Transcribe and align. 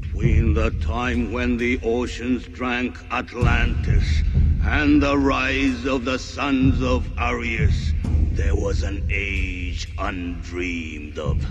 Between 0.00 0.54
the 0.54 0.70
time 0.70 1.30
when 1.30 1.56
the 1.56 1.78
oceans 1.84 2.48
drank 2.48 2.98
Atlantis 3.12 4.24
and 4.64 5.00
the 5.00 5.16
rise 5.16 5.84
of 5.84 6.04
the 6.04 6.18
sons 6.18 6.82
of 6.82 7.08
Arius, 7.16 7.92
there 8.32 8.56
was 8.56 8.82
an 8.82 9.06
age 9.08 9.88
undreamed 9.96 11.16
of. 11.16 11.46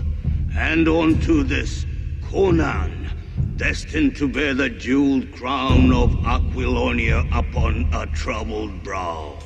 And 0.54 0.86
unto 0.86 1.42
this, 1.42 1.86
Conan, 2.30 3.10
destined 3.56 4.14
to 4.16 4.28
bear 4.28 4.52
the 4.52 4.68
jeweled 4.68 5.32
crown 5.32 5.90
of 5.90 6.10
Aquilonia 6.26 7.26
upon 7.32 7.88
a 7.94 8.06
troubled 8.08 8.82
brow. 8.82 9.38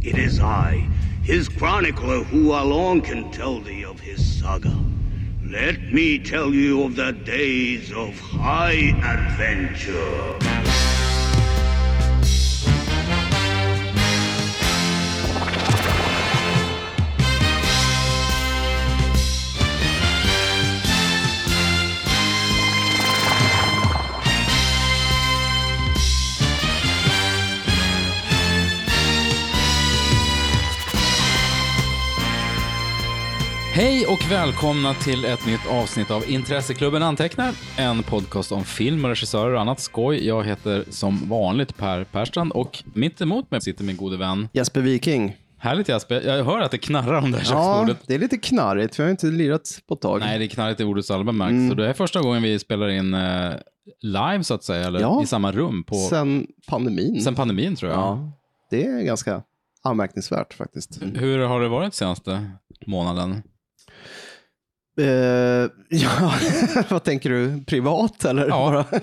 It 0.00 0.16
is 0.16 0.40
I, 0.40 0.88
his 1.22 1.50
chronicler, 1.50 2.22
who 2.24 2.52
alone 2.52 3.02
can 3.02 3.30
tell 3.30 3.60
thee 3.60 3.84
of 3.84 4.00
his 4.00 4.40
saga. 4.40 4.74
Let 5.50 5.92
me 5.92 6.18
tell 6.18 6.54
you 6.54 6.84
of 6.84 6.96
the 6.96 7.12
days 7.12 7.92
of 7.92 8.18
high 8.18 8.96
adventure. 9.04 10.73
Hej 33.74 34.06
och 34.06 34.30
välkomna 34.30 34.94
till 34.94 35.24
ett 35.24 35.46
nytt 35.46 35.66
avsnitt 35.70 36.10
av 36.10 36.30
Intresseklubben 36.30 37.02
Antecknar, 37.02 37.52
en 37.78 38.02
podcast 38.02 38.52
om 38.52 38.64
film 38.64 39.04
och 39.04 39.08
regissörer 39.10 39.54
och 39.54 39.60
annat 39.60 39.80
skoj. 39.80 40.26
Jag 40.26 40.44
heter 40.44 40.84
som 40.90 41.28
vanligt 41.28 41.76
Per 41.76 42.04
Perstrand 42.04 42.52
och 42.52 42.82
mitt 42.94 43.20
emot 43.20 43.50
mig 43.50 43.60
sitter 43.60 43.84
min 43.84 43.96
gode 43.96 44.16
vän. 44.16 44.48
Jesper 44.52 44.80
Viking. 44.80 45.36
Härligt 45.58 45.88
Jesper, 45.88 46.20
jag 46.20 46.44
hör 46.44 46.60
att 46.60 46.70
det 46.70 46.78
knarrar 46.78 47.18
om 47.22 47.30
det 47.30 47.38
här 47.38 47.44
Ja, 47.54 47.74
köksbordet. 47.76 48.06
det 48.06 48.14
är 48.14 48.18
lite 48.18 48.36
knarrigt. 48.38 48.98
Vi 48.98 49.02
har 49.02 49.10
inte 49.10 49.26
lirat 49.26 49.62
på 49.88 49.94
ett 49.94 50.00
tag. 50.00 50.20
Nej, 50.20 50.38
det 50.38 50.44
är 50.44 50.48
knarrigt 50.48 50.80
i 50.80 50.84
ordets 50.84 51.10
alla 51.10 51.24
bemärkelser. 51.24 51.68
Så 51.68 51.74
det 51.74 51.88
är 51.88 51.92
första 51.92 52.20
gången 52.20 52.42
vi 52.42 52.58
spelar 52.58 52.88
in 52.88 53.14
eh, 53.14 53.52
live 54.00 54.44
så 54.44 54.54
att 54.54 54.64
säga, 54.64 54.86
eller 54.86 55.00
Ja. 55.00 55.22
i 55.22 55.26
samma 55.26 55.52
rum 55.52 55.84
på, 55.84 55.94
sen, 55.94 56.08
Sen 56.10 56.46
pandemin. 56.68 57.34
pandemin 57.36 57.76
tror 57.76 57.90
jag. 57.92 58.00
Ja, 58.00 58.32
det 58.70 58.86
är 58.86 59.02
ganska 59.02 59.42
anmärkningsvärt 59.82 60.54
faktiskt. 60.54 60.98
Hur 61.14 61.38
har 61.38 61.60
det 61.60 61.68
varit 61.68 61.94
senaste 61.94 62.50
månaden? 62.86 63.42
Eh, 65.00 65.06
ja, 65.88 66.32
vad 66.88 67.02
tänker 67.04 67.30
du? 67.30 67.64
Privat 67.66 68.24
eller? 68.24 68.48
Ja. 68.48 68.84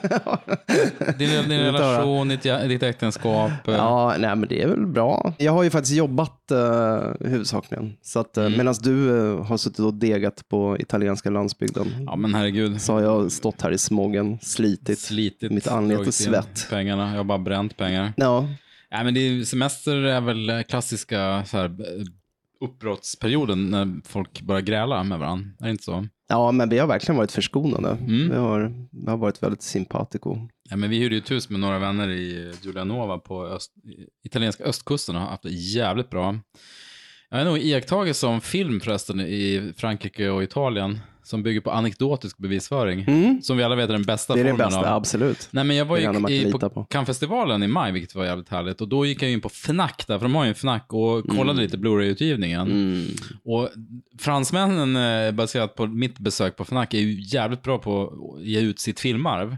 Din, 1.17 1.29
din 1.49 1.59
relation, 1.59 2.27
ditt, 2.27 2.43
ditt 2.43 2.83
äktenskap? 2.83 3.51
eh, 3.67 3.73
Ja, 3.73 4.15
nej 4.19 4.35
men 4.35 4.49
det 4.49 4.61
är 4.61 4.67
väl 4.67 4.87
bra. 4.87 5.33
Jag 5.37 5.51
har 5.51 5.63
ju 5.63 5.69
faktiskt 5.69 5.95
jobbat 5.95 6.51
uh, 6.51 7.27
huvudsakligen. 7.27 7.93
Så 8.01 8.19
att 8.19 8.37
uh, 8.37 8.45
Mm. 8.45 8.57
medan 8.57 8.75
du 8.83 9.17
eh, 9.33 9.43
har 9.45 9.57
suttit 9.57 9.79
och 9.79 9.93
degat 9.93 10.49
på 10.49 10.77
italienska 10.79 11.29
landsbygden 11.29 11.87
Ja, 12.05 12.15
men 12.15 12.35
herregud. 12.35 12.81
så 12.81 12.93
har 12.93 13.01
jag 13.01 13.31
stått 13.31 13.61
här 13.61 13.71
i 13.71 13.77
smogen, 13.77 14.39
slitit. 14.41 14.99
Slitit, 14.99 15.51
mitt 15.51 15.67
anlete 15.67 16.11
svett. 16.11 16.67
pengarna. 16.69 17.09
Jag 17.09 17.17
har 17.17 17.23
bara 17.23 17.37
bränt 17.39 17.77
pengar. 17.77 18.13
Ja, 18.17 18.47
Nej, 18.93 19.03
men 19.03 19.13
det 19.13 19.19
är, 19.19 19.43
semester 19.43 19.95
är 19.95 20.21
väl 20.21 20.63
klassiska 20.63 21.43
så 21.45 21.57
här, 21.57 21.71
uppbrottsperioden 22.61 23.69
när 23.69 24.07
folk 24.07 24.41
börjar 24.41 24.61
gräla 24.61 25.03
med 25.03 25.19
varandra. 25.19 25.49
Är 25.59 25.65
det 25.65 25.71
inte 25.71 25.83
så? 25.83 26.07
ja, 26.31 26.51
men 26.51 26.69
vi 26.69 26.79
har 26.79 26.87
verkligen 26.87 27.17
varit 27.17 27.31
förskonade. 27.31 27.89
Mm. 27.89 28.29
Vi, 28.29 28.35
har, 28.35 28.73
vi 28.91 29.09
har 29.09 29.17
varit 29.17 29.43
väldigt 29.43 29.61
simpatico. 29.61 30.37
Ja, 30.69 30.75
men 30.75 30.89
vi 30.89 30.97
hyrde 30.97 31.15
ju 31.15 31.21
ett 31.21 31.31
hus 31.31 31.49
med 31.49 31.59
några 31.59 31.79
vänner 31.79 32.09
i 32.09 32.53
Giulianova 32.61 33.17
på 33.17 33.45
öst, 33.45 33.73
italienska 34.23 34.63
östkusten 34.63 35.15
och 35.15 35.21
har 35.21 35.29
haft 35.29 35.43
det 35.43 35.49
jävligt 35.49 36.09
bra. 36.09 36.39
Jag 37.29 37.37
har 37.37 37.45
nog 37.45 37.57
iakttagit 37.57 38.15
som 38.15 38.41
film 38.41 38.79
förresten 38.79 39.19
i 39.19 39.73
Frankrike 39.77 40.29
och 40.29 40.43
Italien 40.43 40.99
som 41.23 41.43
bygger 41.43 41.61
på 41.61 41.71
anekdotisk 41.71 42.37
bevisföring. 42.37 43.05
Som 43.43 43.57
vi 43.57 43.63
alla 43.63 43.75
vet 43.75 43.89
är 43.89 43.93
den 43.93 44.03
bästa 44.03 44.33
Mm. 44.33 44.45
Det 44.45 44.49
är 44.49 44.53
formen 44.53 44.67
bästa, 44.67 44.91
av 44.91 44.97
absolut. 44.97 45.47
Nej, 45.51 45.63
men 45.63 45.75
jag 45.75 45.85
var 45.85 45.97
ju 45.97 46.29
i, 46.33 46.51
på 46.51 46.69
på. 46.69 46.83
Cannesfestivalen 46.83 47.63
i 47.63 47.67
maj, 47.67 47.91
vilket 47.91 48.15
var 48.15 48.25
jävligt 48.25 48.49
härligt. 48.49 48.81
Och 48.81 48.87
då 48.87 49.05
gick 49.05 49.21
jag 49.23 49.31
in 49.31 49.41
på 49.41 49.49
Fnac 49.49 49.91
där, 50.07 50.19
för 50.19 50.25
de 50.25 50.35
har 50.35 50.43
ju 50.43 50.47
en 50.49 50.55
Fnac, 50.55 50.81
och 50.87 51.27
kollade 51.27 51.61
lite 51.61 51.77
Blu-ray-utgivningen. 51.77 52.71
Mm. 52.71 53.07
Och 53.45 53.69
fransmännen, 54.19 54.95
eh, 54.95 55.31
baserat 55.31 55.75
på 55.75 55.87
mitt 55.87 56.19
besök 56.19 56.55
på 56.57 56.63
Fnac, 56.63 56.87
är 56.91 56.99
ju 56.99 57.21
jävligt 57.21 57.63
bra 57.63 57.77
på 57.77 58.03
att 58.03 58.45
ge 58.45 58.59
ut 58.59 58.79
sitt 58.79 58.99
filmarv. 58.99 59.57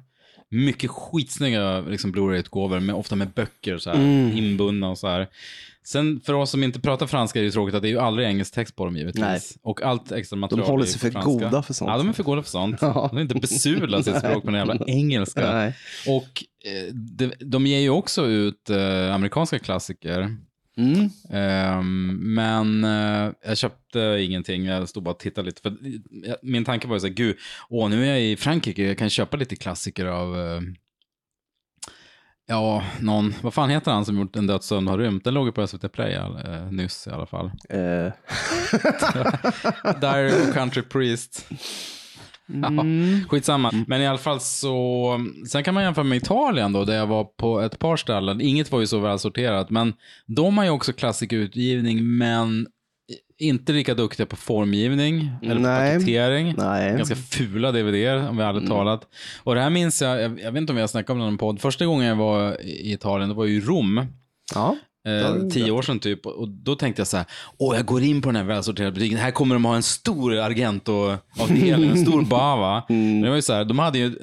Mycket 0.50 0.90
skitsnygga 0.92 1.82
liksom, 1.82 2.12
Blu-ray-utgåvor, 2.12 2.94
ofta 2.94 3.16
med 3.16 3.30
böcker 3.30 3.78
så 3.78 3.90
här, 3.90 3.98
Mm. 3.98 4.38
inbundna 4.38 4.90
och 4.90 4.98
så 4.98 5.08
här. 5.08 5.28
Sen 5.86 6.22
för 6.26 6.34
oss 6.34 6.52
som 6.52 6.64
inte 6.64 6.80
pratar 6.80 7.08
franska 7.08 7.40
är 7.40 7.44
det 7.44 7.48
ju 7.48 7.52
tråkigt 7.52 7.76
att 7.76 7.82
det 7.82 7.88
är 7.88 7.92
ju 7.92 8.00
aldrig 8.00 8.28
engelsk 8.28 8.54
text 8.54 8.76
på 8.76 8.86
dem 8.86 8.98
givetvis. 8.98 9.22
Nej. 9.22 9.40
Och 9.62 9.82
allt 9.82 10.12
extra 10.12 10.36
material 10.38 10.68
håller 10.68 10.84
är 10.84 10.88
ju 10.88 10.92
sig 10.92 11.02
för 11.02 11.12
franska. 11.12 11.32
goda 11.32 11.64
för 11.64 11.74
sånt. 11.74 11.92
Ja, 11.92 11.98
de 11.98 12.10
är 12.10 12.14
för 12.14 12.24
goda 12.24 12.44
för 12.44 12.50
sånt. 12.50 12.78
Ja. 12.82 13.08
De 13.12 13.18
är 13.18 13.22
inte 13.22 13.36
besudla 13.36 14.04
sitt 14.04 14.18
språk 14.20 14.44
på 14.44 14.52
den 14.52 14.68
jävla 14.68 14.86
engelska. 14.88 15.54
Nej. 15.54 15.76
Och 16.08 16.44
eh, 16.66 16.94
de, 16.94 17.34
de 17.40 17.68
ger 17.68 17.80
ju 17.80 17.90
också 17.90 18.26
ut 18.26 18.70
eh, 18.70 19.16
amerikanska 19.16 19.60
klassiker. 19.60 20.38
Mm. 20.78 21.10
Ehm, 21.30 22.20
men 22.34 22.84
eh, 22.84 23.32
jag 23.46 23.58
köpte 23.58 24.18
ingenting, 24.20 24.66
jag 24.66 24.90
stod 24.90 25.04
bara 25.04 25.12
och 25.12 25.20
tittade 25.20 25.46
lite. 25.46 25.62
För 25.62 25.70
eh, 25.70 26.36
min 26.42 26.66
tanke 26.66 26.88
var 26.88 26.96
ju 26.96 27.00
så 27.00 27.08
här, 27.08 27.14
gud, 27.14 27.38
åh, 27.70 27.90
nu 27.90 28.06
är 28.06 28.10
jag 28.10 28.22
i 28.22 28.36
Frankrike, 28.36 28.84
jag 28.84 28.98
kan 28.98 29.10
köpa 29.10 29.38
lite 29.38 29.56
klassiker 29.56 30.06
av, 30.06 30.40
eh, 30.40 30.62
ja, 32.54 32.84
någon, 33.00 33.34
vad 33.42 33.54
fan 33.54 33.70
heter 33.70 33.92
han 33.92 34.06
som 34.06 34.20
gjort 34.20 34.36
En 34.36 34.48
dödssömn 34.48 34.88
har 34.88 34.98
rymt? 34.98 35.24
Den 35.24 35.34
låg 35.34 35.46
ju 35.46 35.52
på 35.52 35.68
SVT 35.68 35.92
Play 35.92 36.14
eh, 36.14 36.72
nyss 36.72 37.08
i 37.08 37.10
alla 37.10 37.26
fall. 37.26 37.52
Eh, 37.70 37.80
Diary 40.02 40.32
of 40.32 40.54
Country 40.54 40.82
Priest. 40.82 41.50
Ja, 42.46 42.70
skitsamma. 43.28 43.72
Men 43.88 44.02
i 44.02 44.08
alla 44.08 44.18
fall 44.18 44.40
så, 44.40 45.20
sen 45.50 45.64
kan 45.64 45.74
man 45.74 45.84
jämföra 45.84 46.04
med 46.04 46.18
Italien 46.18 46.74
då, 46.74 46.86
där 46.86 46.96
jag 46.96 47.08
var 47.08 47.24
på 47.24 47.62
ett 47.62 47.80
par 47.80 47.98
ställen. 47.98 48.42
Inget 48.42 48.72
var 48.72 48.80
ju 48.80 48.88
så 48.88 49.00
välsorterat, 49.00 49.70
men 49.70 49.94
de 50.26 50.58
har 50.58 50.66
ju 50.66 50.72
också 50.72 50.94
klassikerutgivning, 50.94 52.18
men 52.18 52.68
inte 53.38 53.72
lika 53.72 53.94
duktiga 53.94 54.26
på 54.26 54.36
formgivning 54.36 55.30
eller 55.42 55.56
på 55.56 55.62
Nej. 55.62 55.94
paketering. 56.00 56.54
nej. 56.58 56.98
Ganska 56.98 57.16
fula 57.16 57.72
DVD, 57.72 58.30
om 58.30 58.38
vi 58.38 58.44
hade 58.44 58.68
talat. 58.68 59.08
Och 59.44 59.56
det 59.56 59.62
här 59.62 59.70
minns 59.70 60.02
jag, 60.02 60.22
jag, 60.22 60.40
jag 60.44 60.52
vet 60.52 60.62
inte 60.62 60.72
om 60.72 60.76
vi 60.76 60.82
har 60.82 60.88
snackat 60.88 61.10
om 61.10 61.18
det 61.20 61.24
i 61.24 61.26
någon 61.26 61.38
podd. 61.38 61.62
Första 61.62 61.86
gången 61.86 62.08
jag 62.08 62.16
var 62.16 62.62
i 62.62 62.94
Italien, 62.94 63.30
det 63.30 63.36
var 63.36 63.46
ju 63.46 63.62
Rom. 63.62 64.06
Ja. 64.56 64.76
Eh, 65.08 65.48
tio 65.48 65.72
år 65.72 65.82
sedan 65.82 66.00
typ. 66.00 66.26
Och 66.26 66.50
då 66.50 66.76
tänkte 66.76 67.00
jag 67.00 67.08
så 67.08 67.18
här, 67.18 67.26
åh 67.58 67.76
jag 67.76 67.86
går 67.86 68.04
in 68.04 68.22
på 68.22 68.30
den 68.30 68.36
här 68.36 68.44
välsorterade 68.44 68.92
butiken, 68.92 69.18
här 69.18 69.32
kommer 69.32 69.56
de 69.56 69.66
ha 69.66 69.76
en 69.76 69.84
stor 69.84 70.34
Argento-avdelning, 70.38 71.90
en 71.92 72.06
stor 72.06 72.22
Bava. 72.22 72.84
Mm. 72.90 73.22
Det 73.22 73.30
var 73.30 73.36
ju 73.36 73.42
så 73.42 73.54
här, 73.54 73.66
de 73.66 73.80
hade 73.80 73.98
ju 73.98 74.16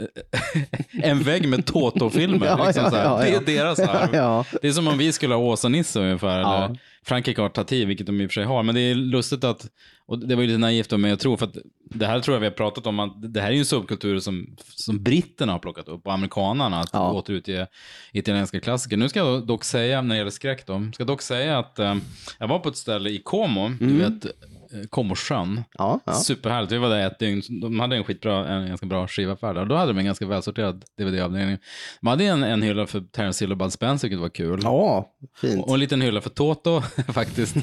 en 1.03 1.23
vägg 1.23 1.49
med 1.49 1.67
Toto-filmer. 1.67 2.47
Ja, 2.59 2.67
liksom 2.67 2.85
ja, 2.93 3.25
ja. 3.27 3.41
Det 3.45 3.53
är 3.53 3.57
deras 3.57 3.79
arv. 3.81 4.45
Det 4.63 4.69
är 4.69 4.73
som 4.73 4.89
om 4.89 4.99
vi 4.99 5.13
skulle 5.13 5.35
ha 5.35 5.43
Åsa-Nisse 5.43 6.01
ungefär. 6.01 6.39
Eller 6.39 6.79
Frankrike 7.07 7.41
har 7.41 7.49
Tati, 7.49 7.85
vilket 7.85 8.07
de 8.07 8.21
i 8.21 8.27
och 8.27 8.31
för 8.31 8.35
sig 8.35 8.45
har. 8.45 8.63
Men 8.63 8.75
det 8.75 8.81
är 8.81 8.95
lustigt 8.95 9.45
att, 9.45 9.67
och 10.07 10.19
det 10.19 10.35
var 10.35 10.43
ju 10.43 10.49
lite 10.49 10.59
naivt 10.59 10.93
av 10.93 11.01
mig 11.01 11.13
att 11.13 11.21
tro, 11.21 11.37
för 11.37 11.47
att 11.47 11.57
det 11.95 12.07
här 12.07 12.21
tror 12.21 12.35
jag 12.35 12.41
vi 12.41 12.47
har 12.47 12.53
pratat 12.53 12.87
om, 12.87 13.01
att 13.01 13.33
det 13.35 13.41
här 13.41 13.49
är 13.49 13.53
ju 13.53 13.59
en 13.59 13.65
subkultur 13.65 14.19
som, 14.19 14.57
som 14.75 15.03
britterna 15.03 15.53
har 15.53 15.59
plockat 15.59 15.89
upp 15.89 16.07
och 16.07 16.13
amerikanarna, 16.13 16.81
att 16.81 16.91
Ja. 16.93 17.13
återutge 17.13 17.67
italienska 18.13 18.61
klassiker. 18.61 18.97
Nu 18.97 19.09
ska 19.09 19.19
jag 19.19 19.47
dock 19.47 19.65
säga, 19.65 20.03
när 20.03 20.15
det 20.15 20.19
gäller 20.19 20.31
skräck 20.31 20.67
då, 20.67 20.73
ska 20.95 21.01
jag 21.01 21.07
dock 21.09 21.23
säga 21.23 21.59
att 21.59 21.79
eh, 21.79 21.97
jag 22.39 22.49
var 22.49 22.59
på 22.59 22.69
ett 22.69 22.77
ställe 22.77 23.11
i 23.11 23.19
Como, 23.25 23.69
du 23.69 23.97
vet, 23.99 24.27
eh, 24.75 24.87
Comosjön. 24.91 25.63
Ja, 25.79 25.89
Mm. 25.91 26.01
ja. 26.07 26.13
Superhärligt. 26.13 26.73
Vi 26.73 26.79
var 26.79 26.89
där 26.91 27.07
ett 27.07 27.19
dygn. 27.19 27.43
De 27.63 27.81
hade 27.81 27.97
en 27.97 28.05
skitbra, 28.05 28.49
en 28.49 28.69
ganska 28.69 28.87
bra 28.87 29.07
skivaffär 29.09 29.55
där. 29.55 29.65
Då 29.67 29.75
hade 29.75 29.93
de 29.93 29.99
en 29.99 30.05
ganska 30.05 30.27
välsorterad 30.27 30.85
DVD-avdelning. 30.99 31.59
De 32.01 32.07
hade 32.07 32.25
en, 32.25 32.43
en 32.43 32.63
hylla 32.63 32.87
för 32.87 33.01
Terence 33.01 33.45
Hill 33.45 33.53
och 33.53 33.59
Bud 33.59 33.73
Spencer, 33.73 34.09
vilket 34.09 34.21
var 34.23 34.29
kul. 34.29 34.61
ja, 34.63 35.09
fint. 35.41 35.67
Och 35.67 35.75
en 35.75 35.81
liten 35.81 36.01
hylla 36.01 36.21
för 36.21 36.31
Toto 36.31 36.81
faktiskt. 37.13 37.57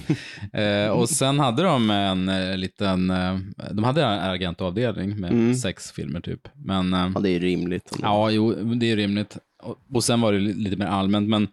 eh, 0.53 0.89
och 0.89 1.09
sen 1.09 1.39
hade 1.39 1.63
de 1.63 1.89
en 1.89 2.29
eh, 2.29 2.57
liten, 2.57 3.09
eh, 3.09 3.37
de 3.71 3.83
hade 3.83 4.03
en 4.03 4.19
Argento-avdelning 4.19 5.19
med 5.19 5.57
sex 5.59 5.91
filmer 5.91 6.19
typ. 6.21 6.47
Men 6.55 6.93
Mm. 6.93 7.11
Ja, 7.15 7.21
det 7.21 7.29
är 7.29 7.39
rimligt. 7.39 7.91
ja, 8.01 8.31
jo, 8.31 8.53
det 8.53 8.91
är 8.91 8.95
rimligt. 8.95 9.37
Och, 9.63 9.75
och 9.93 10.03
sen 10.03 10.21
var 10.21 10.33
det 10.33 10.39
li- 10.39 10.53
lite 10.53 10.75
mer 10.75 10.85
allmänt, 10.85 11.29
men 11.29 11.47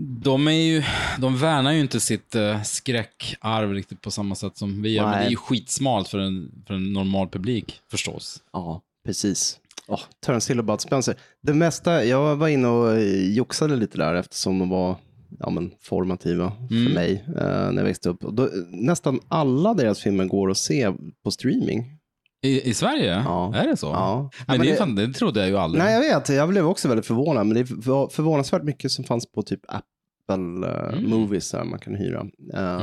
de, 0.00 0.48
är 0.48 0.52
ju, 0.52 0.82
de 1.18 1.38
värnar 1.38 1.72
ju 1.72 1.80
inte 1.80 2.00
sitt 2.00 2.34
eh, 2.34 2.62
skräckarv 2.62 3.72
riktigt 3.74 4.00
på 4.00 4.10
samma 4.10 4.34
sätt 4.34 4.56
som 4.56 4.82
vi 4.82 4.92
gör. 4.94 5.02
Men 5.02 5.12
det 5.12 5.18
Nej. 5.18 5.26
är 5.26 5.30
ju 5.30 5.36
skitsmalt 5.36 6.08
för 6.08 6.18
en, 6.18 6.64
för 6.66 6.74
en 6.74 6.92
normal 6.92 7.28
publik 7.28 7.80
förstås. 7.90 8.42
Ja, 8.52 8.80
precis. 9.06 9.58
Oh, 9.88 10.00
Terence 10.26 10.52
Hill 10.52 10.58
och 10.58 10.64
Bud 10.64 10.80
Spencer. 10.80 11.14
Det 11.42 11.54
mesta, 11.54 12.04
jag 12.04 12.36
var 12.36 12.48
inne 12.48 12.68
och 12.68 12.92
eh, 12.92 13.32
joxade 13.32 13.76
lite 13.76 13.98
där 13.98 14.14
eftersom 14.14 14.58
de 14.58 14.68
var 14.68 14.96
ja, 15.38 15.50
men, 15.50 15.70
formativa 15.82 16.52
Mm. 16.70 16.86
för 16.86 16.94
mig 16.94 17.24
eh, 17.26 17.42
när 17.72 17.76
jag 17.76 17.84
växte 17.84 18.08
upp. 18.08 18.20
Då, 18.20 18.48
nästan 18.68 19.20
alla 19.28 19.74
deras 19.74 20.00
filmer 20.00 20.24
går 20.24 20.50
att 20.50 20.58
se 20.58 20.92
på 21.24 21.30
streaming. 21.30 21.96
I, 22.42 22.70
I 22.70 22.74
Sverige? 22.74 23.14
Ja. 23.24 23.54
Är 23.54 23.66
det 23.68 23.76
så? 23.76 23.86
Ja. 23.86 24.22
Men, 24.22 24.44
Ja, 24.56 24.58
men 24.58 24.66
det, 24.66 24.76
fan, 24.76 24.94
det 24.94 25.12
trodde 25.12 25.40
jag 25.40 25.48
ju 25.48 25.56
aldrig. 25.56 25.84
Nej, 25.84 25.92
jag 25.94 26.00
vet. 26.20 26.28
Jag 26.28 26.48
blev 26.48 26.66
också 26.66 26.88
väldigt 26.88 27.06
förvånad. 27.06 27.46
Men 27.46 27.56
det 27.56 27.70
var 27.70 28.08
förvånansvärt 28.08 28.62
mycket 28.62 28.90
som 28.92 29.04
fanns 29.04 29.32
på 29.32 29.42
typ 29.42 29.60
Apple 29.68 30.68
eh, 30.68 31.00
Movies 31.00 31.50
där 31.50 31.64
man 31.64 31.78
kan 31.78 31.94
hyra. 31.94 32.20
Um, 32.20 32.30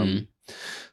Mm. 0.01 0.17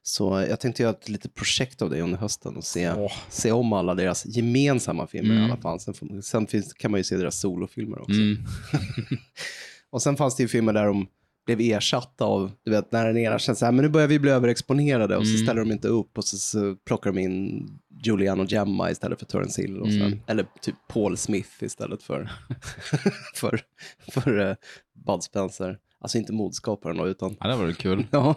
Så 0.02 0.44
jag 0.48 0.60
tänkte 0.60 0.82
göra 0.82 0.92
ett 0.92 1.08
litet 1.08 1.34
projekt 1.34 1.82
av 1.82 1.90
det 1.90 2.00
under 2.02 2.18
hösten 2.18 2.56
och 2.56 2.64
se, 2.64 2.92
Åh. 2.92 3.12
se 3.28 3.52
om 3.52 3.72
alla 3.72 3.94
deras 3.94 4.26
gemensamma 4.26 5.06
filmer 5.06 5.34
i 5.34 5.38
Mm. 5.38 5.50
alla 5.50 5.60
fall. 5.60 5.80
Sen, 5.80 6.22
sen 6.22 6.46
finns, 6.46 6.72
kan 6.72 6.90
man 6.90 7.00
ju 7.00 7.04
se 7.04 7.16
deras 7.16 7.40
solofilmer 7.40 7.98
också. 8.00 8.20
Mm. 8.20 8.36
Och 9.90 10.02
sen 10.02 10.16
fanns 10.16 10.36
det 10.36 10.42
ju 10.42 10.48
filmer 10.48 10.72
där 10.72 10.84
de 10.86 11.06
blev 11.46 11.60
ersatta 11.60 12.24
av, 12.24 12.52
du 12.64 12.70
vet, 12.70 12.92
när 12.92 13.06
den 13.06 13.16
ena 13.18 13.38
känns 13.38 13.58
så 13.58 13.64
här, 13.64 13.72
men 13.72 13.84
nu 13.84 13.88
börjar 13.88 14.08
vi 14.08 14.18
bli 14.18 14.30
överexponerade 14.30 15.16
och 15.16 15.26
så 15.26 15.34
Mm. 15.34 15.44
ställer 15.46 15.60
de 15.60 15.72
inte 15.72 15.88
upp 15.88 16.18
och 16.18 16.24
så, 16.24 16.36
så 16.36 16.76
plockar 16.86 17.12
de 17.12 17.20
in 17.20 17.68
Julian 18.06 18.40
och 18.40 18.46
Gemma 18.52 18.90
istället 18.90 19.18
för 19.18 19.26
Terence 19.26 19.62
Hill 19.62 19.80
och 19.80 19.88
Mm. 19.88 20.20
eller 20.26 20.46
typ 20.60 20.74
Paul 20.88 21.16
Smith 21.16 21.50
istället 21.64 22.02
för, 22.02 22.30
för, 23.34 23.60
för 24.12 24.38
uh, 24.40 24.54
Bud 25.06 25.22
Spencer. 25.22 25.78
Alltså 26.00 26.18
inte 26.18 26.32
modskaparen 26.32 26.96
då, 26.96 27.08
utan, 27.08 27.36
Ja, 27.40 27.48
det 27.48 27.56
var 27.56 27.72
kul. 27.72 28.06
ja, 28.10 28.34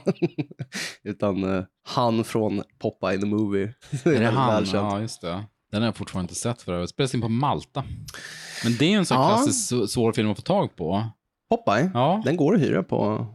utan 1.03 1.55
eh, 1.57 1.63
han 1.83 2.23
från 2.23 2.63
Popeye 2.79 3.17
the 3.19 3.25
Movie. 3.25 3.63
Är 4.05 4.19
det 4.19 4.25
han? 4.25 4.53
välkänt. 4.53 4.73
Ja, 4.93 5.01
just 5.01 5.21
det. 5.21 5.43
Den 5.71 5.81
har 5.81 5.87
jag 5.87 5.95
fortfarande 5.95 6.23
inte 6.25 6.35
sett 6.41 6.61
för 6.61 6.73
övrigt. 6.73 6.89
Spelas 6.89 7.15
in 7.15 7.21
på 7.21 7.29
Malta. 7.29 7.83
Men 8.63 8.75
det 8.79 8.85
är 8.85 8.89
ju 8.89 8.95
en 8.97 9.05
sån 9.05 9.17
Ja. 9.21 9.27
klassisk 9.27 9.91
svår 9.93 10.13
film 10.13 10.29
att 10.31 10.37
få 10.37 10.41
tag 10.43 10.75
på. 10.75 11.03
Popeye, 11.49 11.91
Ja. 11.93 12.21
den 12.25 12.37
går 12.37 12.55
att 12.55 12.61
hyra 12.61 12.83
på, 12.83 13.25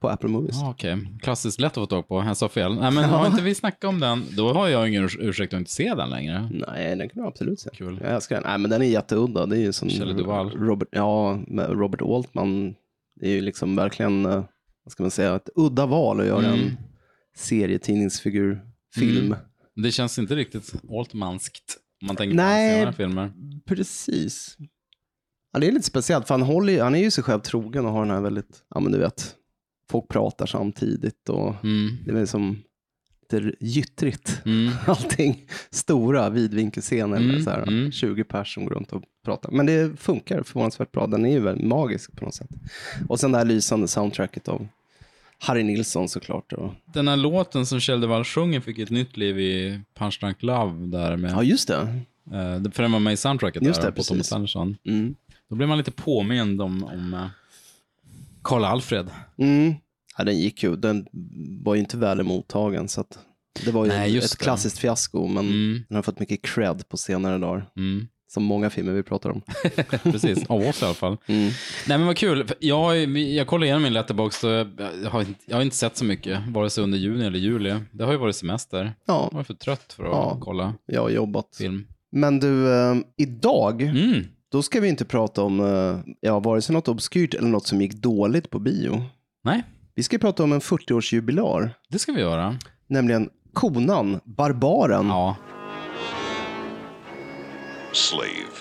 på 0.00 0.08
Apple 0.08 0.28
Movies. 0.28 0.56
Ja, 0.60 0.70
Okej, 0.70 0.98
klassiskt 1.22 1.60
lätt 1.60 1.70
att 1.70 1.74
få 1.74 1.86
tag 1.86 2.08
på. 2.08 2.24
Jag 2.24 2.36
sa 2.36 2.48
fel. 2.48 2.74
Nej, 2.74 2.90
men 2.90 3.04
har 3.10 3.26
inte 3.26 3.42
vi 3.42 3.54
snackat 3.54 3.84
om 3.84 4.00
den, 4.00 4.24
då 4.36 4.52
har 4.52 4.68
jag 4.68 4.88
ingen 4.88 5.04
urs- 5.08 5.18
ursäkt 5.20 5.54
att 5.54 5.58
inte 5.58 5.70
se 5.70 5.94
den 5.94 6.10
längre. 6.10 6.50
Nej, 6.68 6.96
den 6.96 7.08
kan 7.08 7.22
du 7.22 7.28
absolut 7.28 7.60
se. 7.60 7.70
Kul. 7.74 7.98
Jag 8.02 8.14
älskar 8.14 8.36
den. 8.36 8.44
Nej, 8.46 8.58
men 8.58 8.70
den 8.70 8.82
är 8.82 8.86
jätteudda. 8.86 9.46
Det 9.46 9.56
är 9.56 9.60
ju 9.60 9.72
som 9.72 9.88
Shelley 9.88 10.14
Duvall. 10.14 10.50
Robert, 10.50 10.88
ja, 10.92 11.38
Robert 11.68 12.02
Altman. 12.02 12.74
Det 13.20 13.26
är 13.26 13.32
ju 13.34 13.40
liksom 13.40 13.76
verkligen, 13.76 14.26
eh, 14.26 14.44
vad 14.84 14.92
ska 14.92 15.02
man 15.02 15.10
säga, 15.10 15.34
ett 15.36 15.48
udda 15.56 15.86
val 15.86 16.20
att 16.20 16.26
göra 16.26 16.46
Mm. 16.46 16.60
en 16.60 16.76
serietidningsfigur, 17.36 18.60
film. 18.94 19.26
Mm. 19.26 19.38
Det 19.76 19.90
känns 19.92 20.18
inte 20.18 20.36
riktigt 20.36 20.72
Altmanskt. 20.98 21.76
Om 22.02 22.06
man 22.06 22.16
tänker 22.16 22.36
Nej. 22.36 22.70
på 22.72 22.78
senare 22.78 22.92
filmer. 22.92 23.32
Precis. 23.66 24.56
Ja, 25.52 25.58
det 25.60 25.68
är 25.68 25.72
lite 25.72 25.86
speciellt, 25.86 26.26
för 26.26 26.34
han, 26.34 26.42
håller, 26.42 26.82
han 26.82 26.94
är 26.94 26.98
ju 27.02 27.10
sig 27.10 27.24
själv 27.24 27.40
trogen 27.40 27.86
och 27.86 27.92
har 27.92 28.00
den 28.00 28.10
här 28.14 28.20
väldigt, 28.20 28.62
ja 28.74 28.80
men 28.80 28.92
du 28.92 28.98
vet, 28.98 29.34
folk 29.90 30.08
pratar 30.08 30.46
samtidigt 30.46 31.28
och 31.28 31.54
Mm. 31.64 31.98
det 32.04 32.10
är 32.10 32.14
väl 32.14 32.26
som 32.28 32.62
lite 33.32 33.52
gyttrigt. 33.60 34.42
Mm. 34.46 34.72
allting 34.86 35.44
stora 35.70 36.30
vidvinkelscener 36.30 37.18
med 37.18 37.30
Mm, 37.30 37.44
så 37.44 37.50
här, 37.50 37.62
mm. 37.62 37.92
20 37.92 38.24
pers 38.24 38.54
som 38.54 38.64
går 38.64 38.74
runt 38.74 38.92
och 38.92 39.02
pratar. 39.24 39.50
Men 39.50 39.66
det 39.66 40.00
funkar 40.00 40.42
förvånansvärt 40.42 40.92
bra. 40.92 41.06
Den 41.06 41.24
är 41.26 41.30
ju 41.30 41.40
väldigt 41.40 41.66
magisk 41.66 42.12
på 42.16 42.24
något 42.24 42.34
sätt. 42.34 42.48
Och 43.08 43.20
sen 43.20 43.32
det 43.32 43.38
här 43.38 43.44
lysande 43.44 43.88
soundtracket 43.88 44.48
av 44.48 44.68
Harry 45.38 45.62
Nilsson 45.62 46.08
såklart. 46.08 46.52
Och... 46.52 46.72
Den 46.94 47.08
här 47.08 47.16
låten 47.16 47.66
som 47.66 47.80
Kjell 47.80 48.00
Duvall 48.00 48.24
sjunger 48.24 48.60
fick 48.60 48.78
ett 48.78 48.90
nytt 48.90 49.16
liv 49.16 49.38
i 49.40 49.80
Punch 49.98 50.18
Drunk 50.20 50.42
Love 50.42 50.86
där 50.86 51.16
med, 51.16 51.30
Ja, 51.30 51.42
just 51.42 51.68
det. 51.68 51.80
eh, 52.32 52.70
för 52.72 52.82
den 52.82 52.92
var 52.92 53.00
med 53.00 53.12
i 53.12 53.16
soundtracket 53.16 53.62
Just 53.62 53.80
där 53.80 53.88
det, 53.88 53.96
på 53.96 54.02
Thomas. 54.02 54.32
Andersson. 54.32 54.76
Mm. 54.84 55.14
Då 55.48 55.54
blev 55.56 55.68
man 55.68 55.78
lite 55.78 55.90
påmind 55.90 56.62
om, 56.62 56.84
om 56.84 57.28
eh, 58.48 58.50
Karl 58.50 58.64
Alfred. 58.64 59.10
Mm. 59.38 59.74
Ja, 60.18 60.24
den 60.24 60.38
gick 60.38 60.62
ju. 60.62 60.76
Den 60.76 61.06
var 61.64 61.74
ju 61.74 61.80
inte 61.80 61.96
väl 61.96 62.22
mottagen. 62.22 62.88
Så 62.88 63.00
att 63.00 63.18
det 63.64 63.70
var 63.70 63.84
ju 63.84 63.90
Nej, 63.90 64.18
ett, 64.18 64.24
ett 64.24 64.38
klassiskt 64.38 64.78
fiasko. 64.78 65.26
Men 65.26 65.46
Mm. 65.48 65.82
den 65.88 65.96
har 65.96 66.02
fått 66.02 66.20
mycket 66.20 66.42
cred 66.42 66.88
på 66.88 66.96
senare 66.96 67.38
dagar. 67.38 67.68
Mm. 67.76 68.06
Som 68.30 68.44
många 68.44 68.70
filmer 68.70 68.92
vi 68.92 69.02
pratar 69.02 69.30
om. 69.30 69.42
Precis, 70.02 70.46
av 70.46 70.60
oss 70.60 70.82
i 70.82 70.84
alla 70.84 70.94
fall. 70.94 71.16
Mm. 71.26 71.50
Nej 71.88 71.98
men 71.98 72.06
vad 72.06 72.16
kul. 72.16 72.46
Jag, 72.60 73.18
jag 73.18 73.46
kollade 73.46 73.66
igenom 73.66 73.82
min 73.82 73.92
letterbox 73.92 74.44
och 74.44 74.50
jag, 74.50 74.70
jag, 75.02 75.10
har, 75.10 75.20
inte- 75.20 75.40
jag 75.46 75.56
har 75.56 75.62
inte 75.62 75.76
sett 75.76 75.96
så 75.96 76.04
mycket, 76.04 76.40
vare 76.48 76.70
sig 76.70 76.84
under 76.84 76.98
juni 76.98 77.26
eller 77.26 77.38
juli. 77.38 77.74
Det 77.92 78.04
har 78.04 78.12
ju 78.12 78.18
varit 78.18 78.36
semester. 78.36 78.94
Ja, 79.06 79.28
Jag 79.30 79.36
var 79.36 79.44
för 79.44 79.54
trött 79.54 79.92
för 79.92 80.04
att 80.04 80.10
Ja. 80.10 80.38
kolla 80.40 80.74
jag 80.86 81.02
har 81.02 81.10
jobbat. 81.10 81.56
film. 81.58 81.86
Men 82.12 82.40
du, 82.40 82.72
eh, 82.74 82.94
idag 83.16 83.82
Mm. 83.82 84.24
Då 84.50 84.62
ska 84.62 84.80
vi 84.80 84.88
inte 84.88 85.04
prata 85.04 85.42
om 85.42 85.60
eh, 85.60 86.12
ja, 86.20 86.40
vare 86.40 86.62
sig 86.62 86.72
något 86.74 86.88
obskyrt 86.88 87.34
eller 87.34 87.48
något 87.48 87.66
som 87.66 87.80
gick 87.80 87.94
dåligt 87.94 88.50
på 88.50 88.58
bio. 88.58 89.02
Nej, 89.44 89.62
Vi 89.94 90.02
ska 90.02 90.18
prata 90.18 90.42
om 90.42 90.52
en 90.52 90.60
40-årsjubilar, 90.60 91.70
det 91.88 91.98
ska 91.98 92.12
vi 92.12 92.20
göra. 92.20 92.56
nämligen 92.86 93.30
Konan, 93.52 94.20
Barbaren. 94.24 95.06
Ja. 95.08 95.36
slave, 97.92 98.54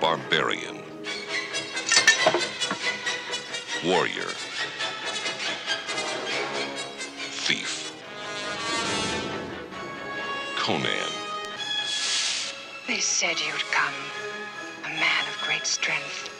barbarian, 0.00 0.76
warrior, 3.84 4.32
thief, 7.46 7.92
Conan, 10.66 11.12
They 12.88 13.00
said 13.00 13.36
you'd 13.46 13.70
come. 13.70 13.98
A 14.84 14.88
man 14.88 15.24
of 15.28 15.46
great 15.46 15.66
strength. 15.66 16.30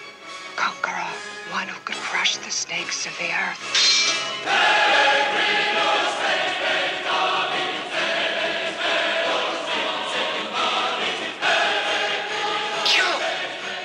Conqueror. 0.56 1.12
One 1.52 1.68
who 1.68 1.78
could 1.84 1.96
crush 1.96 2.36
the 2.36 2.50
snakes 2.50 3.06
of 3.06 3.12
the 3.18 3.30
earth. 3.44 3.64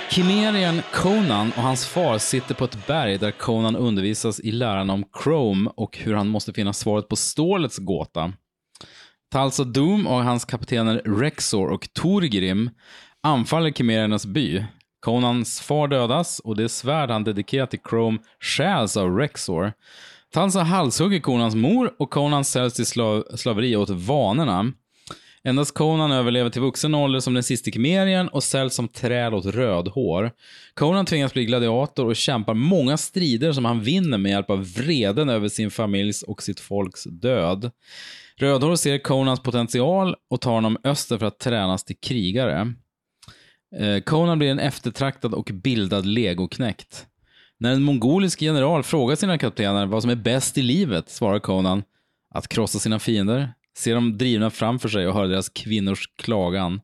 Kimerien 0.09 0.81
Conan 0.91 1.51
och 1.55 1.63
hans 1.63 1.85
far 1.85 2.17
sitter 2.17 2.55
på 2.55 2.65
ett 2.65 2.87
berg 2.87 3.17
där 3.17 3.31
Conan 3.31 3.75
undervisas 3.75 4.39
i 4.39 4.51
läran 4.51 4.89
om 4.89 5.03
Chrome 5.23 5.71
och 5.75 5.97
hur 5.97 6.15
han 6.15 6.27
måste 6.27 6.53
finna 6.53 6.73
svaret 6.73 7.09
på 7.09 7.15
stålets 7.15 7.77
gåta. 7.77 8.33
Talsa 9.33 9.63
Doom 9.63 10.07
och 10.07 10.23
hans 10.23 10.45
kaptener 10.45 11.01
Rexor 11.05 11.67
och 11.71 11.87
Torgrim 11.93 12.69
anfaller 13.23 13.71
Kimerernas 13.71 14.25
by. 14.25 14.63
Konans 14.99 15.61
far 15.61 15.87
dödas 15.87 16.39
och 16.39 16.55
det 16.55 16.69
svärd 16.69 17.09
han 17.09 17.23
dedikerat 17.23 17.69
till 17.69 17.79
Chrome 17.89 18.17
stjäls 18.41 18.97
av 18.97 19.17
Rexor. 19.17 19.73
Talsa 20.33 20.63
halshugger 20.63 21.19
Konans 21.19 21.55
mor 21.55 21.93
och 21.99 22.09
Konan 22.09 22.45
säljs 22.45 22.73
till 22.73 22.85
slav- 22.85 23.35
slaveri 23.35 23.75
åt 23.75 23.89
vanerna. 23.89 24.71
Endast 25.43 25.73
Conan 25.73 26.11
överlever 26.11 26.49
till 26.49 26.61
vuxen 26.61 26.95
ålder 26.95 27.19
som 27.19 27.33
den 27.33 27.43
sista 27.43 27.71
Kimerien 27.71 28.27
och 28.27 28.43
säljs 28.43 28.75
som 28.75 28.87
träd 28.87 29.33
åt 29.33 29.45
rödhår. 29.45 30.31
Conan 30.73 31.05
tvingas 31.05 31.33
bli 31.33 31.45
gladiator 31.45 32.05
och 32.05 32.15
kämpar 32.15 32.53
många 32.53 32.97
strider 32.97 33.51
som 33.51 33.65
han 33.65 33.81
vinner 33.81 34.17
med 34.17 34.31
hjälp 34.31 34.49
av 34.49 34.73
vreden 34.73 35.29
över 35.29 35.47
sin 35.47 35.71
familjs 35.71 36.23
och 36.23 36.43
sitt 36.43 36.59
folks 36.59 37.03
död. 37.03 37.71
Rödhårig 38.37 38.79
ser 38.79 38.97
Conans 38.97 39.39
potential 39.39 40.15
och 40.29 40.41
tar 40.41 40.51
honom 40.51 40.77
öster 40.83 41.17
för 41.17 41.25
att 41.25 41.39
tränas 41.39 41.83
till 41.83 41.97
krigare. 41.97 42.73
Eh, 43.79 44.01
Conan 44.03 44.39
blir 44.39 44.51
en 44.51 44.59
eftertraktad 44.59 45.33
och 45.33 45.49
bildad 45.53 46.05
legoknäkt. 46.05 47.07
När 47.59 47.73
en 47.73 47.83
mongolisk 47.83 48.41
general 48.41 48.83
frågar 48.83 49.15
sina 49.15 49.37
kaptener 49.37 49.85
vad 49.85 50.01
som 50.01 50.11
är 50.11 50.15
bäst 50.15 50.57
i 50.57 50.61
livet 50.61 51.09
svarar 51.09 51.39
Conan 51.39 51.83
att 52.33 52.47
krossa 52.47 52.79
sina 52.79 52.99
fiender, 52.99 53.53
se 53.77 53.93
dem 53.93 54.17
drivna 54.17 54.49
framför 54.49 54.89
sig 54.89 55.07
och 55.07 55.13
höra 55.13 55.27
deras 55.27 55.49
kvinnors 55.49 56.09
klagan. 56.15 56.81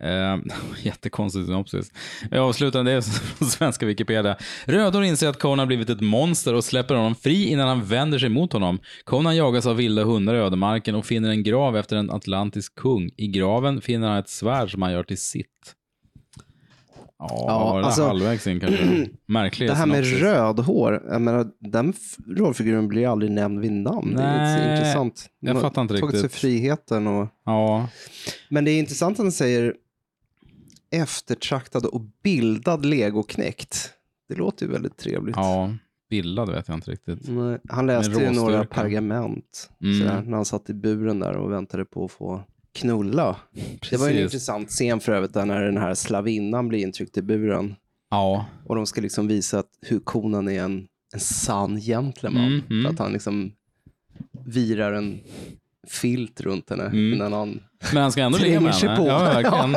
Eh, 0.00 0.36
jättekonstig 0.82 1.44
synopsis. 1.46 1.90
Jag 2.30 2.40
avslutar 2.48 2.84
det 2.84 3.02
från 3.38 3.48
svenska 3.48 3.86
Wikipedia. 3.86 4.36
Rödhår 4.64 5.04
inser 5.04 5.28
att 5.28 5.38
Conan 5.38 5.66
blivit 5.66 5.90
ett 5.90 6.00
monster 6.00 6.54
och 6.54 6.64
släpper 6.64 6.94
honom 6.94 7.14
fri 7.14 7.48
innan 7.48 7.68
han 7.68 7.84
vänder 7.84 8.18
sig 8.18 8.28
mot 8.28 8.52
honom. 8.52 8.78
Conan 9.04 9.36
jagas 9.36 9.66
av 9.66 9.76
vilda 9.76 10.04
hundar 10.04 10.34
i 10.34 10.38
ödemarken 10.38 10.94
och 10.94 11.06
finner 11.06 11.30
en 11.30 11.42
grav 11.42 11.76
efter 11.76 11.96
en 11.96 12.10
atlantisk 12.10 12.74
kung. 12.74 13.10
I 13.16 13.26
graven 13.26 13.80
finner 13.80 14.08
han 14.08 14.18
ett 14.18 14.28
svärd 14.28 14.70
som 14.72 14.82
han 14.82 14.92
gör 14.92 15.02
till 15.02 15.18
sitt. 15.18 15.46
Ja, 17.18 17.28
Ja, 17.48 17.64
var 17.64 17.80
det 17.80 17.86
alltså- 17.86 18.06
halvvägs 18.06 18.46
in 18.46 18.60
kanske. 18.60 19.06
Märklig 19.28 19.68
Det 19.68 19.74
här 19.74 19.86
med 19.86 20.04
synopsis. 20.04 20.22
rödhår, 20.22 21.02
jag 21.10 21.20
menar, 21.22 21.46
den 21.60 21.92
rollfiguren 22.36 22.88
blir 22.88 23.08
aldrig 23.12 23.30
nämnd 23.30 23.60
vid 23.60 23.72
namn. 23.72 24.14
det 24.16 24.22
är 24.22 24.36
Nej, 24.38 24.58
lite 24.60 24.72
intressant. 24.76 25.26
jag 25.40 25.54
De 25.56 25.60
fattar 25.60 25.82
inte 25.82 25.94
tagit 25.98 26.14
sig 26.14 26.22
riktigt. 26.22 26.40
friheten 26.40 27.06
och... 27.06 27.28
Ja, 27.44 27.88
Men 28.48 28.64
det 28.64 28.70
är 28.70 28.78
intressant 28.78 29.18
att 29.18 29.24
den 29.24 29.32
säger 29.32 29.74
eftertraktad 31.02 31.86
och 31.86 32.02
bildad 32.22 32.84
legoknäckt. 32.86 33.90
Det 34.28 34.34
låter 34.34 34.66
ju 34.66 34.72
väldigt 34.72 34.96
trevligt. 34.96 35.36
ja. 35.36 35.74
Bildad 36.10 36.50
vet 36.50 36.68
jag 36.68 36.76
inte 36.76 36.90
riktigt. 36.90 37.28
Nej, 37.28 37.58
Han 37.68 37.86
läste 37.86 38.12
ju 38.20 38.30
några 38.30 38.64
pergament 38.64 39.70
Mm. 39.82 39.98
sådär, 40.00 40.22
när 40.26 40.36
han 40.36 40.44
satt 40.44 40.70
i 40.70 40.74
buren 40.74 41.18
där 41.20 41.36
och 41.36 41.52
väntade 41.52 41.84
på 41.84 42.04
att 42.04 42.12
få 42.12 42.42
knulla. 42.74 43.36
Det 43.90 43.96
var 43.96 44.06
ju 44.08 44.12
en 44.12 44.16
Precis. 44.16 44.22
intressant 44.34 44.68
scen 44.70 45.00
för 45.00 45.12
övrigt 45.12 45.34
där 45.34 45.44
när 45.46 45.62
den 45.62 45.76
här 45.76 45.94
slavinnan 45.94 46.68
blir 46.68 46.78
intryckt 46.78 47.16
i 47.16 47.22
buren. 47.22 47.74
Ja, 48.10 48.46
Och 48.64 48.76
de 48.76 48.86
ska 48.86 49.00
liksom 49.00 49.28
visa 49.28 49.58
att 49.58 49.70
hur 49.80 49.98
konan 50.00 50.48
är 50.48 50.62
en, 50.62 50.86
en 51.14 51.20
sann 51.20 51.80
gentleman. 51.80 52.44
Mm, 52.44 52.62
mm. 52.70 52.84
För 52.84 52.92
att 52.92 52.98
han 52.98 53.12
liksom 53.12 53.52
virar 54.46 54.92
en, 54.92 55.20
filt 55.88 56.40
runt 56.40 56.70
henne 56.70 56.84
Mm. 56.84 57.12
innan 57.14 57.32
han... 57.32 57.60
Men 57.92 58.02
han 58.02 58.12
ska 58.12 58.20
ändå 58.22 58.38
ligga 58.38 58.60
med 58.60 58.74
henne. 58.74 58.96
på. 58.96 59.06
Ja, 59.06 59.18
verkligen. 59.18 59.74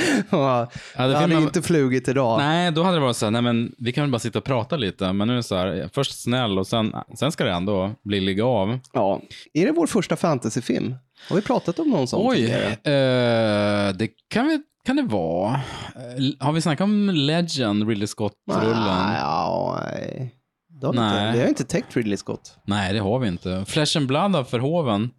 Ja, 0.30 0.68
det 0.96 1.02
hade 1.02 1.18
filmen- 1.20 1.42
inte 1.42 1.62
flugit 1.62 2.08
idag. 2.08 2.38
Nej, 2.38 2.72
då 2.72 2.82
hade 2.82 2.96
det 2.96 3.00
varit 3.00 3.16
så 3.16 3.26
här, 3.26 3.30
nej 3.30 3.42
men 3.42 3.72
vi 3.78 3.92
kan 3.92 4.04
väl 4.04 4.10
bara 4.10 4.18
sitta 4.18 4.38
och 4.38 4.44
prata 4.44 4.76
lite. 4.76 5.12
Men 5.12 5.28
nu 5.28 5.34
är 5.34 5.36
det 5.36 5.42
så 5.42 5.56
här, 5.56 5.90
först 5.94 6.20
snäll 6.22 6.58
och 6.58 6.66
sen, 6.66 6.92
sen 7.18 7.32
ska 7.32 7.44
det 7.44 7.52
ändå 7.52 7.90
bli 8.04 8.20
ligga 8.20 8.44
av. 8.44 8.78
Ja. 8.92 9.20
Är 9.54 9.66
det 9.66 9.72
vår 9.72 9.86
första 9.86 10.16
fantasyfilm? 10.16 10.94
Har 11.28 11.36
vi 11.36 11.42
pratat 11.42 11.78
om 11.78 11.88
någon 11.90 12.06
sån 12.08 12.26
Oj, 12.30 12.44
eh, 12.44 13.92
det 13.94 14.08
kan, 14.28 14.46
vi, 14.48 14.60
kan 14.86 14.96
det 14.96 15.02
vara. 15.02 15.52
Eh, 15.54 16.46
Har 16.46 16.52
vi 16.52 16.60
snackat 16.60 16.84
om 16.84 17.10
Legend, 17.10 17.88
Ridley 17.88 18.06
Scott-rullen? 18.06 18.86
Nej. 18.86 20.34
Det 20.80 20.86
har, 20.86 20.92
Nej. 20.94 21.26
Inte, 21.26 21.32
vi 21.38 21.42
har 21.42 21.48
inte 21.48 21.64
täckt 21.64 21.96
Ridley 21.96 22.16
Scott. 22.16 22.56
Nej, 22.64 22.92
det 22.92 22.98
har 22.98 23.18
vi 23.18 23.28
inte. 23.28 23.64
Flesh 23.66 23.96
and 23.98 24.06
Blood 24.06 24.36
av 24.36 24.50
Verhoeven. 24.50 25.10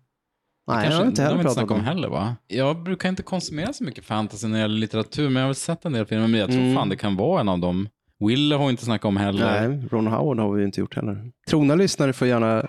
Nej, 0.68 0.90
jag 0.90 0.98
har 0.98 1.06
inte 1.06 1.22
det 1.22 1.26
heller 1.26 1.38
vi 1.38 1.44
pratat 1.44 1.72
om 1.72 1.78
om. 1.78 1.84
heller 1.86 2.08
va? 2.08 2.36
Jag 2.48 2.84
brukar 2.84 3.10
inte 3.10 3.24
konsumera 3.24 3.74
så 3.74 3.84
mycket 3.84 4.06
fantasy 4.06 4.48
när 4.48 4.56
det 4.58 4.62
gäller 4.62 4.76
litteratur, 4.80 5.24
men 5.24 5.36
jag 5.36 5.42
har 5.42 5.48
väl 5.48 5.56
sett 5.56 5.86
en 5.86 5.94
del 5.94 6.06
filmer, 6.06 6.28
men 6.28 6.40
jag 6.40 6.50
tror 6.50 6.60
Mm. 6.62 6.76
fan 6.76 6.90
det 6.90 6.96
kan 6.96 7.16
vara 7.16 7.42
en 7.42 7.50
av 7.50 7.60
dem. 7.60 7.88
Wille 8.28 8.56
har 8.56 8.66
vi 8.66 8.72
inte 8.72 8.86
snackat 8.86 9.06
om 9.06 9.18
heller. 9.18 9.68
Nej, 9.70 9.88
Ron 9.92 10.08
Howard 10.08 10.40
har 10.40 10.52
vi 10.54 10.64
inte 10.64 10.80
gjort 10.80 10.96
heller. 10.96 11.32
Trogna 11.50 11.76
lyssnare 11.76 12.14
får 12.14 12.28
gärna 12.28 12.68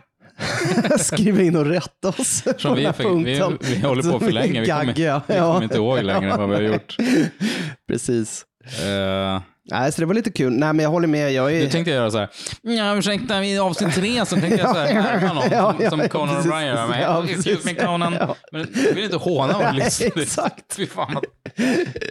skriva 0.99 1.43
in 1.43 1.57
och 1.57 1.67
rätta 1.67 2.09
oss 2.09 2.43
på 2.43 2.53
Som 2.59 2.71
den 2.71 2.77
vi, 2.79 2.83
här 2.83 2.89
är 2.89 2.93
för, 2.93 3.15
vi, 3.15 3.39
punkten. 3.41 3.59
vi 3.75 3.87
håller 3.87 4.03
på 4.13 4.19
för 4.19 4.27
Vi 4.27 4.33
länge. 4.33 4.61
Vi 4.61 4.67
kommer, 4.67 4.95
vi 5.29 5.39
kommer 5.39 5.63
inte 5.63 5.77
ihåg 5.77 6.03
längre 6.03 6.37
vad 6.37 6.49
vi 6.49 6.55
har 6.55 6.63
gjort. 6.63 6.97
Precis. 7.89 8.45
Eh, 8.65 9.41
Nej, 9.71 9.93
så 9.93 10.01
det 10.01 10.07
var 10.07 10.15
lite 10.15 10.31
kul. 10.33 10.53
Nej, 10.53 10.73
men 10.73 10.83
jag 10.83 10.91
håller 10.91 11.09
med. 11.09 11.33
Jag 11.33 11.55
är... 11.55 11.61
nu 11.61 11.69
tänkte 11.71 11.91
jag 11.91 11.97
göra 11.99 12.11
så 12.11 12.19
här. 12.19 12.29
Ja, 12.63 12.97
ursäkta, 12.97 13.45
i 13.45 13.59
avsnitt 13.59 13.95
tre 13.95 14.27
så 14.27 14.37
tänkte 14.37 14.61
jag 14.61 14.71
så 14.71 14.81
här 14.81 14.95
härma 15.03 15.33
någon 15.35 15.45
Ja, 15.51 15.75
ja, 15.81 15.91
som 15.91 16.09
Conan. 16.09 16.37
O'Brien 16.43 16.67
gör. 16.67 17.01
Ja, 17.01 17.25
excuse 17.29 17.61
me 17.65 17.75
Conan. 17.75 18.17
Ja. 18.21 18.37
Men 18.53 18.67
jag 18.87 18.95
vill 18.95 19.05
inte 19.05 19.17
håna 19.17 19.59
Nej, 19.59 19.75
lyssnare. 19.85 20.23
exakt. 20.23 20.75
Fy 20.77 20.87
fan. 20.87 21.17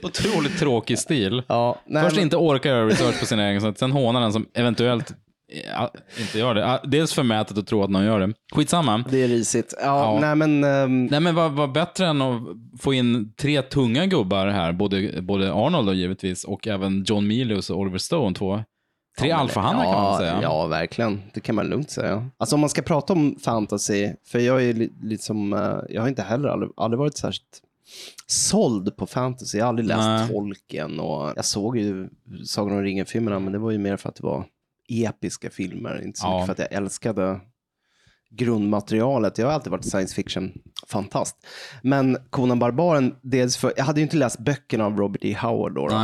Otroligt 0.04 0.60
tråkig 0.60 1.00
stil. 1.00 1.44
Ja, 1.48 1.82
nej, 1.88 2.04
Först 2.04 2.16
men- 2.16 2.24
inte 2.24 2.38
orkar 2.38 2.70
göra 2.70 2.88
research 2.88 3.20
på 3.20 3.26
sin 3.26 3.40
egen, 3.40 3.62
så 3.62 3.74
sen 3.74 3.92
hånar 3.92 4.22
den 4.22 4.34
som 4.34 4.46
eventuellt 4.54 5.14
ja, 5.76 5.92
inte 6.20 6.40
gör 6.40 6.54
det. 6.56 6.62
Ja, 6.62 6.80
Dels 6.84 7.14
förmätet 7.14 7.58
att 7.58 7.68
tro 7.68 7.84
att 7.84 7.90
någon 7.90 8.06
gör 8.06 8.20
det. 8.20 8.34
Skitsamma. 8.56 9.04
Det 9.10 9.24
är 9.24 9.28
risigt. 9.28 9.74
Ja, 9.82 9.86
Ja. 9.86 10.20
nej 10.22 10.36
men... 10.36 10.64
ehm, 10.64 11.06
Nej 11.06 11.20
men 11.20 11.36
vad, 11.36 11.52
vad 11.52 11.72
bättre 11.72 12.08
än 12.08 12.22
att 12.22 12.42
få 12.80 12.94
in 12.94 13.34
tre 13.38 13.62
tunga 13.62 14.06
gubbar 14.06 14.48
här, 14.48 14.72
både, 14.74 15.22
både 15.22 15.54
Arnold 15.54 15.88
då 15.88 15.94
givetvis 15.94 16.44
och 16.44 16.68
även 16.68 17.04
John 17.08 17.28
Milius 17.28 17.70
och 17.70 17.78
Oliver 17.80 17.98
Stone, 17.98 18.36
två. 18.36 18.64
Tre 19.20 19.30
Ja, 19.30 19.36
alfahannar 19.38 19.84
kan 19.84 19.94
man 20.04 20.18
säga. 20.18 20.40
Ja, 20.42 20.68
verkligen. 20.68 21.22
Det 21.34 21.40
kan 21.40 21.56
man 21.56 21.68
lugnt 21.68 21.90
säga. 21.92 22.30
Alltså 22.38 22.56
om 22.56 22.60
man 22.60 22.70
ska 22.70 22.82
prata 22.82 23.14
om 23.14 23.36
fantasy, 23.44 24.10
för 24.26 24.40
jag 24.40 24.64
är 24.64 24.74
li- 24.74 24.92
lite 25.02 25.24
som, 25.24 25.54
eh, 25.54 25.74
jag 25.90 26.02
har 26.02 26.08
inte 26.10 26.22
heller 26.22 26.50
aldrig, 26.50 26.72
aldrig 26.78 27.00
varit 27.00 27.18
särskilt 27.18 27.62
såld 28.28 28.96
på 28.98 29.08
fantasy. 29.08 29.58
Jag 29.58 29.66
har 29.66 29.70
aldrig 29.70 29.88
läst. 29.88 30.32
Tolkien 30.32 31.00
och 31.00 31.34
jag 31.36 31.46
såg 31.46 31.78
ju 31.78 32.10
Sagan 32.46 32.78
om 32.78 32.84
ringen-filmerna, 32.84 33.40
men 33.40 33.54
det 33.54 33.60
var 33.60 33.72
ju 33.72 33.78
mer 33.78 33.98
för 33.98 34.10
att 34.10 34.16
det 34.16 34.24
var 34.24 34.46
episka 34.92 35.50
filmer, 35.50 36.02
inte 36.06 36.20
så 36.20 36.28
Ja. 36.28 36.34
mycket 36.34 36.46
för 36.58 36.64
att 36.64 36.72
jag 36.72 36.78
älskade 36.84 37.40
grundmaterialet. 38.30 39.38
Jag 39.38 39.46
har 39.46 39.54
alltid 39.54 39.72
varit 39.72 39.86
science 39.86 40.16
fiction-fantast. 40.16 41.36
Men 41.84 42.18
Conan 42.30 42.60
Barbaren, 42.60 43.16
dels 43.22 43.58
för, 43.58 43.74
jag 43.78 43.84
hade 43.84 44.00
ju 44.00 44.04
inte 44.04 44.18
läst 44.18 44.40
böckerna 44.40 44.86
av 44.86 44.98
Robert 44.98 45.24
E. 45.26 45.38
Howard 45.42 45.76
då. 45.76 45.88
då. 45.88 45.96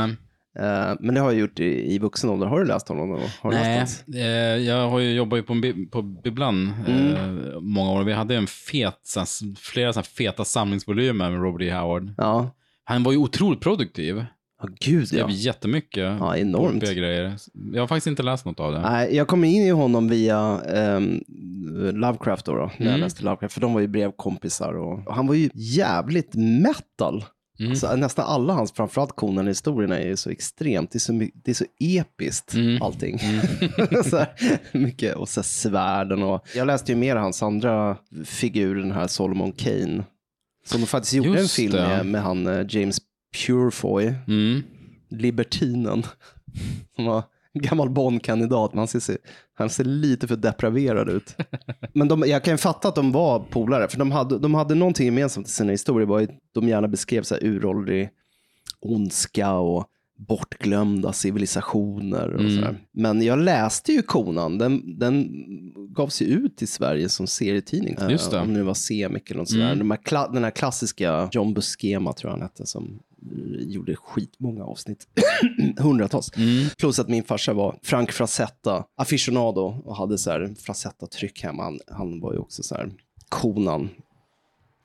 Eh, 0.60 0.94
men 1.00 1.16
det 1.16 1.22
har 1.22 1.32
jag 1.32 1.40
gjort 1.40 1.60
i, 1.60 1.94
i 1.94 2.00
vuxen 2.00 2.30
ålder. 2.30 2.48
Har 2.48 2.60
du 2.60 2.66
läst 2.66 2.88
honom? 2.88 3.10
Då? 3.10 3.20
Har 3.42 3.52
Nej 3.52 3.88
eh, 4.16 4.22
jag 4.68 4.90
har 4.90 5.00
ju 5.00 5.12
jobbat 5.14 5.40
ju 5.40 5.44
på, 5.44 5.54
bi- 5.54 5.86
på 5.86 6.02
bibblan 6.02 6.74
Mm. 6.88 7.14
eh, 7.38 7.60
många 7.60 7.92
år. 7.92 8.04
Vi 8.04 8.14
hade 8.14 8.36
en 8.36 8.48
fet, 8.48 9.14
flera 9.60 9.94
feta 10.04 10.46
samlingsvolymer 10.46 11.30
med 11.32 11.42
Robert 11.42 11.62
E. 11.62 11.74
Howard. 11.74 12.14
Ja. 12.18 12.50
Han 12.84 13.04
var 13.04 13.12
ju 13.12 13.18
otroligt 13.18 13.62
produktiv. 13.62 14.26
Ja, 14.62 14.68
gud 14.80 15.08
Skrev 15.08 15.20
ja. 15.20 15.30
jättemycket. 15.30 16.18
Ja, 16.20 16.38
enormt. 16.38 16.84
grejer. 16.84 17.36
Jag 17.74 17.82
har 17.82 17.88
faktiskt 17.88 18.08
inte 18.08 18.24
läst 18.24 18.46
något 18.46 18.60
av 18.60 18.72
det. 18.72 18.82
Nej, 18.82 19.16
jag 19.16 19.28
kom 19.28 19.44
in 19.44 19.64
i 19.64 19.70
honom 19.70 20.08
via 20.10 20.62
ehm, 20.76 21.24
Lovecraft 21.94 22.46
då, 22.46 22.52
då 22.56 22.72
när 22.78 22.86
jag 22.86 22.88
Mm. 22.88 23.00
läste 23.00 23.24
Lovecraft, 23.24 23.54
för 23.54 23.62
de 23.62 23.74
var 23.74 23.82
ju 23.82 23.88
brevkompisar 23.88 24.74
och, 24.74 25.08
och 25.08 25.16
han 25.16 25.28
var 25.28 25.36
ju 25.36 25.50
jävligt 25.54 26.36
metal. 26.36 27.26
Mm. 27.60 27.72
Alltså, 27.72 27.96
nästan 27.96 28.26
alla 28.26 28.54
hans, 28.54 28.72
framförallt 28.72 29.16
Conan-historierna 29.16 30.00
är 30.00 30.08
ju 30.08 30.16
så 30.16 30.30
extremt, 30.30 30.92
det 30.92 30.98
är 30.98 31.00
så, 31.00 31.14
det 31.44 31.52
är 31.52 31.56
så 31.56 31.66
episkt 31.80 32.54
Mm. 32.54 32.82
allting. 32.82 33.20
så 34.06 34.18
här, 34.18 34.28
mycket, 34.72 35.16
och 35.16 35.30
så 35.30 35.40
här, 35.40 35.46
svärden 35.46 36.24
och, 36.24 36.48
jag 36.56 36.68
läste 36.68 36.92
ju 36.92 36.96
mer 36.98 37.16
hans 37.16 37.44
andra 37.44 37.98
figur, 38.26 38.76
den 38.76 38.92
här 38.92 39.08
Solomon 39.08 39.52
Kane, 39.52 40.04
som 40.66 40.82
de 40.82 40.88
faktiskt 40.88 41.14
gjorde 41.14 41.30
en 41.30 41.36
Just 41.36 41.56
film 41.56 41.72
det. 41.72 41.88
med, 41.88 42.06
med 42.06 42.22
han 42.22 42.48
eh, 42.48 42.66
James 42.70 42.98
Purefoy, 43.46 44.14
Mm. 44.28 44.62
libertinen. 45.10 46.04
Som 46.96 47.06
var 47.06 47.24
gammal 47.54 47.90
Bond-kandidat, 47.90 48.74
men 48.74 48.78
han 48.78 48.88
ser, 48.88 49.00
sig- 49.00 49.18
han 49.58 49.70
ser 49.70 49.84
lite 49.84 50.28
för 50.28 50.36
depraverad 50.36 51.10
ut. 51.10 51.36
Men 51.94 52.08
de, 52.08 52.24
jag 52.28 52.44
kan 52.44 52.54
ju 52.54 52.58
fatta 52.58 52.88
att 52.88 52.96
de 52.96 53.12
var 53.12 53.40
polare, 53.40 53.88
för 53.88 54.00
de 54.00 54.12
hade, 54.12 54.40
de 54.40 54.54
hade 54.54 54.76
någonting 54.76 55.06
gemensamt 55.06 55.48
i 55.48 55.52
sina 55.52 55.72
historier. 55.72 56.08
Var 56.08 56.28
de 56.54 56.68
gärna 56.68 56.88
beskrev 56.88 57.24
så 57.24 57.36
här 57.36 57.44
uråldrig 57.46 58.10
ondska 58.80 59.54
och 59.54 59.86
bortglömda 60.20 61.14
civilisationer. 61.14 62.30
Och 62.34 62.42
Mm. 62.42 62.76
Men 62.92 63.22
jag 63.22 63.40
läste 63.40 63.92
ju 63.92 64.02
Konan, 64.02 64.58
den, 64.58 65.00
den 65.00 65.30
gavs 65.94 66.22
ju 66.22 66.26
ut 66.26 66.62
i 66.62 66.68
Sverige 66.68 67.10
som 67.10 67.28
serietidning. 67.28 67.96
Just 68.10 68.32
det. 68.32 68.40
Om 68.40 68.54
det 68.54 68.64
var 68.64 68.74
Semik 68.74 69.32
eller 69.32 69.40
något 69.40 69.50
sådär. 69.50 69.72
Mm. 69.72 69.80
De 69.80 69.92
här, 69.92 70.34
den 70.34 70.44
här 70.44 70.52
klassiska 70.52 71.30
John 71.32 71.54
Buscema 71.54 72.14
tror 72.14 72.30
jag 72.30 72.38
han 72.38 72.42
hette, 72.42 72.66
som 72.66 73.00
gjorde 73.60 73.96
skitmånga 73.96 74.64
avsnitt. 74.64 75.08
Hundratals. 75.80 76.32
Mm. 76.36 76.70
Plus 76.78 77.00
att 77.00 77.08
min 77.08 77.24
farsa 77.24 77.54
var 77.54 77.80
Frank 77.84 78.12
Frazetta, 78.12 78.86
aficionado 78.96 79.82
och 79.86 79.96
hade 79.96 80.18
så 80.18 80.32
här 80.32 80.56
Frazetta-tryck 80.60 81.44
hemma. 81.44 81.64
Han, 81.64 81.80
han 81.88 82.20
var 82.20 82.34
ju 82.34 82.40
också 82.40 82.64
så 82.64 82.76
här 82.76 82.92
konan 83.30 83.90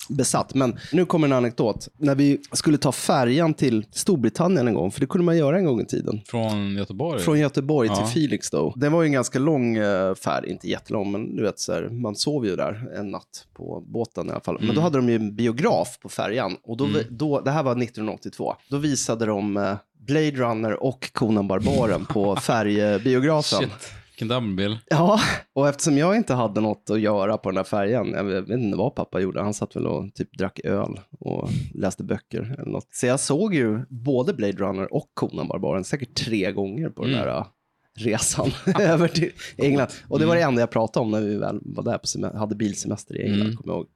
besatt. 0.09 0.55
Men 0.55 0.79
nu 0.93 1.05
kommer 1.07 1.27
en 1.27 1.33
anekdot. 1.33 1.89
När 1.99 2.15
vi 2.15 2.41
skulle 2.53 2.79
ta 2.79 2.93
färjan 2.93 3.55
till 3.55 3.87
Storbritannien 3.91 4.69
en 4.69 4.75
gång, 4.75 4.91
för 4.93 5.01
det 5.01 5.07
kunde 5.07 5.25
man 5.25 5.37
göra 5.37 5.59
en 5.59 5.65
gång 5.65 5.81
i 5.81 5.87
tiden. 5.87 6.21
Från 6.27 6.77
Göteborg? 6.77 7.21
Från 7.23 7.39
Göteborg 7.39 7.89
Ja. 7.89 7.97
till 7.97 8.07
Felix 8.07 8.51
då. 8.51 8.73
Det 8.77 8.89
var 8.89 9.03
ju 9.03 9.07
en 9.07 9.13
ganska 9.13 9.39
lång 9.39 9.77
eh, 9.77 10.15
färd, 10.15 10.45
inte 10.45 10.69
jättelång, 10.69 11.13
men 11.13 11.37
du 11.37 11.43
vet 11.43 11.59
så 11.59 11.73
här, 11.73 11.89
man 11.89 12.15
sov 12.17 12.47
ju 12.47 12.57
där 12.57 12.99
en 12.99 13.11
natt 13.11 13.47
på 13.55 13.85
båten 13.87 14.29
i 14.29 14.31
alla 14.31 14.41
fall. 14.41 14.55
Men 14.55 14.65
Mm. 14.65 14.75
då 14.77 14.81
hade 14.83 14.99
de 14.99 15.09
ju 15.09 15.15
en 15.17 15.37
biograf 15.37 15.99
på 16.03 16.09
färjan 16.09 16.57
och 16.65 16.77
då, 16.77 16.89
då 17.11 17.41
det 17.41 17.51
här 17.51 17.63
var 17.63 17.73
1982. 17.83 18.55
Då 18.69 18.77
visade 18.77 19.27
de 19.27 19.57
eh, 19.57 19.75
Blade 20.07 20.31
Runner 20.31 20.83
och 20.83 21.13
Conan 21.13 21.49
Barbaren 21.49 22.05
på 22.05 22.37
färjebiografen. 22.43 23.71
Vilken 24.13 24.29
dubbelbill. 24.29 24.79
Ja, 24.91 25.21
och 25.53 25.69
eftersom 25.69 25.99
jag 25.99 26.17
inte 26.17 26.35
hade 26.35 26.61
något 26.61 26.91
att 26.91 27.01
göra 27.01 27.39
på 27.39 27.49
den 27.51 27.55
där 27.55 27.65
färjan, 27.65 28.13
jag 28.13 28.25
vet 28.25 28.49
inte 28.49 28.77
vad 28.79 28.95
pappa 28.95 29.21
gjorde, 29.21 29.41
han 29.43 29.55
satt 29.55 29.77
väl 29.77 29.87
och 29.87 30.15
typ 30.15 30.39
drack 30.39 30.61
öl 30.65 31.01
och 31.21 31.49
läste 31.75 32.05
böcker 32.05 32.57
eller 32.59 32.71
något. 32.73 32.89
Så 32.91 33.07
jag 33.07 33.21
såg 33.21 33.55
ju 33.55 33.81
både 33.89 34.35
Blade 34.35 34.53
Runner 34.53 34.95
och 34.95 35.11
Conan 35.15 35.49
Barbaren 35.49 35.85
säkert 35.85 36.15
tre 36.15 36.53
gånger 36.53 36.89
på 36.89 37.03
den 37.03 37.15
Mm. 37.15 37.27
där 37.27 37.37
uh, 37.39 37.47
resan 37.97 38.51
över 38.81 39.09
till 39.09 39.31
England. 39.57 39.89
Och 40.09 40.19
det 40.19 40.27
var 40.27 40.35
det 40.37 40.43
enda 40.43 40.61
jag 40.63 40.71
pratade 40.71 41.05
om 41.05 41.11
när 41.11 41.21
vi 41.21 41.37
väl 41.37 41.59
var 41.63 41.83
där 41.85 41.99
på 41.99 42.39
hade 42.39 42.55
bilsemester 42.55 43.17
i 43.17 43.23
England, 43.23 43.41
Mm. 43.43 43.57
kommer 43.57 43.73
jag 43.73 43.79
ihåg. 43.81 43.87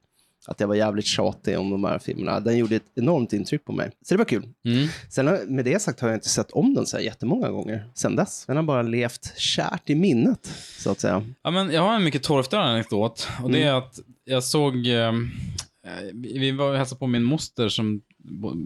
Att 0.46 0.60
jag 0.60 0.68
var 0.68 0.74
jävligt 0.74 1.06
tjatig 1.06 1.58
om 1.58 1.70
de 1.70 1.84
här 1.84 1.98
filmerna. 1.98 2.40
Den 2.40 2.56
gjorde 2.58 2.76
ett 2.76 2.82
enormt 2.94 3.32
intryck 3.32 3.64
på 3.64 3.72
mig. 3.72 3.90
Så 4.02 4.14
det 4.14 4.18
var 4.18 4.24
kul. 4.24 4.48
Mm. 4.64 4.88
Sen 5.10 5.54
med 5.54 5.64
det 5.64 5.82
sagt 5.82 6.00
har 6.00 6.08
jag 6.08 6.16
inte 6.16 6.28
sett 6.28 6.50
om 6.50 6.74
den 6.74 6.86
så 6.86 6.96
här 6.96 7.04
jättemånga 7.04 7.48
gånger 7.50 7.90
sen 7.94 8.16
dess. 8.16 8.44
Den 8.46 8.56
har 8.56 8.62
bara 8.62 8.82
levt 8.82 9.38
kärt 9.38 9.90
i 9.90 9.94
minnet, 9.94 10.46
så 10.78 10.90
att 10.90 11.00
säga. 11.00 11.22
Ja, 11.42 11.50
men 11.50 11.70
jag 11.70 11.82
har 11.82 11.94
en 11.94 12.04
mycket 12.04 12.22
torftigare 12.22 12.64
anekdot. 12.64 13.28
Och 13.42 13.50
det 13.50 13.62
är 13.62 13.66
Mm. 13.66 13.76
att 13.78 13.98
jag 14.24 14.44
såg... 14.44 14.86
Eh, 14.86 15.12
vi 16.14 16.50
var 16.50 16.70
och 16.70 16.76
hälsade 16.76 16.98
på 16.98 17.06
min 17.06 17.22
moster 17.22 17.68
som 17.68 18.00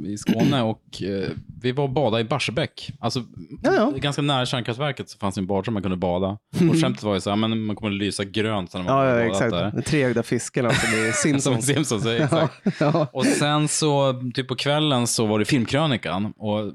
i 0.07 0.19
Skåne 0.19 0.63
och 0.63 1.03
eh, 1.03 1.29
vi 1.63 1.73
var 1.73 1.85
och 1.85 1.91
badade 1.91 2.21
i 2.21 2.25
Barsebäck. 2.25 2.93
Alltså, 3.01 3.25
Ja, 3.63 3.75
ja. 3.75 3.91
ganska 3.97 4.23
nära 4.23 4.47
kärnkraftverket 4.47 5.09
så 5.11 5.19
fanns 5.19 5.35
det 5.35 5.41
en 5.41 5.47
badrum 5.47 5.73
man 5.75 5.83
kunde 5.83 5.97
bada. 5.97 6.29
Och 6.71 6.81
skämtet 6.81 7.03
var 7.03 7.15
ju 7.15 7.21
så 7.21 7.31
här, 7.31 7.37
men 7.37 7.61
man 7.65 7.77
kommer 7.77 7.91
att 7.93 7.99
lysa 7.99 8.25
grönt 8.25 8.75
när 8.75 8.83
man 8.83 8.97
Ja, 9.07 9.21
ja 9.21 9.27
exakt. 9.27 9.51
där. 9.51 9.73
De 9.75 9.83
treögda 9.83 10.23
fiskarna 10.23 10.71
som 10.71 10.89
i 10.99 11.13
Som 11.13 11.31
Simpsons. 11.31 11.67
Simpsons, 11.67 12.05
ja, 12.05 12.49
ja. 12.81 13.09
Och 13.13 13.27
sen 13.27 13.69
så, 13.69 14.21
typ 14.35 14.49
på 14.49 14.55
kvällen 14.57 15.07
så 15.07 15.27
var 15.27 15.39
det 15.39 15.45
filmkrönikan. 15.45 16.33
Och 16.37 16.73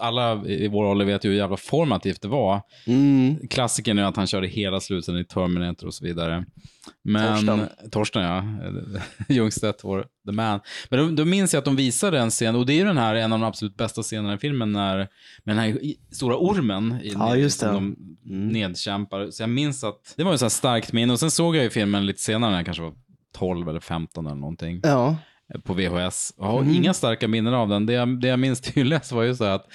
alla 0.00 0.46
i 0.46 0.68
vår 0.68 0.84
ålder 0.84 1.04
vet 1.04 1.24
ju 1.24 1.28
hur 1.28 1.36
jävla 1.36 1.56
formativt 1.56 2.22
det 2.22 2.28
var. 2.28 2.60
Mm. 2.86 3.48
Klassikern 3.50 3.98
är 3.98 4.02
att 4.04 4.16
han 4.16 4.26
körde 4.26 4.46
hela 4.46 4.80
slutet 4.80 5.14
i 5.14 5.24
Terminator 5.24 5.86
och 5.86 5.94
så 5.94 6.04
vidare. 6.04 6.44
Men, 7.04 7.34
Torsten. 7.36 7.68
Torsten 7.90 8.22
ja. 8.22 8.44
Ljungstedt, 9.34 9.84
vår 9.84 10.06
the 10.26 10.32
man. 10.32 10.60
Men 10.90 10.98
då, 10.98 11.08
då 11.14 11.24
minns 11.24 11.52
jag 11.54 11.58
att 11.58 11.64
de 11.64 11.76
visade 11.76 12.18
en 12.20 12.30
scen, 12.30 12.56
och 12.56 12.66
det 12.66 12.72
är 12.72 12.76
ju 12.76 12.84
den 12.84 12.98
här, 12.98 13.14
en 13.14 13.32
av 13.32 13.38
de 13.38 13.46
absolut 13.46 13.76
bästa 13.76 14.02
scenerna 14.02 14.34
i 14.34 14.38
filmen, 14.38 14.72
när, 14.72 14.96
med 15.44 15.56
den 15.56 15.58
här 15.58 15.78
stora 16.12 16.36
ormen 16.36 16.98
i, 17.02 17.08
Ja, 17.12 17.36
just 17.36 17.58
som 17.60 17.68
de 17.74 17.96
Mm. 18.26 18.48
nedkämpar. 18.48 19.30
Så 19.30 19.42
jag 19.42 19.50
minns 19.50 19.84
att 19.84 20.14
det 20.16 20.24
var 20.24 20.32
ju 20.32 20.38
så 20.38 20.44
här 20.44 20.50
starkt 20.50 20.92
minne. 20.92 21.12
Och 21.12 21.20
sen 21.20 21.30
såg 21.30 21.56
jag 21.56 21.64
ju 21.64 21.70
filmen 21.70 22.06
lite 22.06 22.20
senare, 22.20 22.50
när 22.50 22.58
jag 22.58 22.64
kanske 22.64 22.82
var 22.82 22.92
12 23.34 23.68
eller 23.68 23.80
15 23.80 24.26
eller 24.26 24.36
någonting 24.36 24.80
Ja. 24.82 25.16
På 25.64 25.74
VHS. 25.74 26.34
Jag 26.38 26.44
har 26.44 26.60
Mm. 26.60 26.74
inga 26.74 26.94
starka 26.94 27.28
minnen 27.28 27.54
av 27.54 27.68
den. 27.68 27.86
Det 27.86 27.92
jag, 27.92 28.20
det 28.20 28.28
jag 28.28 28.38
minns 28.38 28.60
tydligast 28.74 29.12
var 29.12 29.22
ju 29.22 29.34
så 29.36 29.44
att 29.44 29.66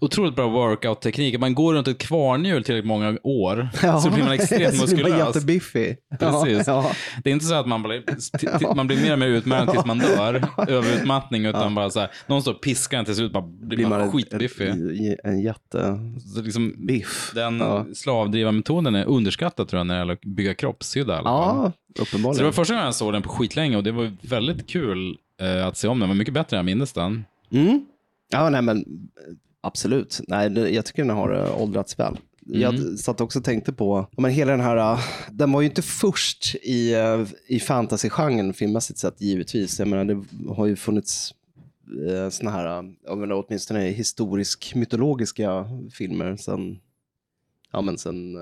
otroligt 0.00 0.36
bra 0.36 0.48
workout-teknik. 0.48 1.38
Man 1.40 1.54
går 1.54 1.74
runt 1.74 1.88
ett 1.88 1.98
kvarnhjul 1.98 2.64
tillräckligt 2.64 2.88
många 2.88 3.18
år 3.22 3.68
så 4.02 4.10
blir 4.10 4.24
man 4.24 4.32
extremt 4.32 4.60
blir 4.72 4.78
man 4.78 4.88
muskulös. 4.90 5.18
jättebiffig. 5.36 5.96
Precis. 6.18 6.66
Ja, 6.66 6.90
Det 7.24 7.30
är 7.30 7.34
inte 7.34 7.44
så 7.46 7.54
att 7.54 7.66
man 7.66 7.82
blir, 7.82 8.74
man 8.74 8.86
blir 8.86 8.96
mer 9.02 9.12
och 9.12 9.18
mer 9.18 9.26
utmattad 9.26 9.70
tills 9.74 9.84
man 9.86 9.98
dör, 9.98 10.44
överutmattning, 10.68 11.44
utan 11.46 11.74
bara 11.74 11.90
så 11.90 12.00
här, 12.00 12.10
någon 12.26 12.42
står 12.42 12.54
och 12.54 12.60
piskar 12.62 12.98
en 12.98 13.04
till 13.04 13.14
slut 13.14 13.32
bara 13.32 13.42
blir, 13.46 13.76
blir 13.76 13.86
man, 13.86 13.98
man 14.00 14.12
skitbiffig. 14.12 14.68
en, 14.68 15.18
en. 15.24 16.20
Så 16.20 16.42
liksom, 16.42 16.74
den 17.34 17.58
Ja. 17.58 17.86
slavdrivarmetoden 17.94 18.94
är 18.94 19.04
underskattad 19.04 19.68
tror 19.68 19.78
jag 19.80 19.86
när 19.86 19.94
det 19.94 19.98
gäller 20.00 20.14
att 20.14 20.20
bygga 20.20 20.54
kroppshydda. 20.54 21.14
i 21.14 21.16
alla 21.16 21.24
fall. 21.28 21.56
Ja, 21.56 21.72
Så 21.72 21.92
det 21.96 22.02
uppenbarligen. 22.02 22.44
var 22.44 22.52
första 22.52 22.74
gången 22.74 22.84
jag 22.84 22.94
såg 22.94 23.12
den 23.12 23.22
på 23.22 23.28
skitlänge 23.28 23.76
och 23.76 23.84
det 23.84 23.92
var 23.92 24.12
väldigt 24.22 24.66
kul 24.70 25.16
eh, 25.42 25.66
att 25.66 25.76
se 25.76 25.88
om 25.88 25.98
den. 26.00 26.08
Det 26.08 26.14
var 26.14 26.18
mycket 26.18 26.34
bättre 26.34 26.56
än 26.56 26.66
jag 26.68 26.76
minns 26.78 26.92
den. 26.92 27.24
Mm. 27.52 27.86
Ja, 28.32 28.50
nej 28.50 28.62
men 28.62 28.84
absolut. 29.66 30.20
Nej, 30.28 30.74
jag 30.74 30.84
tycker 30.84 31.02
den 31.04 31.16
har 31.16 31.34
uh, 31.34 31.62
åldrats 31.62 31.98
väl. 31.98 32.18
Jag 32.48 32.74
Mm. 32.74 32.96
satt 32.96 33.20
också 33.20 33.38
och 33.38 33.44
tänkte 33.44 33.72
på, 33.72 34.06
men 34.16 34.30
hela 34.30 34.50
den 34.50 34.60
här, 34.60 34.92
uh, 34.92 35.00
den 35.30 35.52
var 35.52 35.60
ju 35.60 35.66
inte 35.68 35.82
först 35.82 36.54
i, 36.62 36.94
uh, 36.96 37.26
i 37.48 37.60
fantasy-genren 37.60 38.52
filmmässigt 38.54 38.98
sett 38.98 39.20
givetvis. 39.20 39.78
Jag 39.78 39.88
menar, 39.88 40.04
det 40.04 40.24
har 40.54 40.66
ju 40.66 40.76
funnits 40.76 41.34
såna 42.30 42.50
här, 42.50 42.94
jag 43.04 43.18
menar, 43.18 43.44
åtminstone 43.46 43.80
historisk 43.80 44.74
mytologiska 44.74 45.66
filmer 45.92 46.36
sen, 46.36 46.78
ja 47.72 47.80
men 47.80 47.98
sen 47.98 48.36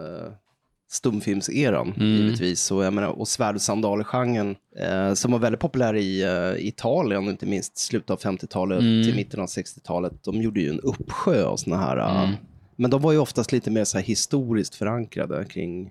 stumfilmseran 0.94 1.92
Mm. 1.96 2.08
givetvis. 2.16 2.60
Så, 2.60 2.82
jag 2.82 2.92
menar, 2.92 3.08
och 3.08 3.28
svärd 3.28 3.54
och 3.54 3.60
sandaler-genren 3.62 4.56
eh, 4.76 5.14
som 5.14 5.32
var 5.32 5.38
väldigt 5.38 5.60
populär 5.60 5.96
i 5.96 6.22
eh, 6.22 6.66
Italien, 6.68 7.28
inte 7.28 7.46
minst 7.46 7.78
slutet 7.78 8.10
av 8.10 8.20
50-talet 8.20 8.80
Mm. 8.80 9.04
till 9.04 9.14
mitten 9.16 9.40
av 9.40 9.46
60-talet. 9.46 10.12
De 10.24 10.42
gjorde 10.42 10.60
ju 10.60 10.68
en 10.70 10.80
uppsjö 10.80 11.44
av 11.44 11.56
såna 11.56 11.76
här, 11.76 11.96
eh, 11.96 12.22
Mm. 12.24 12.34
men 12.76 12.90
de 12.90 13.02
var 13.02 13.12
ju 13.12 13.18
oftast 13.18 13.52
lite 13.52 13.70
mer 13.70 13.84
så 13.84 13.98
här 13.98 14.04
historiskt 14.04 14.74
förankrade 14.74 15.44
kring, 15.44 15.90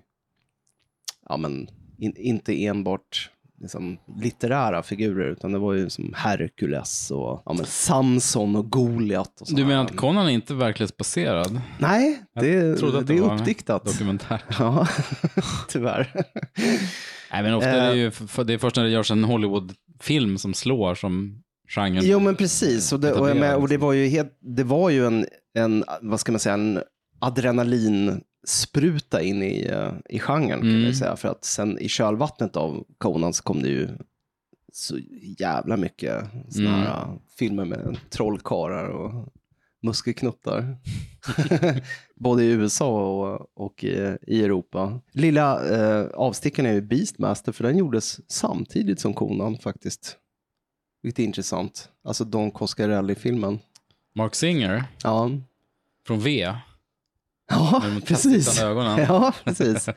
ja 1.28 1.36
men 1.36 1.68
in, 1.98 2.16
inte 2.16 2.64
enbart 2.64 3.30
liksom, 3.60 3.98
litterära 4.16 4.82
figurer, 4.82 5.30
utan 5.30 5.52
det 5.52 5.58
var 5.58 5.72
ju 5.72 5.90
som 5.90 6.14
Herkules 6.16 7.10
och 7.10 7.42
ja, 7.46 7.52
men 7.52 7.66
Samson 7.66 8.56
och 8.56 8.70
Goliat. 8.70 9.40
Och 9.40 9.56
Du 9.56 9.64
menar 9.64 9.84
att 9.84 9.96
Conan 9.96 10.26
är 10.26 10.30
inte 10.30 10.54
verklighetsbaserad? 10.54 11.60
Nej, 11.78 12.22
det, 12.34 12.40
det 12.40 13.02
det 13.02 13.16
är 13.16 13.34
uppdiktat. 13.34 13.84
Dokumentär. 13.84 14.42
Ja, 14.58 14.88
tyvärr. 15.68 16.24
Nej, 17.32 17.42
men 17.42 17.54
ofta 17.54 17.70
är 17.70 17.90
det 17.90 17.96
ju, 17.96 18.10
för 18.10 18.44
det 18.44 18.54
är 18.54 18.58
först 18.58 18.76
när 18.76 18.84
det 18.84 18.90
görs 18.90 19.10
en 19.10 19.24
Hollywood-film 19.24 20.38
som 20.38 20.54
slår 20.54 20.94
som 20.94 21.42
genren. 21.68 22.02
Jo 22.04 22.20
men 22.20 22.36
precis, 22.36 22.92
och 22.92 23.00
det, 23.00 23.12
och, 23.12 23.36
med, 23.36 23.56
och 23.56 23.68
det 23.68 23.76
var 23.76 23.92
ju, 23.92 24.06
helt, 24.06 24.38
det 24.40 24.64
var 24.64 24.90
ju 24.90 25.06
en, 25.06 25.26
en, 25.54 25.84
vad 26.00 26.20
ska 26.20 26.32
man 26.32 26.38
säga, 26.38 26.54
en 26.54 26.80
adrenalinspruta 28.44 29.22
in 29.22 29.42
i, 29.42 29.66
eh, 29.70 29.92
i 30.08 30.18
genren 30.18 30.60
kan 30.60 30.70
Mm. 30.70 30.80
ju 30.84 30.94
säga. 30.94 31.16
För 31.16 31.28
att 31.28 31.44
sen 31.44 31.78
i 31.78 31.88
kölvattnet 31.88 32.56
av 32.56 32.84
Conan 32.98 33.32
så 33.32 33.42
kom 33.42 33.62
det 33.62 33.68
ju 33.68 33.88
så 34.72 34.98
jävla 35.38 35.76
mycket 35.76 36.24
såna 36.50 36.68
Mm. 36.68 36.80
här 36.80 37.02
eh, 37.02 37.08
filmer 37.38 37.64
med 37.64 37.96
trollkarlar 38.10 38.88
och 38.88 39.28
muskelknuttar. 39.82 40.76
Både 42.16 42.42
i 42.44 42.50
USA 42.50 42.88
och, 43.34 43.50
och 43.54 43.84
i, 43.84 44.16
i 44.26 44.44
Europa. 44.44 45.00
Lilla 45.12 45.68
eh, 45.68 46.06
avstickaren 46.14 46.70
är 46.70 46.74
ju 46.74 46.80
Beastmaster 46.80 47.52
för 47.52 47.64
den 47.64 47.76
gjordes 47.78 48.30
samtidigt 48.30 49.00
som 49.00 49.14
Conan 49.14 49.58
faktiskt. 49.58 50.18
Vilket 51.02 51.18
är 51.18 51.24
intressant. 51.24 51.88
Alltså 52.04 52.24
Don 52.24 52.50
Coscarelli-filmen. 52.50 53.58
Mark 54.14 54.34
Singer 54.34 54.84
Ja, 55.02 55.30
från 56.06 56.20
V. 56.20 56.54
ja 57.48 57.82
precis. 58.06 58.60
Ja, 59.08 59.32
precis. 59.44 59.88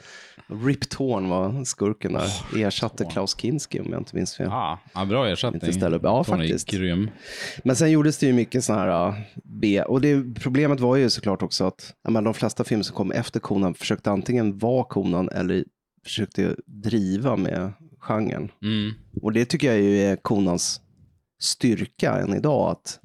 Rip 0.66 0.90
Torn 0.90 1.30
var 1.30 1.64
skurken 1.64 2.14
där. 2.14 2.58
Ersatte 2.58 3.04
Torn. 3.04 3.12
Klaus 3.12 3.36
Kinski 3.38 3.80
om 3.80 3.88
jag 3.92 4.02
inte 4.02 4.16
minns 4.16 4.36
fel. 4.36 4.48
Ah, 4.52 4.80
ja, 4.94 5.06
bra 5.06 5.28
ersättning. 5.28 5.62
Inte. 5.74 6.00
Ja, 6.04 6.24
Torn 6.24 6.40
faktiskt. 6.40 6.70
grym. 6.70 7.10
Men 7.64 7.76
sen 7.76 7.92
gjordes 7.92 8.18
det 8.18 8.26
ju 8.28 8.34
mycket 8.34 8.64
sådana 8.64 8.82
här 8.82 9.08
uh, 9.08 9.16
B. 9.44 9.82
Och 9.82 10.02
det, 10.02 10.36
problemet 10.40 10.80
var 10.80 10.96
ju 10.96 11.10
såklart 11.10 11.44
också 11.44 11.66
att 11.66 11.94
men 12.10 12.24
de 12.24 12.34
flesta 12.34 12.64
filmer 12.64 12.84
som 12.84 12.96
kom 12.96 13.12
efter 13.12 13.40
Conan 13.40 13.74
försökte 13.74 14.12
antingen 14.12 14.58
vara 14.58 14.84
Conan 14.84 15.30
eller 15.30 15.64
försökte 16.04 16.56
driva 16.66 17.36
med 17.36 17.74
genren. 18.00 18.52
Mm. 18.62 18.94
Och 19.22 19.34
det 19.34 19.46
tycker 19.46 19.68
jag 19.68 19.82
ju 19.82 20.02
är 20.02 20.16
Conans 20.16 20.82
styrka 21.40 22.14
än 22.14 22.34
idag. 22.34 22.72
Att 22.72 23.00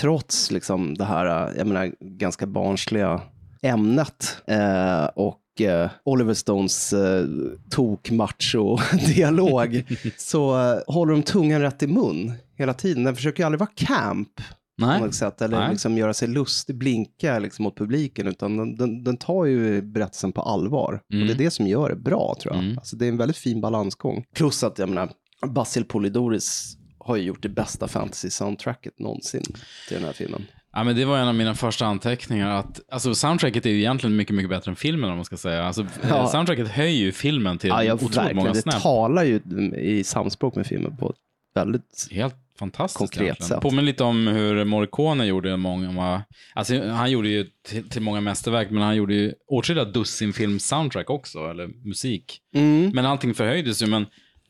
trots 0.00 0.50
liksom 0.50 0.94
det 0.94 1.04
här 1.04 1.54
jag 1.56 1.66
menar, 1.66 1.92
ganska 2.00 2.46
barnsliga 2.46 3.20
ämnet 3.66 4.36
eh, 4.46 5.04
och 5.04 5.60
eh, 5.60 5.90
Oliver 6.04 6.34
Stones 6.34 6.92
eh, 6.92 7.26
tok-macho-dialog 7.70 9.84
så 10.16 10.60
eh, 10.60 10.78
håller 10.86 11.12
de 11.12 11.22
tungan 11.22 11.60
rätt 11.60 11.82
i 11.82 11.86
mun 11.86 12.32
hela 12.54 12.74
tiden. 12.74 13.04
Den 13.04 13.16
försöker 13.16 13.42
ju 13.42 13.46
aldrig 13.46 13.60
vara 13.60 13.70
camp 13.74 14.40
Nej. 14.78 14.98
på 14.98 15.04
något 15.04 15.14
sätt 15.14 15.42
eller 15.42 15.58
Nej. 15.58 15.70
liksom 15.70 15.98
göra 15.98 16.14
sig 16.14 16.28
lustig, 16.28 16.76
blinka 16.76 17.38
liksom 17.38 17.62
mot 17.62 17.76
publiken 17.76 18.26
utan 18.26 18.56
den, 18.56 18.76
den, 18.76 19.04
den 19.04 19.16
tar 19.16 19.44
ju 19.44 19.82
berättelsen 19.82 20.32
på 20.32 20.42
allvar. 20.42 20.92
Och 20.92 21.26
det 21.26 21.32
är 21.32 21.38
det 21.38 21.50
som 21.50 21.66
gör 21.66 21.88
det 21.88 21.96
bra 21.96 22.36
tror 22.42 22.54
jag. 22.54 22.64
Mm. 22.64 22.78
Alltså, 22.78 22.96
det 22.96 23.06
är 23.06 23.08
en 23.08 23.16
väldigt 23.16 23.36
fin 23.36 23.60
balansgång. 23.60 24.24
Plus 24.34 24.64
att 24.64 24.78
jag 24.78 24.88
menar, 24.88 25.10
Basil 25.46 25.84
Polidoris 25.84 26.76
har 26.98 27.16
ju 27.16 27.22
gjort 27.22 27.42
det 27.42 27.48
bästa 27.48 27.86
fantasy-soundtracket 27.86 28.98
någonsin 28.98 29.42
till 29.88 29.96
den 29.96 30.04
här 30.04 30.12
filmen. 30.12 30.46
Ja, 30.76 30.84
men 30.84 30.96
det 30.96 31.04
var 31.04 31.18
en 31.18 31.28
av 31.28 31.34
mina 31.34 31.54
första 31.54 31.86
anteckningar. 31.86 32.50
Att, 32.50 32.80
alltså, 32.90 33.14
soundtracket 33.14 33.66
är 33.66 33.70
ju 33.70 33.78
egentligen 33.78 34.16
mycket, 34.16 34.34
mycket 34.34 34.50
bättre 34.50 34.70
än 34.70 34.76
filmen 34.76 35.10
om 35.10 35.16
man 35.16 35.24
ska 35.24 35.36
säga. 35.36 35.64
Alltså, 35.64 35.86
Ja. 36.08 36.08
eh, 36.18 36.26
Soundtracket 36.30 36.68
höjer 36.68 36.96
ju 37.04 37.12
filmen 37.12 37.58
till 37.58 37.68
Ja, 37.70 37.84
jag, 37.84 37.94
otroligt 37.94 38.16
verkligen. 38.16 38.36
många 38.36 38.52
Det 38.52 38.62
snäpp. 38.62 38.82
talar 38.82 39.24
ju 39.24 39.40
i 39.80 40.04
samspråk 40.04 40.54
med 40.54 40.66
filmen 40.66 40.96
på 40.96 41.10
ett 41.10 41.16
väldigt... 41.54 42.08
Helt 42.10 42.34
fantastiskt 42.58 42.98
Konkret 42.98 43.22
egentligen. 43.22 43.48
sätt. 43.48 43.60
Påminner 43.60 43.82
lite 43.82 44.04
om 44.04 44.26
hur 44.26 44.64
Morricone 44.64 45.26
gjorde 45.26 45.56
många, 45.56 46.22
alltså 46.54 46.88
han 46.88 47.10
gjorde 47.10 47.28
ju 47.28 47.46
till, 47.68 47.88
till 47.88 48.02
många 48.02 48.20
mästerverk, 48.20 48.70
men 48.70 48.82
han 48.82 48.96
gjorde 48.96 49.14
ju 49.14 49.32
åtskilliga 49.48 49.84
dussin 49.84 50.32
film 50.32 50.58
soundtrack 50.58 51.10
också, 51.10 51.38
eller 51.50 51.66
musik. 51.88 52.40
Mm. 52.54 52.90
Men 52.94 53.06
allting 53.06 53.34
förhöjdes 53.34 53.82
ju, 53.82 53.86
men 53.86 54.06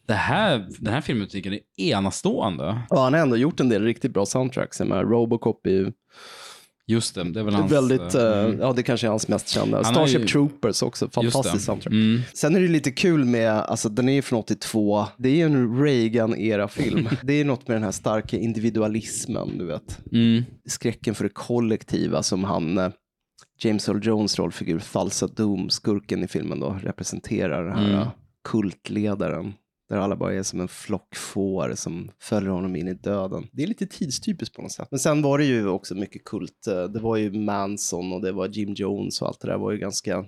det 0.06 0.14
här, 0.14 0.66
den 0.78 0.92
här 0.92 1.00
filmmusiken 1.00 1.52
är 1.52 1.60
enastående. 1.76 2.80
Och 2.90 2.98
han 3.00 3.12
har 3.14 3.20
ändå 3.20 3.36
gjort 3.36 3.60
en 3.60 3.68
del 3.68 3.82
riktigt 3.84 4.12
bra 4.12 4.26
soundtracks. 4.26 4.80
Menar, 4.80 5.04
Robocop 5.04 5.66
är 5.66 5.70
ju 5.70 5.92
Just 6.88 7.14
det, 7.14 7.24
det 7.24 7.40
är 7.40 7.44
väl 7.44 7.54
hans... 7.54 7.72
väldigt, 7.72 8.14
eh, 8.14 8.38
mm. 8.44 8.60
ja 8.60 8.72
det 8.72 8.82
kanske 8.82 9.06
är 9.06 9.08
hans 9.08 9.28
mest 9.28 9.48
kända. 9.48 9.76
Han 9.76 9.94
Starship 9.94 10.20
ju- 10.20 10.26
Troopers 10.26 10.82
också, 10.82 11.08
fantastisk 11.08 11.64
soundtrack. 11.64 11.92
Mm. 11.92 12.20
Sen 12.34 12.56
är 12.56 12.60
det 12.60 12.68
lite 12.68 12.90
kul 12.90 13.24
med, 13.24 13.52
alltså 13.52 13.88
den 13.88 14.08
är 14.08 14.12
ju 14.12 14.22
från 14.22 14.38
82, 14.38 15.06
det 15.18 15.28
är 15.28 15.34
ju 15.34 15.42
en 15.42 15.82
Reagan-era-film. 15.84 17.08
det 17.22 17.32
är 17.32 17.44
något 17.44 17.68
med 17.68 17.76
den 17.76 17.82
här 17.84 17.92
starka 17.92 18.36
individualismen, 18.36 19.58
du 19.58 19.64
vet. 19.66 19.98
Mm. 20.12 20.44
Skräcken 20.68 21.14
för 21.14 21.24
det 21.24 21.30
kollektiva 21.34 22.22
som 22.22 22.44
han, 22.44 22.78
eh, 22.78 22.88
James 23.58 23.88
Earl 23.88 24.00
Jones 24.06 24.38
rollfigur, 24.38 24.78
Falsa 24.78 25.26
Doom, 25.26 25.70
skurken 25.70 26.22
i 26.24 26.28
filmen 26.28 26.60
då, 26.60 26.78
representerar 26.82 27.64
den 27.64 27.78
här 27.78 27.88
Mm. 27.88 27.98
eh, 28.00 28.08
kultledaren. 28.44 29.54
Där 29.88 29.96
alla 29.96 30.16
bara 30.16 30.34
är 30.34 30.42
som 30.42 30.60
en 30.60 30.68
flock 30.68 31.16
får 31.16 31.72
som 31.74 32.10
följer 32.20 32.50
honom 32.50 32.76
in 32.76 32.88
i 32.88 32.94
döden. 32.94 33.46
Det 33.52 33.62
är 33.62 33.66
lite 33.66 33.86
tidstypiskt 33.86 34.56
på 34.56 34.62
något 34.62 34.72
sätt. 34.72 34.88
Men 34.90 35.00
sen 35.00 35.22
var 35.22 35.38
det 35.38 35.44
ju 35.44 35.68
också 35.68 35.94
mycket 35.94 36.24
kult. 36.24 36.64
Det 36.92 37.00
var 37.00 37.16
ju 37.16 37.32
Manson 37.32 38.12
och 38.12 38.22
det 38.22 38.32
var 38.32 38.48
Jim 38.48 38.74
Jones 38.74 39.22
och 39.22 39.28
allt 39.28 39.40
det 39.40 39.48
där 39.48 39.58
var 39.58 39.72
ju 39.72 39.78
ganska 39.78 40.24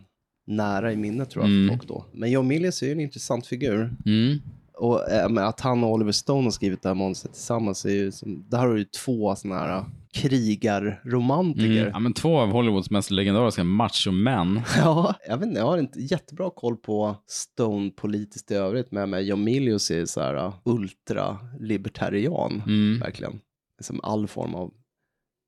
nära 0.46 0.92
i 0.92 0.96
minnet 0.96 1.30
tror 1.30 1.44
jag 1.44 1.48
för 1.50 1.54
Mm. 1.62 1.68
folk 1.78 1.88
då. 1.88 2.04
Men 2.12 2.30
John 2.30 2.46
Milius 2.46 2.82
är 2.82 2.86
ju 2.86 2.92
en 2.92 3.00
intressant 3.00 3.46
figur. 3.46 3.94
Mm. 4.06 4.38
Och 4.74 5.00
men 5.30 5.38
att 5.44 5.60
han 5.60 5.84
och 5.84 5.92
Oliver 5.92 6.12
Stone 6.12 6.44
har 6.46 6.50
skrivit 6.50 6.82
det 6.82 6.88
här 6.88 6.94
manuset 6.94 7.32
tillsammans 7.32 7.84
är 7.84 7.90
ju 7.90 8.12
som, 8.12 8.44
där 8.48 8.58
har 8.58 8.68
du 8.68 8.78
ju 8.78 8.84
två 8.84 9.36
sådana 9.36 9.60
här 9.60 9.84
krigarromantiker. 10.12 11.80
Mm. 11.80 11.90
Ja, 11.92 11.98
men 11.98 12.12
två 12.12 12.38
av 12.38 12.50
Hollywoods 12.50 12.90
mest 12.90 13.10
legendariska 13.10 13.64
machomän. 13.64 14.60
Ja, 14.76 15.14
jag 15.28 15.36
vet 15.38 15.46
inte, 15.48 15.58
jag 15.60 15.66
har 15.66 15.78
inte 15.78 16.00
jättebra 16.00 16.50
koll 16.50 16.76
på 16.76 17.16
Stone 17.26 17.90
politiskt 17.90 18.50
i 18.50 18.54
övrigt, 18.54 18.92
men 18.92 19.10
med 19.10 19.24
John 19.24 19.44
Milius 19.44 19.90
är 19.90 20.06
så 20.06 20.20
här 20.20 20.52
ultralibertarian, 20.64 22.62
Mm. 22.66 22.98
verkligen. 23.00 23.40
Som 23.80 24.00
all 24.02 24.26
form 24.28 24.54
av 24.54 24.72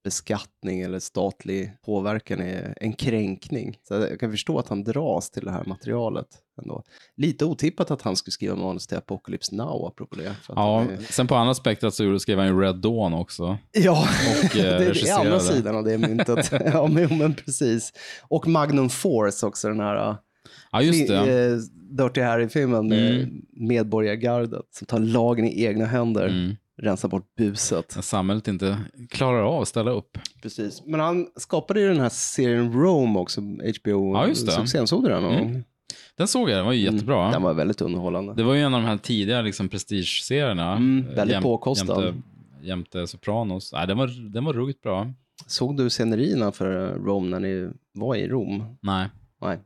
beskattning 0.04 0.80
eller 0.80 0.98
statlig 0.98 1.72
påverkan 1.84 2.40
är 2.40 2.74
en 2.80 2.92
kränkning. 2.92 3.78
Så 3.88 3.94
jag 3.94 4.20
kan 4.20 4.30
förstå 4.30 4.58
att 4.58 4.68
han 4.68 4.84
dras 4.84 5.30
till 5.30 5.44
det 5.44 5.50
här 5.50 5.64
materialet 5.64 6.26
ändå. 6.62 6.82
Lite 7.16 7.44
otippat 7.44 7.90
att 7.90 8.02
han 8.02 8.16
skulle 8.16 8.32
skriva 8.32 8.56
manus 8.56 8.86
till 8.86 8.96
Apocalypse 8.98 9.54
Now, 9.54 9.86
apropå 9.86 10.16
det. 10.16 10.36
Ja, 10.48 10.80
är- 10.82 11.12
sen 11.12 11.26
på 11.26 11.34
andra 11.34 11.54
spektrat 11.54 11.94
så 11.94 12.18
skrev 12.18 12.38
han 12.38 12.46
ju 12.48 12.60
Red 12.60 12.76
Dawn 12.76 13.14
också. 13.14 13.58
Ja, 13.72 14.08
Och, 14.44 14.56
eh, 14.56 14.78
det 14.78 15.02
är 15.08 15.18
andra 15.20 15.40
sidan 15.40 15.76
av 15.76 15.84
det 15.84 15.98
myntet. 15.98 16.52
ja, 16.72 16.86
men, 16.86 17.18
men 17.18 17.34
precis. 17.34 17.92
Och 18.22 18.48
Magnum 18.48 18.88
Force 18.88 19.46
också, 19.46 19.68
den 19.68 19.80
här 19.80 20.10
uh, 20.10 20.16
Ja, 20.72 20.82
just 20.82 21.08
det. 21.08 21.44
Eh, 21.46 21.56
Dirty 21.96 22.20
Harry-filmen 22.20 22.88
med 22.88 23.14
Mm. 23.20 23.42
medborgargardet 23.52 24.62
som 24.70 24.86
tar 24.86 24.98
lagen 24.98 25.44
i 25.44 25.64
egna 25.64 25.84
händer, 25.86 26.28
Mm. 26.28 26.56
Rensar 26.83 27.09
bort 27.09 27.35
buset. 27.37 27.93
När 27.97 28.03
samhället 28.03 28.49
inte 28.49 28.79
klarar 29.11 29.43
av 29.43 29.62
att 29.62 29.69
ställa 29.69 29.90
upp. 29.90 30.19
Precis. 30.43 30.83
Men 30.87 31.01
han 31.01 31.27
skapade 31.37 31.81
ju 31.81 31.88
den 31.88 32.01
här 32.01 32.09
serien 32.09 32.73
Rome 32.73 33.19
också, 33.19 33.40
HBO. 33.40 34.16
Ja, 34.16 34.35
såg 34.87 35.05
du 35.05 35.09
den? 35.09 35.25
Mm. 35.25 35.64
Den 36.16 36.29
såg 36.29 36.51
jag, 36.51 36.59
den 36.59 36.66
var 36.66 36.73
ju 36.73 36.81
jättebra. 36.93 37.31
Den 37.31 37.43
var 37.43 37.55
väldigt 37.55 37.81
underhållande. 37.81 38.35
Det 38.35 38.43
var 38.43 38.55
ju 38.55 38.61
en 38.61 38.75
av 38.75 38.81
de 38.81 38.87
här 38.87 38.97
tidiga 38.97 39.43
liksom, 39.43 39.69
prestige-serierna. 39.69 40.73
Mm, 40.77 41.14
väldigt 41.14 41.37
Jäm- 41.37 41.43
påkostad. 41.43 42.05
Jämte, 42.05 42.23
jämte 42.62 43.07
Sopranos. 43.07 43.73
Nej, 43.73 43.87
den, 43.87 43.99
var, 43.99 44.33
den 44.33 44.45
var 44.45 44.53
ruggigt 44.53 44.83
bra. 44.83 45.12
Såg 45.47 45.77
du 45.77 45.90
scenerierna 45.90 46.53
för 46.53 46.95
Rome 46.95 47.29
när 47.29 47.40
ni 47.40 47.71
var 47.93 48.14
i 48.14 48.29
Rom? 48.29 48.77
Nej, 48.81 49.09
Nej, 49.40 49.59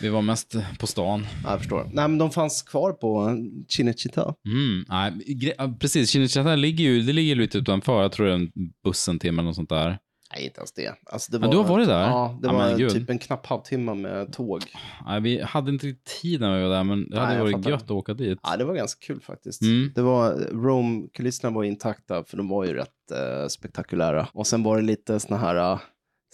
vi 0.00 0.08
var 0.08 0.22
mest 0.22 0.54
på 0.78 0.86
stan. 0.86 1.26
Ja, 1.44 1.50
jag 1.50 1.58
förstår. 1.58 1.84
Nej, 1.84 2.08
men 2.08 2.18
de 2.18 2.30
fanns 2.30 2.62
kvar 2.62 2.92
på 2.92 3.36
Cinecittà. 3.68 4.34
Mm, 4.46 4.84
nej, 4.88 5.54
ja, 5.58 5.74
precis, 5.80 6.10
Cinecittà 6.10 6.56
ligger 6.56 6.84
ju 6.84 7.02
det 7.02 7.12
ligger 7.12 7.36
lite 7.36 7.58
utanför. 7.58 8.02
Jag 8.02 8.12
tror 8.12 8.26
det 8.26 8.32
är 8.32 8.36
en 8.36 8.50
buss 8.84 9.08
en 9.08 9.18
timme 9.18 9.40
eller 9.42 9.46
något 9.46 9.56
sånt 9.56 9.68
där. 9.68 9.98
Nej, 10.34 10.44
inte 10.44 10.58
ens 10.60 10.72
det. 10.72 10.94
Alltså, 11.06 11.32
det 11.32 11.38
Men 11.38 11.50
du 11.50 11.56
har 11.56 11.64
varit 11.64 11.86
där? 11.88 12.02
Ja, 12.02 12.38
det 12.42 12.46
Ja, 12.46 12.52
var 12.52 12.68
men 12.68 12.78
gud. 12.78 12.92
typ 12.92 13.10
en 13.10 13.18
knapp 13.18 13.46
halvtimme 13.46 13.94
med 13.94 14.32
tåg. 14.32 14.62
Nej, 15.06 15.20
vi 15.20 15.42
hade 15.42 15.70
inte 15.70 15.94
tid 16.20 16.40
när 16.40 16.56
vi 16.56 16.62
var 16.62 16.70
där, 16.70 16.84
men 16.84 17.10
det 17.10 17.16
Nej, 17.16 17.24
hade 17.24 17.34
jag 17.34 17.42
varit 17.42 17.54
fattar. 17.56 17.70
gött 17.70 17.82
att 17.82 17.90
åka 17.90 18.14
dit. 18.14 18.38
Ja, 18.42 18.56
det 18.56 18.64
var 18.64 18.74
ganska 18.74 19.06
kul 19.06 19.20
faktiskt. 19.20 19.62
Mm. 19.62 19.92
Det 19.94 20.02
var, 20.02 20.32
Rome-kulisserna 20.52 21.50
var 21.54 21.64
intakta 21.64 22.24
för 22.24 22.36
de 22.36 22.48
var 22.48 22.64
ju 22.64 22.74
rätt 22.74 23.10
eh, 23.12 23.48
spektakulära. 23.48 24.28
Och 24.32 24.46
sen 24.46 24.62
var 24.62 24.76
det 24.76 24.82
lite 24.82 25.20
såna 25.20 25.36
här 25.40 25.72
uh, 25.72 25.78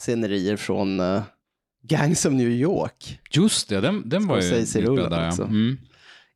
scenerier 0.01 0.57
från 0.57 1.01
eh, 1.01 1.23
Gangs 1.89 2.27
of 2.27 2.33
New 2.33 2.49
York. 2.51 3.21
Just 3.31 3.69
det, 3.69 3.81
den, 3.81 4.09
den 4.09 4.27
var 4.27 4.41
ju 4.41 4.51
där. 4.51 5.23
Ja. 5.23 5.29
också. 5.29 5.43
Mm. 5.43 5.79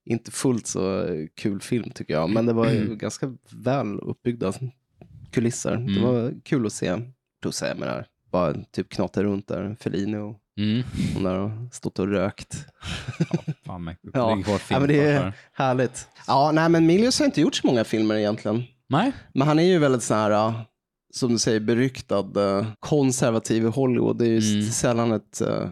Inte 0.05 0.31
fullt 0.31 0.67
så 0.67 1.07
kul 1.37 1.61
film 1.61 1.91
tycker 1.95 2.15
jag, 2.15 2.31
men 2.31 2.47
det 2.47 2.53
var 2.53 2.71
ju 2.71 2.97
ganska 2.97 3.35
väl 3.51 3.99
uppbyggda 4.01 4.53
kulisser. 5.31 5.71
Det 5.77 5.93
Mm. 5.99 6.03
var 6.03 6.33
kul 6.45 6.67
att 6.67 6.73
se. 6.73 6.97
Plus 7.43 7.63
jag 7.63 7.79
menar, 7.79 8.07
bara 8.33 8.55
typ 8.73 8.89
knata 8.89 9.23
runt 9.23 9.49
där, 9.49 9.77
Fellini 9.81 10.17
och 10.17 10.37
Mm. 10.59 10.83
hon 11.15 11.23
där 11.25 11.35
och 11.39 11.51
stått 11.73 11.99
och 11.99 12.09
rökt. 12.09 12.57
Fan. 13.67 13.97
Ja. 14.13 14.29
Det 14.29 14.37
ligger 14.37 14.43
kvar 14.43 14.53
Ja, 14.55 14.59
film 14.59 14.81
men 14.81 14.89
det 14.89 15.01
är 15.01 15.23
här. 15.23 15.33
härligt. 15.53 16.09
Ja, 16.27 16.53
nej 16.55 16.69
men 16.69 16.87
Milius 16.87 17.19
har 17.19 17.27
inte 17.27 17.41
gjort 17.41 17.55
så 17.55 17.67
många 17.67 17.85
filmer 17.85 18.15
egentligen. 18.17 18.63
Nej, 18.89 19.13
Men 19.35 19.49
han 19.49 19.59
är 19.59 19.63
ju 19.63 19.79
väldigt 19.79 20.03
sån 20.03 20.17
här, 20.17 20.53
som 21.15 21.33
du 21.33 21.39
säger, 21.39 21.61
beryktad, 21.61 22.41
uh, 22.41 22.67
konservativ 22.81 23.65
i 23.65 23.69
Hollywood. 23.69 24.19
Det 24.19 24.25
är 24.27 24.41
ju 24.41 24.55
Mm. 24.59 24.71
sällan 24.71 25.13
ett 25.13 25.43
uh, 25.47 25.69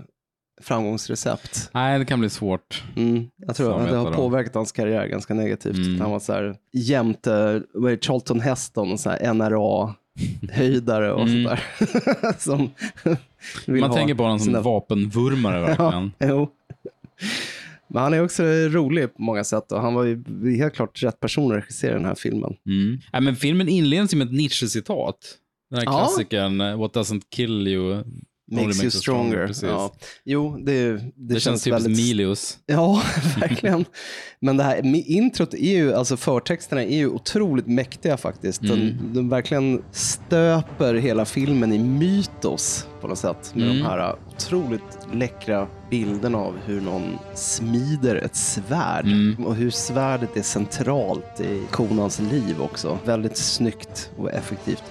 framgångsrecept. 0.62 1.70
nej, 1.74 1.98
det 1.98 2.04
kan 2.04 2.20
bli 2.20 2.30
svårt. 2.30 2.84
Mm. 2.96 3.24
Jag 3.36 3.56
tror 3.56 3.80
att 3.80 3.90
det 3.90 3.96
har 3.96 4.12
påverkat 4.12 4.54
hans 4.54 4.72
karriär 4.72 5.06
ganska 5.06 5.34
negativt. 5.34 5.76
Mm. 5.76 6.00
Han 6.00 6.10
var 6.10 6.18
så 6.20 6.32
här 6.32 6.56
jämte 6.72 7.62
Charlton 8.00 8.40
Heston, 8.40 8.98
så 8.98 9.10
här 9.10 9.18
NRA-höjdare 9.34 11.12
och 11.12 11.22
Mm. 11.28 11.42
sådär. 11.44 11.60
som 12.38 12.70
Man 13.80 13.92
tänker 13.94 14.14
på 14.14 14.22
honom 14.22 14.38
som 14.38 14.46
sina- 14.46 14.60
vapenvurmare 14.60 15.60
verkligen. 15.60 16.12
Ja, 16.18 16.26
jo. 16.28 16.48
Men 17.88 18.02
han 18.02 18.14
är 18.14 18.24
också 18.24 18.42
rolig 18.44 19.14
på 19.16 19.22
många 19.22 19.44
sätt 19.44 19.72
och 19.72 19.80
han 19.80 19.94
var 19.94 20.04
ju 20.04 20.56
helt 20.56 20.74
klart 20.74 21.02
rätt 21.02 21.20
person 21.20 21.52
att 21.52 21.58
regissera 21.58 21.94
den 21.94 22.04
här 22.04 22.14
filmen. 22.14 22.54
Mm. 22.66 22.98
Nej, 23.12 23.22
men 23.22 23.36
filmen 23.36 23.68
inleds 23.68 24.14
ju 24.14 24.18
med 24.18 24.26
ett 24.26 24.32
Nietzsche-citat. 24.34 25.16
Den 25.70 25.78
här 25.78 25.84
Ja. 25.86 25.90
klassikern, 25.98 26.60
eh, 26.60 26.78
What 26.78 26.94
doesn't 26.94 27.22
kill 27.30 27.68
you 27.68 28.02
Makes 28.52 28.82
you 28.82 28.90
stronger. 28.90 29.46
Precis. 29.46 29.62
Ja. 29.62 29.92
Jo, 30.24 30.56
det, 30.64 30.92
det, 30.92 31.00
Det, 31.14 31.40
känns 31.40 31.62
typ 31.62 31.80
som 31.80 31.92
Milius. 31.92 32.58
Ja, 32.66 33.02
verkligen. 33.40 33.84
Men 34.40 34.56
det 34.56 34.62
här 34.64 35.10
introt 35.10 35.54
är 35.54 35.58
ju, 35.76 35.94
alltså 35.94 36.16
förtexterna 36.16 36.82
är 36.82 36.96
ju 36.96 37.08
otroligt 37.08 37.66
mäktiga 37.66 38.16
faktiskt. 38.16 38.60
Den, 38.60 38.72
Mm. 38.72 39.12
den 39.14 39.28
verkligen 39.28 39.82
stöper 39.92 40.94
hela 40.94 41.24
filmen 41.24 41.72
i 41.72 41.78
mytos 41.78 42.86
på 43.00 43.08
något 43.08 43.18
sätt. 43.18 43.52
Med 43.54 43.64
Mm. 43.64 43.76
de 43.78 43.82
här 43.84 44.14
otroligt 44.36 44.98
läckra 45.12 45.66
bilderna 45.90 46.38
av 46.38 46.54
hur 46.66 46.80
någon 46.80 47.18
smider 47.34 48.16
ett 48.16 48.36
svärd. 48.36 49.06
Mm. 49.06 49.46
Och 49.46 49.54
hur 49.54 49.70
svärdet 49.70 50.36
är 50.36 50.42
centralt 50.42 51.40
i 51.40 51.60
konans 51.70 52.20
liv 52.20 52.60
också. 52.60 52.98
Väldigt 53.04 53.36
snyggt 53.36 54.10
och 54.16 54.30
effektivt. 54.32 54.82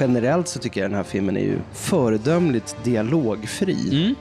Generellt 0.00 0.48
så 0.48 0.58
tycker 0.58 0.80
jag 0.80 0.90
den 0.90 0.96
här 0.96 1.04
filmen 1.04 1.36
är 1.36 1.40
ju 1.40 1.58
föredömligt 1.72 2.76
dialogfri. 2.84 4.02
Mm. 4.04 4.14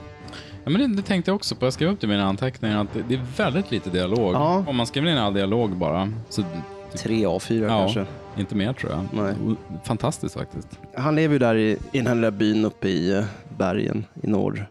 Ja, 0.64 0.70
men 0.70 0.82
det, 0.82 0.96
det 0.96 1.02
tänkte 1.08 1.32
jag 1.32 1.36
också 1.36 1.56
på. 1.56 1.66
Jag 1.66 1.74
skrev 1.74 1.90
upp 1.90 2.00
det 2.02 2.06
i 2.06 2.10
mina 2.10 2.24
anteckningar 2.26 2.82
att 2.82 2.94
det, 2.94 3.04
det 3.08 3.16
är 3.16 3.26
väldigt 3.38 3.72
lite 3.72 3.90
dialog. 3.90 4.34
Ja. 4.36 4.64
Om 4.68 4.76
man 4.76 4.88
skriver 4.88 5.12
in 5.12 5.18
all 5.18 5.34
dialog 5.34 5.78
bara, 5.78 6.14
så 6.30 6.44
Tre 6.98 7.26
A4 7.26 7.64
Ja. 7.64 7.68
kanske. 7.70 8.06
inte 8.38 8.56
mer 8.56 8.74
tror 8.74 8.92
jag. 8.92 9.06
Nej. 9.24 9.36
Fantastiskt 9.84 10.36
faktiskt. 10.36 10.68
Han 10.98 11.16
lever 11.16 11.34
ju 11.34 11.40
där 11.40 11.56
i, 11.56 11.72
i 11.92 11.98
den 11.98 12.08
här 12.08 12.16
lilla 12.16 12.32
byn 12.32 12.66
uppe 12.66 12.90
i 12.90 13.12
eh, 13.18 13.24
bergen 13.58 14.06
i 14.24 14.28
norr. 14.28 14.70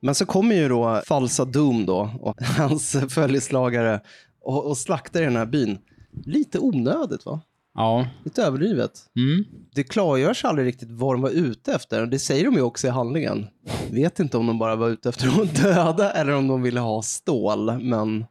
Men 0.00 0.14
så 0.14 0.26
kommer 0.26 0.54
ju 0.54 0.68
då 0.68 1.02
Falsa 1.06 1.44
Doom 1.44 1.86
då 1.86 2.10
och 2.20 2.36
hans 2.58 2.96
följeslagare 3.08 4.00
och, 4.42 4.66
och 4.66 4.76
slaktar 4.78 5.20
i 5.22 5.24
den 5.24 5.36
här 5.36 5.46
byn. 5.46 5.78
Lite 6.24 6.58
onödigt 6.58 7.26
va? 7.26 7.40
Ja. 7.74 8.06
Lite 8.24 8.42
överdrivet. 8.42 8.90
Mm. 9.16 9.44
Det 9.74 9.84
klargörs 9.84 10.44
aldrig 10.44 10.66
riktigt 10.66 10.90
vad 10.90 11.14
de 11.14 11.20
var 11.22 11.30
ute 11.30 11.72
efter. 11.72 12.06
Det 12.06 12.18
säger 12.18 12.44
de 12.44 12.54
ju 12.54 12.62
också 12.62 12.86
i 12.86 12.90
handlingen. 12.90 13.46
Vet 13.90 14.20
inte 14.20 14.36
om 14.36 14.46
de 14.46 14.58
bara 14.58 14.76
var 14.76 14.88
ute 14.88 15.08
efter 15.08 15.42
att 15.42 15.62
döda 15.62 16.10
eller 16.12 16.32
om 16.34 16.48
de 16.48 16.62
ville 16.62 16.80
ha 16.80 17.02
stål. 17.02 17.78
Men 17.82 18.24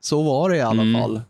så 0.00 0.22
var 0.22 0.50
det 0.50 0.56
i 0.56 0.60
alla 0.60 0.82
Mm. 0.82 1.00
fall. 1.02 1.20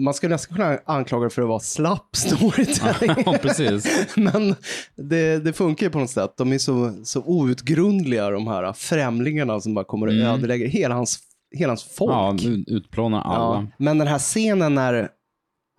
Man 0.00 0.14
skulle 0.14 0.34
nästan 0.34 0.56
kunna 0.56 0.78
anklaga 0.86 1.30
för 1.30 1.42
att 1.42 1.48
vara 1.48 1.60
slapp 1.60 2.16
storytelling. 2.16 3.22
Ja, 3.26 3.38
precis. 3.42 4.06
Men 4.16 4.54
det, 4.96 5.38
det 5.44 5.52
funkar 5.52 5.86
ju 5.86 5.90
på 5.90 5.98
något 5.98 6.10
sätt. 6.10 6.34
De 6.36 6.52
är 6.52 6.58
så, 6.58 6.92
så 7.04 7.22
outgrundliga 7.22 8.30
de 8.30 8.46
här 8.46 8.72
främlingarna 8.72 9.60
som 9.60 9.74
bara 9.74 9.84
kommer 9.84 10.06
och 10.06 10.12
Mm. 10.12 10.26
ödelägger 10.26 10.68
hela 10.68 10.94
hans, 10.94 11.18
hela 11.56 11.70
hans 11.70 11.84
folk. 11.84 12.12
Ja, 12.44 12.48
ut- 12.50 12.68
utplåna 12.68 13.22
alla. 13.22 13.60
Ja. 13.60 13.66
Men 13.78 13.98
den 13.98 14.06
här 14.08 14.18
scenen 14.18 14.74
när 14.74 15.08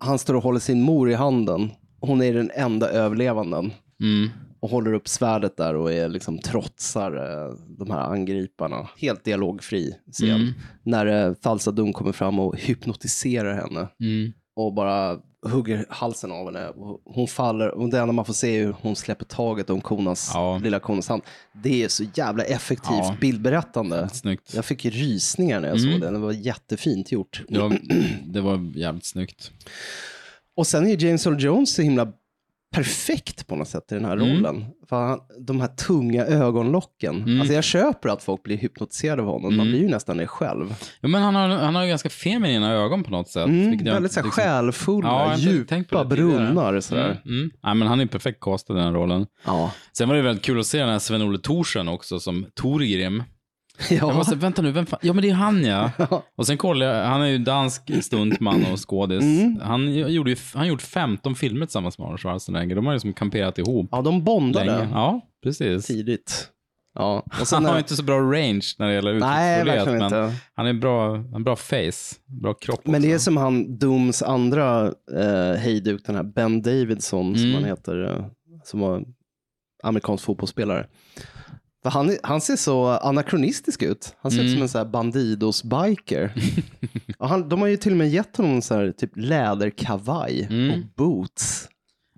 han 0.02 0.18
står 0.18 0.34
och 0.34 0.42
håller 0.42 0.60
sin 0.60 0.82
mor 0.82 1.10
i 1.10 1.14
handen. 1.14 1.70
Hon 2.00 2.22
är 2.22 2.34
den 2.34 2.50
enda 2.54 2.90
överlevanden. 2.90 3.72
Mm. 4.00 4.30
Och 4.60 4.70
håller 4.70 4.92
upp 4.92 5.08
svärdet 5.08 5.56
där 5.56 5.74
och 5.74 5.92
är 5.92 6.08
liksom 6.08 6.38
trotsar 6.38 7.16
eh, 7.16 7.54
de 7.78 7.90
här 7.90 8.00
angriparna. 8.00 8.88
Helt 8.96 9.24
dialogfri 9.24 9.94
scen. 10.12 10.30
Mm. 10.30 10.52
När 10.82 11.06
eh, 11.06 11.34
Falsa 11.42 11.70
Dum 11.70 11.92
kommer 11.92 12.12
fram 12.12 12.38
och 12.38 12.56
hypnotiserar 12.58 13.54
henne. 13.54 13.88
Mm. 14.00 14.32
Och 14.56 14.74
bara 14.74 15.18
hugger 15.46 15.86
halsen 15.88 16.32
av 16.32 16.44
henne. 16.46 16.72
Hon 17.04 17.28
faller 17.28 17.68
och 17.68 17.88
det 17.90 17.98
enda 17.98 18.12
man 18.12 18.24
får 18.24 18.32
se 18.32 18.56
är 18.58 18.64
hur 18.64 18.74
hon 18.82 18.96
släpper 18.96 19.24
taget 19.24 19.70
om 19.70 19.80
konas, 19.80 20.30
Ja. 20.34 20.58
lilla 20.62 20.80
konas 20.80 21.08
hand. 21.08 21.22
Det 21.62 21.84
är 21.84 21.88
så 21.88 22.04
jävla 22.14 22.44
effektivt 22.44 22.90
Ja. 22.98 23.16
bildberättande. 23.20 24.08
Snyggt. 24.12 24.54
Jag 24.54 24.64
fick 24.64 24.84
rysningar 24.84 25.60
när 25.60 25.68
jag 25.68 25.78
Mm. 25.78 25.92
såg 25.92 26.00
det. 26.00 26.10
Det 26.10 26.18
var 26.18 26.32
jättefint 26.32 27.12
gjort. 27.12 27.42
Det 27.48 27.58
var, 27.58 27.78
det 28.32 28.40
var 28.40 28.72
jävligt 28.78 29.04
snyggt. 29.06 29.50
Och 30.56 30.66
sen 30.66 30.86
är 30.86 31.04
James 31.04 31.26
Earl 31.26 31.40
Jones 31.42 31.74
så 31.74 31.82
himla 31.82 32.12
perfekt 32.72 33.46
på 33.46 33.56
något 33.56 33.68
sätt 33.68 33.92
i 33.92 33.94
den 33.94 34.04
här 34.04 34.16
Mm. 34.16 34.28
rollen. 34.28 34.64
För 34.88 34.96
han, 35.06 35.18
de 35.40 35.60
här 35.60 35.68
tunga 35.68 36.24
ögonlocken. 36.24 37.16
Mm. 37.22 37.40
Alltså 37.40 37.54
jag 37.54 37.64
köper 37.64 38.08
att 38.08 38.22
folk 38.22 38.42
blir 38.42 38.56
hypnotiserade 38.56 39.22
av 39.22 39.28
honom. 39.28 39.56
Man 39.56 39.66
Mm. 39.66 39.68
blir 39.72 39.80
ju 39.80 39.88
nästan 39.88 40.16
det 40.16 40.26
själv. 40.26 40.74
Ja, 41.00 41.08
men 41.08 41.22
han 41.22 41.34
har, 41.34 41.48
han 41.48 41.74
har 41.74 41.82
ju 41.82 41.88
ganska 41.88 42.10
feminina 42.10 42.72
ögon 42.72 43.04
på 43.04 43.10
något 43.10 43.28
sätt. 43.28 43.46
Mm, 43.46 43.70
väldigt 43.84 44.02
liksom- 44.02 44.30
själfulla, 44.30 45.08
Ja, 45.08 45.36
djupa 45.36 46.04
brunnar. 46.04 46.80
Sådär. 46.80 47.04
Mm, 47.24 47.38
mm. 47.38 47.50
Nej, 47.62 47.74
men 47.74 47.88
han 47.88 48.00
är 48.00 48.06
perfekt 48.06 48.40
castad 48.40 48.74
i 48.74 48.82
den 48.82 48.94
rollen. 48.94 49.26
Ja. 49.46 49.72
Sen 49.92 50.08
var 50.08 50.16
det 50.16 50.22
väldigt 50.22 50.44
kul 50.44 50.60
att 50.60 50.66
se 50.66 50.78
den 50.78 50.88
här 50.88 50.98
Sven-Olle 50.98 51.38
Thorsen 51.38 51.88
också 51.88 52.20
som 52.20 52.46
Torgrim. 52.54 53.22
Jag 53.90 53.98
Ja. 53.98 54.12
var 54.12 54.24
så, 54.24 54.34
vänta 54.34 54.62
nu, 54.62 54.70
vem 54.72 54.86
fan? 54.86 54.98
Ja 55.02 55.12
men 55.12 55.22
det 55.22 55.30
är 55.30 55.34
han 55.34 55.64
ja. 55.64 55.90
Och 56.36 56.46
sen 56.46 56.58
kollade 56.58 56.98
jag, 56.98 57.06
han 57.06 57.22
är 57.22 57.26
ju 57.26 57.38
dansk 57.38 58.04
stuntman 58.04 58.64
och 58.72 58.88
skådis. 58.90 59.22
Mm. 59.22 59.60
Han 59.62 59.94
gjorde 59.94 60.30
ju, 60.30 60.36
han 60.54 60.66
gjort 60.68 60.82
15 60.82 61.34
filmer 61.34 61.66
tillsammans 61.66 61.98
med 61.98 62.04
Arnold 62.06 62.20
Schwarzenegger. 62.20 62.76
De 62.76 62.86
har 62.86 62.92
ju 62.92 62.96
liksom 62.96 63.12
kamperat 63.12 63.58
ihop 63.58 63.88
ja, 63.92 64.02
de 64.02 64.24
bondade 64.24 64.66
länge. 64.78 64.88
Ja, 64.92 65.20
precis. 65.42 65.86
tidigt. 65.86 66.48
Ja. 66.94 67.24
Och 67.40 67.46
Han 67.52 67.64
har 67.64 67.72
är- 67.72 67.76
ju 67.76 67.80
inte 67.80 67.96
så 67.96 68.02
bra 68.02 68.18
range 68.20 68.66
när 68.78 68.86
det 68.88 68.94
gäller 68.94 69.10
uttrycksfullhet, 69.14 69.86
men 69.86 70.02
inte. 70.02 70.34
han 70.54 70.66
är 70.66 70.70
en 70.70 70.80
bra, 70.80 71.16
en 71.16 71.44
bra 71.44 71.56
face, 71.56 72.16
bra 72.42 72.54
kropp 72.54 72.86
Men 72.86 73.02
det 73.02 73.10
är 73.10 73.14
också. 73.14 73.24
som 73.24 73.36
han 73.36 73.78
Dooms 73.78 74.22
andra 74.22 74.86
eh, 75.18 75.58
hejduk, 75.58 76.02
den 76.06 76.14
här 76.16 76.22
Ben 76.22 76.62
Davidson 76.62 77.34
som 77.36 77.44
Mm. 77.44 77.54
han 77.54 77.64
heter, 77.64 78.04
eh, 78.18 78.26
som 78.64 78.80
var 78.80 79.04
amerikansk 79.82 80.24
fotbollsspelare. 80.24 80.86
Han, 81.84 82.16
han 82.22 82.40
ser 82.40 82.56
så 82.56 82.86
anakronistisk 82.88 83.82
ut. 83.82 84.14
Han 84.20 84.30
ser 84.32 84.38
ut 84.38 84.44
Mm. 84.46 84.54
som 84.54 84.62
en 84.62 84.68
sån 84.68 84.78
här 84.78 84.92
bandidos-biker. 84.92 86.34
de 87.48 87.60
har 87.60 87.68
ju 87.68 87.76
till 87.76 87.92
och 87.92 87.98
med 87.98 88.10
gett 88.10 88.36
honom 88.36 88.52
en 88.54 88.62
sån 88.62 88.76
här 88.78 88.92
typ 88.92 89.10
läderkavaj 89.16 90.46
Mm. 90.50 90.70
och 90.70 90.86
boots. 90.96 91.68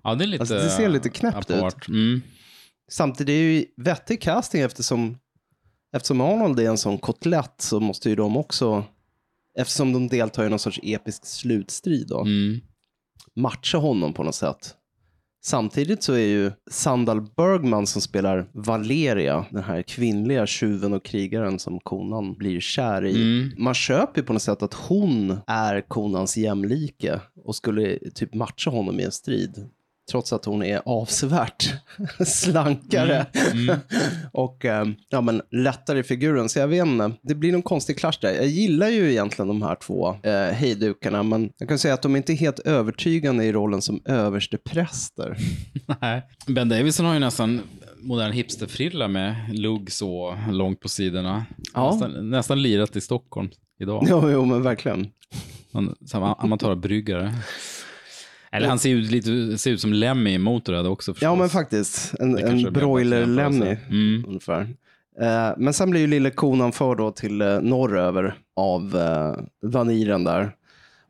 Ja, 0.03 0.15
det 0.15 0.39
Alltså, 0.39 0.53
det 0.55 0.69
ser 0.69 0.89
lite 0.89 1.09
knäppt 1.09 1.49
ut. 1.51 1.57
apart. 1.57 1.87
Mm. 1.87 2.21
Samtidigt 2.91 3.29
är 3.29 3.33
det 3.43 3.53
ju 3.53 3.65
vettig 3.77 4.21
casting 4.21 4.61
eftersom 4.61 5.17
eftersom 5.95 6.21
Arnold 6.21 6.59
är 6.59 6.69
en 6.69 6.77
sån 6.77 6.97
kotlett 6.97 7.55
så 7.61 7.79
måste 7.79 8.09
ju 8.09 8.15
de 8.15 8.37
också, 8.37 8.83
eftersom 9.59 9.93
de 9.93 10.07
deltar 10.07 10.45
i 10.45 10.49
någon 10.49 10.59
sorts 10.59 10.79
episk 10.83 11.25
slutstrid 11.25 12.07
då, 12.07 12.21
Mm. 12.21 12.59
matcha 13.35 13.77
honom 13.77 14.13
på 14.13 14.23
något 14.23 14.35
sätt. 14.35 14.75
Samtidigt 15.45 16.03
så 16.03 16.13
är 16.13 16.27
ju 16.27 16.51
Sandal 16.71 17.21
Bergman 17.21 17.87
som 17.87 18.01
spelar 18.01 18.49
Valeria, 18.53 19.45
den 19.51 19.63
här 19.63 19.81
kvinnliga 19.81 20.47
tjuven 20.47 20.93
och 20.93 21.05
krigaren 21.05 21.59
som 21.59 21.79
konan 21.79 22.33
blir 22.33 22.59
kär 22.59 23.05
i. 23.05 23.15
Mm. 23.15 23.51
Man 23.57 23.73
köper 23.73 24.21
ju 24.21 24.25
på 24.27 24.33
något 24.33 24.41
sätt 24.41 24.63
att 24.63 24.73
hon 24.73 25.37
är 25.47 25.81
konans 25.81 26.37
jämlike 26.37 27.21
och 27.43 27.55
skulle 27.55 27.99
typ 28.15 28.33
matcha 28.33 28.71
honom 28.71 28.99
i 28.99 29.03
en 29.03 29.11
strid. 29.11 29.69
Trots 30.11 30.33
att 30.33 30.45
hon 30.45 30.63
är 30.63 30.81
avsevärt 30.85 31.73
slankare 32.27 33.25
och 34.33 34.65
eh, 34.65 34.85
ja, 35.09 35.21
men 35.21 35.41
lättare 35.51 35.99
i 35.99 36.03
figuren. 36.03 36.49
Så 36.49 36.59
jag 36.59 36.67
vet 36.67 36.85
inte, 36.85 37.11
det 37.21 37.35
blir 37.35 37.51
någon 37.51 37.61
konstig 37.61 37.97
clash 37.97 38.17
där. 38.21 38.33
Jag 38.33 38.47
gillar 38.47 38.87
ju 38.89 39.11
egentligen 39.11 39.47
de 39.47 39.61
här 39.61 39.75
två 39.75 40.15
eh, 40.23 40.33
hejdukarna, 40.33 41.23
men 41.23 41.49
jag 41.57 41.69
kan 41.69 41.79
säga 41.79 41.93
att 41.93 42.01
de 42.01 42.13
är 42.13 42.17
inte 42.17 42.33
helt 42.33 42.59
övertygande 42.59 43.43
i 43.45 43.51
rollen 43.51 43.81
som 43.81 44.01
överstepräster. 44.05 45.37
Nej. 46.01 46.23
Ben 46.47 46.69
Davison 46.69 47.05
har 47.05 47.13
ju 47.13 47.19
nästan 47.19 47.61
modern 48.01 48.31
hipsterfrilla 48.31 49.07
med 49.07 49.35
lugg 49.53 49.91
så 49.91 50.37
långt 50.49 50.79
på 50.79 50.89
sidorna. 50.89 51.45
Ja. 51.73 51.91
Nästan, 51.91 52.29
nästan 52.29 52.61
lirat 52.61 52.95
i 52.95 53.01
Stockholm 53.01 53.49
idag. 53.79 54.05
Jo, 54.09 54.29
jo, 54.31 54.45
men 54.45 54.63
verkligen. 54.63 55.07
Samma 56.05 56.33
amatörbryggare. 56.33 57.33
Eller 58.55 58.67
han 58.67 58.79
ser 58.79 58.89
ut, 58.89 59.11
lite, 59.11 59.57
ser 59.57 59.71
ut 59.71 59.81
som 59.81 59.93
Lemmy 59.93 60.33
i 60.33 60.37
Motörhead 60.37 60.87
också 60.89 61.13
förstås. 61.13 61.23
Ja, 61.23 61.35
men 61.35 61.49
faktiskt. 61.49 62.13
En, 62.19 62.37
en 62.37 62.59
broiler-Lemmy. 62.73 63.77
Mm. 63.89 64.25
ungefär. 64.27 64.61
Eh, 65.21 65.53
men 65.57 65.73
sen 65.73 65.89
blir 65.91 66.01
ju 66.01 66.07
lille 66.07 66.29
konan 66.29 66.71
för 66.71 66.95
då 66.95 67.11
till 67.11 67.41
eh, 67.41 67.59
norröver 67.61 68.35
av 68.55 68.95
eh, 68.97 69.43
vaniren 69.71 70.23
där. 70.23 70.51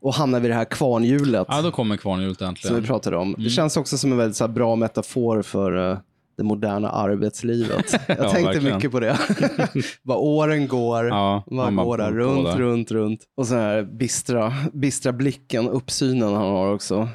Och 0.00 0.14
hamnar 0.14 0.40
vid 0.40 0.50
det 0.50 0.54
här 0.54 0.64
kvarnhjulet 0.64 1.46
Ja, 1.50 1.62
då 1.62 1.70
kommer 1.70 1.96
kvarnhjulet 1.96 2.38
som 2.38 2.46
äntligen. 2.48 2.80
vi 2.80 2.86
pratade 2.86 3.16
om. 3.16 3.28
Mm. 3.28 3.44
Det 3.44 3.50
känns 3.50 3.76
också 3.76 3.98
som 3.98 4.12
en 4.12 4.18
väldigt 4.18 4.36
så 4.36 4.46
här, 4.46 4.52
bra 4.52 4.76
metafor 4.76 5.42
för 5.42 5.90
eh, 5.92 5.98
det 6.36 6.42
moderna 6.42 6.90
arbetslivet. 6.90 7.92
Jag 8.08 8.18
Ja, 8.18 8.30
tänkte 8.30 8.42
verkligen. 8.52 8.74
mycket 8.76 8.90
på 8.90 9.00
det. 9.00 9.18
Vad 10.02 10.16
åren 10.18 10.68
går, 10.68 11.06
Ja, 11.08 11.44
man 11.50 11.74
man 11.74 11.84
går 11.86 11.98
där 11.98 12.12
runt, 12.12 12.56
runt, 12.56 12.90
runt. 12.90 13.20
Och 13.36 13.46
så 13.46 13.54
här 13.54 13.82
bistra, 13.82 14.52
bistra 14.72 15.12
blicken, 15.12 15.68
uppsynen 15.68 16.22
han 16.34 16.46
har 16.46 16.72
också. 16.74 17.08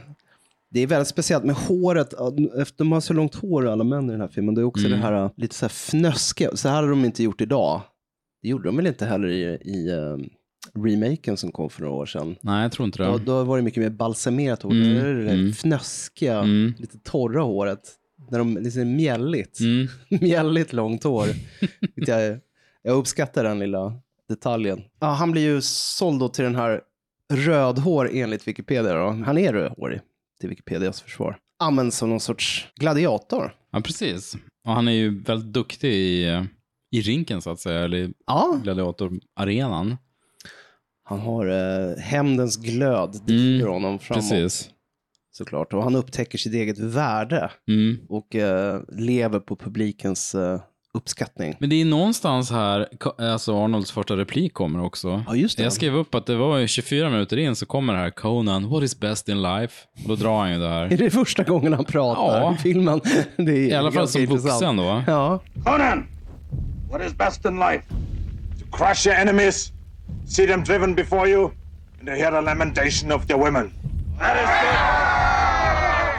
Det 0.74 0.80
är 0.80 0.88
väldigt 0.88 1.08
speciellt 1.08 1.44
med 1.44 1.56
håret. 1.56 2.14
De 2.78 2.92
har 2.92 3.00
så 3.00 3.14
långt 3.14 3.36
hår 3.36 3.68
alla 3.68 3.84
män 3.84 4.10
i 4.10 4.12
den 4.12 4.22
här 4.22 4.28
filmen. 4.28 4.56
Det 4.56 4.62
är 4.62 4.66
också 4.66 4.86
Mm. 4.88 5.00
det 5.00 5.06
här 5.06 5.30
lite 5.38 5.56
så 5.56 5.66
här 5.66 5.70
fnöskiga. 5.70 6.56
Så 6.56 6.68
här 6.70 6.76
hade 6.76 6.90
de 6.90 7.06
inte 7.06 7.24
gjort 7.24 7.42
idag. 7.42 7.82
Det 8.42 8.50
gjorde 8.50 8.64
de 8.68 8.76
väl 8.78 8.88
inte 8.88 9.06
heller 9.06 9.28
i, 9.28 9.44
i 9.62 9.90
eh, 9.92 10.18
remaken 10.84 11.38
som 11.38 11.52
kom 11.52 11.70
för 11.70 11.82
några 11.82 11.96
år 11.96 12.06
sedan. 12.06 12.36
Nej, 12.42 12.62
jag 12.62 12.72
tror 12.72 12.86
inte 12.86 13.04
Då, 13.04 13.18
det. 13.18 13.24
då 13.26 13.44
var 13.44 13.58
det 13.58 13.64
mycket 13.64 13.84
mer 13.84 13.90
balsamerat 13.90 14.62
hår. 14.62 14.72
Mm, 14.72 14.90
Nu 14.94 15.00
är 15.00 15.06
det 15.14 15.20
det 15.20 15.24
där 15.26 15.34
mm. 15.34 15.50
fnöskiga, 15.54 16.38
Mm. 16.40 16.74
lite 16.78 16.98
torra 17.04 17.42
håret. 17.42 17.82
När 18.32 18.38
de 18.40 18.58
liksom 18.58 18.96
mjälligt, 18.96 19.60
Mm. 19.60 19.88
mjälligt 20.22 20.74
långt 20.74 21.04
hår. 21.04 21.28
Jag, 21.96 22.38
jag 22.84 22.98
uppskattar 22.98 23.44
den 23.44 23.60
lilla 23.60 23.94
detaljen. 24.30 24.82
Ja, 25.00 25.08
han 25.08 25.32
blir 25.32 25.42
ju 25.42 25.62
såld 25.62 26.20
då 26.20 26.30
till 26.30 26.44
den 26.44 26.56
här 26.56 26.82
rödhår 27.34 28.10
enligt 28.14 28.48
Wikipedia. 28.48 28.94
Då. 28.94 29.10
Han 29.26 29.38
är 29.38 29.54
rödhårig 29.54 30.02
till 30.42 30.50
Wikipedias 30.50 31.02
försvar. 31.02 31.38
Används 31.60 31.98
som 31.98 32.10
någon 32.10 32.20
sorts 32.20 32.68
gladiator. 32.80 33.56
Ja, 33.72 33.82
precis. 33.82 34.36
Och 34.68 34.74
han 34.74 34.88
är 34.88 34.92
ju 34.92 35.22
väldigt 35.24 35.54
duktig 35.54 35.94
i, 35.94 36.46
i 36.92 37.02
rinken 37.02 37.42
så 37.42 37.50
att 37.50 37.60
säga, 37.60 37.80
eller 37.80 37.98
i 37.98 38.14
Ja, 38.28 38.60
gladiatorarenan. 38.64 39.98
han 41.04 41.20
har 41.20 41.46
eh, 41.48 41.98
hämndens 41.98 42.58
glöd, 42.58 43.22
driver 43.26 43.62
Mm, 43.66 43.74
honom 43.74 44.00
framåt 44.00 44.30
Precis. 44.30 44.70
såklart. 45.32 45.74
Och 45.74 45.84
han 45.84 45.96
upptäcker 45.96 46.38
sitt 46.38 46.54
eget 46.54 46.80
värde 46.80 47.52
Mm. 47.68 47.98
och 48.10 48.36
eh, 48.36 48.82
lever 48.92 49.40
på 49.40 49.56
publikens 49.56 50.36
eh, 50.36 50.62
uppskattning. 50.94 51.56
Men 51.60 51.70
det 51.70 51.82
är 51.82 51.86
någonstans 51.86 52.52
här, 52.52 52.88
alltså 53.20 53.64
Arnolds 53.64 53.92
första 53.92 54.18
replik 54.18 54.54
kommer 54.54 54.84
också. 54.84 55.24
Ja, 55.28 55.36
just 55.36 55.58
det. 55.58 55.64
Jag 55.64 55.74
skrev 55.74 55.96
upp 55.96 56.16
att 56.16 56.26
det 56.26 56.36
var 56.36 56.58
ju 56.58 56.68
24 56.68 57.10
minuter 57.10 57.38
in 57.38 57.56
så 57.56 57.66
kommer 57.66 57.94
det 57.94 58.00
här 58.00 58.10
Conan, 58.10 58.70
what 58.70 58.84
is 58.84 59.00
best 59.00 59.30
in 59.30 59.42
life? 59.42 59.74
Och 60.04 60.10
då 60.10 60.16
drar 60.16 60.40
han 60.40 60.52
ju 60.54 60.60
det 60.60 60.66
Är 60.70 60.90
här. 60.90 60.98
det 60.98 61.10
första 61.10 61.44
gången 61.44 61.74
han 61.74 61.86
pratar 61.86 62.22
Ja. 62.42 62.54
i 62.56 62.58
filmen? 62.58 63.02
Det 63.38 63.52
är 63.52 63.56
I 63.58 63.74
alla 63.74 63.92
fall 63.92 64.08
som 64.08 64.22
intressant. 64.22 64.54
vuxen 64.54 64.78
då. 64.78 65.04
Ja, 65.08 65.40
Conan, 65.66 66.08
what 66.92 67.02
is 67.02 67.18
best 67.18 67.46
in 67.46 67.60
life? 67.60 67.84
To 68.60 68.78
crush 68.78 69.08
your 69.08 69.18
enemies, 69.20 69.72
see 70.28 70.48
them 70.48 70.64
driven 70.64 70.96
before 70.96 71.28
you, 71.30 71.44
and 72.00 72.08
to 72.08 72.14
hear 72.14 72.32
the 72.32 72.42
lamentation 72.42 73.12
of 73.12 73.28
their 73.28 73.38
women. 73.38 73.72
That 74.20 74.36
is 74.36 74.50
good. 74.62 74.78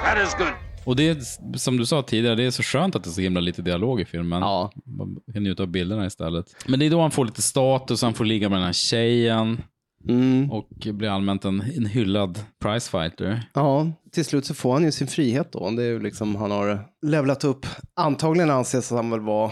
That 0.04 0.18
is 0.28 0.34
good. 0.34 0.52
Och 0.84 0.96
det 0.96 1.08
är, 1.08 1.16
som 1.58 1.76
du 1.76 1.86
sa 1.86 2.02
tidigare, 2.02 2.34
det 2.34 2.44
är 2.44 2.50
så 2.50 2.62
skönt 2.62 2.96
att 2.96 3.04
det 3.04 3.10
är 3.10 3.12
så 3.12 3.20
himla 3.20 3.40
lite 3.40 3.62
dialog 3.62 4.00
i 4.00 4.04
filmen. 4.04 4.42
Ja. 4.42 4.72
Man 4.84 5.20
kan 5.32 5.42
njuta 5.42 5.62
av 5.62 5.68
bilderna 5.68 6.06
istället. 6.06 6.56
Men 6.66 6.80
det 6.80 6.86
är 6.86 6.90
då 6.90 7.00
han 7.00 7.10
får 7.10 7.24
lite 7.24 7.42
status, 7.42 8.02
han 8.02 8.14
får 8.14 8.24
ligga 8.24 8.48
med 8.48 8.58
den 8.58 8.66
här 8.66 8.72
tjejen 8.72 9.62
mm. 10.08 10.50
och 10.50 10.68
blir 10.84 11.08
allmänt 11.08 11.44
en, 11.44 11.60
en 11.60 11.86
hyllad 11.86 12.38
prizefighter. 12.62 13.42
ja, 13.54 13.92
till 14.12 14.24
slut 14.24 14.46
så 14.46 14.54
får 14.54 14.72
han 14.72 14.84
ju 14.84 14.92
sin 14.92 15.06
frihet 15.06 15.52
då. 15.52 15.70
Det 15.70 15.84
är 15.84 16.00
liksom 16.00 16.36
han 16.36 16.50
har 16.50 16.84
levlat 17.06 17.44
upp. 17.44 17.66
Antagligen 17.94 18.50
anses 18.50 18.90
han 18.90 19.10
väl 19.10 19.20
vara 19.20 19.50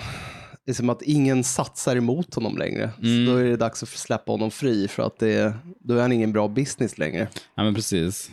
det 0.65 0.73
är 0.73 0.75
som 0.75 0.91
att 0.91 1.03
ingen 1.03 1.45
satsar 1.45 1.97
emot 1.97 2.35
honom 2.35 2.59
längre. 2.59 2.91
Mm. 3.03 3.27
Så 3.27 3.33
då 3.33 3.39
är 3.39 3.45
det 3.45 3.57
dags 3.57 3.83
att 3.83 3.89
släppa 3.89 4.33
honom 4.33 4.51
fri 4.51 4.89
för 4.89 5.03
att 5.03 5.19
det, 5.19 5.55
då 5.81 5.95
är 5.95 6.01
han 6.03 6.13
ingen 6.13 6.33
bra 6.33 6.49
business 6.49 6.99
längre. 6.99 7.29
Ja, 7.55 7.63
men 7.63 7.75
precis. 7.75 8.31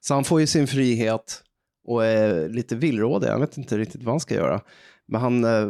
Så 0.00 0.14
han 0.14 0.24
får 0.24 0.40
ju 0.40 0.46
sin 0.46 0.66
frihet 0.66 1.43
och 1.84 2.04
är 2.04 2.48
lite 2.48 2.76
villrådig. 2.76 3.28
Jag 3.28 3.38
vet 3.38 3.58
inte 3.58 3.78
riktigt 3.78 4.02
vad 4.02 4.12
han 4.12 4.20
ska 4.20 4.34
göra. 4.34 4.60
Men 5.06 5.20
han 5.20 5.44
eh, 5.44 5.68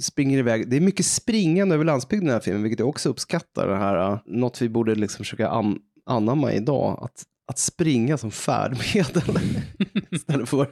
springer 0.00 0.38
iväg. 0.38 0.70
Det 0.70 0.76
är 0.76 0.80
mycket 0.80 1.06
springande 1.06 1.74
över 1.74 1.84
landsbygden 1.84 2.26
i 2.26 2.28
den 2.28 2.34
här 2.34 2.40
filmen, 2.40 2.62
vilket 2.62 2.78
jag 2.78 2.88
också 2.88 3.08
uppskattar. 3.08 3.68
Det 3.68 3.76
här, 3.76 4.12
eh, 4.12 4.18
något 4.26 4.62
vi 4.62 4.68
borde 4.68 4.94
liksom 4.94 5.18
försöka 5.18 5.48
an 5.48 5.78
anamma 6.06 6.52
idag. 6.52 6.98
Att, 7.02 7.22
att 7.46 7.58
springa 7.58 8.18
som 8.18 8.30
färdmedel. 8.30 9.38
Istället 10.10 10.48
för, 10.48 10.66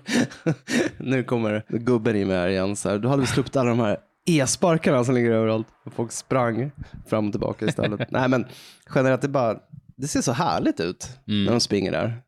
nu 0.98 1.24
kommer 1.24 1.64
gubben 1.68 2.16
in 2.16 2.28
med 2.28 2.36
här 2.36 2.48
igen. 2.48 2.76
Så 2.76 2.88
här, 2.88 2.98
då 2.98 3.08
hade 3.08 3.22
vi 3.22 3.26
sluppit 3.26 3.56
alla 3.56 3.70
de 3.70 3.78
här 3.78 3.98
e-sparkarna 4.26 5.04
som 5.04 5.14
ligger 5.14 5.30
överallt. 5.30 5.66
Och 5.84 5.92
folk 5.92 6.12
sprang 6.12 6.70
fram 7.06 7.26
och 7.26 7.32
tillbaka 7.32 7.66
istället. 7.66 8.10
Nej 8.10 8.28
men 8.28 8.46
generellt, 8.94 9.22
det, 9.22 9.28
bara, 9.28 9.58
det 9.96 10.08
ser 10.08 10.20
så 10.20 10.32
härligt 10.32 10.80
ut 10.80 11.08
när 11.24 11.50
de 11.50 11.60
springer 11.60 11.92
där. 11.92 12.22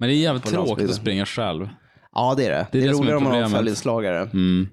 Men 0.00 0.08
det 0.08 0.14
är 0.14 0.16
jävligt 0.16 0.44
På 0.44 0.50
tråkigt 0.50 0.90
att 0.90 0.96
springa 0.96 1.26
själv. 1.26 1.68
Ja, 2.12 2.34
det 2.36 2.46
är 2.46 2.50
det. 2.50 2.66
Det 2.72 2.78
är 2.78 2.82
Det 2.82 2.88
är, 2.88 2.92
det 2.92 2.98
roligare 2.98 3.16
om 3.16 3.22
man 3.24 3.32
har 3.32 3.42
en 3.42 3.50
följeslagare. 3.50 4.20
Mm. 4.22 4.68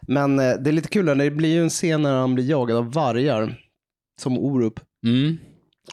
Men 0.00 0.38
eh, 0.38 0.54
det 0.60 0.70
är 0.70 0.72
lite 0.72 0.88
kul, 0.88 1.18
det 1.18 1.30
blir 1.30 1.52
ju 1.52 1.62
en 1.62 1.70
scen 1.70 2.02
när 2.02 2.14
han 2.20 2.34
blir 2.34 2.50
jagad 2.50 2.76
av 2.76 2.92
vargar 2.92 3.58
som 4.20 4.38
Orup. 4.38 4.80
Mm. 5.06 5.38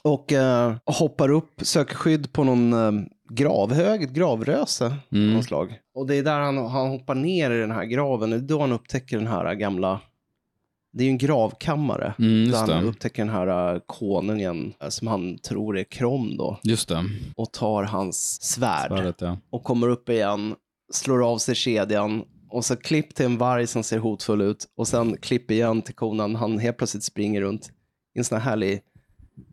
Och 0.04 0.34
eh, 0.34 0.74
hoppar 0.86 1.32
upp, 1.32 1.52
söker 1.62 1.96
skydd 1.96 2.34
på 2.34 2.44
någon 2.44 2.74
eh, 2.74 2.92
gravhög, 3.34 4.04
ett 4.04 4.10
gravröse 4.10 4.86
av 4.86 4.94
Mm. 5.12 5.34
något 5.34 5.46
slag. 5.46 5.80
Och 5.96 6.08
det 6.08 6.16
är 6.16 6.24
där 6.24 6.40
han, 6.40 6.58
han 6.58 6.88
hoppar 6.88 7.16
ner 7.16 7.52
i 7.52 7.60
den 7.60 7.72
här 7.72 7.86
graven, 7.86 8.30
det 8.30 8.36
är 8.36 8.40
då 8.40 8.60
han 8.62 8.72
upptäcker 8.72 9.18
den 9.18 9.28
här 9.28 9.54
gamla, 9.56 10.00
det 10.92 11.04
är 11.04 11.06
ju 11.06 11.12
en 11.12 11.18
gravkammare. 11.18 12.14
Mm, 12.20 12.52
där 12.52 12.58
han 12.58 12.70
det. 12.84 12.90
upptäcker 12.90 13.26
den 13.26 13.34
här 13.34 13.74
eh, 13.76 13.80
konungen 13.86 14.74
eh, 14.82 14.90
som 14.90 15.08
han 15.08 15.38
tror 15.38 15.78
är 15.78 15.84
Krom 15.84 16.38
då. 16.38 16.60
Just 16.64 16.90
det. 16.90 17.06
Och 17.36 17.54
tar 17.54 17.84
hans 17.84 18.42
svärd. 18.42 18.88
Svärdet, 18.92 19.22
ja. 19.22 19.38
och 19.50 19.64
kommer 19.64 19.88
upp 19.90 20.10
igen, 20.10 20.56
slår 20.94 21.26
av 21.32 21.38
sig 21.38 21.56
kedjan 21.56 22.24
och 22.50 22.66
så 22.66 22.76
klipp 22.76 23.16
till 23.16 23.26
en 23.26 23.38
varg 23.38 23.68
som 23.68 23.84
ser 23.84 24.00
hotfull 24.00 24.42
ut 24.42 24.68
och 24.78 24.88
sen 24.88 25.18
klipp 25.18 25.52
igen 25.52 25.82
till 25.82 25.96
konan. 25.96 26.36
Han 26.36 26.60
helt 26.60 26.78
plötsligt 26.78 27.04
springer 27.04 27.42
runt 27.42 27.72
i 28.16 28.20
en 28.20 28.26
sån 28.26 28.38
här 28.42 28.50
härlig 28.50 28.82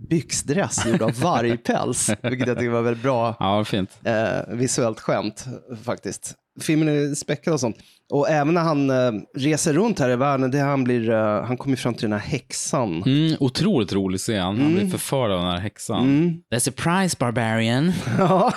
byxdress 0.08 0.86
gjord 0.86 1.02
av 1.02 1.20
vargpäls, 1.20 2.10
vilket 2.22 2.48
jag 2.48 2.58
tycker 2.58 2.70
var 2.70 2.82
väldigt 2.82 3.02
bra 3.02 3.36
Ja, 3.40 3.64
fint. 3.64 3.90
eh, 4.04 4.54
visuellt 4.54 5.00
skämt 5.00 5.44
faktiskt. 5.84 6.34
Filmen 6.60 6.88
är 6.88 7.14
späckad 7.14 7.54
och 7.54 7.60
sånt. 7.60 7.76
Och 8.12 8.28
även 8.30 8.54
när 8.54 8.60
han 8.62 8.90
eh, 8.90 9.12
reser 9.36 9.72
runt 9.72 9.98
här 9.98 10.10
i 10.10 10.16
världen, 10.16 10.50
det 10.50 10.58
är 10.58 10.64
han, 10.64 10.84
blir, 10.84 11.10
eh, 11.10 11.44
han 11.44 11.56
kommer 11.56 11.76
fram 11.76 11.94
till 11.94 12.02
den 12.02 12.12
här 12.20 12.26
häxan. 12.28 13.02
Mm, 13.06 13.36
otroligt 13.40 13.92
rolig 13.92 14.20
scen. 14.20 14.42
Han 14.42 14.56
Mm. 14.56 14.74
blir 14.74 14.88
förförd 14.88 15.30
av 15.30 15.38
den 15.38 15.50
här 15.50 15.58
häxan. 15.58 16.06
There's 16.52 16.68
a 16.70 16.72
prize 16.76 17.16
barbarian. 17.20 17.92
Ja, 18.18 18.52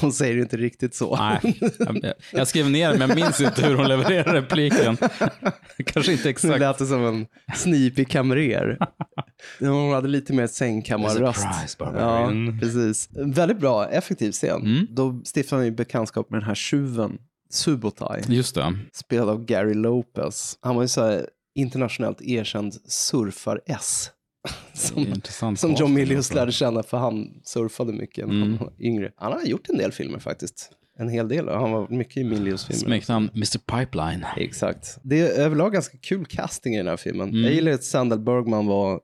hon 0.00 0.12
säger 0.12 0.34
ju 0.34 0.40
inte 0.42 0.56
riktigt 0.56 0.94
så. 0.94 1.16
Nej, 1.16 1.58
jag, 2.02 2.12
jag 2.32 2.48
skrev 2.48 2.70
ner 2.70 2.92
det, 2.92 2.98
men 2.98 3.08
jag 3.08 3.16
minns 3.16 3.40
inte 3.40 3.66
hur 3.66 3.74
hon 3.74 3.88
levererade 3.88 4.32
repliken. 4.38 4.96
Kanske 5.86 6.12
inte 6.12 6.24
Nu 6.24 6.30
exakt. 6.30 6.60
lät 6.60 6.78
det 6.78 6.86
som 6.86 7.04
en 7.06 7.26
snipig 7.54 8.08
kamrer. 8.08 8.78
Hon 9.60 9.92
hade 9.92 10.08
lite 10.08 10.32
mer 10.32 10.46
sängkammarröst. 10.46 11.40
Surprise, 11.40 11.76
Ja, 11.78 11.84
barbarian. 11.84 12.58
precis. 12.60 13.08
Väldigt 13.16 13.58
bra, 13.60 13.88
effektiv 13.88 14.32
scen. 14.32 14.62
Mm. 14.62 14.86
Då 14.90 15.22
stiftar 15.34 15.56
han 15.56 15.64
ju 15.66 15.70
bekantskap 15.72 16.30
med 16.30 16.40
den 16.40 16.46
här 16.48 16.54
tjuven, 16.54 17.18
Subotai, 17.54 18.22
Just 18.28 18.54
det. 18.54 18.78
spelad 18.92 19.28
av 19.28 19.44
Gary 19.44 19.74
Lopez. 19.74 20.58
Han 20.60 20.74
var 20.74 20.82
ju 20.82 20.88
så 20.88 21.00
här 21.04 21.28
internationellt 21.54 22.22
erkänd 22.22 22.74
surfar-S. 22.88 24.10
Intressant 24.96 25.60
Som 25.60 25.74
John 25.74 25.94
Milius 25.94 26.18
alltså. 26.18 26.34
lärde 26.34 26.52
känna 26.52 26.82
för 26.82 26.96
han 26.96 27.30
surfade 27.44 27.92
mycket 27.92 28.28
när 28.28 28.40
han 28.40 28.56
var 28.56 28.72
yngre. 28.80 29.12
Han 29.16 29.32
har 29.32 29.42
gjort 29.42 29.68
en 29.68 29.78
del 29.78 29.92
filmer 29.92 30.18
faktiskt. 30.18 30.70
En 30.98 31.08
hel 31.08 31.28
del. 31.28 31.48
Han 31.48 31.70
var 31.72 31.88
mycket 31.88 32.16
i 32.16 32.24
Milius 32.24 32.64
filmer. 32.64 32.80
Smeknamn 32.84 33.30
Mr 33.34 33.58
Pipeline. 33.78 34.24
Exakt. 34.36 34.98
Det 35.02 35.20
är 35.20 35.40
överlag 35.40 35.72
ganska 35.72 35.98
kul 35.98 36.26
casting 36.26 36.74
i 36.74 36.78
den 36.78 36.86
här 36.86 36.96
filmen. 36.96 37.28
Mm. 37.28 37.44
Jag 37.44 37.52
gillar 37.52 37.72
att 37.72 37.84
Sandal 37.84 38.18
Bergman 38.20 38.66
var, 38.66 39.00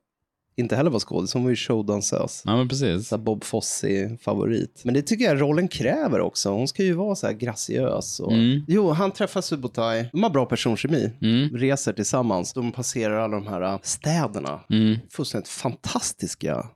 inte 0.60 0.76
heller 0.76 0.90
var 0.90 1.00
skådis, 1.00 1.34
hon 1.34 1.42
var 1.42 1.50
ju 1.50 1.56
showdansös. 1.56 2.42
Ja, 2.46 2.56
men 2.56 2.68
precis. 2.68 3.08
Så 3.08 3.16
här 3.16 3.22
Bob 3.22 3.44
Fosse-favorit. 3.44 4.80
Men 4.84 4.94
det 4.94 5.02
tycker 5.02 5.24
jag 5.24 5.40
rollen 5.40 5.68
kräver 5.68 6.20
också. 6.20 6.50
Hon 6.50 6.68
ska 6.68 6.82
ju 6.82 6.92
vara 6.92 7.14
så 7.14 7.26
här 7.26 7.34
graciös. 7.34 8.20
Och... 8.20 8.32
Mm. 8.32 8.64
Jo, 8.68 8.90
han 8.90 9.10
träffar 9.10 9.40
Subotai. 9.40 10.08
De 10.12 10.22
har 10.22 10.30
bra 10.30 10.46
personkemi. 10.46 11.12
Mm. 11.22 11.56
Reser 11.56 11.92
tillsammans. 11.92 12.52
De 12.52 12.72
passerar 12.72 13.18
alla 13.18 13.36
de 13.36 13.46
här 13.46 13.62
äh, 13.62 13.78
städerna. 13.82 14.60
Mm. 14.70 14.98
Fullständigt 15.10 15.48
fantastiska 15.48 16.66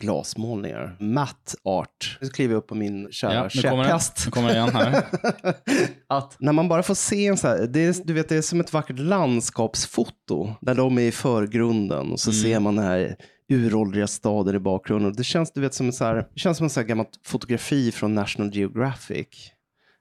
glasmålningar. 0.00 0.96
Matte 1.00 1.56
art. 1.64 2.18
Nu 2.20 2.28
kliver 2.28 2.54
jag 2.54 2.58
upp 2.58 2.66
på 2.66 2.74
min 2.74 3.08
kära 3.12 3.34
Ja, 3.34 3.48
nu 3.54 3.62
kommer 3.70 3.84
käpphäst. 3.84 4.22
Nu 4.26 4.30
kommer 4.30 4.50
igen 4.50 4.68
här. 4.72 5.04
att 6.08 6.36
när 6.40 6.52
man 6.52 6.68
bara 6.68 6.82
får 6.82 6.94
se 6.94 7.26
en 7.26 7.36
så 7.36 7.48
här, 7.48 7.66
det 7.66 7.80
är, 7.84 7.96
du 8.04 8.12
vet, 8.12 8.28
det 8.28 8.36
är 8.36 8.42
som 8.42 8.60
ett 8.60 8.72
vackert 8.72 8.98
landskapsfoto 8.98 10.54
där 10.60 10.74
de 10.74 10.98
är 10.98 11.02
i 11.02 11.12
förgrunden 11.12 12.12
och 12.12 12.20
så 12.20 12.30
Mm. 12.30 12.42
ser 12.42 12.60
man 12.60 12.76
den 12.76 12.84
här 12.84 13.16
uråldriga 13.48 14.06
staden 14.06 14.54
i 14.54 14.58
bakgrunden. 14.58 15.12
Det 15.16 15.24
känns, 15.24 15.52
du 15.52 15.60
vet, 15.60 15.74
som 15.74 15.86
en 15.86 15.92
så 15.92 16.04
här, 16.04 16.14
det 16.14 16.40
känns 16.40 16.56
som 16.56 16.64
en 16.64 16.70
så 16.70 16.80
här 16.80 16.86
gammalt 16.86 17.20
fotografi 17.24 17.92
från 17.92 18.14
National 18.14 18.54
Geographic. 18.56 19.28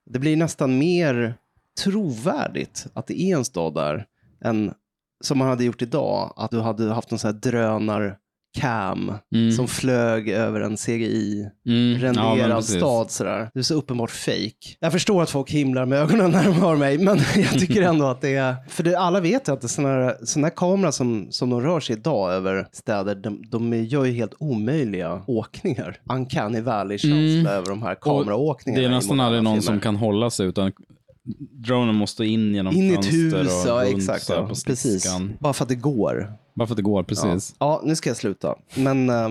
Det 0.06 0.20
blir 0.20 0.38
nästan 0.38 0.78
mer 0.78 1.36
trovärdigt 1.84 2.88
att 2.94 3.08
det 3.08 3.22
är 3.22 3.38
en 3.38 3.46
stad 3.46 3.74
där 3.74 4.06
än 4.46 4.74
som 5.24 5.38
man 5.38 5.48
hade 5.48 5.64
gjort 5.64 5.82
idag, 5.82 6.34
att 6.36 6.52
du 6.52 6.60
hade 6.62 6.94
haft 6.94 7.12
en 7.12 7.20
så 7.20 7.28
här 7.28 7.34
drönar 7.34 8.18
cam 8.54 9.12
Mm. 9.36 9.52
som 9.52 9.68
flög 9.68 10.30
över 10.30 10.62
en 10.62 10.78
CGI 10.78 11.50
Mm. 11.68 12.14
Ja, 12.16 12.62
stad 12.62 13.12
sådär. 13.12 13.50
Det 13.54 13.60
är 13.60 13.64
så 13.64 13.74
uppenbart 13.74 14.12
fake. 14.12 14.76
Jag 14.80 14.92
förstår 14.92 15.24
att 15.24 15.30
folk 15.30 15.52
himlar 15.52 15.86
med 15.86 16.00
ögonen 16.00 16.32
när 16.32 16.44
de 16.44 16.54
hör 16.54 16.76
mig, 16.76 16.98
men 16.98 17.18
jag 17.36 17.60
tycker 17.60 17.82
ändå 17.82 18.06
att 18.06 18.22
det 18.22 18.36
är... 18.36 18.56
För 18.70 18.84
det, 18.84 18.96
alla 19.00 19.20
vet 19.20 19.48
ju 19.48 19.54
att 19.54 19.70
sådana 19.72 19.94
här, 19.94 20.16
såna 20.26 20.48
här 20.48 20.54
kameror 20.56 20.92
som, 20.92 21.28
som 21.30 21.50
de 21.50 21.62
rör 21.62 21.80
sig 21.80 21.96
idag 21.96 22.34
över 22.34 22.68
städer, 22.72 23.16
de, 23.16 23.44
de 23.52 23.74
gör 23.84 24.06
ju 24.06 24.12
helt 24.14 24.34
omöjliga 24.40 25.22
åkningar. 25.28 25.98
Uncanny 26.14 26.62
valley-känsla 26.62 27.52
över 27.52 27.68
de 27.70 27.82
här 27.84 27.96
kameraåkningarna. 27.96 28.80
Mm. 28.82 28.92
Det 28.92 28.96
är 28.96 29.00
nästan 29.00 29.20
aldrig 29.20 29.44
någon 29.44 29.54
filmer. 29.54 29.66
som 29.74 29.80
kan 29.80 29.96
hålla 29.96 30.30
sig 30.30 30.48
utan 30.48 30.72
dronen 31.52 31.96
måste 31.96 32.26
in 32.26 32.56
genom 32.56 32.76
In 32.76 32.84
i 32.84 32.94
ett 32.94 33.06
fönster 33.06 33.44
hus, 33.44 33.66
och 33.66 33.70
ja 33.70 33.86
exakt. 33.86 34.30
Ja. 34.30 34.50
Precis. 34.66 35.08
Bara 35.40 35.54
för 35.54 35.64
att 35.64 35.70
det 35.70 35.76
går. 35.76 36.34
Bara 36.56 36.68
för 36.68 36.74
att 36.74 36.78
det 36.78 36.84
går, 36.84 37.04
precis. 37.04 37.56
Ja, 37.60 37.82
nu 37.84 37.96
ska 37.96 38.10
jag 38.10 38.18
sluta. 38.18 38.56
Men 38.76 39.10
äh, 39.10 39.30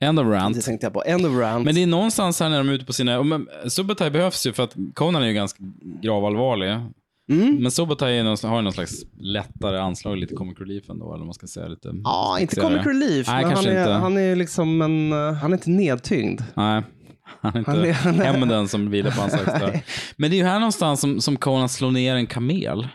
End 0.00 0.18
of 0.20 0.26
det 0.26 0.32
rant. 0.32 0.64
tänkte 0.64 0.86
jag 0.86 0.92
på. 0.92 1.02
End 1.06 1.26
of 1.26 1.32
rant. 1.32 1.64
Men 1.64 1.74
det 1.74 1.82
är 1.82 1.86
någonstans 1.86 2.40
här 2.40 2.48
när 2.48 2.58
de 2.58 2.68
är 2.68 2.72
ute 2.72 2.84
på 2.84 2.92
sina... 2.92 3.18
och 3.18 3.26
men 3.26 3.46
Subotai 3.68 4.10
behövs 4.10 4.46
ju 4.46 4.52
för 4.52 4.62
att 4.62 4.74
Conan 4.94 5.22
är 5.22 5.26
ju 5.26 5.32
ganska 5.34 5.58
gravallvarlig. 6.02 6.68
Mm. 7.32 7.56
Men 7.60 7.70
Subotai 7.70 8.18
är 8.18 8.24
någon, 8.24 8.36
har 8.42 8.56
ju 8.56 8.62
någon 8.62 8.72
slags 8.72 8.92
lättare 9.20 9.78
anslag, 9.78 10.16
lite 10.16 10.34
comic 10.34 10.58
relief 10.60 10.90
ändå, 10.90 11.06
eller 11.06 11.18
vad 11.18 11.26
man 11.26 11.34
ska 11.34 11.46
säga. 11.46 11.66
Lite 11.68 11.90
Ja, 12.04 12.38
inte 12.40 12.54
sexigare. 12.54 12.82
comic 12.82 12.86
relief, 13.02 13.26
Nej, 13.28 13.36
men 13.36 13.44
han 13.44 13.52
kanske 13.54 13.70
är, 13.72 13.80
inte. 13.80 13.92
han 13.92 14.18
är 14.18 14.36
liksom 14.36 14.82
en, 14.82 15.12
eh, 15.12 15.32
han 15.34 15.52
är 15.52 15.56
inte 15.56 15.70
nedtyngd. 15.70 16.44
Nej, 16.54 16.82
han 17.40 17.54
är 17.54 17.58
inte 17.58 17.70
Han 17.70 17.84
är- 17.84 17.92
han 17.92 18.20
är- 18.20 18.24
hämnden 18.24 18.68
som 18.68 18.90
vilar 18.90 19.10
på 19.10 19.20
hans 19.20 19.34
axlar. 19.34 19.80
Men 20.16 20.30
det 20.30 20.36
är 20.36 20.38
ju 20.38 20.44
här 20.44 20.58
någonstans 20.58 21.00
som, 21.00 21.20
som 21.20 21.36
Conan 21.36 21.68
slår 21.68 21.90
ner 21.90 22.14
en 22.16 22.26
kamel. 22.26 22.88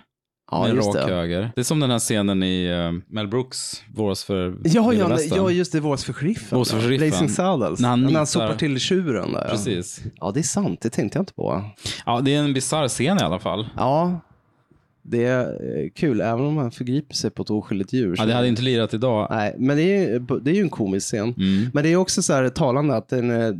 Ja, 0.51 0.67
med 0.67 0.77
rak 0.77 0.93
det. 0.95 1.01
höger. 1.01 1.51
Det 1.55 1.61
är 1.61 1.63
som 1.63 1.79
den 1.79 1.91
här 1.91 1.99
scenen 1.99 2.43
i 2.43 2.71
uh, 2.73 2.99
Mel 3.07 3.27
Brooks, 3.27 3.83
Våras 3.95 4.23
för 4.23 4.57
Ja, 4.63 4.93
ja, 4.93 5.07
Västern. 5.07 5.37
ja, 5.37 5.51
just 5.51 5.71
det. 5.71 5.79
Våras 5.79 6.03
för 6.03 6.13
sheriffen. 6.13 6.55
Våras 6.57 6.71
för 6.71 6.79
sheriffen. 6.81 7.09
Blazing 7.09 7.29
Saddles. 7.29 7.79
När 7.79 7.89
han 7.89 8.01
När 8.03 8.11
han 8.13 8.27
sopar 8.27 8.55
till 8.55 8.79
tjuren 8.79 9.33
där. 9.33 9.41
Ja. 9.43 9.49
Precis. 9.49 10.01
ja, 10.19 10.31
det 10.31 10.39
är 10.39 10.43
sant. 10.43 10.81
Det 10.81 10.89
tänkte 10.89 11.17
jag 11.17 11.21
inte 11.21 11.33
på. 11.33 11.63
Ja, 12.05 12.21
det 12.21 12.35
är 12.35 12.39
en 12.39 12.53
bisarr 12.53 12.87
scen 12.87 13.17
i 13.17 13.21
alla 13.21 13.39
fall. 13.39 13.69
Ja, 13.77 14.19
det 15.01 15.25
är 15.25 15.43
eh, 15.43 15.89
kul. 15.95 16.21
Även 16.21 16.45
om 16.45 16.53
man 16.53 16.71
förgriper 16.71 17.15
sig 17.15 17.29
på 17.29 17.41
ett 17.41 17.49
oskyldigt 17.49 17.93
djur. 17.93 18.15
Ja, 18.17 18.25
det 18.25 18.33
hade 18.33 18.47
inte 18.47 18.61
lirat 18.61 18.93
idag. 18.93 19.27
Nej, 19.29 19.55
men 19.57 19.77
det 19.77 19.83
är, 19.83 20.39
det 20.41 20.51
är 20.51 20.55
ju 20.55 20.61
en 20.61 20.69
komisk 20.69 21.07
scen. 21.07 21.33
Mm. 21.37 21.69
Men 21.73 21.83
det 21.83 21.89
är 21.89 21.95
också 21.95 22.21
så 22.21 22.33
här 22.33 22.49
talande 22.49 22.95
att 22.95 23.09
den, 23.09 23.31
eh, 23.31 23.53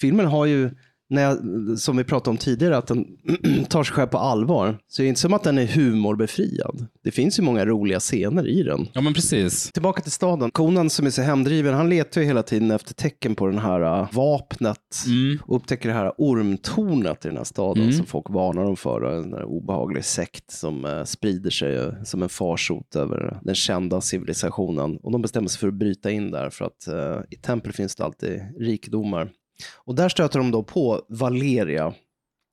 filmen 0.00 0.26
har 0.26 0.46
ju, 0.46 0.70
när 1.12 1.22
jag, 1.22 1.38
som 1.78 1.96
vi 1.96 2.04
pratade 2.04 2.30
om 2.30 2.36
tidigare, 2.36 2.76
att 2.76 2.86
den 2.86 3.06
tar 3.68 3.84
sig 3.84 3.94
själv 3.94 4.06
på 4.06 4.18
allvar. 4.18 4.78
Så 4.88 5.02
det 5.02 5.06
är 5.06 5.08
inte 5.08 5.20
som 5.20 5.34
att 5.34 5.42
den 5.42 5.58
är 5.58 5.66
humorbefriad. 5.66 6.86
Det 7.04 7.10
finns 7.10 7.38
ju 7.38 7.42
många 7.42 7.66
roliga 7.66 8.00
scener 8.00 8.46
i 8.48 8.62
den. 8.62 8.88
Ja, 8.92 9.00
men 9.00 9.14
precis. 9.14 9.72
Tillbaka 9.72 10.02
till 10.02 10.12
staden. 10.12 10.50
Conan 10.50 10.90
som 10.90 11.06
är 11.06 11.10
så 11.10 11.22
hemdriven, 11.22 11.74
han 11.74 11.88
letar 11.88 12.20
ju 12.20 12.26
hela 12.26 12.42
tiden 12.42 12.70
efter 12.70 12.94
tecken 12.94 13.34
på 13.34 13.46
den 13.46 13.58
här 13.58 14.00
uh, 14.02 14.08
vapnet 14.12 14.78
Mm. 15.06 15.38
och 15.42 15.56
upptäcker 15.56 15.88
det 15.88 15.94
här 15.94 16.12
ormtornet 16.18 17.24
i 17.24 17.28
den 17.28 17.36
här 17.36 17.44
staden 17.44 17.82
Mm. 17.82 17.94
som 17.94 18.06
folk 18.06 18.30
varnar 18.30 18.64
dem 18.64 18.76
för. 18.76 19.02
En 19.02 19.30
där 19.30 19.44
obehaglig 19.44 20.04
sekt 20.04 20.50
som 20.50 20.84
uh, 20.84 21.04
sprider 21.04 21.50
sig 21.50 21.78
uh, 21.78 22.02
som 22.04 22.22
en 22.22 22.28
farsot 22.28 22.96
över 22.96 23.38
den 23.42 23.54
kända 23.54 24.00
civilisationen. 24.00 24.96
Och 24.96 25.12
de 25.12 25.22
bestämmer 25.22 25.48
sig 25.48 25.60
för 25.60 25.68
att 25.68 25.74
bryta 25.74 26.10
in 26.10 26.30
där 26.30 26.50
för 26.50 26.64
att 26.64 26.88
uh, 26.88 27.22
i 27.30 27.36
tempel 27.36 27.72
finns 27.72 27.96
det 27.96 28.04
alltid 28.04 28.40
rikedomar. 28.58 29.28
Och 29.76 29.94
där 29.94 30.08
stöter 30.08 30.38
de 30.38 30.50
då 30.50 30.62
på 30.62 31.02
Valeria. 31.08 31.94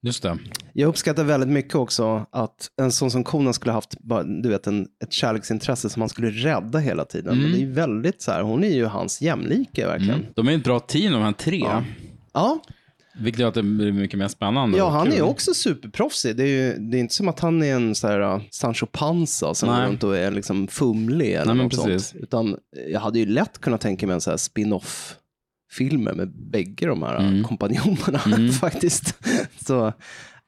Just 0.02 0.24
det. 0.24 0.38
Jag 0.74 0.88
uppskattar 0.88 1.24
väldigt 1.24 1.50
mycket 1.50 1.76
också 1.76 2.26
att 2.32 2.67
en 2.82 2.91
sån 2.91 3.12
som 3.12 3.24
Conan 3.24 3.54
skulle 3.54 3.72
haft, 3.72 3.95
du 4.43 4.50
vet, 4.50 4.67
en, 4.67 4.88
ett 5.04 5.13
kärleksintresse 5.13 5.89
som 5.89 6.02
han 6.02 6.10
skulle 6.10 6.30
rädda 6.30 6.80
hela 6.80 7.06
tiden. 7.06 7.39
Mm. 7.39 7.52
Det 7.52 7.62
är 7.62 7.67
väldigt 7.67 8.22
så 8.22 8.32
här, 8.32 8.41
hon 8.41 8.63
är 8.63 8.76
ju 8.76 8.86
hans 8.86 9.22
jämlike 9.22 9.88
verkligen. 9.88 10.19
Mm. 10.19 10.26
De 10.36 10.48
är 10.48 10.56
ett 10.56 10.63
bra 10.63 10.80
team 10.80 11.13
de 11.13 11.22
här 11.22 11.32
tre. 11.32 11.60
Ja. 11.60 11.84
Ja, 12.34 12.60
Vilket 13.19 13.39
gör 13.39 13.48
att 13.48 13.54
det 13.54 13.63
blir 13.63 13.91
mycket 13.91 14.19
mer 14.19 14.28
spännande. 14.28 14.78
ja 14.78 14.89
han 14.89 15.08
är 15.08 15.15
ju 15.15 15.22
också 15.22 15.54
superproffsig. 15.54 16.36
Det 16.36 16.43
är 16.43 16.48
ju 16.48 16.74
det 16.78 16.98
är 16.98 17.00
inte 17.00 17.13
som 17.13 17.28
att 17.28 17.39
han 17.39 17.63
är 17.63 17.76
en 17.76 17.95
så 17.95 18.08
här 18.08 18.22
uh, 18.36 18.41
Sancho 18.52 18.86
Panza 18.86 19.54
som 19.54 19.69
går 19.69 19.86
runt 19.86 20.04
och 20.04 20.17
är 20.17 20.32
liksom 20.32 20.67
fumlig 20.67 21.34
eller 21.34 21.45
Nej, 21.45 21.56
men 21.56 21.65
något 21.65 21.76
sånt. 21.76 22.13
Utan 22.24 22.58
jag 22.88 23.00
hade 23.00 23.19
ju 23.19 23.26
lätt 23.26 23.60
kunnat 23.60 23.82
tänka 23.82 24.08
mig 24.08 24.13
en 24.13 24.22
så 24.22 24.30
här 24.30 24.38
spin-off 24.38 25.15
filmer 25.71 26.13
med 26.13 26.32
bägge 26.51 26.86
de 26.88 27.03
här 27.03 27.17
Mm. 27.19 27.43
kompanjonerna 27.43 28.21
Mm. 28.25 28.51
faktiskt. 28.51 29.15
Så 29.67 29.93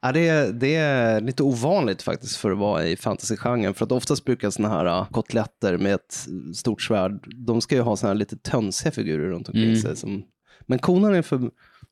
ja, 0.02 0.12
det, 0.12 0.60
det 0.60 0.74
är 0.74 1.20
lite 1.20 1.42
ovanligt 1.42 2.02
faktiskt 2.02 2.36
för 2.36 2.50
att 2.50 2.58
vara 2.58 2.84
i 2.86 2.96
fantasygenren. 2.96 3.74
För 3.74 3.84
att 3.84 3.92
oftast 3.92 4.24
brukar 4.24 4.50
sådana 4.50 4.74
här 4.74 4.86
uh, 4.86 5.08
kotletter 5.10 5.78
med 5.78 5.94
ett 5.94 6.26
stort 6.54 6.82
svärd, 6.82 7.24
de 7.46 7.60
ska 7.60 7.74
ju 7.74 7.80
ha 7.80 7.96
sådana 7.96 8.10
här 8.14 8.18
lite 8.18 8.36
tönsiga 8.36 8.92
figurer 8.92 9.28
runt 9.28 9.48
omkring 9.48 9.64
Mm. 9.64 9.76
sig. 9.76 9.96
Som, 9.96 10.22
men 10.66 10.78
konan 10.78 11.14
är 11.14 11.22
för, 11.22 11.38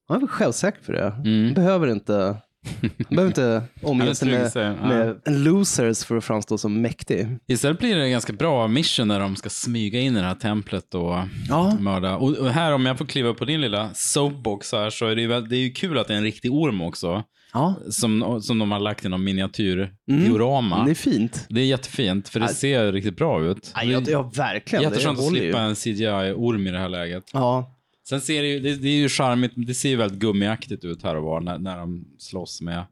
han 0.08 0.16
är 0.16 0.20
väl 0.20 0.28
självsäker 0.28 0.82
för 0.82 0.92
det. 0.92 1.06
Mm. 1.24 1.44
Han 1.44 1.54
behöver 1.54 1.86
inte, 1.88 2.36
han 2.82 2.90
behöver 3.08 3.26
inte 3.28 3.62
omge 3.82 4.14
sig 4.14 4.28
med, 4.28 4.50
ja. 4.54 4.72
med 4.88 5.20
losers 5.26 6.04
för 6.04 6.16
att 6.16 6.24
framstå 6.24 6.58
som 6.58 6.82
mäktig. 6.82 7.26
Istället 7.46 7.78
blir 7.78 7.96
det 7.96 8.02
en 8.04 8.10
ganska 8.10 8.32
bra 8.32 8.68
mission 8.68 9.08
när 9.08 9.20
de 9.20 9.36
ska 9.36 9.48
smyga 9.50 10.00
in 10.00 10.16
i 10.16 10.20
det 10.20 10.26
här 10.26 10.34
templet 10.34 10.94
och 10.94 11.14
Ja. 11.48 11.76
mörda. 11.80 12.16
Och, 12.16 12.30
och 12.38 12.50
här, 12.50 12.72
om 12.72 12.86
jag 12.86 12.98
får 12.98 13.06
kliva 13.06 13.28
upp 13.28 13.38
på 13.38 13.44
din 13.44 13.60
lilla 13.60 13.90
soapbox 13.94 14.72
här, 14.72 14.90
så 14.90 15.06
är 15.06 15.14
det 15.16 15.22
ju, 15.22 15.28
väl- 15.28 15.48
det 15.48 15.56
är 15.56 15.60
ju 15.60 15.70
kul 15.72 15.98
att 15.98 16.08
det 16.08 16.12
är 16.14 16.18
en 16.18 16.22
riktig 16.24 16.52
orm 16.52 16.80
också. 16.80 17.24
Ja, 17.52 17.74
Som, 17.90 18.42
som 18.42 18.58
de 18.58 18.72
har 18.72 18.80
lagt 18.80 19.04
i 19.04 19.08
någon 19.08 19.24
miniatyrdiorama. 19.24 20.84
det 20.84 20.90
är 20.90 20.94
fint. 20.94 21.46
Det 21.48 21.60
är 21.60 21.64
jättefint, 21.64 22.28
för 22.28 22.40
det 22.40 22.46
Ja. 22.46 22.54
ser 22.54 22.92
riktigt 22.92 23.16
bra 23.16 23.44
ut. 23.44 23.72
Ja, 23.74 23.82
ja, 24.06 24.22
verkligen. 24.36 24.82
Jätteskönt 24.82 25.18
att 25.18 25.24
håller 25.24 25.36
ju. 25.36 25.42
slippa 25.42 25.60
en 25.60 25.74
CGI-orm 25.76 26.66
i 26.66 26.70
det 26.70 26.78
här 26.78 26.88
läget. 26.88 27.24
Ja, 27.32 27.76
Sen 28.10 28.20
ser 28.20 28.42
det 28.42 28.48
ju, 28.48 28.60
det, 28.60 28.76
det 28.76 28.88
är 28.88 28.96
ju 28.96 29.08
charmigt, 29.08 29.52
det 29.56 29.74
ser 29.74 29.88
ju 29.88 29.96
väldigt 29.96 30.18
gummiaktigt 30.18 30.84
ut 30.84 31.02
här 31.02 31.16
och 31.16 31.22
var 31.24 31.40
när, 31.40 31.58
när 31.58 31.78
de 31.78 32.04
slåss 32.18 32.60
med... 32.60 32.84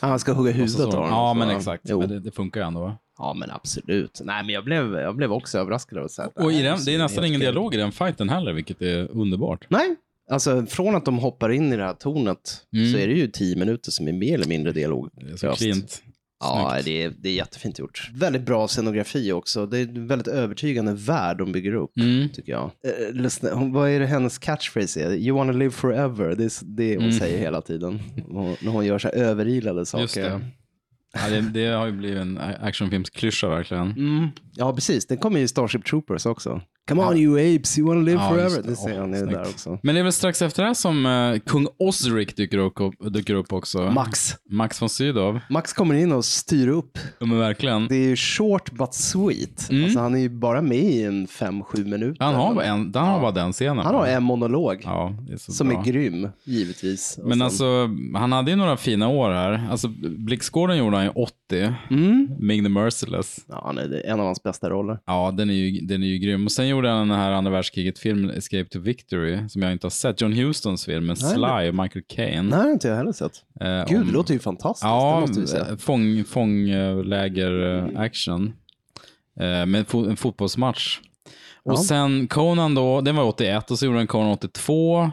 han 0.00 0.18
ska 0.18 0.32
hugga 0.32 0.52
huvudet 0.52 0.80
av 0.80 0.92
honom. 0.92 1.08
Ja, 1.10 1.30
så- 1.34 1.38
men 1.38 1.56
exakt. 1.56 1.84
Men 1.88 2.08
det, 2.08 2.20
det 2.20 2.30
funkar 2.30 2.60
ju 2.60 2.66
ändå. 2.66 2.98
Ja, 3.18 3.34
men 3.34 3.50
absolut. 3.50 4.20
Nej, 4.24 4.44
men 4.44 4.54
jag 4.54 4.64
blev, 4.64 4.94
jag 4.94 5.16
blev 5.16 5.32
också 5.32 5.58
överraskad 5.58 5.98
av 5.98 6.04
att 6.04 6.10
säga 6.10 6.30
Och 6.34 6.52
i 6.52 6.62
den, 6.62 6.84
det 6.84 6.94
är 6.94 6.98
nästan 6.98 7.24
ingen 7.24 7.40
dialog 7.40 7.74
i 7.74 7.76
den 7.76 7.92
fighten 7.92 8.28
heller, 8.28 8.52
vilket 8.52 8.82
är 8.82 9.08
underbart. 9.10 9.66
Nej, 9.68 9.96
alltså 10.30 10.66
från 10.66 10.94
att 10.94 11.04
de 11.04 11.18
hoppar 11.18 11.50
in 11.52 11.72
i 11.72 11.76
det 11.76 11.84
här 11.84 11.94
tornet 11.94 12.66
Mm. 12.72 12.92
så 12.92 12.98
är 12.98 13.08
det 13.08 13.14
ju 13.14 13.26
tio 13.28 13.56
minuter 13.56 13.90
som 13.90 14.08
är 14.08 14.12
mer 14.12 14.34
eller 14.34 14.46
mindre 14.48 14.72
dialog. 14.72 15.10
Det 15.14 15.32
är 15.32 15.36
så 15.36 15.52
cleant. 15.52 16.02
Ja, 16.42 16.78
det 16.84 17.02
är, 17.02 17.12
det 17.18 17.28
är 17.28 17.32
jättefint 17.34 17.78
gjort. 17.78 18.10
Väldigt 18.14 18.42
bra 18.42 18.68
scenografi 18.68 19.32
också. 19.32 19.66
Det 19.66 19.78
är 19.78 19.82
en 19.88 20.06
väldigt 20.06 20.28
övertygande 20.28 20.92
värld 20.92 21.38
de 21.38 21.52
bygger 21.52 21.74
upp, 21.74 21.90
Mm. 21.96 22.28
tycker 22.28 22.52
jag. 22.52 22.62
Eh, 22.64 23.12
lyssna, 23.14 23.54
hon, 23.54 23.72
vad 23.72 23.90
är 23.90 24.00
det 24.00 24.06
hennes 24.06 24.38
catchphrase 24.38 25.00
är? 25.02 25.12
You 25.14 25.36
wanna 25.38 25.52
live 25.52 25.70
forever. 25.70 26.34
Det 26.34 26.44
är 26.44 26.50
det 26.64 26.94
hon 26.96 27.04
Mm. 27.04 27.18
säger 27.18 27.38
hela 27.38 27.60
tiden. 27.60 28.00
Hon, 28.28 28.56
när 28.60 28.72
hon 28.72 28.86
gör 28.86 28.98
så 28.98 29.08
här 29.08 29.14
överilade 29.14 29.86
saker. 29.86 30.40
Ja, 31.12 31.28
det, 31.30 31.40
det 31.40 31.66
har 31.66 31.86
ju 31.86 31.92
blivit 31.92 32.18
en 32.20 32.38
actionfilmsklyscha 32.62 33.48
verkligen. 33.48 33.90
Mm. 33.90 34.28
Ja, 34.56 34.72
precis. 34.74 35.06
Den 35.06 35.18
kommer 35.18 35.38
ju 35.38 35.44
i 35.44 35.48
Starship 35.48 35.84
Troopers 35.84 36.26
också. 36.26 36.60
Come 36.88 37.02
on 37.02 37.16
you 37.16 37.56
apes, 37.56 37.78
you 37.78 37.88
wanna 37.88 38.00
live 38.00 38.20
Ja, 38.22 38.28
forever. 38.28 38.62
det. 38.62 38.68
Det 38.68 38.76
säger 38.76 39.00
han 39.00 39.12
ju 39.14 39.26
där 39.26 39.40
också. 39.40 39.78
Men 39.82 39.94
det 39.94 40.00
är 40.00 40.02
väl 40.02 40.12
strax 40.12 40.42
efter 40.42 40.62
det 40.62 40.66
här 40.68 40.74
som 40.74 41.06
eh, 41.06 41.38
kung 41.46 41.66
Osric 41.78 42.34
dyker 42.34 42.58
upp, 42.58 42.74
dyker 43.14 43.34
upp 43.34 43.52
också. 43.52 43.90
Max. 43.90 44.34
Max 44.50 44.82
von 44.82 44.88
Sydow. 44.88 45.40
Max 45.50 45.72
kommer 45.72 45.94
in 45.94 46.12
och 46.12 46.24
styr 46.24 46.68
upp. 46.68 46.98
Ja, 47.20 47.26
men 47.26 47.38
verkligen. 47.38 47.86
Det 47.88 47.94
är 47.96 48.08
ju 48.08 48.16
short 48.16 48.72
but 48.72 48.94
sweet. 48.94 49.70
Mm. 49.70 49.84
Alltså, 49.84 49.98
han 50.00 50.14
är 50.14 50.18
ju 50.18 50.28
bara 50.28 50.62
med 50.62 50.78
i 50.78 51.02
en 51.04 51.26
fem, 51.26 51.62
sju 51.64 51.84
minuter. 51.84 52.24
Han 52.24 52.34
har, 52.34 52.62
en, 52.62 52.92
han 52.94 53.08
har 53.08 53.20
bara 53.20 53.30
den 53.32 53.52
scenen. 53.52 53.78
Han 53.78 53.94
har 53.94 54.06
en 54.06 54.22
monolog. 54.22 54.80
Ja, 54.84 55.12
är 55.32 55.36
Som 55.52 55.68
bra. 55.68 55.80
är 55.80 55.84
grym, 55.84 56.28
givetvis. 56.44 57.18
Och 57.22 57.28
Men 57.28 57.38
sen- 57.38 57.42
alltså, 57.42 57.88
han 58.14 58.32
hade 58.32 58.50
ju 58.50 58.56
några 58.56 58.76
fina 58.76 59.08
år 59.08 59.30
här. 59.30 59.66
Alltså, 59.70 59.88
Blixtgården 60.18 60.76
gjorde 60.78 60.96
han 60.96 61.01
ju 61.04 61.10
80. 61.10 61.74
Mm. 61.90 62.28
Ming 62.38 62.62
the 62.64 62.68
Merciless. 62.68 63.36
Ja, 63.48 63.62
han 63.66 63.78
är 63.78 63.88
det- 63.88 64.00
en 64.00 64.20
av 64.20 64.26
hans 64.26 64.42
bästa 64.42 64.70
roller. 64.70 64.98
Ja, 65.06 65.34
den 65.36 65.50
är 65.50 65.54
ju, 65.54 65.80
den 65.80 66.02
är 66.02 66.06
ju 66.06 66.18
grym. 66.18 66.44
Och 66.46 66.52
sen 66.52 66.68
gjorde 66.68 66.88
han 66.88 67.08
den 67.08 67.18
här 67.18 67.30
andra 67.30 67.50
världskriget-filmen 67.52 68.30
Escape 68.30 68.64
to 68.64 68.78
Victory, 68.78 69.48
som 69.48 69.62
jag 69.62 69.72
inte 69.72 69.86
har 69.86 69.90
sett. 69.90 70.20
John 70.20 70.32
Hustons 70.32 70.84
film 70.84 71.06
med 71.06 71.16
Nej, 71.22 71.30
Sly 71.32 71.68
och 71.68 71.74
Michael 71.74 72.04
Caine. 72.08 72.48
Nej, 72.48 72.66
det 72.66 72.72
inte 72.72 72.88
jag 72.88 72.96
heller 72.96 73.12
sett. 73.12 73.32
Eh, 73.60 73.84
Gud, 73.88 74.00
om- 74.00 74.06
det 74.06 74.12
låter 74.12 74.34
ju 74.34 74.40
fantastiskt. 74.40 74.82
det 74.82 74.88
Ja, 74.88 75.20
måste 75.20 75.40
vi 75.40 75.46
säga. 75.46 75.76
fång, 75.76 76.24
fångläger-action. 76.24 78.52
Eh, 79.40 79.66
med 79.66 79.86
fo 79.88 80.08
en 80.10 80.16
fotbollsmatch. 80.16 80.98
Och 81.64 81.72
Ja. 81.72 81.76
sen 81.76 82.26
Conan 82.28 82.74
då, 82.74 83.00
den 83.00 83.16
var 83.16 83.24
81 83.24 83.70
och 83.70 83.78
så 83.78 83.86
gjorde 83.86 83.98
han 83.98 84.06
Conan 84.06 84.30
82. 84.32 85.10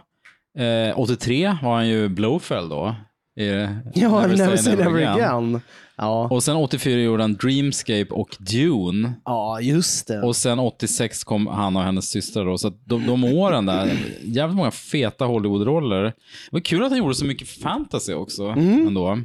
Eh, 0.58 1.00
83 1.00 1.58
var 1.64 1.76
han 1.76 1.88
ju 1.90 2.10
Blowfell 2.10 2.70
då. 2.70 2.96
I 3.40 3.68
Ja, 3.94 4.28
Never, 4.28 4.58
say 4.58 4.76
never 4.76 5.08
again. 5.14 5.62
Ja. 5.96 6.28
Och 6.32 6.44
sen 6.44 6.56
84 6.56 7.00
gjorde 7.02 7.24
han 7.24 7.34
Dreamscape 7.34 8.06
och 8.10 8.38
Dune. 8.40 9.14
ja, 9.26 9.62
just 9.62 10.08
det. 10.08 10.22
Och 10.22 10.36
sen 10.36 10.60
86 10.60 11.24
kom 11.24 11.48
han 11.48 11.76
och 11.76 11.84
hennes 11.84 12.10
syster 12.10 12.46
då. 12.46 12.58
Så 12.58 12.70
de, 12.86 13.08
de 13.08 13.24
åren 13.24 13.66
där, 13.66 13.92
jävligt 14.24 14.58
många 14.58 14.72
feta 14.72 15.26
Hollywood-roller. 15.26 16.04
Det 16.04 16.14
var 16.52 16.60
kul 16.60 16.84
att 16.84 16.90
han 16.90 16.98
gjorde 17.00 17.16
så 17.16 17.26
mycket 17.26 17.48
fantasy 17.50 18.14
också. 18.14 18.44
Ändå. 18.48 19.20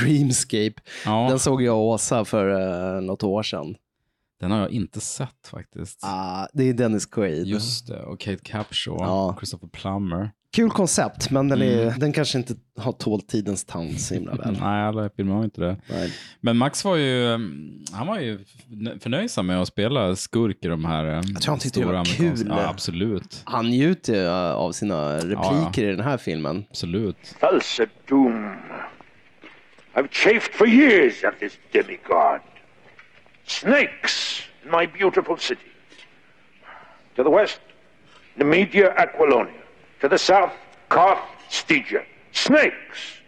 Dreamscape. 0.00 0.74
Ja, 1.04 1.26
Den 1.30 1.38
såg 1.38 1.62
jag 1.62 1.76
och 1.76 1.84
Åsa 1.86 2.24
för 2.24 2.48
uh, 2.96 3.02
något 3.02 3.22
år 3.22 3.42
sedan. 3.42 3.74
den 4.40 4.50
har 4.50 4.58
jag 4.58 4.70
inte 4.70 5.00
sett 5.00 5.46
faktiskt. 5.50 6.00
Ah, 6.02 6.46
det 6.52 6.68
är 6.68 6.72
Dennis 6.74 7.06
Quaid. 7.06 7.46
Just 7.46 7.86
det, 7.86 8.02
och 8.02 8.20
Kate 8.20 8.42
Capshaw, 8.44 9.04
Ja. 9.04 9.36
Christopher 9.38 9.68
Plummer. 9.68 10.30
Kul 10.52 10.70
koncept, 10.70 11.30
men 11.30 11.48
den, 11.48 11.62
är, 11.62 11.82
Mm. 11.86 11.98
den 11.98 12.12
kanske 12.12 12.38
inte 12.38 12.54
har 12.78 12.92
tålt 12.92 13.28
tidens 13.28 13.64
tand 13.64 14.00
så 14.00 14.14
himla 14.14 14.34
väl. 14.34 14.52
Nej, 14.60 14.82
alla 14.82 15.10
filmer 15.16 15.34
har 15.34 15.44
inte 15.44 15.60
det. 15.60 15.76
Nej. 15.86 16.12
Men 16.40 16.56
Max 16.56 16.84
var 16.84 16.96
ju, 16.96 17.26
han 17.92 18.06
var 18.06 18.18
ju 18.18 18.38
förnöjsam 19.00 19.46
med 19.46 19.60
att 19.60 19.68
spela 19.68 20.16
skurk 20.16 20.56
i 20.64 20.68
de 20.68 20.84
här 20.84 21.04
Jag 21.04 21.42
tror 21.42 21.52
han 21.52 21.58
tyckte 21.58 21.80
det 21.80 21.86
var 21.86 22.04
kul. 22.04 22.46
Ja, 22.48 22.68
absolut. 22.68 23.42
Han 23.44 23.66
njuter 23.66 24.14
ju, 24.14 24.20
uh, 24.20 24.32
av 24.52 24.72
sina 24.72 25.16
repliker 25.16 25.82
i 25.82 25.96
den 25.96 26.00
här 26.04 26.16
filmen. 26.16 26.64
Absolut. 26.70 27.36
Doom. 28.08 28.56
I've 29.94 30.08
chafed 30.10 30.54
for 30.54 30.66
years 30.68 31.24
at 31.24 31.38
this 31.40 31.52
demigod. 31.72 32.40
Snakes 33.46 34.42
in 34.64 34.70
my 34.70 34.86
beautiful 34.98 35.36
city. 35.38 35.60
To 37.16 37.24
the 37.24 37.30
west, 37.30 37.60
Nemedia 38.34 38.92
Aquilonia. 38.96 39.52
To 40.00 40.08
the 40.08 40.18
south, 40.18 40.52
Koth 40.88 41.18
Stygia. 41.48 42.02
Snakes! 42.32 43.20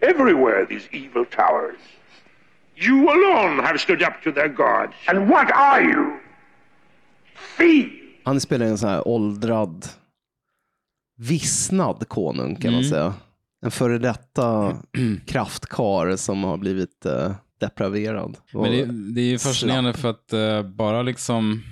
Everywhere 0.00 0.66
these 0.68 0.88
evil 0.92 1.24
towers. 1.24 1.78
You 2.76 3.08
alone 3.10 3.62
have 3.64 3.78
stood 3.80 4.02
up 4.02 4.22
to 4.24 4.32
their 4.32 4.48
gods. 4.48 4.94
And 5.08 5.28
what 5.30 5.50
are 5.52 5.82
you? 5.82 6.12
Thieves! 7.58 7.92
Han 8.24 8.40
spelar 8.40 8.66
en 8.66 8.78
sån 8.78 8.88
här 8.88 9.08
åldrad, 9.08 9.86
vissnad 11.18 12.08
konung 12.08 12.56
kan 12.56 12.68
Mm. 12.68 12.74
man 12.74 12.84
säga. 12.90 13.14
En 13.64 13.70
före 13.70 13.98
detta 13.98 14.76
kraftkar 15.26 16.16
som 16.16 16.44
har 16.44 16.56
blivit 16.56 17.06
uh, 17.06 17.32
depraverad. 17.60 18.36
Men 18.52 18.62
det, 18.62 18.84
det 19.14 19.20
är 19.20 19.24
ju 19.24 19.38
fascinerande 19.38 19.92
för 19.92 20.10
att 20.10 20.32
eh, 20.32 20.62
bara 20.62 21.02
liksom 21.02 21.62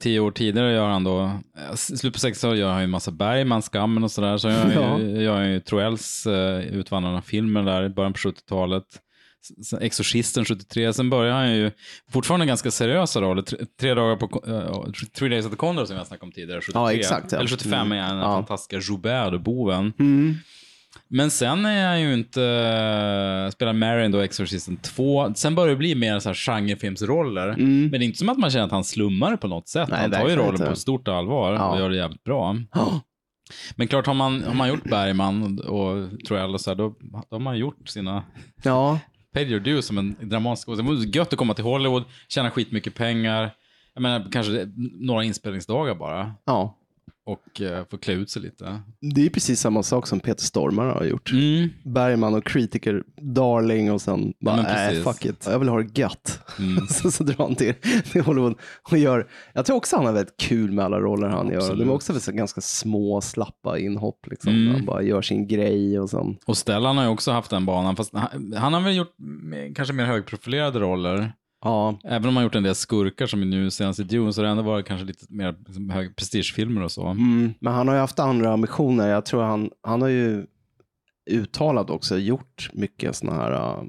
tio 0.00 0.20
år 0.20 0.30
tidigare 0.30 0.72
gör 0.72 0.88
han 0.88 1.04
då, 1.04 1.20
eh, 1.22 1.74
i 1.74 1.76
slutet 1.76 2.12
på 2.22 2.28
60-talet 2.28 2.58
gör 2.58 2.70
han 2.70 2.80
ju 2.80 2.84
en 2.84 2.90
massa 2.90 3.10
Bergman, 3.10 3.62
Skammen 3.62 4.04
och 4.04 4.10
sådär. 4.10 4.38
Så 4.38 4.48
gör 4.48 4.56
han 4.62 4.72
Ja. 4.72 4.98
ju, 5.00 5.22
gör 5.22 5.36
han 5.36 5.50
ju 5.52 5.60
Troells 5.60 6.26
uh, 6.26 6.60
Utvandrarna-filmer 6.60 7.62
där 7.62 7.84
i 7.84 7.88
början 7.88 8.12
på 8.12 8.18
70-talet. 8.18 8.84
Sen 9.64 9.82
Exorcisten 9.82 10.44
73, 10.44 10.92
sen 10.92 11.10
börjar 11.10 11.32
han 11.34 11.54
ju 11.56 11.70
fortfarande 12.12 12.46
ganska 12.46 12.70
seriösa 12.70 13.20
roller. 13.20 13.42
Tre, 13.42 13.58
tre 13.80 13.94
dagar 13.94 14.16
på, 14.16 14.42
uh, 14.48 14.92
Three 15.18 15.28
Days 15.28 15.44
of 15.44 15.50
the 15.50 15.56
Condor 15.56 15.84
som 15.84 15.96
jag 15.96 16.06
snackade 16.06 16.26
om 16.26 16.32
tidigare, 16.32 16.60
73. 16.60 16.80
Ja, 16.80 16.92
exakt, 16.92 17.32
ja. 17.32 17.38
Eller 17.38 17.48
75 17.48 17.92
är 17.92 18.00
han 18.00 18.08
den 18.08 18.18
Mm. 18.18 18.30
Ja. 18.30 18.36
fantastiska 18.36 18.92
Joubert, 18.92 19.32
då, 19.32 19.38
boven. 19.38 19.92
Mm. 19.98 20.34
Men 21.08 21.30
sen 21.30 21.64
är 21.66 21.88
han 21.88 22.00
ju 22.00 22.14
inte, 22.14 22.40
uh, 22.40 23.50
spelar 23.50 23.72
Marion 23.72 24.10
då, 24.12 24.18
Exorcisten 24.20 24.76
2. 24.76 25.34
Sen 25.34 25.54
börjar 25.54 25.70
det 25.70 25.76
bli 25.76 25.94
mer 25.94 26.18
så 26.18 26.28
här 26.28 26.34
genrefilmsroller. 26.34 27.56
Men 27.56 27.90
det 27.90 27.96
är 27.96 28.02
inte 28.02 28.18
som 28.18 28.28
att 28.28 28.38
man 28.38 28.50
känner 28.50 28.64
att 28.64 28.70
han 28.72 28.84
slummar 28.84 29.36
på 29.36 29.48
något 29.48 29.68
sätt. 29.68 29.88
Nej, 29.88 30.00
han 30.00 30.10
tar 30.10 30.28
ju 30.28 30.36
rollen 30.36 30.52
inte. 30.52 30.66
på 30.66 30.76
stort 30.76 31.08
allvar 31.08 31.52
Ja. 31.52 31.70
och 31.70 31.78
gör 31.78 31.90
det 31.90 31.96
jävligt 31.96 32.24
bra. 32.24 32.56
Men 33.76 33.88
klart, 33.88 34.06
har 34.06 34.14
man, 34.14 34.42
har 34.42 34.54
man 34.54 34.68
gjort 34.68 34.84
Bergman 34.84 35.58
och 35.60 36.20
Troell 36.28 36.58
så 36.58 36.70
här, 36.70 36.74
då, 36.74 36.94
då 37.00 37.24
har 37.30 37.38
man 37.38 37.58
gjort 37.58 37.88
sina 37.88 38.22
Ja, 38.62 38.98
paid 39.34 39.50
your 39.50 39.60
dues 39.60 39.86
som 39.86 39.98
en 39.98 40.16
dramatisk... 40.20 40.66
Det 40.76 40.82
var 40.82 41.16
gött 41.16 41.32
att 41.32 41.38
komma 41.38 41.54
till 41.54 41.64
Hollywood, 41.64 42.04
tjäna 42.28 42.50
skitmycket 42.50 42.94
pengar. 42.94 43.50
Jag 43.94 44.02
menar, 44.02 44.26
kanske 44.32 44.68
några 45.00 45.24
inspelningsdagar 45.24 45.94
bara. 45.94 46.34
ja. 46.46 46.78
Och 47.26 47.60
uh, 47.60 47.84
få 47.90 47.98
klä 47.98 48.14
ut 48.14 48.30
sig 48.30 48.42
lite. 48.42 48.80
Det 49.14 49.26
är 49.26 49.30
precis 49.30 49.60
samma 49.60 49.82
sak 49.82 50.06
som 50.06 50.20
Peter 50.20 50.44
Stormare 50.44 50.90
har 50.90 51.04
gjort. 51.04 51.32
Mm. 51.32 51.68
Bergman 51.84 52.34
och 52.34 52.44
kritiker, 52.44 53.02
Darling 53.20 53.92
och 53.92 54.00
sen 54.00 54.32
bara, 54.40 54.64
precis. 54.64 55.04
fuck 55.04 55.24
it, 55.24 55.46
jag 55.50 55.58
vill 55.58 55.68
ha 55.68 55.82
det 55.82 55.98
gött. 55.98 56.40
Mm. 56.58 56.86
så, 56.88 57.10
så 57.10 57.24
drar 57.24 57.44
han 57.44 57.54
till, 57.54 57.74
till 58.12 58.20
Hollywood 58.20 58.54
och 58.90 58.98
gör, 58.98 59.28
jag 59.52 59.66
tror 59.66 59.76
också 59.76 59.96
han 59.96 60.06
har 60.06 60.12
väldigt 60.12 60.36
kul 60.36 60.72
med 60.72 60.84
alla 60.84 61.00
roller 61.00 61.28
han 61.28 61.48
gör. 61.48 61.56
Absolut. 61.56 61.78
De 61.78 61.88
är 61.88 61.94
också 61.94 62.20
så 62.20 62.32
ganska 62.32 62.60
små, 62.60 63.20
slappa 63.20 63.78
inhopp 63.78 64.26
liksom. 64.26 64.52
Mm. 64.52 64.74
Han 64.74 64.84
bara 64.84 65.02
gör 65.02 65.22
sin 65.22 65.46
grej 65.48 66.00
och 66.00 66.10
sen, 66.10 66.36
Och 66.46 66.56
Stellan 66.56 66.96
har 66.96 67.04
ju 67.04 67.10
också 67.10 67.30
haft 67.32 67.50
den 67.50 67.66
banan, 67.66 67.96
fast 67.96 68.14
han, 68.14 68.52
han 68.56 68.74
har 68.74 68.80
väl 68.80 68.96
gjort 68.96 69.14
kanske 69.74 69.94
mer 69.94 70.04
högprofilerade 70.04 70.78
roller. 70.78 71.32
Ja, 71.64 71.98
Även 72.04 72.28
om 72.28 72.36
han 72.36 72.44
gjort 72.44 72.54
en 72.54 72.62
del 72.62 72.74
skurkar 72.74 73.26
som 73.26 73.50
nu 73.50 73.70
senast 73.70 74.00
i 74.00 74.02
Dune, 74.02 74.32
så 74.32 74.40
har 74.40 74.44
det 74.44 74.50
ändå 74.50 74.62
varit 74.62 74.86
kanske 74.86 75.06
lite 75.06 75.24
mer 75.28 75.54
liksom, 75.66 76.12
prestigefilmer 76.16 76.82
och 76.82 76.92
så. 76.92 77.06
mm. 77.06 77.54
men 77.60 77.72
han 77.72 77.88
har 77.88 77.94
ju 77.94 78.00
haft 78.00 78.18
andra 78.18 78.52
ambitioner. 78.52 79.08
Jag 79.08 79.24
tror 79.26 79.42
han, 79.42 79.70
han 79.82 80.02
har 80.02 80.08
ju 80.08 80.46
uttalat 81.30 81.90
också 81.90 82.18
gjort 82.18 82.70
mycket 82.72 83.16
sådana 83.16 83.42
här 83.42 83.52
uh, 83.52 83.84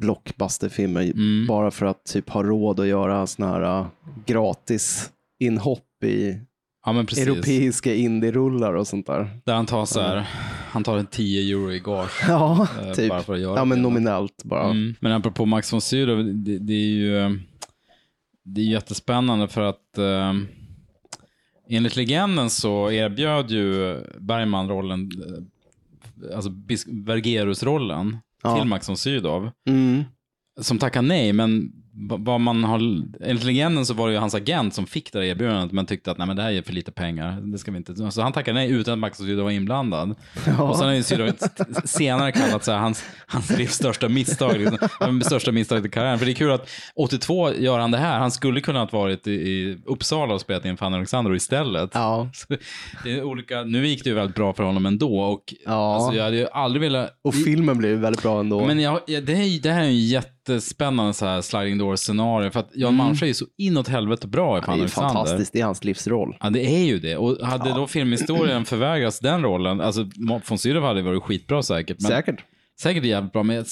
blockbusterfilmer 0.00 1.02
Mm. 1.02 1.46
bara 1.46 1.70
för 1.70 1.86
att 1.86 2.04
typ 2.04 2.30
ha 2.30 2.42
råd 2.42 2.80
att 2.80 2.86
göra 2.86 3.26
sådana 3.26 3.52
här 3.52 3.80
uh, 3.80 3.86
gratis 4.26 5.10
inhopp 5.40 6.04
i 6.04 6.40
Ja, 6.84 6.92
men 6.92 7.06
precis. 7.06 7.26
europeiska 7.26 7.94
indie-rullar 7.94 8.74
och 8.74 8.86
sånt 8.86 9.06
där. 9.06 9.30
Där 9.44 9.54
han 9.54 9.66
tar 9.66 9.84
så 9.84 10.00
här, 10.00 10.16
han 10.70 10.84
tar 10.84 10.98
en 10.98 11.06
10 11.06 11.54
euro 11.54 11.72
i 11.72 11.78
gage. 11.78 12.24
Ja, 12.28 12.68
eh, 12.82 12.92
typ. 12.92 13.08
Bara 13.08 13.22
för 13.22 13.34
att 13.34 13.40
göra 13.40 13.56
Ja, 13.58 13.64
men 13.64 13.78
det. 13.78 13.82
nominellt 13.82 14.44
bara. 14.44 14.64
Mm. 14.70 14.94
Men 15.00 15.12
apropå 15.12 15.46
Max 15.46 15.72
von 15.72 15.80
Sydow, 15.80 16.24
det, 16.24 16.58
det 16.58 16.72
är 16.72 16.86
ju 16.86 17.18
eh, 17.18 17.30
det 18.44 18.60
är 18.60 18.64
jättespännande 18.64 19.48
för 19.48 19.60
att 19.60 19.98
eh, 19.98 20.32
enligt 21.68 21.96
legenden 21.96 22.50
så 22.50 22.90
erbjöd 22.90 23.50
ju 23.50 24.00
Bergman 24.18 24.68
rollen, 24.68 25.10
eh, 25.26 26.36
alltså 26.36 26.50
Vergerus-rollen 27.04 28.18
Ja. 28.42 28.56
till 28.58 28.68
Max 28.68 28.88
von 28.88 28.96
Sydow. 28.96 29.50
Mm. 29.68 30.04
Som 30.60 30.78
tackade 30.78 31.08
nej, 31.08 31.32
men 31.32 31.72
vad 31.96 32.40
man 32.40 32.64
har, 32.64 32.78
enligt 33.20 33.44
legenden 33.44 33.86
så 33.86 33.94
var 33.94 34.06
det 34.08 34.12
ju 34.14 34.18
hans 34.20 34.34
agent 34.34 34.74
som 34.74 34.86
fick 34.86 35.12
det 35.12 35.18
här 35.18 35.26
erbjudandet, 35.26 35.72
men 35.72 35.86
tyckte 35.86 36.10
att 36.10 36.18
nej, 36.18 36.26
men 36.26 36.36
det 36.36 36.42
här 36.42 36.52
är 36.52 36.62
för 36.62 36.72
lite 36.72 36.92
pengar, 36.92 37.40
det 37.40 37.58
ska 37.58 37.70
vi 37.70 37.76
inte. 37.76 38.10
Så 38.10 38.22
han 38.22 38.32
tackade 38.32 38.54
nej 38.54 38.70
utan 38.70 38.92
att 38.92 38.98
Max 38.98 39.18
Sydow 39.18 39.44
var 39.44 39.50
inblandad. 39.50 40.14
Och 40.58 40.76
sen 40.76 40.86
har 40.86 40.92
ju 40.94 41.02
Sydow 41.02 41.30
senare 41.84 42.32
kallat 42.32 42.64
så 42.64 42.72
här, 42.72 42.78
hans, 42.78 43.04
hans 43.26 43.58
livs 43.58 43.72
största 43.74 44.08
misstag, 44.08 44.58
liksom, 44.58 45.20
största 45.20 45.52
misstaget 45.52 45.84
i 45.86 45.88
karriären. 45.88 46.18
För 46.18 46.26
det 46.26 46.32
är 46.32 46.34
kul 46.34 46.52
att 46.52 46.68
82 46.94 47.52
gör 47.54 47.78
han 47.78 47.90
det 47.90 47.98
här, 47.98 48.18
han 48.18 48.30
skulle 48.30 48.60
kunna 48.60 48.78
ha 48.78 48.88
varit 48.92 49.26
i, 49.26 49.32
i 49.32 49.78
Uppsala 49.86 50.34
och 50.34 50.40
spelat 50.40 50.64
in 50.64 50.76
Fanny 50.76 50.96
Alexander 50.96 51.34
istället. 51.34 51.90
Ja. 51.94 52.28
Så 52.34 52.56
det 53.04 53.12
är 53.12 53.22
olika, 53.22 53.62
nu 53.62 53.86
gick 53.86 54.04
det 54.04 54.10
ju 54.10 54.16
väldigt 54.16 54.36
bra 54.36 54.52
för 54.54 54.62
honom 54.62 54.86
ändå 54.86 55.18
och 55.18 55.54
Ja. 55.66 55.94
alltså, 55.94 56.16
jag 56.16 56.24
hade 56.24 56.36
ju 56.36 56.46
aldrig 56.52 56.80
velat 56.80 57.18
Och 57.22 57.34
filmen 57.34 57.78
blev 57.78 57.98
väldigt 57.98 58.22
bra 58.22 58.40
ändå. 58.40 58.66
men 58.66 58.80
jag, 58.80 59.00
det, 59.06 59.34
här, 59.34 59.62
det 59.62 59.70
här 59.70 59.80
är 59.82 59.86
en 59.86 60.08
jättespännande 60.48 61.12
så 61.14 61.26
här 61.26 61.40
sliding 61.42 61.78
door 61.78 61.96
scenario 61.96 62.50
för 62.50 62.60
att 62.60 62.70
Jan 62.74 62.94
Malmsjö 62.94 63.26
är 63.26 63.32
så 63.32 63.46
inåt 63.58 63.88
helvete 63.88 64.26
bra 64.26 64.58
i 64.58 64.60
det 64.60 64.64
är 64.64 64.66
Fanny 64.66 64.76
ju 64.78 64.82
Alexander. 64.82 65.12
fantastiskt, 65.14 65.52
det 65.52 65.60
är 65.60 65.64
hans 65.64 65.84
livsroll. 65.84 66.36
Ja, 66.40 66.50
det 66.50 66.66
är 66.66 66.84
ju 66.84 66.98
det. 66.98 67.16
Och 67.16 67.46
hade 67.46 67.70
då 67.74 67.86
filmhistorien 67.86 68.64
förvägrats 68.64 69.18
den 69.18 69.42
rollen, 69.42 69.80
alltså 69.80 70.08
von 70.48 70.58
Sydow 70.58 70.82
hade 70.82 71.02
varit 71.02 71.22
skitbra 71.22 71.62
säkert. 71.62 72.00
Men 72.00 72.10
Säkert. 72.10 72.44
Säkert 72.80 73.04
jävligt 73.04 73.32
bra, 73.32 73.42
men 73.42 73.64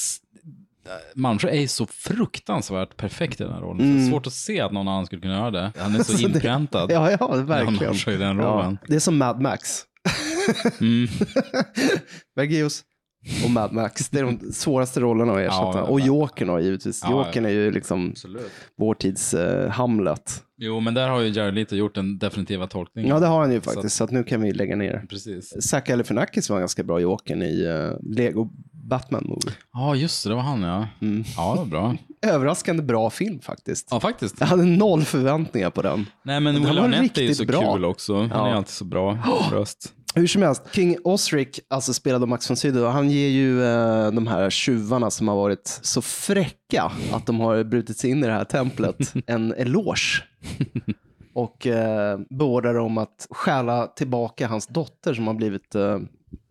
Malmsjö 1.15 1.49
är 1.49 1.61
ju 1.61 1.69
så 1.69 1.87
fruktansvärt 1.87 2.97
perfekt 2.97 3.41
i 3.41 3.45
den 3.45 3.53
här 3.53 3.61
rollen. 3.61 3.97
Det 3.97 4.03
är 4.07 4.11
svårt 4.11 4.27
att 4.27 4.33
se 4.33 4.61
att 4.61 4.73
någon 4.73 4.89
annan 4.89 5.07
skulle 5.07 5.23
kunna 5.23 5.35
göra 5.35 5.51
det. 5.51 5.73
Han 5.79 5.95
är 5.95 6.03
så 6.03 6.13
det- 6.13 6.23
inpräntad. 6.23 6.91
Ja, 6.93 7.11
ja, 7.21 7.27
verkligen. 7.37 7.85
Malmsjö 7.85 8.13
i 8.13 8.17
den 8.17 8.37
rollen. 8.39 8.79
Ja, 8.81 8.87
det 8.89 8.95
är 8.95 9.01
som 9.01 9.19
Mad 9.19 9.41
Max. 9.41 9.83
Mm. 10.81 11.09
Bergius 12.37 12.83
och 13.45 13.51
Mad 13.51 13.73
Max. 13.73 14.09
Det 14.09 14.19
är 14.19 14.23
de 14.25 14.53
svåraste 14.53 15.01
rollerna 15.01 15.33
att 15.33 15.39
ersätta. 15.39 15.79
Ja, 15.79 15.83
och 15.83 16.01
Jokern 16.01 16.49
då, 16.49 16.61
givetvis. 16.61 17.01
Ja, 17.05 17.11
Jokern 17.27 17.45
är 17.45 17.51
ju 17.51 17.71
liksom 17.71 18.11
Absolut. 18.11 18.51
vår 18.79 18.95
tids 18.95 19.35
eh, 19.35 19.71
Hamlet. 19.71 20.43
Jo, 20.59 20.81
men 20.81 20.95
där 20.95 21.09
har 21.09 21.21
ju 21.21 21.29
Jared 21.29 21.55
Leto 21.55 21.77
gjort 21.77 21.95
den 21.95 22.19
definitiva 22.19 22.67
tolkningen. 22.67 23.11
Ja, 23.11 23.21
det 23.21 23.27
har 23.27 23.41
han 23.41 23.53
ju 23.53 23.61
Så 23.61 23.71
att- 23.71 23.75
faktiskt. 23.75 23.97
Så 23.97 24.05
att 24.05 24.11
nu 24.11 24.25
kan 24.25 24.43
vi 24.43 24.53
lägga 24.53 24.77
ner. 24.77 25.05
Precis. 25.11 25.63
Zac 25.71 25.85
Galifianakis 25.85 26.51
var 26.51 26.59
ganska 26.59 26.83
bra 26.83 27.01
Jokern 27.01 27.43
i 27.43 27.67
uh, 27.67 27.93
Lego 28.17 28.49
Batman 28.73 29.25
Movie. 29.27 29.53
Ja, 29.73 29.95
just 29.95 30.25
det. 30.25 30.31
Det 30.31 30.35
var 30.35 30.43
han, 30.43 30.63
ja. 30.63 30.87
Mm. 31.03 31.25
Ja, 31.37 31.53
det 31.53 31.59
var 31.59 31.67
bra. 31.67 31.97
Överraskande 32.27 32.83
bra 32.83 33.11
film 33.11 33.41
faktiskt. 33.41 33.89
Ja, 33.91 34.01
faktiskt. 34.01 34.37
Jag 34.41 34.47
hade 34.47 34.65
noll 34.65 35.05
förväntningar 35.05 35.71
på 35.71 35.83
den. 35.83 36.07
Nej, 36.25 36.41
men 36.41 36.55
Will 36.65 36.79
Arnett 36.79 37.19
är 37.19 37.23
ju 37.23 37.35
så 37.35 37.45
bra. 37.45 37.75
kul 37.75 37.85
också. 37.85 38.17
Han 38.21 38.29
Ja. 38.31 38.49
är 38.49 38.55
alltid 38.55 38.73
så 38.75 38.85
bra 38.85 39.19
röst. 39.53 39.93
Hur 40.15 40.27
som 40.27 40.43
helst, 40.43 40.63
King 40.73 40.97
Osric, 41.05 41.61
alltså 41.69 41.95
spelad 41.95 42.23
av 42.23 42.29
Max 42.29 42.51
von 42.51 42.57
Sydow, 42.57 42.91
han 42.91 43.11
ger 43.11 43.29
ju 43.29 43.65
eh, 43.65 44.13
de 44.13 44.27
här 44.27 44.51
tjuvarna 44.51 45.11
som 45.11 45.29
har 45.29 45.37
varit 45.37 45.81
så 45.83 46.03
fräcka 46.03 46.93
att 47.13 47.27
de 47.27 47.41
har 47.41 47.65
brutit 47.65 47.97
sig 47.97 48.11
in 48.11 48.25
i 48.25 48.27
det 48.27 48.33
här 48.33 48.45
templet 48.45 49.15
en 49.27 49.55
eloge. 49.55 50.25
Och 51.35 51.67
eh, 51.67 52.21
beordrar 52.31 52.75
dem 52.75 52.99
att 52.99 53.27
stjäla 53.31 53.87
tillbaka 53.87 54.47
hans 54.47 54.67
dotter 54.67 55.15
som 55.15 55.27
har 55.27 55.35
blivit 55.35 55.75
eh, 55.75 55.99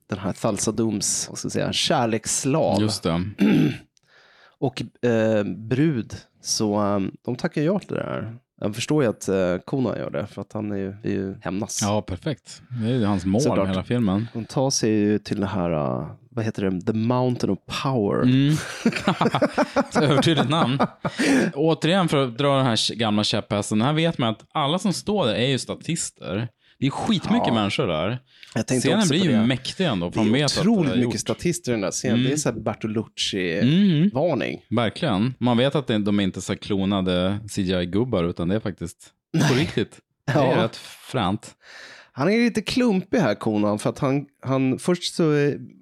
den 0.09 0.19
här 0.19 0.33
Thalsadums 0.33 1.27
vad 1.29 1.37
ska 1.37 1.45
jag 1.45 1.51
säga, 1.51 1.73
kärleksslav 1.73 2.81
Just 2.81 3.03
det. 3.03 3.23
och 4.59 5.05
eh, 5.05 5.43
brud. 5.43 6.15
Så 6.41 6.95
eh, 6.95 6.99
de 7.25 7.35
tackar 7.35 7.61
ja 7.61 7.79
till 7.79 7.95
det 7.95 8.03
här. 8.03 8.37
Jag 8.63 8.75
förstår 8.75 9.03
ju 9.03 9.09
att 9.09 9.27
eh, 9.27 9.57
Kona 9.65 9.97
gör 9.97 10.09
det, 10.09 10.27
för 10.27 10.41
att 10.41 10.53
han 10.53 10.71
är 10.71 10.75
ju, 10.75 10.89
är 11.03 11.09
ju 11.09 11.35
hämnas. 11.41 11.79
Ja, 11.81 12.01
perfekt. 12.01 12.61
Det 12.81 12.89
är 12.89 12.93
ju 12.93 13.05
hans 13.05 13.25
mål 13.25 13.41
Såklart. 13.41 13.57
med 13.57 13.67
hela 13.67 13.83
filmen. 13.83 14.27
De 14.33 14.45
tar 14.45 14.69
sig 14.69 14.89
ju 14.89 15.19
till 15.19 15.39
det 15.39 15.47
här, 15.47 15.71
uh, 15.71 16.11
vad 16.29 16.45
heter 16.45 16.69
det, 16.69 16.81
The 16.81 16.93
Mountain 16.93 17.53
of 17.53 17.59
Power. 17.83 18.21
Mm. 18.21 18.55
Så 19.91 20.01
Övertydligt 20.01 20.49
namn. 20.49 20.79
Återigen 21.53 22.09
för 22.09 22.23
att 22.23 22.37
dra 22.37 22.57
den 22.57 22.65
här 22.65 22.95
gamla 22.95 23.23
käpphästen. 23.23 23.81
Här 23.81 23.93
vet 23.93 24.17
man 24.17 24.29
att 24.29 24.45
alla 24.51 24.79
som 24.79 24.93
står 24.93 25.25
där 25.25 25.33
är 25.33 25.47
ju 25.47 25.59
statister. 25.59 26.47
Det 26.81 26.87
är 26.87 26.91
skitmycket 26.91 27.47
Ja. 27.47 27.53
människor 27.53 27.87
där. 27.87 28.19
Jag 28.55 28.65
Scenen 28.67 29.07
blir 29.07 29.23
ju 29.23 29.41
mäktig 29.45 29.85
ändå. 29.85 30.09
Det 30.09 30.19
är 30.19 30.45
otroligt 30.45 30.91
är 30.91 30.95
mycket 30.95 31.03
gjort. 31.13 31.19
statister 31.19 31.71
i 31.71 31.73
den 31.73 31.81
där 31.81 31.91
scenen. 31.91 32.15
Mm. 32.17 32.27
Det 32.27 32.33
är 32.33 32.37
så 32.37 32.49
här 32.51 32.59
Bertolucci-varning. 32.59 34.53
Mm, 34.69 34.75
verkligen. 34.83 35.33
Man 35.37 35.57
vet 35.57 35.75
att 35.75 35.87
de 35.87 36.19
är 36.19 36.23
inte 36.23 36.39
är 36.39 36.41
så 36.41 36.55
klonade 36.55 37.39
CGI-gubbar, 37.49 38.23
utan 38.23 38.47
det 38.47 38.55
är 38.55 38.59
faktiskt 38.59 39.09
på 39.49 39.53
riktigt. 39.53 39.99
Det 40.25 40.31
är 40.33 40.57
Ja. 40.57 40.63
rätt 40.63 40.75
fränt. 41.11 41.55
Han 42.13 42.29
är 42.31 42.37
lite 42.37 42.61
klumpig 42.61 43.17
här, 43.17 43.35
Konan, 43.35 43.79
för 43.79 43.89
att 43.89 43.99
han, 43.99 44.25
han 44.41 44.79
först 44.79 45.15
så 45.15 45.31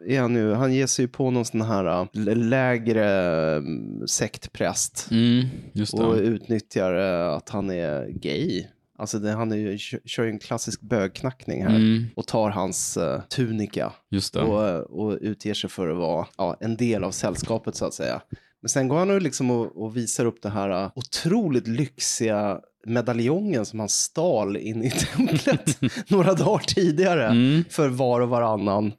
är 0.07 0.19
han 0.21 0.35
ju, 0.35 0.53
han 0.53 0.73
ger 0.73 0.87
sig 0.87 1.07
på 1.07 1.31
någon 1.31 1.45
sån 1.45 1.61
här 1.61 2.01
uh, 2.01 2.35
lägre 2.35 3.55
um, 3.55 4.07
sektpräst 4.07 5.07
Mm, 5.11 5.45
och 5.93 6.13
utnyttjar 6.15 6.93
uh, 6.99 7.33
att 7.33 7.49
han 7.49 7.69
är 7.69 8.07
gay. 8.09 8.65
Alltså 8.99 9.19
det, 9.19 9.31
han 9.31 9.51
är 9.51 9.55
ju, 9.55 9.77
kö- 9.77 9.99
kör 10.05 10.23
ju 10.23 10.29
en 10.29 10.39
klassisk 10.39 10.81
bögknackning 10.81 11.63
här 11.63 11.75
Mm, 11.75 12.05
och 12.15 12.27
tar 12.27 12.49
hans 12.49 12.97
uh, 12.97 13.19
tunika. 13.21 13.93
just 14.09 14.33
det. 14.33 14.41
och, 14.41 14.79
och 14.99 15.17
utger 15.21 15.53
sig 15.53 15.69
för 15.69 15.89
att 15.89 15.97
vara 15.97 16.27
ja, 16.37 16.57
en 16.59 16.75
del 16.75 17.03
av 17.03 17.11
sällskapet 17.11 17.75
så 17.75 17.85
att 17.85 17.93
säga. 17.93 18.21
Men 18.61 18.69
sen 18.69 18.87
går 18.87 18.97
han 18.99 19.09
och, 19.11 19.21
liksom 19.21 19.51
och, 19.51 19.83
och 19.83 19.97
visar 19.97 20.25
upp 20.25 20.41
det 20.41 20.49
här 20.49 20.83
uh, 20.83 20.91
otroligt 20.95 21.67
lyxiga 21.67 22.59
medaljongen 22.85 23.65
som 23.65 23.79
han 23.79 23.89
stal 23.89 24.57
in 24.57 24.83
i 24.83 24.91
templet 25.15 25.77
några 26.09 26.33
dagar 26.33 26.63
tidigare 26.67 27.25
Mm. 27.27 27.63
för 27.69 27.89
var 27.89 28.21
och 28.21 28.29
varannan. 28.29 28.91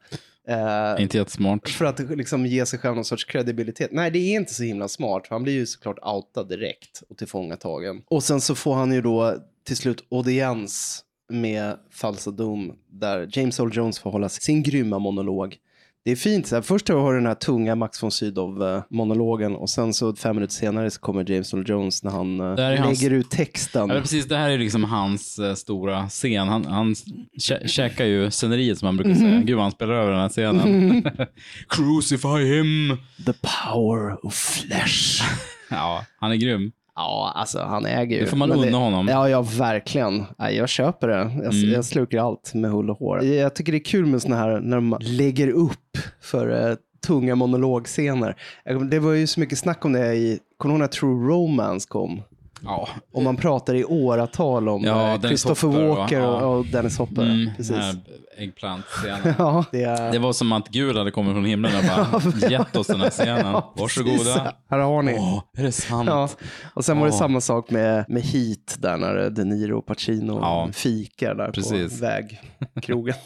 Eh, 0.49 1.03
Inte 1.03 1.19
jättesmart. 1.19 1.69
för 1.69 1.85
att 1.85 2.01
liksom 2.01 2.47
ge 2.47 2.67
sig 2.67 2.79
själv 2.79 2.95
någon 2.95 3.05
sorts 3.05 3.25
kredibilitet. 3.25 3.89
Nej, 3.93 4.11
det 4.11 4.19
är 4.19 4.37
inte 4.37 4.55
så 4.55 4.63
himla 4.63 4.89
smart. 4.89 5.23
Han 5.31 5.43
blir 5.43 5.53
ju 5.53 5.67
såklart 5.67 5.99
outad 6.03 6.49
direkt 6.49 7.03
och 7.09 7.17
tillfångatagen. 7.19 8.03
Och 8.09 8.23
sen 8.23 8.41
så 8.41 8.55
får 8.55 8.75
han 8.75 8.93
ju 8.93 9.01
då 9.03 9.35
till 9.65 9.77
slut 9.77 10.05
audiens 10.11 11.05
med 11.33 11.77
Falsa 11.93 12.31
Dom 12.31 12.73
där 12.93 13.29
James 13.33 13.61
Earl 13.61 13.71
Jones 13.77 13.99
får 13.99 14.11
hålla 14.11 14.29
sin 14.29 14.63
grymma 14.63 14.99
monolog. 14.99 15.57
Det 16.05 16.11
är 16.13 16.17
fint. 16.17 16.47
Så 16.47 16.55
här, 16.55 16.63
först 16.63 16.89
har 16.89 17.13
du 17.13 17.19
den 17.19 17.27
här 17.27 17.35
tunga 17.35 17.75
Max 17.75 18.03
von 18.03 18.11
Sydow-monologen 18.11 19.57
och 19.57 19.71
sen 19.71 19.95
så 19.95 20.15
fem 20.17 20.37
minuter 20.37 20.55
senare 20.55 20.91
så 20.91 21.01
kommer 21.01 21.31
James 21.31 21.55
Earl 21.55 21.71
Jones 21.71 22.03
när 22.03 22.11
han 22.11 22.41
eh, 22.41 22.57
lägger 22.57 22.79
hans- 22.79 23.05
ut 23.05 23.31
texten. 23.31 23.89
Ja, 23.89 24.01
precis, 24.01 24.27
det 24.27 24.37
här 24.37 24.51
är 24.51 24.59
liksom 24.59 24.85
hans 24.85 25.39
eh, 25.39 25.55
stora 25.55 26.09
scen. 26.09 26.49
Han, 26.49 26.65
han 26.65 26.95
kä- 27.39 27.67
käkar 27.67 28.05
ju 28.05 28.31
sceneriet 28.31 28.79
som 28.79 28.87
man 28.87 28.97
brukar 28.97 29.15
säga. 29.15 29.41
Gud 29.41 29.57
vad 29.57 29.65
han 29.65 29.73
spelar 29.73 29.95
över 29.95 30.11
den 30.13 30.21
här 30.21 30.29
scenen. 30.29 31.03
Crucify 31.69 32.45
him! 32.45 32.97
The 33.27 33.33
power 33.33 34.27
of 34.27 34.35
flesh. 34.35 35.23
Ja, 35.73 36.05
han 36.21 36.33
är 36.33 36.37
grym. 36.37 36.73
Ja, 36.95 37.33
alltså 37.35 37.59
han 37.59 37.87
äger 37.87 38.17
ju. 38.17 38.23
Det 38.25 38.31
får 38.31 38.37
man 38.37 38.53
unna 38.53 38.79
honom. 38.79 39.09
Ja, 39.09 39.29
ja, 39.29 39.43
verkligen. 39.59 40.25
Ja, 40.39 40.51
jag 40.51 40.69
köper 40.69 41.09
det. 41.09 41.15
Jag, 41.43 41.55
Mm. 41.55 41.71
jag 41.73 41.85
slukar 41.85 42.19
allt 42.19 42.55
med 42.55 42.71
hull 42.71 42.91
och 42.91 42.99
hår. 42.99 43.23
Jag 43.25 43.55
tycker 43.55 43.73
det 43.73 43.79
är 43.79 43.85
kul 43.85 44.07
med 44.07 44.23
såna 44.23 44.37
här 44.37 44.61
när 44.61 44.77
de 44.77 44.97
lägger 45.01 45.49
upp 45.49 45.99
för 46.23 46.71
eh, 46.71 46.77
tunga 47.07 47.35
monologscener. 47.35 48.37
Det 48.91 48.99
var 48.99 49.13
ju 49.13 49.27
så 49.27 49.41
mycket 49.41 49.59
snack 49.59 49.85
om 49.85 49.93
det 49.93 50.15
i, 50.15 50.39
kommer 50.57 50.73
du 50.75 50.77
ihåg 50.77 50.81
när 50.81 50.87
True 50.87 51.29
Romance 51.29 51.87
kom? 51.89 52.23
Ja, 52.63 52.89
Och 53.13 53.23
man 53.23 53.37
pratar 53.37 53.75
i 53.75 53.85
åratal 53.85 54.69
om 54.69 54.85
Ja, 54.85 55.15
eh, 55.15 55.21
Christopher 55.21 55.69
Hopper? 55.69 55.89
Walker 55.89 56.21
Ja. 56.21 56.47
och, 56.47 56.67
Dennis 56.67 56.99
Hopper. 56.99 57.23
mm, 57.23 57.51
Precis. 57.57 57.77
äggplant-scenen. 58.39 59.35
Ja, 59.39 59.65
det 59.73 59.83
är... 59.83 60.13
Det 60.13 60.19
var 60.19 60.33
som 60.33 60.53
att 60.53 60.69
Gud 60.69 60.97
hade 60.97 61.11
kommit 61.11 61.33
från 61.33 61.45
himlen 61.45 61.73
och 61.77 61.83
bara 61.85 62.23
gett 62.51 62.77
oss 62.77 62.87
den 62.87 63.01
här 63.01 63.11
scenen. 63.11 63.47
Ja. 63.47 63.73
Varsågoda. 63.77 64.55
Här 64.71 64.79
har 64.79 65.03
ni. 65.03 65.17
Åh, 65.19 65.43
är 65.59 65.63
det 65.63 65.73
sant? 65.73 66.09
Ja. 66.09 66.29
Och 66.75 66.85
sen 66.85 66.99
var 66.99 67.07
det 67.07 67.13
samma 67.13 67.41
sak 67.41 67.71
med, 67.71 68.05
med 68.09 68.23
Heat 68.23 68.77
där 68.79 68.97
när 68.97 69.31
De 69.31 69.45
Niro 69.45 69.79
och 69.79 69.87
Pacino 69.87 70.39
Ja. 70.43 70.69
fikar 70.73 71.35
där 71.35 71.51
Precis. 71.53 72.01
på 72.01 72.07
vägkrogen. 72.07 73.15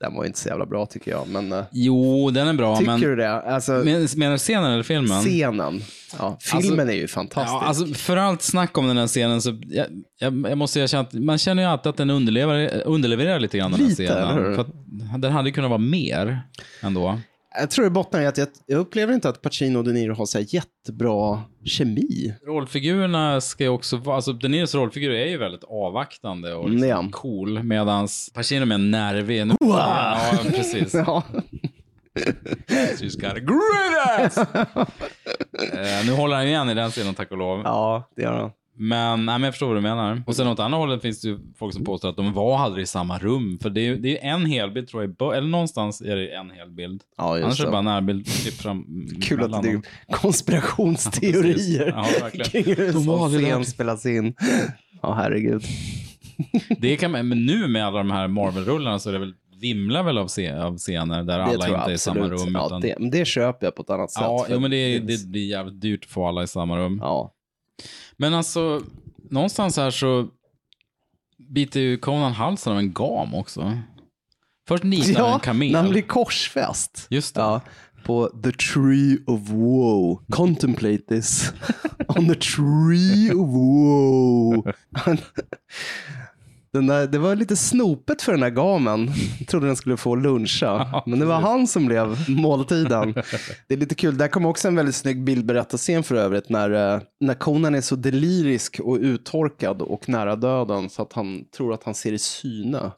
Den 0.00 0.14
var 0.14 0.24
inte 0.24 0.38
så 0.38 0.48
jävla 0.48 0.66
bra 0.66 0.86
tycker 0.86 1.10
jag, 1.10 1.28
men 1.28 1.52
uh, 1.52 1.64
Jo, 1.72 2.30
den 2.30 2.48
är 2.48 2.52
bra, 2.52 2.76
tycker 2.76 2.90
men... 2.90 3.00
du 3.00 3.16
det? 3.16 3.30
Alltså, 3.30 3.72
Men, 3.72 4.08
menar 4.16 4.32
du 4.32 4.38
scenen 4.38 4.72
eller 4.72 4.82
filmen? 4.82 5.20
scenen. 5.22 5.82
Ja, 6.18 6.36
filmen 6.40 6.88
är 6.88 6.92
ju 6.92 7.08
fantastisk. 7.08 7.52
Ja, 7.52 7.64
alltså 7.64 7.86
för 7.86 8.16
allt 8.16 8.42
snack 8.42 8.78
om 8.78 8.88
den 8.88 8.96
här 8.96 9.06
scenen 9.06 9.42
så, 9.42 9.58
jag, 9.68 9.86
jag, 10.18 10.46
jag 10.48 10.58
måste 10.58 10.80
erkänna 10.80 11.00
att 11.00 11.12
man 11.12 11.38
känner 11.38 11.62
ju 11.62 11.68
alltid 11.68 11.90
att 11.90 11.96
den 11.96 12.10
underlevererar, 12.10 12.82
underlevererar 12.86 13.40
lite 13.40 13.58
grann 13.58 13.72
den 13.72 13.80
här 13.80 13.88
Lite, 13.88 14.02
hur? 14.02 14.08
scenen. 14.08 14.54
För 15.12 15.18
den 15.18 15.32
hade 15.32 15.48
ju 15.48 15.52
kunnat 15.54 15.70
vara 15.70 15.78
mer 15.78 16.40
ändå. 16.82 17.18
Jag 17.54 17.70
tror 17.70 17.84
det 17.84 17.90
bottnar 17.90 18.20
i 18.20 18.26
att 18.26 18.38
jag, 18.38 18.48
jag 18.66 18.78
upplever 18.78 19.14
inte 19.14 19.28
att 19.28 19.42
Pacino 19.42 19.78
och 19.78 19.84
De 19.84 19.92
Niro 19.92 20.14
har 20.14 20.26
så 20.26 20.38
här 20.38 20.46
jättebra 20.54 21.42
kemi. 21.64 22.34
Rollfigurerna 22.46 23.40
ska 23.40 23.64
ju 23.64 23.70
också 23.70 23.96
vara, 23.96 24.16
alltså 24.16 24.32
De 24.32 24.48
Niros 24.48 24.74
rollfigur 24.74 25.10
är 25.10 25.26
ju 25.26 25.36
väldigt 25.38 25.64
avvaktande 25.64 26.54
och 26.54 26.64
liksom 26.70 26.76
Mm, 26.84 26.90
är 26.90 26.94
han. 26.94 27.10
cool, 27.10 27.62
medans 27.62 28.30
Pacino 28.34 28.62
är 28.62 28.66
mer 28.66 28.78
nervig. 28.78 29.46
Nu, 29.46 29.54
ja, 29.60 30.18
precis. 30.50 30.94
Ja. 30.94 31.22
She's 32.98 33.20
got 33.20 33.32
a 33.32 33.40
great 33.40 34.20
ass! 34.26 34.38
Eh, 35.72 36.06
nu 36.06 36.12
håller 36.12 36.36
han 36.36 36.44
ju 36.44 36.50
igen 36.50 36.68
i 36.70 36.74
den 36.74 36.90
scenen, 36.90 37.14
tack 37.14 37.30
och 37.30 37.38
lov. 37.38 37.60
ja, 37.64 38.10
det 38.16 38.22
gör 38.22 38.32
han. 38.32 38.50
Men, 38.80 39.26
nej, 39.26 39.38
men 39.38 39.42
jag 39.42 39.52
förstår 39.54 39.66
vad 39.66 39.76
du 39.76 39.80
menar. 39.80 40.22
Och 40.26 40.36
sen 40.36 40.46
åt 40.48 40.58
andra 40.60 40.78
hållet 40.78 41.02
finns 41.02 41.20
det 41.20 41.28
ju 41.28 41.38
folk 41.58 41.74
som 41.74 41.84
påstår 41.84 42.08
att 42.08 42.16
de 42.16 42.32
var 42.32 42.58
aldrig 42.58 42.82
i 42.82 42.86
samma 42.86 43.18
rum. 43.18 43.58
För 43.62 43.70
det 43.70 43.80
är 43.80 43.84
ju 43.84 43.96
det 43.98 44.24
är 44.24 44.30
en 44.30 44.46
helbild 44.46 44.88
tror 44.88 45.14
jag, 45.18 45.36
eller 45.36 45.48
någonstans 45.48 46.00
är 46.00 46.16
det 46.16 46.28
en 46.34 46.50
helbild. 46.50 47.02
Ja, 47.16 47.36
just 47.36 47.44
Annars 47.44 47.60
är 47.60 47.64
det 47.64 47.68
det. 47.68 47.72
bara 47.72 47.82
närbild, 47.82 48.26
klipp 48.26 48.54
fram 48.54 48.84
Kul 49.22 49.54
att 49.54 49.62
det 49.62 49.68
är 49.70 49.82
konspirationsteorier 50.12 51.86
Ja, 51.96 52.06
verkligen. 52.20 52.46
kring 52.64 52.64
hur 52.76 52.96
en 52.96 53.02
sån 53.02 53.30
scen 53.30 53.64
spelas 53.64 54.06
in. 54.06 54.34
Ja, 55.02 55.12
herregud. 55.14 55.62
Det 56.78 56.96
kan 56.96 57.10
man, 57.10 57.28
men 57.28 57.46
nu 57.46 57.66
med 57.68 57.86
alla 57.86 57.98
de 57.98 58.10
här 58.10 58.28
Marvel-rullarna 58.28 58.98
så 58.98 59.08
är 59.08 59.12
det 59.12 59.18
väl, 59.18 59.34
vimlar 59.60 60.02
väl 60.02 60.18
av, 60.18 60.26
scener 60.28 61.22
där 61.22 61.38
Det 61.38 61.44
alla 61.44 61.68
inte 61.68 61.90
är 61.90 61.92
i 61.92 61.98
samma 61.98 62.20
rum. 62.20 62.54
Ja, 62.54 62.66
utan, 62.66 62.80
det, 62.80 62.96
det 63.18 63.24
köper 63.24 63.66
jag 63.66 63.74
på 63.74 63.82
ett 63.82 63.90
annat 63.90 64.10
sätt. 64.10 64.22
ja, 64.22 64.46
jo, 64.50 64.60
men 64.60 64.70
det, 64.70 64.98
finns- 65.06 65.22
det 65.22 65.28
blir 65.28 65.46
jävligt 65.50 65.80
dyrt 65.80 66.04
att 66.04 66.10
få 66.10 66.26
alla 66.28 66.42
i 66.42 66.46
samma 66.46 66.78
rum. 66.78 66.98
Ja. 67.02 67.34
Men 68.16 68.34
alltså, 68.34 68.82
någonstans 69.30 69.76
här 69.76 69.90
så 69.90 70.28
biter 71.54 71.80
ju 71.80 71.96
Conan 71.98 72.32
halsen 72.32 72.72
av 72.72 72.78
en 72.78 72.92
gam 72.92 73.34
också. 73.34 73.78
Först 74.68 74.84
nitar 74.84 75.14
han 75.14 75.24
en 75.26 75.30
Ja, 75.32 75.38
kamel. 75.38 75.72
när 75.72 75.80
han 75.82 75.90
blir 75.90 76.02
korsfäst. 76.02 77.06
Just 77.10 77.34
det. 77.34 77.40
Ja, 77.40 77.60
på 78.04 78.28
the 78.42 78.52
tree 78.52 79.18
of 79.26 79.40
woe. 79.50 80.18
Contemplate 80.30 80.98
this. 81.08 81.52
On 82.08 82.28
the 82.28 82.34
tree 82.34 83.30
of 83.32 83.48
woe. 83.48 84.72
Han, 84.92 85.18
Den 86.72 86.86
där, 86.86 87.06
det 87.06 87.18
var 87.18 87.36
lite 87.36 87.56
snopet 87.56 88.22
för 88.22 88.32
den 88.32 88.40
där 88.40 88.50
gamen. 88.50 89.10
Jag 89.38 89.48
trodde 89.48 89.66
den 89.66 89.76
skulle 89.76 89.96
få 89.96 90.14
luncha. 90.14 91.02
Men 91.06 91.18
det 91.18 91.26
var 91.26 91.40
han 91.40 91.66
som 91.66 91.86
blev 91.86 92.30
måltiden. 92.30 93.14
Det 93.68 93.74
är 93.74 93.78
lite 93.78 93.94
kul. 93.94 94.18
Där 94.18 94.28
kommer 94.28 94.48
också 94.48 94.68
en 94.68 94.74
väldigt 94.76 94.94
snygg 94.94 95.24
bildberättarscen 95.24 96.02
för 96.02 96.14
övrigt. 96.14 96.48
När, 96.48 96.94
eh, 96.94 97.00
när 97.20 97.34
Conan 97.34 97.74
är 97.74 97.80
så 97.80 97.96
delirisk 97.96 98.80
och 98.80 98.96
uttorkad 98.96 99.82
och 99.82 100.08
nära 100.08 100.36
döden 100.36 100.90
så 100.90 101.02
att 101.02 101.12
han 101.12 101.44
tror 101.56 101.74
att 101.74 101.84
han 101.84 101.94
ser 101.94 102.12
i 102.12 102.18
syne. 102.18 102.90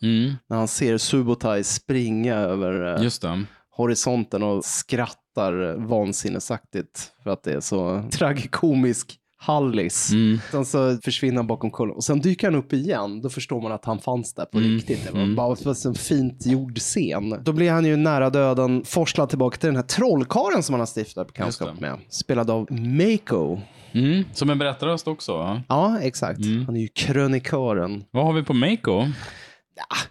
När 0.48 0.56
han 0.56 0.68
ser 0.68 0.98
Subotai 0.98 1.64
springa 1.64 2.34
över 2.34 2.96
eh, 2.96 3.02
Just 3.04 3.22
det. 3.22 3.42
horisonten 3.76 4.42
och 4.42 4.64
skrattar 4.64 5.76
vansinnesaktigt 5.86 7.10
för 7.22 7.30
att 7.30 7.42
det 7.42 7.52
är 7.52 7.60
så 7.60 8.02
tragikomisk 8.12 9.16
hallis. 9.42 10.10
Sen 10.50 10.64
så 10.64 10.98
försvinner 11.04 11.36
han 11.36 11.46
bakom 11.46 11.70
kullen 11.70 11.94
och 11.96 12.04
sen 12.04 12.20
dyker 12.20 12.46
han 12.46 12.54
upp 12.54 12.72
igen. 12.72 13.20
Då 13.20 13.28
förstår 13.28 13.60
man 13.60 13.72
att 13.72 13.84
han 13.84 13.98
fanns 13.98 14.34
där 14.34 14.44
på 14.44 14.58
riktigt. 14.58 15.06
Det 15.12 15.18
var 15.18 15.34
bara 15.34 15.56
för 15.56 15.88
en 15.88 15.94
fint 15.94 16.46
gjord 16.46 16.78
scen. 16.78 17.34
Då 17.44 17.52
blir 17.52 17.70
han 17.70 17.84
ju 17.84 17.96
nära 17.96 18.30
döden 18.30 18.84
forslad 18.84 19.28
tillbaka 19.28 19.56
till 19.56 19.66
den 19.66 19.76
här 19.76 19.82
trollkaren 19.82 20.62
som 20.62 20.72
han 20.72 20.80
har 20.80 20.86
stiftat 20.86 21.26
bekantskap 21.26 21.80
med. 21.80 21.98
Spelad 22.08 22.50
av 22.50 22.66
Mako. 22.72 23.58
Mm. 23.92 24.24
Som 24.32 24.50
en 24.50 24.58
berättarröst 24.58 25.08
också. 25.08 25.36
va? 25.36 25.62
Ja, 25.68 26.00
exakt. 26.00 26.40
Han 26.66 26.76
är 26.76 26.80
ju 26.80 26.88
krönikören. 26.88 28.04
Vad 28.10 28.24
har 28.24 28.32
vi 28.32 28.42
på 28.42 28.54
Mako? 28.54 29.06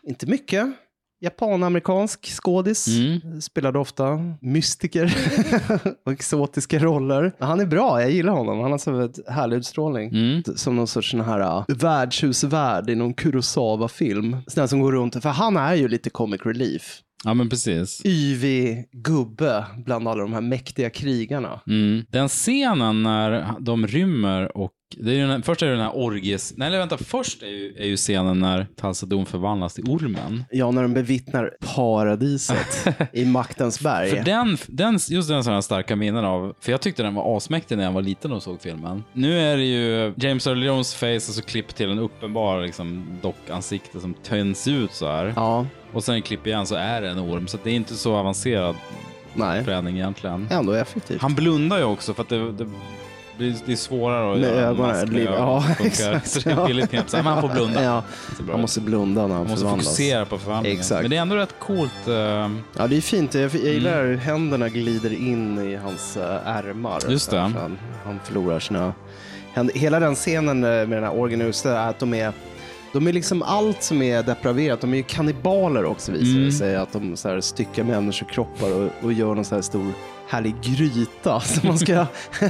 Inte 0.04 0.26
mycket. 0.26 0.68
Japan-amerikansk 1.22 2.26
skådis. 2.26 2.86
Spelade 3.41 3.80
ofta 3.80 4.20
mystiker 4.41 5.15
och 6.05 6.11
exotiska 6.11 6.80
roller. 6.80 7.34
Han 7.39 7.59
är 7.59 7.65
bra, 7.65 8.01
jag 8.01 8.11
gillar 8.11 8.34
honom. 8.34 8.59
Han 8.59 8.72
har 8.72 8.78
så 8.78 8.91
väldigt 8.91 9.30
härlig 9.30 9.57
utstrålning. 9.57 10.43
Som 10.55 10.76
någon 10.76 10.88
sorts 10.88 11.11
sån 11.11 11.22
här 11.22 11.39
uh, 11.39 11.63
värdshusvärd 11.67 12.89
i 12.89 12.95
någon 12.95 13.13
Kurosawa-film. 13.13 14.38
Sån 14.47 14.67
som 14.67 14.80
går 14.80 14.91
runt, 14.91 15.24
för 15.24 15.30
han 15.30 15.57
är 15.57 15.76
ju 15.76 15.88
lite 15.88 16.09
comic 16.09 16.41
relief. 16.45 17.01
Ja, 17.24 17.34
men 17.34 17.49
precis. 17.49 18.01
Yvig 18.05 18.89
gubbe 18.91 19.65
bland 19.86 20.07
alla 20.07 20.22
de 20.22 20.34
här 20.34 20.41
mäktiga 20.41 20.89
krigarna. 20.89 21.61
Mm. 21.67 22.05
Den 22.09 22.28
scenen 22.28 23.03
när 23.03 23.55
de 23.59 23.88
rymmer 23.88 24.57
och 24.57 24.72
det 24.98 25.12
är 25.12 25.16
ju 25.16 25.22
den 25.22 25.30
här, 25.30 25.42
först 25.42 25.62
är 25.62 25.66
det 25.66 25.72
den 25.72 25.82
här 25.82 25.96
orgies... 25.96 26.54
Nej, 26.58 26.68
eller 26.68 26.78
vänta. 26.78 26.98
Först 26.98 27.44
är 27.44 27.48
ju, 27.48 27.76
är 27.78 27.86
ju 27.86 27.98
scenen 27.98 28.40
när 28.40 28.68
Talsadon 28.76 29.26
förvandlas 29.26 29.74
till 29.74 29.84
ormen. 29.84 30.44
Ja, 30.52 30.72
när 30.72 30.82
de 30.82 30.94
bevittnar 30.94 31.54
paradiset 31.76 32.88
i 33.14 33.26
maktens 33.40 33.80
berg. 33.80 34.10
För 34.10 34.24
den, 34.24 34.58
den, 34.68 34.94
just 34.94 35.10
den 35.10 35.44
sådana 35.44 35.56
här 35.56 35.62
starka 35.62 35.96
minnen 35.96 36.26
av, 36.26 36.56
för 36.60 36.72
jag 36.72 36.82
tyckte 36.82 37.04
den 37.04 37.16
var 37.16 37.38
asmäktig 37.38 37.78
när 37.78 37.84
jag 37.84 37.92
var 37.92 38.02
liten 38.02 38.32
och 38.32 38.44
såg 38.44 38.62
filmen. 38.62 39.04
Nu 39.14 39.40
är 39.40 39.58
det 39.58 39.66
ju 39.66 40.14
James 40.18 40.48
Earl 40.48 40.64
Jones 40.64 40.96
face 40.96 41.16
och 41.16 41.22
så 41.22 41.42
klipp 41.42 41.76
till 41.76 41.92
en 41.92 42.00
uppenbar 42.00 42.62
liksom, 42.62 43.06
dockansikte 43.22 44.00
som 44.00 44.14
tänds 44.14 44.68
ut 44.68 44.92
så 44.92 45.08
här. 45.08 45.34
Ja, 45.36 45.66
Och 45.94 46.04
sen 46.04 46.22
klipp 46.22 46.48
igen 46.48 46.66
så 46.66 46.76
är 46.76 47.02
det 47.02 47.10
en 47.10 47.20
orm, 47.20 47.48
så 47.48 47.58
det 47.64 47.70
är 47.70 47.76
inte 47.76 47.94
så 47.96 48.16
avancerad 48.16 48.76
nej. 49.34 49.66
träning 49.66 49.96
egentligen. 49.96 50.48
Ändå 50.52 50.74
effektivt. 50.74 51.22
Han 51.22 51.36
blundar 51.36 51.78
ju 51.78 51.84
också 51.84 52.14
för 52.14 52.24
att 52.24 52.30
det, 52.30 52.52
det, 52.52 52.66
blir, 53.40 53.56
det 53.66 53.72
är 53.72 53.76
svårare 53.76 54.34
att 54.34 54.40
Med 54.40 54.50
göra 54.50 54.60
en 54.62 54.66
ögonen, 54.68 54.88
mask 54.88 55.12
med 55.12 55.22
ögonen 55.22 55.40
ja, 55.40 55.64
exakt, 55.86 56.32
Så 56.32 56.50
det 56.50 56.56
blir 56.66 56.74
lite 56.74 56.88
knepigt. 56.88 57.14
Men 57.14 57.26
han 57.26 57.42
får 57.42 57.50
blunda. 57.50 57.84
Ja, 57.84 58.04
han 58.52 58.62
måste 58.62 58.82
blunda 58.82 59.22
när 59.22 59.28
han 59.36 59.44
Man 59.44 59.48
måste 59.52 59.58
förvandlas. 59.64 59.86
fokusera 59.88 60.26
på 60.26 60.38
förvandlingen. 60.38 60.80
Exakt. 60.80 61.02
Men 61.02 61.10
det 61.10 61.18
är 61.18 61.22
ändå 61.22 61.36
rätt 61.36 61.56
coolt. 61.60 62.08
eh, 62.08 62.14
Ja, 62.78 62.88
det 62.90 62.98
är 62.98 63.02
fint. 63.02 63.34
Jag, 63.34 63.44
jag 63.44 63.56
gillar 63.74 63.94
Mm. 64.00 64.10
hur 64.10 64.18
händerna 64.18 64.70
glider 64.70 65.14
in 65.14 65.60
i 65.60 65.76
hans 65.76 66.18
äh, 66.18 66.48
ärmar. 66.48 67.00
Just 67.10 67.32
det. 67.32 67.40
Han, 67.40 67.78
han 68.06 68.20
förlorar 68.24 68.60
sina 68.60 68.94
händer. 69.54 69.76
Hela 69.76 70.00
den 70.00 70.16
scenen 70.16 70.64
eh, 70.64 70.70
med 70.70 70.90
den 70.92 71.04
här 71.04 71.14
Organus 71.16 71.66
är 71.66 71.76
att 71.90 72.00
de 72.00 72.14
är 72.14 72.32
de 72.94 73.08
är 73.08 73.14
liksom 73.14 73.42
allt 73.42 73.84
som 73.84 74.02
är 74.02 74.24
depraverat. 74.24 74.82
De 74.82 74.94
är 74.94 74.98
ju 74.98 75.04
kannibaler 75.04 75.86
också 75.86 76.12
visar 76.12 76.32
Mm. 76.36 76.46
det 76.46 76.52
sig. 76.52 76.76
Att 76.76 76.94
de 76.94 77.16
så 77.18 77.30
här 77.30 77.42
styckar 77.42 77.84
människokroppar 77.84 78.74
och, 78.74 78.90
och 79.04 79.14
gör 79.14 79.36
någon 79.36 79.46
så 79.46 79.56
här 79.56 79.62
stor 79.62 79.86
härlig 80.30 80.56
gryta 80.62 81.40
som 81.42 81.68
man 81.68 81.80
ska 81.80 82.06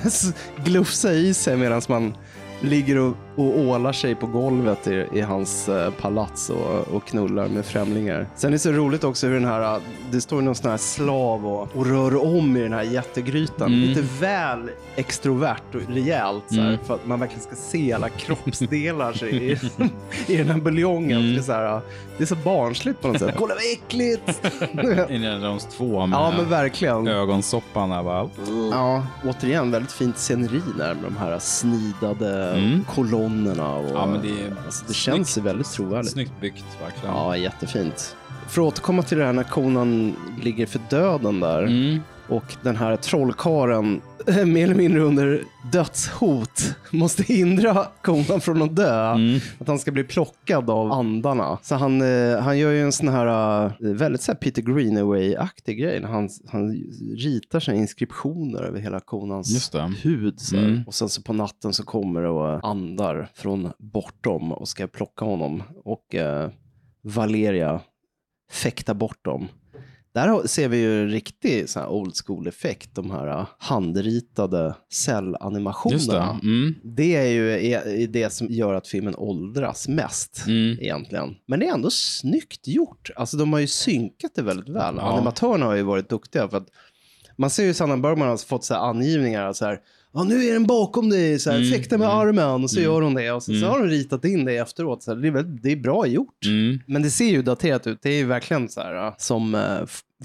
glufsa 0.66 1.14
i 1.14 1.34
sig 1.34 1.58
medan 1.58 1.82
man 1.88 2.14
ligger 2.62 2.98
och, 2.98 3.18
och 3.40 3.60
ålar 3.60 3.92
sig 3.94 4.16
på 4.16 4.28
golvet 4.28 4.88
i, 4.88 5.08
i 5.14 5.22
hans 5.22 5.70
eh, 5.70 5.92
palats 5.94 6.50
och, 6.50 6.88
och 6.96 7.06
knullar 7.06 7.48
med 7.48 7.66
främlingar. 7.66 8.28
Sen 8.36 8.48
är 8.48 8.52
det 8.52 8.60
så 8.60 8.72
roligt 8.72 9.04
också 9.04 9.28
hur 9.28 9.34
den 9.34 9.46
här, 9.46 9.76
eh, 9.76 9.82
det 10.12 10.22
står 10.22 10.42
någon 10.42 10.56
sån 10.56 10.72
här 10.72 10.78
slav 10.78 11.48
och, 11.48 11.76
och 11.76 11.86
rör 11.86 12.36
om 12.36 12.58
i 12.58 12.62
den 12.62 12.74
här 12.74 12.84
jättegrytan. 12.84 13.68
Mm. 13.74 13.80
Lite 13.90 14.02
väl 14.20 14.70
extrovert 14.96 15.76
och 15.76 15.82
rejält 15.96 16.44
så 16.48 16.56
här, 16.56 16.68
Mm. 16.70 16.80
för 16.86 16.94
att 16.96 17.06
man 17.08 17.20
verkligen 17.20 17.44
ska 17.44 17.56
se 17.56 17.94
alla 17.94 18.10
kroppsdelar 18.18 19.14
sig 19.14 19.52
i, 19.52 19.58
i 20.34 20.38
den 20.38 20.50
här 20.50 20.58
buljongen. 20.60 21.20
Mm. 21.20 21.34
Det, 21.34 21.40
är 21.40 21.44
så 21.44 21.52
här, 21.52 21.74
eh, 21.76 21.80
det 22.18 22.24
är 22.24 22.28
så 22.28 22.36
barnsligt 22.36 23.02
på 23.02 23.08
något 23.08 23.20
sätt. 23.20 23.36
Kolla 23.38 23.54
vad 23.54 23.64
äckligt! 23.74 24.42
Indiana 25.10 25.48
Jones 25.48 25.66
2 25.78 26.06
med 26.06 26.18
ja 26.18 26.34
men 26.38 26.50
verkligen. 26.50 27.08
ögonsoppan 27.08 27.90
där 27.90 28.04
bara. 28.04 28.30
Ja, 28.72 29.04
återigen 29.26 29.72
väldigt 29.72 29.92
fint 29.92 30.18
sceneri 30.18 30.62
där 30.78 30.94
med 30.94 31.04
de 31.04 31.18
här 31.18 31.40
snidade 31.40 32.50
Mm. 32.50 32.86
kolonnerna. 32.96 33.29
Och, 33.78 33.92
Ja, 33.94 34.06
men 34.06 34.22
det 34.22 34.28
är 34.30 34.54
alltså, 34.66 34.86
det 34.88 34.94
känns 34.94 35.38
ju 35.38 35.42
väldigt 35.42 35.72
trovärdigt. 35.72 36.12
Snyggt 36.12 36.32
byggt 36.42 36.66
verkligen. 36.84 37.16
Ja, 37.16 37.38
jättefint. 37.38 38.16
För 38.48 38.62
att 38.62 38.68
återkomma 38.68 39.04
till 39.04 39.18
det 39.18 39.26
här 39.26 39.34
när 39.34 39.44
konan 39.44 40.16
ligger 40.44 40.66
för 40.66 40.80
döden 40.90 41.40
där 41.40 41.64
Mm. 41.64 42.00
Och 42.30 42.56
den 42.64 42.76
här 42.76 42.96
trollkaren 42.96 44.02
eh, 44.28 44.46
mer 44.46 44.64
eller 44.64 44.76
mindre 44.76 45.02
under 45.02 45.44
dödshot 45.72 46.76
måste 46.92 47.24
hindra 47.24 47.88
konan 48.02 48.42
från 48.42 48.62
att 48.62 48.76
dö. 48.76 49.12
Mm. 49.12 49.40
Att 49.60 49.68
han 49.68 49.80
ska 49.80 49.92
bli 49.92 50.04
plockad 50.04 50.70
av 50.70 50.92
andarna. 50.92 51.58
Så 51.62 51.76
han, 51.76 52.02
eh, 52.02 52.40
han 52.40 52.58
gör 52.58 52.72
ju 52.72 52.82
en 52.82 52.92
sån 52.92 53.08
här 53.08 53.66
eh, 53.66 53.72
väldigt 53.80 54.22
så 54.22 54.32
här 54.32 54.40
Peter 54.40 54.62
Greenaway-aktig 54.62 55.78
grej. 55.78 56.04
Han, 56.04 56.30
han 56.48 56.72
ritar 57.18 57.60
sina 57.60 57.78
inskriptioner 57.78 58.62
över 58.62 58.80
hela 58.80 59.00
konans 59.00 59.72
hud. 60.04 60.40
Så. 60.40 60.58
Mm. 60.58 60.84
Och 60.88 60.94
sen 60.94 61.10
så 61.10 61.22
på 61.22 61.34
natten 61.34 61.74
så 61.74 61.84
kommer 61.84 62.22
det 62.22 62.60
andar 62.64 63.30
från 63.34 63.72
bortom 63.80 64.52
och 64.52 64.68
ska 64.68 64.88
plocka 64.88 65.26
honom. 65.26 65.64
Och 65.84 66.16
eh, 66.16 66.50
Valeria 67.02 67.82
fäktar 68.52 68.94
bort 68.94 69.26
dem. 69.26 69.48
Där 70.14 70.47
ser 70.47 70.68
vi 70.68 70.78
ju 70.78 71.01
en 71.01 71.10
riktig 71.10 71.70
så 71.70 71.80
här 71.80 71.88
old 71.88 72.14
school-effekt, 72.26 72.95
de 72.95 73.12
här 73.12 73.28
uh, 73.28 73.47
handritade 73.60 74.76
cellanimationerna. 74.91 76.39
Det. 76.41 76.47
Mm. 76.47 76.76
Det 76.84 77.16
är 77.16 77.28
ju 77.28 78.07
det 78.07 78.30
som 78.34 78.47
gör 78.47 78.74
att 78.74 78.88
filmen 78.88 79.16
åldras 79.16 79.88
mest 79.88 80.43
Mm. 80.47 80.78
egentligen. 80.82 81.36
Men 81.47 81.60
det 81.60 81.68
är 81.68 81.74
ändå 81.74 81.89
snyggt 81.91 82.68
gjort. 82.68 83.10
Alltså 83.16 83.38
de 83.38 83.53
har 83.53 83.60
ju 83.60 83.68
synkat 83.68 84.32
det 84.36 84.41
väldigt 84.41 84.70
väl. 84.70 84.95
Ja. 84.97 85.01
Animatörerna 85.01 85.66
har 85.66 85.76
ju 85.76 85.84
varit 85.84 86.10
duktiga. 86.10 86.49
För 86.49 86.57
att 86.57 86.68
man 87.38 87.49
ser 87.49 87.64
ju 87.64 87.74
Sanna 87.74 87.97
Bergman 87.97 88.28
har 88.28 88.38
fått 88.38 88.64
så 88.64 88.74
här 88.74 88.82
angivningar. 88.82 89.53
Så 89.53 89.66
här, 89.66 89.80
ja, 90.14 90.24
nu 90.24 90.43
är 90.43 90.53
den 90.53 90.66
bakom 90.68 91.10
dig, 91.10 91.39
så 91.39 91.51
här, 91.51 91.57
Mm, 91.57 91.72
fäkta 91.72 91.97
med 91.97 92.05
mm, 92.05 92.18
armen. 92.18 92.64
Och 92.64 92.70
så 92.70 92.80
mm. 92.80 92.91
gör 92.91 93.01
hon 93.01 93.14
det. 93.14 93.32
Och 93.32 93.43
så, 93.43 93.51
så 93.51 93.57
Mm. 93.57 93.70
har 93.70 93.80
hon 93.80 93.89
ritat 93.89 94.26
in 94.26 94.45
det 94.45 94.57
efteråt. 94.57 95.03
Så 95.03 95.14
här, 95.16 95.22
det, 95.22 95.28
är 95.28 95.43
det 95.43 95.72
är 95.72 95.76
bra 95.76 96.07
gjort. 96.07 96.45
Mm. 96.45 96.80
Men 96.86 97.01
det 97.01 97.10
ser 97.10 97.30
ju 97.30 97.41
daterat 97.41 97.88
ut. 97.88 97.99
Det 98.01 98.10
är 98.10 98.18
ju 98.18 98.26
verkligen 98.26 98.70
så 98.70 98.82
här, 98.82 99.07
uh, 99.07 99.14
som 99.18 99.55
uh, 99.55 99.62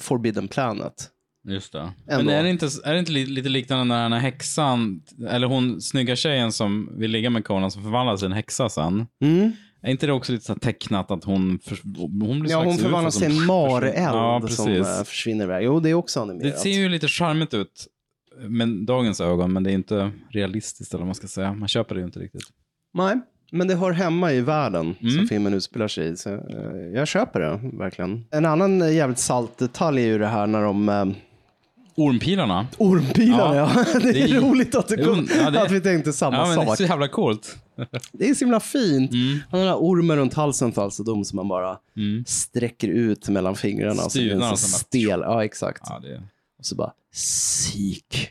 Forbidden 0.00 0.48
Planet. 0.48 1.10
Just 1.48 1.72
det. 1.72 1.92
Ändå. 2.08 2.24
Men 2.24 2.34
är 2.34 2.42
det 2.42 2.50
inte, 2.50 2.68
är 2.84 2.92
det 2.92 2.98
inte 2.98 3.12
li- 3.12 3.26
lite 3.26 3.48
liknande 3.48 3.84
när 3.84 4.02
den 4.02 4.12
här 4.12 4.20
häxan, 4.20 5.00
eller 5.28 5.46
hon 5.46 5.80
snygga 5.80 6.16
tjejen 6.16 6.52
som 6.52 6.98
vill 6.98 7.10
ligga 7.10 7.30
med 7.30 7.44
Conan 7.44 7.70
som 7.70 7.82
förvandlas 7.82 8.20
till 8.20 8.26
en 8.26 8.32
häxa 8.32 8.68
sen? 8.68 9.06
Mm. 9.24 9.52
Är 9.82 9.90
inte 9.90 10.06
det 10.06 10.12
också 10.12 10.32
lite 10.32 10.44
så 10.44 10.54
tecknat 10.54 11.10
att 11.10 11.24
hon, 11.24 11.58
för, 11.64 11.78
hon 12.26 12.40
blir 12.40 12.50
Ja, 12.50 12.64
hon 12.64 12.78
förvandlas 12.78 13.18
till 13.18 13.26
en 13.26 13.46
mareld 13.46 13.94
Ja, 13.96 14.42
som 14.48 14.72
uh, 14.72 14.84
försvinner 15.04 15.44
iväg. 15.44 15.64
Jo, 15.64 15.80
det 15.80 15.90
är 15.90 15.94
också 15.94 16.20
animerat. 16.20 16.52
Det 16.52 16.58
ser 16.58 16.70
ju 16.70 16.88
lite 16.88 17.08
charmigt 17.08 17.54
ut 17.54 17.86
med 18.48 18.68
dagens 18.68 19.20
ögon, 19.20 19.52
men 19.52 19.62
det 19.62 19.70
är 19.70 19.74
inte 19.74 20.10
realistiskt 20.30 20.94
eller 20.94 21.00
vad 21.00 21.06
man 21.06 21.14
ska 21.14 21.26
säga. 21.26 21.52
Man 21.52 21.68
köper 21.68 21.94
det 21.94 22.00
ju 22.00 22.06
inte 22.06 22.18
riktigt. 22.20 22.42
Nej, 22.94 23.20
men 23.52 23.68
det 23.68 23.74
hör 23.74 23.92
hemma 23.92 24.32
i 24.32 24.40
världen 24.40 24.94
som 25.00 25.08
Mm. 25.08 25.28
filmen 25.28 25.54
utspelar 25.54 25.88
sig 25.88 26.08
i. 26.08 26.16
Så, 26.16 26.30
eh, 26.34 26.40
jag 26.94 27.08
köper 27.08 27.40
det, 27.40 27.60
verkligen. 27.78 28.24
En 28.30 28.44
annan 28.46 28.82
eh, 28.82 28.94
jävligt 28.94 29.18
salt 29.18 29.58
detalj 29.58 30.02
är 30.02 30.06
ju 30.06 30.18
det 30.18 30.26
här 30.26 30.46
när 30.46 30.62
de... 30.62 30.88
Eh, 30.88 31.04
Ormpilarna. 31.96 32.66
ormpilarna, 32.78 33.56
ja. 33.56 33.70
Ja, 33.76 33.84
Det 34.02 34.08
är, 34.08 34.12
det 34.12 34.20
är- 34.20 34.40
roligt 34.40 34.74
att, 34.74 34.88
det 34.88 34.96
kom, 35.04 35.28
ja, 35.38 35.50
det- 35.50 35.62
att 35.62 35.70
vi 35.70 35.80
tänkte 35.80 36.12
samma 36.12 36.36
Ja, 36.36 36.46
men 36.46 36.56
det 36.56 36.62
är 36.62 36.66
sak. 36.66 36.76
så 36.76 36.82
jävla 36.82 37.08
coolt. 37.08 37.56
Det 38.12 38.28
är 38.30 38.34
så 38.34 38.44
himla 38.44 38.60
fint. 38.60 39.12
Mm. 39.12 39.38
Han 39.50 39.60
har 39.60 39.66
den 39.66 39.68
här 39.68 39.76
ormen 39.80 40.16
runt 40.16 40.34
halsen 40.34 40.72
på 40.72 40.80
alltså 40.80 41.02
de 41.02 41.24
som 41.24 41.36
man 41.36 41.48
bara 41.48 41.78
Mm. 41.96 42.24
sträcker 42.26 42.88
ut 42.88 43.28
mellan 43.28 43.56
fingrarna. 43.56 43.94
Så 44.02 44.18
blir 44.18 44.28
den 44.28 44.38
Styvnar 44.38 44.46
så 44.48 44.52
och 44.52 44.58
stel. 44.58 45.20
Ja, 45.20 45.44
exakt. 45.44 45.82
Ja, 45.86 45.98
det 46.02 46.08
är... 46.14 46.22
Och 46.64 46.68
så 46.68 46.74
bara, 46.74 46.92
sik. 47.12 48.30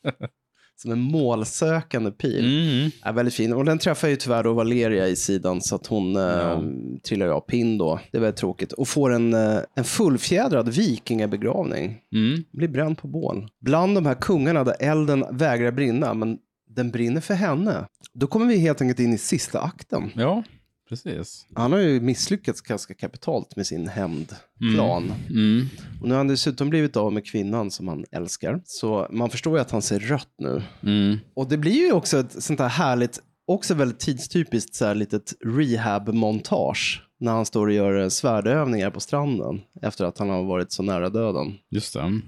som 0.76 0.92
en 0.92 1.00
målsökande 1.00 2.10
pil. 2.10 2.44
Mm. 2.44 2.90
Ja, 3.04 3.12
väldigt 3.12 3.34
fin. 3.34 3.52
Och 3.52 3.64
den 3.64 3.78
träffar 3.78 4.08
ju 4.08 4.16
tyvärr 4.16 4.42
då 4.42 4.52
Valeria 4.52 5.08
i 5.08 5.16
sidan 5.16 5.60
så 5.60 5.74
att 5.74 5.86
hon 5.86 6.16
eh, 6.16 6.62
trillar 7.02 7.26
ju 7.26 7.32
av 7.32 7.40
pinn 7.40 7.78
då. 7.78 8.00
Det 8.10 8.18
är 8.18 8.20
väldigt 8.20 8.40
tråkigt. 8.40 8.72
Och 8.72 8.88
får 8.88 9.12
en, 9.12 9.34
eh, 9.34 9.58
en 9.74 9.84
fullfjädrad 9.84 10.68
vikingabegravning. 10.68 11.98
Mm. 12.12 12.44
Blir 12.52 12.68
bränd 12.68 12.98
på 12.98 13.08
bål. 13.08 13.48
Bland 13.60 13.94
de 13.94 14.06
här 14.06 14.14
kungarna 14.14 14.64
där 14.64 14.76
elden 14.80 15.24
vägrar 15.30 15.72
brinna, 15.72 16.14
men 16.14 16.38
den 16.68 16.90
brinner 16.90 17.20
för 17.20 17.34
henne. 17.34 17.86
Då 18.12 18.26
kommer 18.26 18.46
vi 18.46 18.56
helt 18.56 18.80
enkelt 18.80 19.00
in 19.00 19.12
i 19.12 19.18
sista 19.18 19.60
akten. 19.60 20.10
Ja, 20.14 20.42
Precis. 20.90 21.46
Han 21.54 21.72
har 21.72 21.78
ju 21.78 22.00
misslyckats 22.00 22.60
ganska 22.60 22.94
kapitalt 22.94 23.56
med 23.56 23.66
sin 23.66 23.88
hämndplan. 23.88 25.12
Mm. 25.28 25.66
Och 26.00 26.08
nu 26.08 26.10
har 26.10 26.16
han 26.18 26.28
dessutom 26.28 26.70
blivit 26.70 26.96
av 26.96 27.12
med 27.12 27.26
kvinnan 27.26 27.70
som 27.70 27.88
han 27.88 28.04
älskar. 28.10 28.60
Så 28.64 29.06
man 29.10 29.30
förstår 29.30 29.56
ju 29.56 29.60
att 29.60 29.70
han 29.70 29.82
ser 29.82 29.98
rött 30.00 30.34
nu. 30.38 30.62
Mm. 30.82 31.18
Och 31.34 31.48
det 31.48 31.56
blir 31.58 31.86
ju 31.86 31.92
också 31.92 32.18
ett 32.18 32.42
sånt 32.42 32.60
här 32.60 32.68
härligt, 32.68 33.22
också 33.46 33.74
väldigt 33.74 33.98
tidstypiskt 33.98 34.74
så 34.74 34.84
här 34.84 34.94
litet 34.94 35.32
rehab-montage. 35.44 37.02
När 37.20 37.32
han 37.32 37.46
står 37.46 37.66
och 37.66 37.72
gör 37.72 38.08
svärdövningar 38.08 38.90
på 38.90 39.00
stranden 39.00 39.60
efter 39.82 40.04
att 40.04 40.18
han 40.18 40.30
har 40.30 40.44
varit 40.44 40.72
så 40.72 40.82
nära 40.82 41.10
döden. 41.10 41.54
Just 41.70 41.94
det. 41.94 42.00
Han 42.00 42.22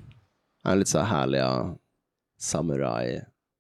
har 0.64 0.76
lite 0.76 0.90
så 0.90 0.98
här 0.98 1.06
härliga 1.06 1.74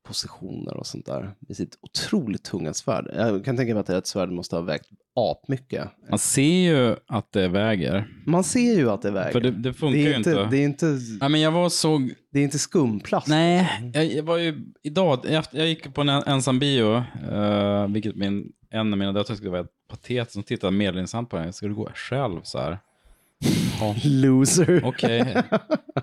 samurai-positioner 0.02 0.76
och 0.76 0.86
sånt 0.86 1.06
där. 1.06 1.34
Med 1.38 1.56
sitt 1.56 1.78
otroligt 1.80 2.42
tunga 2.42 2.74
svärd. 2.74 3.10
Jag 3.14 3.44
kan 3.44 3.56
tänka 3.56 3.74
mig 3.74 3.80
att 3.80 3.86
det 3.86 3.92
här 3.92 4.02
svärd 4.04 4.30
måste 4.30 4.56
ha 4.56 4.62
vägt 4.62 4.88
apmycket. 5.14 5.88
Man 6.10 6.18
ser 6.18 6.42
ju 6.42 6.96
att 7.06 7.32
det 7.32 7.48
väger. 7.48 8.08
Man 8.26 8.44
ser 8.44 8.76
ju 8.76 8.90
att 8.90 9.02
det 9.02 9.10
väger. 9.10 9.32
För 9.32 9.40
det, 9.40 9.50
det 9.50 9.72
funkar 9.72 9.98
det, 9.98 10.06
är 10.06 10.10
ju 10.10 10.16
inte, 10.16 10.48
det 10.50 10.56
är 10.56 10.64
inte, 10.64 10.86
Nej, 11.20 11.28
men 11.28 11.40
jag 11.40 11.52
var 11.52 11.68
såg 11.68 12.14
det 12.32 12.38
är 12.38 12.44
inte 12.44 12.58
skumplast. 12.58 13.28
Nej, 13.28 13.90
jag, 14.16 14.22
var 14.22 14.36
ju 14.36 14.64
idag, 14.82 15.26
jag, 15.52 15.66
gick 15.66 15.94
på 15.94 16.00
en 16.00 16.08
ensam 16.08 16.58
bio, 16.58 17.02
uh, 17.32 17.86
vilket 17.88 18.16
min, 18.16 18.52
en 18.70 18.92
av 18.92 18.98
mina 18.98 19.12
döttrar 19.12 19.36
skulle 19.36 19.50
vara 19.50 19.66
patet 19.90 20.32
som 20.32 20.42
tittade 20.42 20.70
medlingsam 20.70 21.26
på 21.26 21.36
den. 21.36 21.52
Ska 21.52 21.66
du 21.66 21.74
gå 21.74 21.90
själv 21.94 22.40
så 22.42 22.58
här? 22.58 22.78
Ja, 23.80 23.94
Loser. 24.04 24.82
Okej. 24.84 25.34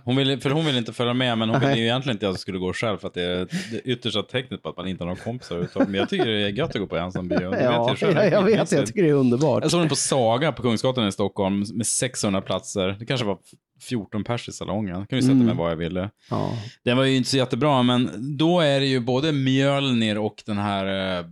Hon 0.03 0.15
ville, 0.15 0.37
för 0.37 0.49
hon 0.49 0.65
ville 0.65 0.77
inte 0.77 0.93
följa 0.93 1.13
med, 1.13 1.37
men 1.37 1.49
hon 1.49 1.59
ville 1.59 1.75
ju 1.75 1.83
egentligen 1.83 2.15
inte 2.15 2.27
att 2.27 2.33
jag 2.33 2.39
skulle 2.39 2.57
gå 2.57 2.73
själv 2.73 2.97
för 2.97 3.07
att 3.07 3.13
det 3.13 3.21
är 3.23 3.47
det 3.71 3.79
yttersta 3.85 4.23
tecknet 4.23 4.63
på 4.63 4.69
att 4.69 4.77
man 4.77 4.87
inte 4.87 5.03
har 5.03 5.07
några 5.07 5.21
kompisar 5.21 5.55
överhuvudtaget. 5.55 5.89
Men 5.89 5.99
jag 5.99 6.09
tycker 6.09 6.25
det 6.25 6.41
är 6.41 6.49
gött 6.49 6.75
att 6.75 6.81
gå 6.81 6.87
på 6.87 6.97
ensam 6.97 7.27
bio. 7.27 7.55
Ja, 7.55 7.61
jag, 7.61 7.97
själv. 7.97 8.15
jag, 8.15 8.31
jag 8.31 8.43
vet. 8.43 8.71
Jag 8.71 8.85
tycker 8.87 9.03
det 9.03 9.09
är 9.09 9.13
underbart. 9.13 9.63
Jag 9.63 9.71
såg 9.71 9.81
den 9.81 9.89
på 9.89 9.95
Saga 9.95 10.51
på 10.51 10.61
Kungsgatan 10.61 11.07
i 11.07 11.11
Stockholm 11.11 11.65
med 11.73 11.87
600 11.87 12.41
platser. 12.41 12.95
Det 12.99 13.05
kanske 13.05 13.25
var 13.25 13.37
14 13.81 14.23
pers 14.23 14.49
i 14.49 14.51
salongen. 14.51 14.99
Jag 14.99 15.09
kunde 15.09 15.23
sätta 15.23 15.35
mig 15.35 15.55
var 15.55 15.69
jag 15.69 15.75
ville. 15.75 16.09
Ja. 16.29 16.51
Den 16.83 16.97
var 16.97 17.03
ju 17.03 17.15
inte 17.15 17.29
så 17.29 17.37
jättebra, 17.37 17.83
men 17.83 18.09
då 18.37 18.59
är 18.59 18.79
det 18.79 18.85
ju 18.85 18.99
både 18.99 19.31
Mjölnir 19.31 20.17
och 20.17 20.43
den 20.45 20.57
här, 20.57 21.17
eh, 21.17 21.25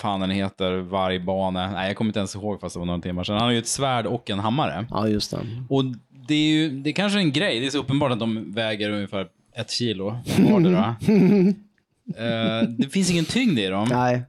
fan 0.00 0.20
den 0.20 0.30
heter, 0.30 0.76
Vargbane. 0.76 1.72
Nej, 1.72 1.86
jag 1.88 1.96
kommer 1.96 2.08
inte 2.08 2.18
ens 2.18 2.34
ihåg 2.34 2.60
fast 2.60 2.74
det 2.74 2.78
var 2.78 2.86
några 2.86 3.00
timmar 3.00 3.24
sedan. 3.24 3.34
Han 3.34 3.44
har 3.44 3.52
ju 3.52 3.58
ett 3.58 3.66
svärd 3.66 4.06
och 4.06 4.30
en 4.30 4.38
hammare. 4.38 4.86
ja, 4.90 5.08
just 5.08 5.30
det. 5.30 5.38
Och 5.68 5.84
det 6.28 6.34
är 6.34 6.48
ju, 6.48 6.70
det 6.70 6.90
är 6.90 6.94
kanske 6.94 7.18
en 7.18 7.32
grej. 7.32 7.60
Det 7.60 7.66
är 7.66 7.70
så 7.70 7.78
uppenbart 7.78 8.12
att 8.12 8.18
de 8.20 8.52
väger 8.52 8.90
ungefär 8.90 9.26
ett 9.56 9.70
kilo 9.70 10.18
vardera. 10.50 10.96
uh, 11.08 12.68
det 12.78 12.88
finns 12.92 13.10
ingen 13.10 13.24
tyngd 13.24 13.58
i 13.58 13.66
dem. 13.66 13.88
Nej, 13.90 14.22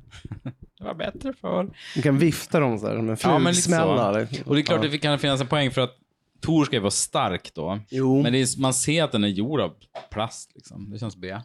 Det 0.78 0.84
var 0.84 0.94
bättre 0.94 1.34
för. 1.42 1.70
du 1.96 2.02
kan 2.02 2.18
vifta 2.18 2.60
dem 2.60 2.78
så 2.80 2.88
här 2.88 2.98
med 2.98 3.20
Ja, 3.24 3.40
men 3.40 3.54
lite 3.54 3.62
så. 3.62 3.70
flugsmällar. 3.70 4.28
Och 4.46 4.56
det 4.56 4.62
är 4.62 4.64
klart 4.64 4.84
ja. 4.84 4.90
det 4.90 4.98
kan 4.98 5.20
finnas 5.20 5.42
en 5.42 5.48
poäng 5.48 5.72
för 5.72 5.82
att 5.82 5.98
Tor 6.42 6.66
ska 6.66 6.76
ju 6.76 6.80
vara 6.80 6.92
stark 6.92 7.52
då. 7.54 7.80
Jo. 7.90 8.22
Men 8.22 8.36
är, 8.36 8.62
man 8.62 8.74
ser 8.74 9.04
att 9.04 9.12
den 9.12 9.24
är 9.24 9.28
gjord 9.28 9.62
av 9.62 9.74
plast. 10.12 10.52
Liksom. 10.56 10.90
Det 10.92 11.00
känns 11.00 11.16
B. 11.16 11.38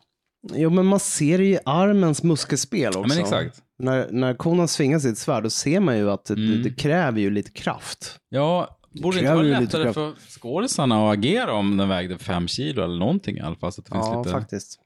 Jo, 0.54 0.70
men 0.70 0.86
man 0.86 1.00
ser 1.00 1.38
det 1.38 1.44
i 1.44 1.58
armens 1.64 2.22
muskelspel 2.22 2.88
också. 2.88 3.00
Ja, 3.00 3.06
men 3.06 3.18
exakt. 3.18 3.62
När, 3.78 4.08
när 4.10 4.34
konan 4.34 4.68
svingar 4.68 4.98
sitt 4.98 5.18
svärd, 5.18 5.42
då 5.42 5.50
ser 5.50 5.80
man 5.80 5.96
ju 5.98 6.10
att 6.10 6.24
det, 6.24 6.34
Mm. 6.34 6.62
det 6.62 6.70
kräver 6.70 7.20
ju 7.20 7.30
lite 7.30 7.50
kraft. 7.50 8.16
Ja, 8.28 8.78
borde 9.02 9.16
det 9.16 9.20
inte 9.20 9.28
kräver 9.32 9.50
vara 9.50 9.60
lättare 9.60 9.82
kraft. 9.82 9.94
för 9.94 10.12
skådisarna 10.40 11.08
att 11.10 11.18
agera 11.18 11.52
om 11.52 11.76
den 11.76 11.88
vägde 11.88 12.18
fem 12.18 12.48
kilo 12.48 12.84
eller 12.84 12.98
någonting 12.98 13.36
i 13.36 13.40
alla 13.40 13.56
fall. 13.56 13.72
Så 13.72 13.80
att 13.80 13.86
det 13.86 13.92
finns 13.92 14.06
Ja, 14.06 14.18
lite... 14.18 14.30
faktiskt. 14.30 14.80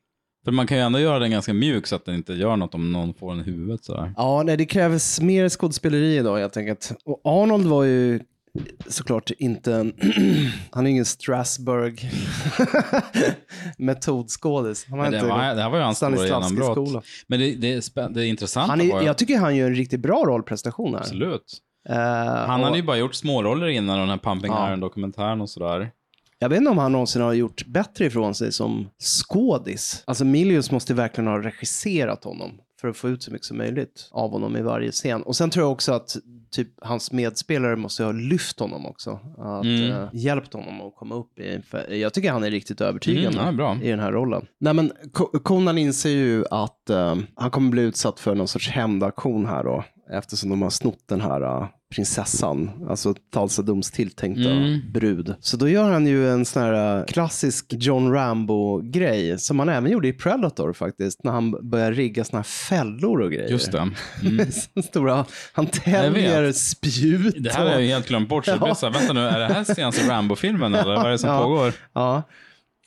För 0.45 0.53
man 0.53 0.67
kan 0.67 0.77
ju 0.77 0.83
ändå 0.83 0.99
göra 0.99 1.19
den 1.19 1.31
ganska 1.31 1.53
mjuk 1.55 1.87
så 1.87 1.97
att 1.97 2.05
den 2.05 2.15
inte 2.15 2.33
gör 2.33 2.57
något 2.57 2.75
om 2.75 2.93
någon 2.93 3.15
får 3.15 3.31
den 3.31 3.41
i 3.41 3.43
huvudet 3.51 3.85
sådär. 3.85 4.15
Ja, 4.17 4.43
nej, 4.43 4.57
det 4.57 4.65
krävs 4.67 5.21
mer 5.21 5.49
skådespeleri 5.49 6.17
idag 6.17 6.39
helt 6.39 6.57
enkelt. 6.57 6.93
Och 7.05 7.21
Arnold 7.25 7.67
var 7.67 7.85
ju 7.85 8.21
såklart 8.87 9.31
inte 9.39 9.75
en, 9.75 9.93
han 10.71 10.87
är 10.87 10.91
ingen 10.91 11.05
Strasbourg 11.05 12.11
metodskådis. 13.79 14.87
Han 14.91 14.99
har 14.99 15.11
det, 15.11 15.17
inte 15.17 15.29
var, 15.29 15.55
det 15.55 15.63
här 15.63 15.71
var 15.71 15.79
ju 15.79 15.85
hans 15.85 15.97
stora 15.97 16.27
genombrott. 16.27 17.05
Men 17.27 17.41
det, 17.41 17.55
det, 17.55 17.73
är 17.73 18.09
det 18.09 18.27
intressanta 18.27 18.71
Han 18.71 18.89
var 18.89 19.01
är, 19.03 19.07
jag 19.07 19.19
tycker 19.19 19.39
han 19.39 19.57
gör 19.57 19.67
en 19.67 19.75
riktigt 19.75 20.01
bra 20.01 20.25
rollprestation 20.27 20.95
här. 20.95 21.01
Absolut. 21.01 21.61
Eh, 21.89 21.97
Han 21.97 22.61
och 22.61 22.67
hade 22.67 22.77
ju 22.77 22.83
bara 22.83 22.97
gjort 22.97 23.15
småroller 23.15 23.67
innan 23.67 23.99
den 23.99 24.09
här 24.09 24.19
Pumping 24.19 24.53
Ja. 24.53 24.69
Iron-dokumentären 24.69 25.41
och 25.41 25.51
sådär. 25.51 25.91
Jag 26.39 26.49
vet 26.49 26.59
inte 26.59 26.71
om 26.71 26.79
han 26.79 26.93
någonsin 26.93 27.23
har 27.23 27.33
gjort 27.33 27.67
bättre 27.67 28.07
ifrån 28.07 28.35
sig 28.35 28.53
som 28.53 28.89
skådis. 28.99 30.03
Alltså 30.07 30.25
Milius 30.25 30.71
måste 30.71 30.95
verkligen 30.95 31.29
ha 31.29 31.43
regisserat 31.43 32.25
honom 32.25 32.51
för 32.81 32.89
att 32.89 32.97
få 32.97 33.09
ut 33.09 33.23
så 33.23 33.33
mycket 33.33 33.47
som 33.47 33.57
möjligt 33.57 34.09
av 34.13 34.31
honom 34.31 34.57
i 34.57 34.63
varje 34.63 34.93
scen. 34.93 35.23
Och 35.23 35.37
sen 35.37 35.51
tror 35.51 35.65
jag 35.65 35.73
också 35.73 35.93
att 35.93 36.17
typ 36.51 36.69
hans 36.83 37.13
medspelare 37.13 37.77
måste 37.77 38.05
ha 38.05 38.13
lyft 38.13 38.61
honom 38.61 38.87
också. 38.87 39.11
Att, 39.39 39.65
Mm. 39.65 39.91
eh, 39.91 40.09
hjälpt 40.13 40.53
honom 40.55 40.81
att 40.81 40.95
komma 40.97 41.15
upp 41.15 41.39
i. 41.39 41.63
Jag 42.01 42.15
tycker 42.15 42.33
han 42.33 42.45
är 42.45 42.51
riktigt 42.51 42.81
övertygande 42.81 43.41
Mm, 43.41 43.59
ja, 43.59 43.77
i 43.83 43.89
den 43.91 44.01
här 44.01 44.13
rollen. 44.13 44.47
Nej 44.61 44.75
men 44.75 44.93
Conan 45.43 45.79
inser 45.79 46.11
ju 46.11 46.45
att 46.51 46.91
eh, 46.91 47.17
han 47.35 47.51
kommer 47.51 47.71
bli 47.71 47.83
utsatt 47.83 48.21
för 48.21 48.35
någon 48.35 48.49
sorts 48.49 48.69
hämndaktion 48.71 49.47
här 49.47 49.65
då. 49.65 49.85
Eftersom 50.13 50.51
de 50.51 50.63
har 50.63 50.71
snott 50.71 51.03
den 51.09 51.21
här 51.21 51.41
eh, 51.43 51.69
prinsessan, 51.95 52.71
alltså 52.89 53.15
Talsadums 53.33 53.91
tilltänkta 53.91 54.51
Mm. 54.51 54.81
brud. 54.93 55.35
Så 55.41 55.57
då 55.57 55.69
gör 55.69 55.91
han 55.93 56.07
ju 56.07 56.31
en 56.31 56.45
sån 56.45 56.63
här 56.63 56.99
eh, 56.99 57.05
klassisk 57.07 57.67
John 57.69 58.13
Rambo-grej 58.13 59.39
som 59.39 59.59
han 59.59 59.69
även 59.69 59.91
gjorde 59.93 60.09
i 60.09 60.13
Predator 60.13 60.73
faktiskt. 60.73 61.25
När 61.25 61.33
han 61.33 61.71
börjar 61.71 61.93
rigga 61.93 62.25
såna 62.25 62.39
här 62.39 62.45
fällor 62.45 63.21
och 63.21 63.33
grejer. 63.33 63.49
Just 63.51 63.73
det. 63.73 63.91
Så 64.75 64.83
Stora, 64.83 65.25
han 65.53 65.67
vet. 66.13 66.57
spjut. 66.57 67.35
Det 67.39 67.53
här 67.53 67.67
har 67.67 67.73
jag 67.81 67.89
helt 67.89 68.09
glömt 68.09 68.29
bort. 68.29 68.47
Så 68.47 68.59
blev 68.65 68.75
så 68.75 68.91
vänta 68.91 69.13
nu, 69.13 69.21
är 69.21 69.39
det 69.39 69.47
här 69.55 69.65
senaste 69.65 70.09
Rambo-filmen 70.09 70.75
eller 70.75 70.97
vad 70.97 71.07
är 71.07 71.11
det 71.11 71.19
som 71.19 71.31
Ja. 71.35 71.43
pågår? 71.43 71.73
Ja. 71.93 72.23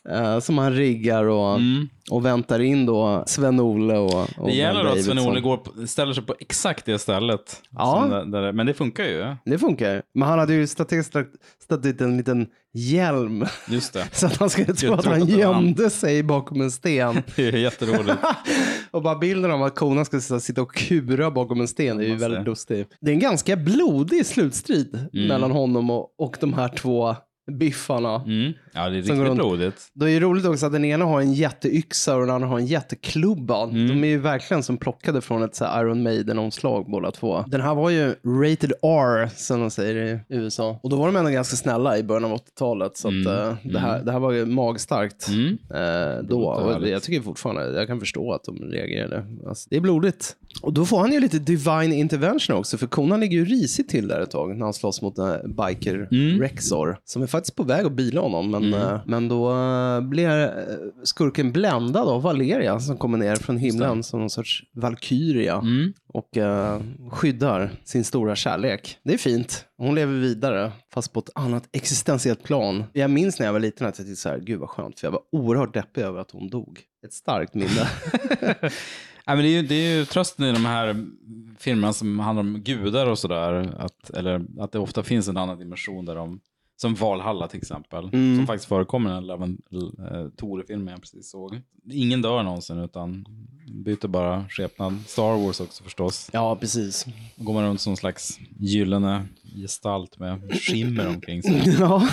Eh, 0.10 0.40
som 0.40 0.58
han 0.58 0.74
riggar 0.76 1.24
och, 1.24 1.56
Mm. 1.56 1.90
Och 2.12 2.26
väntar 2.26 2.60
in 2.60 2.86
då 2.86 3.24
Sven-Olle 3.28 3.98
och, 3.98 4.14
och 4.38 4.48
Det 4.48 4.54
gäller 4.54 4.80
att 4.80 4.86
Davidson. 4.86 5.16
Sven-Olle 5.18 5.40
går 5.42 5.58
på, 5.58 5.88
ställer 5.88 6.14
sig 6.14 6.24
på 6.24 6.36
exakt 6.40 6.86
det 6.86 7.00
stället. 7.00 7.62
Ja. 7.70 8.08
Där, 8.10 8.26
där, 8.26 8.52
men 8.52 8.66
det 8.66 8.74
funkar 8.74 9.04
ju. 9.04 9.36
Det 9.46 9.58
funkar. 9.60 10.02
Men 10.14 10.28
han 10.30 10.40
hade 10.40 10.54
ju 10.54 10.68
strategiskt 10.68 11.16
ställt 11.64 11.84
dit 11.84 12.02
en 12.02 12.18
liten 12.18 12.48
hjälm 12.74 13.46
Just 13.70 13.94
det. 13.94 14.08
så 14.16 14.26
att 14.26 14.38
han 14.38 14.50
skulle 14.50 14.74
tro 14.74 14.94
att 14.94 15.06
han 15.06 15.20
var 15.20 15.28
han. 15.28 15.40
gömde 15.40 15.90
sig 15.90 16.24
bakom 16.24 16.62
en 16.62 16.72
sten. 16.72 17.16
Det 17.36 17.48
är 17.48 17.58
jätteroligt. 17.58 18.18
och 18.92 19.02
bara 19.02 19.16
bilden 19.16 19.52
av 19.52 19.64
att 19.64 19.76
konan 19.76 20.06
skulle 20.06 20.22
här 20.30 20.40
sitta 20.40 20.62
och 20.62 20.76
kura 20.76 21.32
bakom 21.32 21.62
en 21.62 21.68
sten 21.68 22.00
är 22.00 22.04
ju 22.04 22.16
väldigt 22.16 22.46
lustig. 22.46 22.86
Det 23.02 23.12
är 23.12 23.14
en 23.14 23.20
ganska 23.20 23.56
blodig 23.56 24.26
slutstrid 24.26 25.10
Mm. 25.14 25.28
mellan 25.28 25.52
honom 25.52 25.90
och, 25.90 26.14
och 26.18 26.38
de 26.40 26.54
här 26.54 26.68
två 26.68 27.16
biffarna. 27.60 28.16
Mm. 28.16 28.54
Ja, 28.76 28.82
det 28.82 28.88
är 28.88 28.92
riktigt 29.02 29.18
runt. 29.18 29.36
blodigt. 29.36 29.76
Det 29.94 30.06
är 30.06 30.10
ju 30.10 30.20
roligt 30.20 30.46
också 30.46 30.66
att 30.66 30.72
den 30.72 30.86
ena 30.86 31.06
har 31.06 31.22
en 31.22 31.34
jätteyxa 31.34 32.16
och 32.16 32.22
den 32.22 32.30
andra 32.30 32.48
har 32.48 32.60
en 32.60 32.66
jätteklubba. 32.66 33.64
Mm. 33.64 33.88
De 33.88 34.04
är 34.04 34.08
ju 34.08 34.20
verkligen 34.20 34.64
som 34.64 34.78
plockade 34.78 35.22
från 35.22 35.44
ett 35.44 35.56
så 35.56 35.66
Iron 35.66 36.04
Maiden-omslag 36.04 36.86
båda 36.92 37.12
två. 37.12 37.44
Den 37.48 37.62
här 37.62 37.76
var 37.76 37.90
ju 37.90 38.16
rated 38.26 38.72
R, 38.84 39.30
som 39.36 39.60
de 39.60 39.70
säger 39.72 39.96
i 40.30 40.36
USA. 40.36 40.80
Och 40.84 40.90
då 40.90 40.96
var 40.96 41.06
de 41.06 41.16
ändå 41.16 41.30
ganska 41.32 41.56
snälla 41.56 41.98
i 41.98 42.04
början 42.04 42.26
av 42.26 42.32
80-talet. 42.38 42.98
Så 42.98 43.08
Mm. 43.08 43.28
att, 43.28 43.28
eh, 43.64 43.72
det, 43.72 43.80
här, 43.80 44.04
det 44.04 44.12
här 44.12 44.20
var 44.20 44.32
ju 44.32 44.46
magstarkt 44.46 45.28
Mm. 45.28 45.58
eh, 45.74 46.24
då. 46.24 46.44
Och 46.46 46.88
jag 46.88 47.04
tycker 47.04 47.22
fortfarande, 47.22 47.80
jag 47.80 47.88
kan 47.88 48.00
förstå 48.00 48.34
att 48.34 48.44
de 48.44 48.58
reagerade. 48.60 49.26
Alltså, 49.48 49.68
det 49.70 49.76
är 49.76 49.82
blodigt. 49.82 50.36
Och 50.62 50.74
då 50.74 50.86
får 50.86 51.00
han 51.00 51.12
ju 51.12 51.20
lite 51.20 51.40
divine 51.40 51.94
intervention 51.94 52.56
också, 52.56 52.78
för 52.78 52.88
konan 52.88 53.20
ligger 53.20 53.38
ju 53.38 53.46
risigt 53.46 53.90
till 53.90 54.08
där 54.08 54.20
ett 54.22 54.32
tag 54.32 54.58
när 54.58 54.64
han 54.66 54.74
slåss 54.74 55.02
mot 55.02 55.16
den 55.16 55.26
här 55.26 55.48
biker 55.48 56.08
Mm. 56.12 56.40
Rexor, 56.42 56.98
som 57.06 57.22
är 57.22 57.28
faktiskt 57.28 57.56
på 57.56 57.64
väg 57.64 57.86
att 57.86 57.92
bila 57.92 58.22
honom. 58.22 58.52
Men, 58.52 58.63
eh, 58.74 59.00
men 59.06 59.28
då 59.28 59.52
eh, 59.52 60.02
blir 60.02 60.44
eh, 60.44 60.50
skurken 61.04 61.52
bländad 61.52 62.08
av 62.08 62.22
Valeria 62.22 62.80
som 62.80 62.98
kommer 62.98 63.18
ner 63.18 63.36
från 63.36 63.58
himlen 63.58 64.04
som 64.04 64.20
någon 64.20 64.30
sorts 64.30 64.64
valkyria 64.74 65.56
Mm. 65.56 65.94
och 66.08 66.30
skyddar 67.12 67.72
sin 67.84 68.04
stora 68.04 68.36
kärlek. 68.36 68.98
Det 69.04 69.14
är 69.14 69.18
fint. 69.18 69.66
Hon 69.78 69.96
lever 69.96 70.14
vidare, 70.14 70.72
fast 70.94 71.14
på 71.14 71.20
ett 71.20 71.30
annat 71.36 71.64
existentiellt 71.72 72.44
plan. 72.44 72.84
Jag 72.94 73.12
minns 73.12 73.40
när 73.40 73.46
jag 73.46 73.54
var 73.54 73.60
liten 73.60 73.88
att 73.88 73.98
jag 73.98 74.08
tyckte 74.08 74.22
så 74.22 74.30
här, 74.30 74.40
gud 74.40 74.60
vad 74.60 74.70
skönt, 74.70 75.00
för 75.00 75.08
jag 75.08 75.12
var 75.12 75.22
oerhört 75.32 75.74
deppig 75.74 76.02
över 76.02 76.20
att 76.20 76.32
hon 76.32 76.50
dog. 76.50 76.80
Ett 77.06 77.14
starkt 77.14 77.54
minne. 77.54 77.88
Nej, 79.28 79.36
men 79.36 79.38
det, 79.46 79.50
är 79.50 79.62
ju, 79.62 79.68
det 79.68 79.76
är 79.76 79.98
ju 79.98 80.06
trösten 80.06 80.46
i 80.46 80.52
de 80.52 80.66
här 80.66 81.06
filmerna 81.60 81.94
som 81.94 82.20
handlar 82.20 82.44
om 82.44 82.62
gudar 82.64 83.08
och 83.08 83.20
sådär. 83.20 83.74
Att, 83.78 84.10
eller 84.10 84.42
att 84.60 84.72
det 84.72 84.80
ofta 84.80 85.04
finns 85.04 85.28
en 85.28 85.38
annan 85.38 85.60
dimension 85.60 86.06
där 86.06 86.16
de, 86.16 86.40
som 86.84 86.96
Valhalla 86.96 87.48
till 87.48 87.58
exempel, 87.60 88.10
Mm. 88.14 88.36
som 88.38 88.48
faktiskt 88.48 88.70
förekommer 88.70 89.10
i 89.10 89.14
den 89.14 89.26
Love 89.26 89.46
uh, 89.46 90.30
Tore-filmen 90.38 90.88
jag 90.88 91.02
precis 91.02 91.30
såg. 91.32 91.62
Ingen 91.92 92.22
dör 92.22 92.44
någonsin 92.44 92.78
utan 92.78 93.26
byter 93.86 94.08
bara 94.08 94.46
skepnad. 94.50 95.00
Star 95.08 95.46
Wars 95.46 95.62
också 95.62 95.84
förstås. 95.84 96.30
ja, 96.34 96.56
precis. 96.56 97.06
Går 97.36 97.54
man 97.54 97.64
runt 97.64 97.82
som 97.82 97.92
en 97.94 97.98
slags 97.98 98.40
gyllene 98.60 99.28
gestalt 99.62 100.20
med 100.20 100.54
skimmer 100.62 101.08
omkring 101.08 101.44
sig. 101.44 101.76
ja. 101.80 102.08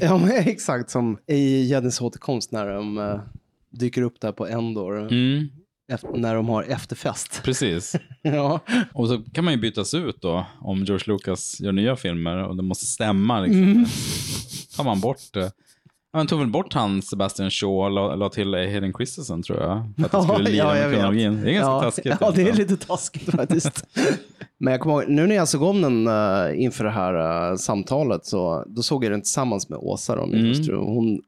ja, 0.00 0.18
men 0.18 0.30
exakt 0.30 0.90
som 0.90 1.18
i 1.26 1.62
Gäddens 1.64 2.00
återkomst 2.00 2.52
när 2.52 2.66
de 2.68 2.98
eh, 2.98 3.20
dyker 3.70 4.02
upp 4.02 4.20
där 4.20 4.32
på 4.32 4.46
Endor. 4.46 4.98
Mm. 5.12 5.48
När 6.14 6.34
de 6.34 6.48
har 6.48 6.62
efterfest. 6.62 7.40
Precis. 7.44 7.96
ja. 8.22 8.60
Och 8.92 9.08
så 9.08 9.22
kan 9.32 9.44
man 9.44 9.54
ju 9.54 9.60
bytas 9.60 9.94
ut 9.94 10.20
då 10.22 10.46
om 10.60 10.84
George 10.84 11.12
Lucas 11.12 11.60
gör 11.60 11.72
nya 11.72 11.96
filmer 11.96 12.36
och 12.48 12.56
det 12.56 12.62
måste 12.62 12.86
stämma. 12.86 13.40
Liksom. 13.40 13.62
Mm. 13.62 13.84
tar 14.76 14.84
man 14.84 15.00
bort 15.00 15.32
det. 15.32 15.52
Ja, 16.12 16.18
Man 16.18 16.26
tog 16.26 16.38
väl 16.38 16.48
bort 16.48 16.72
han 16.72 17.02
Sebastian 17.02 17.50
Shaw 17.50 17.84
och 17.84 17.90
la, 17.90 18.14
la 18.14 18.28
till 18.28 18.54
Hayden 18.54 18.92
Christensen 18.92 19.42
tror 19.42 19.60
jag. 19.62 19.92
För 19.96 20.04
att 20.18 20.28
det 20.28 20.32
skulle 20.34 20.50
lira 20.50 20.74
med 20.74 20.92
kronologin. 20.94 21.40
Det 21.42 21.50
är 21.50 21.54
ganska 21.54 21.70
ja, 21.70 21.80
taskigt. 21.80 22.16
Ja, 22.20 22.30
det 22.30 22.42
är 22.42 22.46
alltså. 22.46 22.62
lite 22.62 22.76
taskigt 22.86 23.30
faktiskt. 23.30 23.84
Men 24.58 24.72
jag 24.72 24.80
kommer 24.80 25.02
ihåg, 25.02 25.10
nu 25.10 25.26
när 25.26 25.34
jag 25.36 25.48
såg 25.48 25.62
om 25.62 25.82
den 25.82 26.08
uh, 26.08 26.62
inför 26.62 26.84
det 26.84 26.90
här 26.90 27.50
uh, 27.50 27.56
samtalet, 27.56 28.26
så 28.26 28.64
då 28.66 28.82
såg 28.82 29.04
jag 29.04 29.12
den 29.12 29.20
tillsammans 29.22 29.68
med 29.68 29.78
Åsa, 29.78 30.16
då, 30.16 30.26
min 30.26 30.34
Mm. 30.34 30.48
hustru. 30.48 30.76
Hon, 30.76 31.20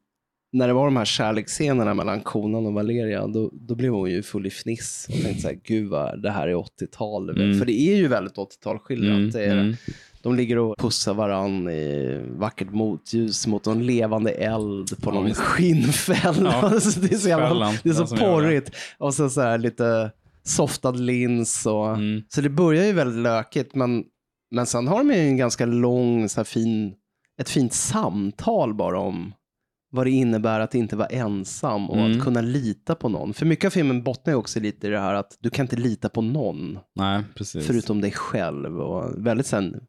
när 0.51 0.67
det 0.67 0.73
var 0.73 0.85
de 0.85 0.97
här 0.97 1.05
kärleksscenerna 1.05 1.93
mellan 1.93 2.21
konan 2.21 2.65
och 2.65 2.73
Valeria, 2.73 3.27
då, 3.27 3.49
då 3.53 3.75
blev 3.75 3.91
hon 3.93 4.11
ju 4.11 4.23
full 4.23 4.45
i 4.45 4.49
fniss. 4.49 5.07
Och 5.09 5.15
tänkte 5.23 5.41
så 5.41 5.47
här, 5.47 5.59
gud 5.63 5.89
vad 5.89 6.21
det 6.23 6.31
här 6.31 6.47
är 6.47 6.53
80-tal. 6.55 7.29
Mm. 7.29 7.59
För 7.59 7.65
det 7.65 7.79
är 7.81 7.95
ju 7.95 8.07
väldigt 8.07 8.35
80-tal 8.35 8.79
skildrat. 8.79 9.17
Mm, 9.17 9.29
Det 9.31 9.45
är, 9.45 9.51
mm. 9.57 9.75
De 10.21 10.35
ligger 10.35 10.57
och 10.57 10.77
pussar 10.77 11.13
varann 11.13 11.69
i 11.69 12.19
vackert 12.29 12.71
motljus 12.71 13.47
mot 13.47 13.67
en 13.67 13.85
levande 13.85 14.31
eld 14.31 15.01
på 15.01 15.09
Ja, 15.09 15.13
någon 15.13 15.25
visst. 15.25 15.39
skinnfäll. 15.39 16.35
Ja, 16.43 16.61
Alltså, 16.61 16.99
det 17.01 17.13
är 17.13 17.17
så, 17.17 17.29
jävla, 17.29 17.47
fällan, 17.47 17.75
det 17.83 17.89
är 17.89 17.93
så 17.93 18.17
porrigt. 18.17 18.71
Och 18.97 19.13
så, 19.13 19.29
så 19.29 19.41
här 19.41 19.57
lite 19.57 20.11
softad 20.43 20.91
lins. 20.99 21.65
Och, 21.65 21.87
Mm. 21.89 22.21
Så 22.29 22.41
det 22.41 22.49
börjar 22.49 22.85
ju 22.85 22.93
väldigt 22.93 23.23
lökigt. 23.23 23.75
Men, 23.75 24.03
men 24.51 24.65
sen 24.65 24.87
har 24.87 24.97
de 24.97 25.09
ju 25.11 25.19
en 25.19 25.37
ganska 25.37 25.65
lång, 25.65 26.29
så 26.29 26.39
här 26.39 26.45
fin, 26.45 26.93
ett 27.41 27.49
fint 27.49 27.73
samtal 27.73 28.73
bara 28.73 28.99
om 28.99 29.33
vad 29.91 30.05
det 30.05 30.11
innebär 30.11 30.59
att 30.59 30.75
inte 30.75 30.95
vara 30.95 31.07
ensam 31.07 31.89
och 31.89 31.97
Mm. 31.97 32.11
att 32.11 32.23
kunna 32.23 32.41
lita 32.41 32.95
på 32.95 33.09
någon. 33.09 33.33
För 33.33 33.45
mycket 33.45 33.65
av 33.65 33.69
filmen 33.69 34.03
bottnar 34.03 34.33
ju 34.33 34.37
också 34.37 34.59
lite 34.59 34.87
i 34.87 34.89
det 34.89 34.99
här 34.99 35.13
att 35.13 35.37
du 35.39 35.49
kan 35.49 35.63
inte 35.63 35.75
lita 35.75 36.09
på 36.09 36.21
någon 36.21 36.79
Nej, 36.95 37.23
förutom 37.67 38.01
dig 38.01 38.11
själv. 38.11 38.79
Och 38.81 39.25
väldigt 39.25 39.45
sen, 39.47 39.81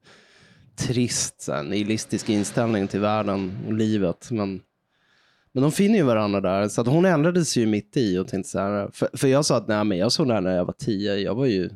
trist, 0.76 1.42
sen, 1.42 1.66
nihilistisk 1.66 2.28
inställning 2.28 2.88
till 2.88 3.00
världen 3.00 3.58
och 3.66 3.72
livet. 3.72 4.28
Men, 4.30 4.60
men 5.52 5.62
de 5.62 5.72
finner 5.72 5.96
ju 5.98 6.02
varandra 6.04 6.40
där. 6.40 6.68
Så 6.68 6.80
att 6.80 6.86
hon 6.86 7.04
ändrades 7.04 7.56
ju 7.56 7.66
mitt 7.66 7.96
i 7.96 8.18
och 8.18 8.28
tänkte 8.28 8.50
så 8.50 8.58
här. 8.58 8.90
För, 8.92 9.08
för 9.12 9.28
jag 9.28 9.44
sa 9.44 9.56
att 9.56 9.68
nej, 9.68 9.84
men 9.84 9.98
jag 9.98 10.12
såg 10.12 10.26
den 10.26 10.34
här 10.34 10.40
när 10.40 10.56
jag 10.56 10.64
var 10.64 10.74
tio. 10.78 11.16
Jag 11.16 11.34
var 11.34 11.46
ju 11.46 11.70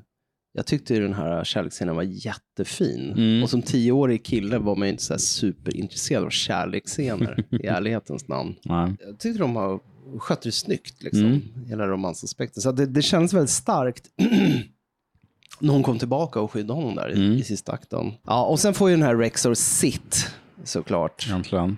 jag 0.57 0.67
tyckte 0.67 0.95
ju 0.95 1.01
den 1.01 1.15
här 1.15 1.45
kärleksscenen 1.45 1.97
var 1.97 2.03
jättefin. 2.03 3.13
Mm. 3.13 3.43
Och 3.43 3.51
som 3.51 3.63
tioårig 3.63 4.25
kille 4.25 4.59
var 4.59 4.77
man 4.77 4.89
ju 4.89 4.93
inte 4.93 5.03
så 5.05 5.13
här 5.13 5.19
superintresserad 5.19 6.25
av 6.25 6.31
kärleksscener 6.31 7.45
i 7.51 7.67
ärlighetens 7.67 8.29
namn. 8.29 8.55
Nej. 8.65 8.93
Jag 9.07 9.19
tyckte 9.19 9.39
de 9.39 9.57
har 9.57 9.81
skött 10.19 10.43
det 10.43 10.53
snyggt, 10.53 11.03
liksom, 11.03 11.25
Mm. 11.27 11.43
hela 11.69 11.87
romansaspekten. 11.87 12.63
Så 12.63 12.73
det, 12.73 12.87
det 12.87 13.03
kändes 13.03 13.33
väldigt 13.33 13.51
starkt 13.51 14.05
när 15.61 15.73
hon 15.73 15.83
kom 15.83 15.99
tillbaka 15.99 16.41
och 16.41 16.51
skyddade 16.53 16.73
honom 16.81 16.95
där 16.95 17.11
i, 17.13 17.15
Mm. 17.27 17.33
i 17.39 17.43
sista 17.43 17.73
akten. 17.73 18.13
Ja, 18.27 18.45
och 18.45 18.61
sen 18.61 18.75
får 18.75 18.91
ju 18.91 18.97
den 18.97 19.03
här 19.07 19.17
Rexor 19.17 19.55
sitt, 19.55 20.31
såklart. 20.65 21.27
Egentligen. 21.29 21.77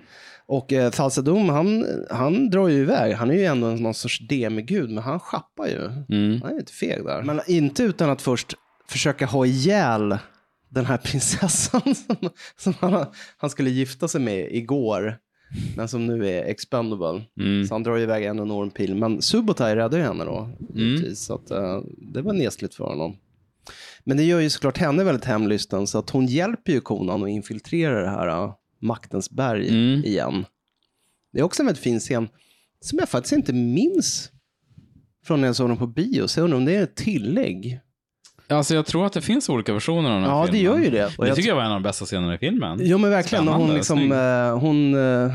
Och 0.49 0.73
eh, 0.73 0.91
Falsadom, 0.91 1.49
han, 1.49 1.85
han 2.09 2.49
drar 2.49 2.67
ju 2.67 2.77
iväg. 2.81 3.13
Han 3.13 3.29
är 3.31 3.35
ju 3.35 3.45
ändå 3.45 3.67
någon 3.67 3.93
sorts 3.93 4.27
demigud, 4.27 4.89
men 4.89 5.03
han 5.03 5.19
schappar 5.19 5.67
ju. 5.67 5.85
Mm. 6.17 6.41
Han 6.41 6.51
är 6.51 6.55
lite 6.59 6.73
feg 6.73 7.03
där. 7.05 7.23
Men 7.23 7.41
inte 7.47 7.83
utan 7.83 8.09
att 8.09 8.21
först 8.21 8.53
försöka 8.89 9.25
ha 9.25 9.45
ihjäl 9.45 10.17
den 10.69 10.85
här 10.85 10.97
prinsessan 11.03 11.95
som, 11.95 12.15
som 12.57 12.73
han, 12.79 13.05
han 13.37 13.49
skulle 13.49 13.69
gifta 13.69 14.07
sig 14.07 14.21
med 14.21 14.55
igår. 14.55 15.17
Men 15.75 15.87
som 15.87 16.05
nu 16.07 16.27
är 16.29 16.43
expendable. 16.43 17.23
Mm. 17.39 17.65
Så 17.67 17.73
han 17.75 17.83
drar 17.83 17.97
iväg 17.99 18.25
en 18.25 18.39
enorm 18.39 18.71
pil. 18.71 18.95
Men 18.95 19.21
Subotai 19.21 19.75
räddar 19.75 19.97
ju 19.97 20.03
henne 20.03 20.25
då. 20.25 20.49
givetvis. 20.73 21.19
Så 21.25 21.35
att, 21.35 21.51
eh, 21.51 21.81
det 22.13 22.21
var 22.21 22.33
nesligt 22.33 22.75
för 22.75 22.83
honom. 22.83 23.17
Men 24.03 24.17
det 24.17 24.23
gör 24.23 24.39
ju 24.39 24.49
såklart 24.49 24.77
henne 24.77 25.03
väldigt 25.03 25.25
hemlysten. 25.25 25.87
Så 25.87 25.99
att 25.99 26.09
hon 26.09 26.25
hjälper 26.25 26.71
ju 26.73 26.81
konan 26.81 27.23
att 27.23 27.29
infiltrera 27.29 28.01
det 28.01 28.09
här 28.09 28.27
eh, 28.27 28.53
maktens 28.81 29.29
berg 29.29 29.67
Mm. 29.69 30.03
igen. 30.05 30.45
Det 31.33 31.39
är 31.39 31.43
också 31.43 31.61
en 31.61 31.65
väldigt 31.65 31.83
fin 31.83 31.99
scen 31.99 32.29
som 32.81 32.99
jag 32.99 33.09
faktiskt 33.09 33.33
inte 33.33 33.53
minns 33.53 34.31
från 35.25 35.41
när 35.41 35.47
jag 35.47 35.55
såg 35.55 35.69
den 35.69 35.77
på 35.77 35.87
bio. 35.87 36.27
Så 36.27 36.39
jag 36.39 36.43
undrar 36.43 36.57
om 36.57 36.65
det 36.65 36.75
är 36.75 36.83
ett 36.83 36.95
tillägg. 36.95 37.79
Alltså 38.49 38.75
jag 38.75 38.85
tror 38.85 39.05
att 39.05 39.13
det 39.13 39.21
finns 39.21 39.49
olika 39.49 39.73
versioner 39.73 40.09
av 40.09 40.15
den 40.21 40.23
här 40.23 40.37
Ja, 40.39 40.45
det 40.45 40.51
filmen. 40.51 40.75
gör 40.77 40.83
ju 40.83 40.89
det. 40.89 41.05
Och 41.05 41.11
Det 41.23 41.27
jag 41.27 41.35
tycker 41.35 41.49
jag 41.49 41.55
var 41.55 41.63
en 41.63 41.71
av 41.71 41.75
de 41.75 41.83
bästa 41.83 42.05
scenerna 42.05 42.35
i 42.35 42.37
filmen. 42.37 42.79
Jo 42.81 42.97
men 42.97 43.09
verkligen, 43.09 43.45
när 43.45 43.51
hon, 43.51 43.59
Spännande, 43.61 43.75
liksom, 43.75 44.11
eh, 44.11 44.59
hon, 44.59 44.93
eh, 45.25 45.31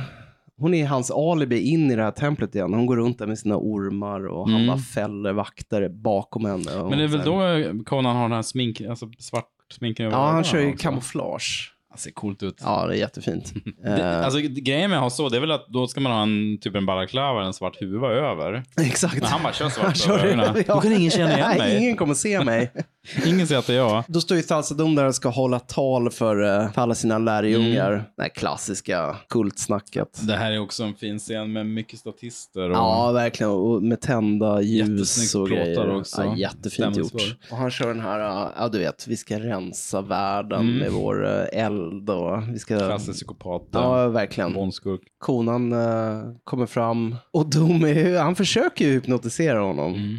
hon 0.58 0.74
är 0.74 0.86
hans 0.86 1.10
alibi 1.10 1.60
in 1.60 1.90
i 1.90 1.96
det 1.96 2.02
här 2.02 2.10
templet 2.10 2.54
igen. 2.54 2.74
Hon 2.74 2.86
går 2.86 2.96
runt 2.96 3.18
där 3.18 3.26
med 3.26 3.38
sina 3.38 3.56
ormar 3.56 4.26
och 4.26 4.46
han 4.48 4.54
Mm. 4.56 4.66
bara 4.68 4.78
fäller 4.78 5.32
vakter 5.32 5.88
bakom 5.88 6.44
henne. 6.44 6.74
Och 6.76 6.88
Men 6.90 6.98
det 6.98 7.04
är 7.04 7.08
väl 7.08 7.22
så 7.24 7.40
här- 7.40 7.72
då 7.72 7.84
Conan 7.84 8.16
har 8.16 8.22
den 8.22 8.32
här 8.32 8.42
smink, 8.42 8.80
alltså 8.80 9.06
svart 9.18 9.48
sminken 9.72 10.06
över 10.06 10.16
Ja, 10.16 10.20
han 10.20 10.28
ögonen 10.28 10.44
kör 10.44 10.58
ju 10.60 10.68
också. 10.72 10.82
kamouflage. 10.82 11.68
Det 11.94 11.98
ser 12.00 12.10
coolt 12.10 12.42
ut. 12.42 12.60
Ja, 12.64 12.86
det 12.86 12.94
är 12.96 12.98
jättefint. 12.98 13.52
Det, 13.82 13.88
Eh, 14.02 14.24
alltså 14.24 14.38
grejen 14.40 14.90
med 14.90 14.98
att 14.98 15.02
ha 15.02 15.10
så, 15.10 15.28
det 15.28 15.36
är 15.36 15.40
väl 15.40 15.50
att 15.50 15.66
då 15.68 15.86
ska 15.86 16.00
man 16.00 16.12
ha 16.12 16.22
en 16.22 16.58
typ 16.60 16.74
en 16.74 16.86
balaklava, 16.86 17.44
en 17.44 17.52
svart 17.52 17.80
huva 17.80 18.08
över. 18.08 18.62
Exakt. 18.80 19.14
Men 19.20 19.24
han 19.24 19.42
bara 19.42 19.52
kör 19.52 19.68
svart 19.68 20.08
över 20.08 20.26
ögonen. 20.26 20.54
det. 20.54 20.62
Då 20.66 20.80
kan 20.80 20.92
ingen 20.92 21.10
känna 21.10 21.32
igen 21.36 21.46
Nej, 21.48 21.58
mig. 21.58 21.78
ingen 21.82 21.96
kommer 21.96 22.14
se 22.14 22.44
mig. 22.44 22.72
Ingen 23.26 23.46
säger 23.46 23.58
att 23.58 23.66
det 23.66 23.72
är 23.72 23.76
jag. 23.76 24.04
Då 24.08 24.20
står 24.20 24.36
ju 24.36 24.42
Thalsadom 24.42 24.94
där 24.94 25.04
och 25.04 25.14
ska 25.14 25.28
hålla 25.28 25.58
tal 25.58 26.10
för, 26.10 26.42
eh, 26.42 26.72
för 26.72 26.82
alla 26.82 26.94
sina 26.94 27.18
lärjungar. 27.18 27.92
Mm. 27.92 28.04
Det 28.16 28.22
här 28.22 28.28
klassiska 28.28 29.16
kultsnacket. 29.28 30.26
Det 30.26 30.36
här 30.36 30.52
är 30.52 30.58
också 30.58 30.82
en 30.84 30.94
fin 30.94 31.18
scen 31.18 31.52
med 31.52 31.66
mycket 31.66 31.98
statister. 31.98 32.70
Och... 32.70 32.76
Ja, 32.76 33.12
verkligen. 33.12 33.52
Och 33.52 33.82
med 33.82 34.00
tända 34.00 34.60
ljus 34.60 35.34
och 35.34 35.48
grejer. 35.48 35.96
också. 35.96 36.22
Ja, 36.24 36.36
jättefint 36.36 36.72
Stämningsfull. 36.72 37.20
gjort. 37.20 37.50
Och 37.50 37.56
han 37.56 37.70
kör 37.70 37.88
den 37.88 38.00
här, 38.00 38.20
äh, 38.44 38.48
ja 38.56 38.68
du 38.68 38.78
vet, 38.78 39.06
vi 39.08 39.16
ska 39.16 39.38
rensa 39.38 40.00
världen 40.00 40.60
Mm. 40.60 40.78
med 40.78 40.92
vår 40.92 41.26
äh, 41.26 41.64
eld 41.64 42.10
och 42.10 42.42
vi 42.48 42.58
ska... 42.58 42.78
Klassisk 42.78 43.18
psykopat. 43.18 43.68
Ja, 43.72 44.08
verkligen. 44.08 44.52
Bondskurk. 44.52 45.00
Konan 45.18 45.72
äh, 45.72 46.22
kommer 46.44 46.66
fram 46.66 47.16
och 47.32 47.50
Dom 47.50 47.84
han 48.18 48.36
försöker 48.36 48.84
ju 48.84 48.92
hypnotisera 48.92 49.60
honom. 49.60 49.94
Mm. 49.94 50.18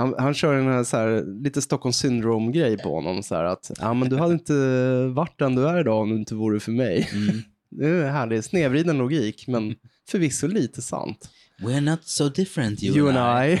Han, 0.00 0.14
han 0.18 0.34
kör 0.34 0.54
en 0.54 0.66
här, 0.66 0.84
så 0.84 0.96
här, 0.96 1.42
lite 1.42 1.62
Stockholm 1.62 1.92
syndrome-grej 1.92 2.78
på 2.78 2.94
honom. 2.94 3.22
Så 3.22 3.34
här, 3.34 3.44
att 3.44 3.70
ja, 3.80 3.94
men 3.94 4.08
du 4.08 4.16
hade 4.16 4.32
inte 4.32 4.54
varit 5.14 5.38
den 5.38 5.54
du 5.54 5.68
är 5.68 5.80
idag 5.80 6.02
om 6.02 6.10
du 6.10 6.16
inte 6.16 6.34
vore 6.34 6.60
för 6.60 6.72
mig. 6.72 7.08
Mm. 7.12 7.42
Det 7.72 7.86
är 7.86 8.10
härlig, 8.10 8.44
snedvriden 8.44 8.98
logik, 8.98 9.44
men 9.48 9.74
förvisso 10.08 10.46
lite 10.46 10.82
sant. 10.82 11.28
We're 11.62 11.80
not 11.80 12.04
so 12.04 12.28
different 12.28 12.82
You, 12.82 13.08
and 13.08 13.48
I. 13.50 13.60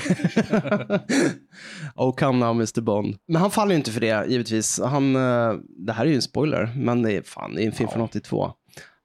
oh, 1.94 2.14
come 2.14 2.38
now 2.38 2.54
Mr. 2.54 2.80
Bond. 2.80 3.16
Men 3.28 3.40
han 3.40 3.50
faller 3.50 3.72
ju 3.72 3.76
inte 3.76 3.90
för 3.90 4.00
det, 4.00 4.26
givetvis. 4.28 4.80
Han, 4.80 5.16
eh, 5.16 5.52
det 5.86 5.92
här 5.92 6.04
är 6.04 6.08
ju 6.08 6.14
en 6.14 6.22
spoiler, 6.22 6.72
men 6.76 7.02
det 7.02 7.12
är, 7.12 7.22
fan, 7.22 7.54
det 7.54 7.62
är 7.62 7.66
en 7.66 7.72
film 7.72 7.90
från 7.90 8.02
82. 8.02 8.52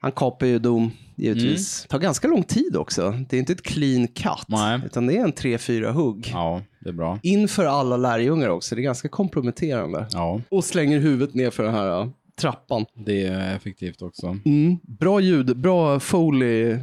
Han 0.06 0.12
kapar 0.12 0.46
ju 0.48 0.60
Dom, 0.60 0.92
givetvis. 1.16 1.82
Mm. 1.82 1.88
tar 1.88 2.00
ganska 2.00 2.28
lång 2.28 2.44
tid 2.44 2.76
också. 2.76 3.14
Det 3.30 3.36
är 3.36 3.40
inte 3.40 3.54
ett 3.54 3.62
clean 3.62 4.08
cut, 4.08 4.46
Nej. 4.48 4.80
utan 4.86 5.08
det 5.08 5.18
är 5.18 5.24
en 5.24 5.32
tre, 5.32 5.58
fyra 5.58 5.92
hugg. 5.92 6.30
Ja, 6.34 6.62
det 6.80 6.90
är 6.90 6.94
bra. 6.94 7.20
Inför 7.24 7.66
alla 7.66 7.98
lärjungar 7.98 8.50
också, 8.50 8.76
det 8.76 8.82
är 8.82 8.84
ganska 8.84 9.08
komprometterande. 9.08 10.08
Ja, 10.12 10.42
Och 10.50 10.64
slänger 10.64 11.00
huvudet 11.00 11.36
ner 11.36 11.50
för 11.50 11.64
den 11.64 11.74
här 11.74 12.02
eh, 12.02 12.08
trappan. 12.42 12.86
det 13.06 13.26
är 13.26 13.56
effektivt 13.56 14.02
också. 14.02 14.38
Mm. 14.46 14.78
Bra 14.84 15.20
ljud, 15.20 15.58
bra 15.58 16.00
foley 16.00 16.78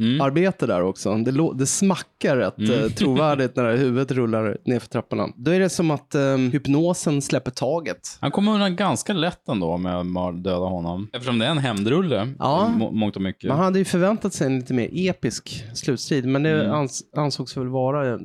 Mm. 0.00 0.20
arbete 0.20 0.66
där 0.66 0.82
också. 0.82 1.14
Det, 1.14 1.50
det 1.58 1.66
smackar 1.66 2.36
rätt 2.36 2.58
mm. 2.58 2.90
trovärdigt 2.90 3.56
när 3.56 3.76
huvudet 3.76 4.10
rullar 4.10 4.58
ner 4.64 4.78
för 4.78 4.88
trapporna. 4.88 5.28
Då 5.36 5.50
är 5.50 5.60
det 5.60 5.68
som 5.68 5.90
att 5.90 6.14
um, 6.14 6.50
hypnosen 6.50 7.22
släpper 7.22 7.50
taget. 7.50 8.18
Han 8.20 8.30
kommer 8.30 8.52
undan 8.54 8.76
ganska 8.76 9.12
lätt 9.12 9.48
ändå 9.48 9.76
med 9.76 9.96
att 9.96 10.44
döda 10.44 10.66
honom. 10.66 11.08
Eftersom 11.12 11.38
det 11.38 11.46
är 11.46 11.50
en 11.50 11.58
hämndrulle, 11.58 12.28
Ja. 12.38 12.68
må- 12.68 12.90
mångt 12.90 13.16
och 13.16 13.22
mycket. 13.22 13.48
Man 13.48 13.58
hade 13.58 13.78
ju 13.78 13.84
förväntat 13.84 14.34
sig 14.34 14.46
en 14.46 14.58
lite 14.58 14.74
mer 14.74 14.88
episk 14.92 15.64
slutstrid, 15.74 16.26
men 16.26 16.42
det 16.42 16.60
Mm. 16.64 16.72
ans 16.74 17.02
ansågs 17.16 17.56
väl 17.56 17.68
vara 17.68 18.18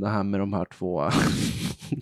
det 0.00 0.08
här 0.08 0.22
med 0.22 0.40
de 0.40 0.52
här 0.52 0.66
två, 0.78 1.00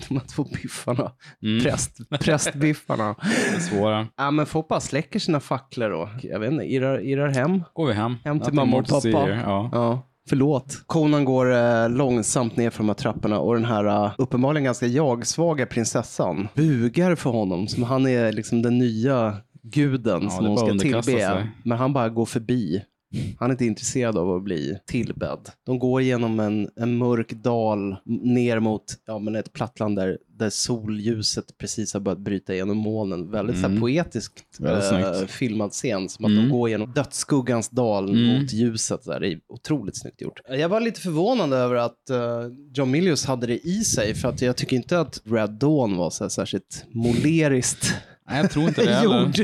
de 0.09 0.15
här 0.17 0.27
två 0.27 0.45
biffarna. 0.45 1.13
Mm. 1.43 1.63
Präst, 1.63 2.11
prästbiffarna. 2.21 3.15
Det 3.23 3.57
är 3.57 3.61
svåra. 3.61 4.07
Ja, 4.17 4.31
men 4.31 4.47
bara 4.69 4.81
släcker 4.81 5.19
sina 5.19 5.41
facklor 5.41 5.91
och, 5.91 6.09
jag 6.23 6.41
vet 6.41 6.53
inte, 6.53 6.65
irrar, 6.65 6.99
irrar 7.01 7.29
hem. 7.29 7.63
Går 7.73 7.87
vi 7.87 7.93
hem. 7.93 8.17
Hem 8.25 8.41
till 8.41 8.55
mamma 8.55 8.77
och 8.77 8.87
pappa. 8.89 9.29
Ja. 9.29 9.69
Ja, 9.73 10.03
förlåt. 10.29 10.83
Konan 10.87 11.25
går 11.25 11.53
eh, 11.55 11.89
långsamt 11.91 12.57
ner 12.57 12.71
för 12.71 12.79
de 12.79 12.89
här 12.89 12.95
trapporna 12.95 13.39
och 13.39 13.55
den 13.55 13.65
här 13.65 13.85
eh, 14.05 14.13
uppenbarligen 14.19 14.65
ganska 14.65 14.87
jag-svaga 14.87 15.67
prinsessan 15.67 16.49
bugar 16.55 17.15
för 17.15 17.31
honom 17.31 17.69
som 17.69 17.83
han 17.83 18.07
är 18.07 18.33
liksom 18.33 18.63
den 18.63 18.79
nya 18.79 19.37
guden 19.63 20.21
Ja, 20.23 20.31
som 20.31 20.47
hon 20.47 20.59
ska 20.59 20.79
tillbe. 20.79 21.03
sig. 21.03 21.51
Men 21.65 21.79
han 21.79 21.93
bara 21.93 22.09
går 22.09 22.27
förbi 22.27 22.83
Han 23.39 23.51
är 23.51 23.53
inte 23.55 23.65
intresserad 23.65 24.19
av 24.19 24.31
att 24.37 24.43
bli 24.43 24.79
tillbedd. 24.87 25.39
De 25.67 25.79
går 25.79 26.03
genom 26.03 26.41
en, 26.41 26.69
en 26.77 26.97
mörk 26.99 27.33
dal 27.33 27.97
ner 28.05 28.61
mot 28.61 28.85
ja, 29.07 29.19
men 29.19 29.37
ett 29.37 29.53
plattland 29.53 29.97
där, 29.97 30.19
där 30.39 30.51
solljuset 30.51 31.59
precis 31.59 31.93
har 31.95 32.01
börjat 32.01 32.19
bryta 32.19 32.55
igenom 32.55 32.77
molnen. 32.77 33.31
Väldigt 33.31 33.61
så 33.61 33.69
här, 33.69 33.81
poetiskt 33.81 34.45
Mm. 34.61 34.73
Eh, 34.75 34.81
snyggt. 34.81 35.31
filmad 35.31 35.71
scen. 35.71 36.09
Som 36.09 36.25
att 36.25 36.31
Mm. 36.31 36.45
de 36.45 36.51
går 36.51 36.69
genom 36.69 36.93
dödsskuggans 36.93 37.69
dal 37.69 38.09
Mm. 38.11 38.27
mot 38.43 38.53
ljuset. 38.53 39.05
Där. 39.05 39.21
Det 39.21 39.29
är 39.33 39.41
otroligt 39.49 39.97
snyggt 40.01 40.21
gjort. 40.21 40.41
Jag 40.49 40.69
var 40.69 40.81
lite 40.81 41.01
förvånad 41.01 41.53
över 41.53 41.75
att 41.75 42.11
eh, 42.11 42.19
John 42.75 42.91
Milius 42.91 43.25
hade 43.25 43.47
det 43.47 43.59
i 43.69 43.85
sig. 43.85 44.15
För 44.15 44.29
att 44.29 44.43
jag 44.43 44.57
tycker 44.57 44.77
inte 44.77 45.01
att 45.01 45.23
Red 45.25 45.51
Dawn 45.51 45.97
var 45.97 46.11
så 46.11 46.25
här 46.25 46.29
särskilt 46.29 46.85
moleriskt 46.91 47.95
Nej, 48.29 48.41
jag 48.41 48.51
tror 48.51 48.69
inte 48.69 48.85
det 48.85 49.05
gjord. 49.05 49.35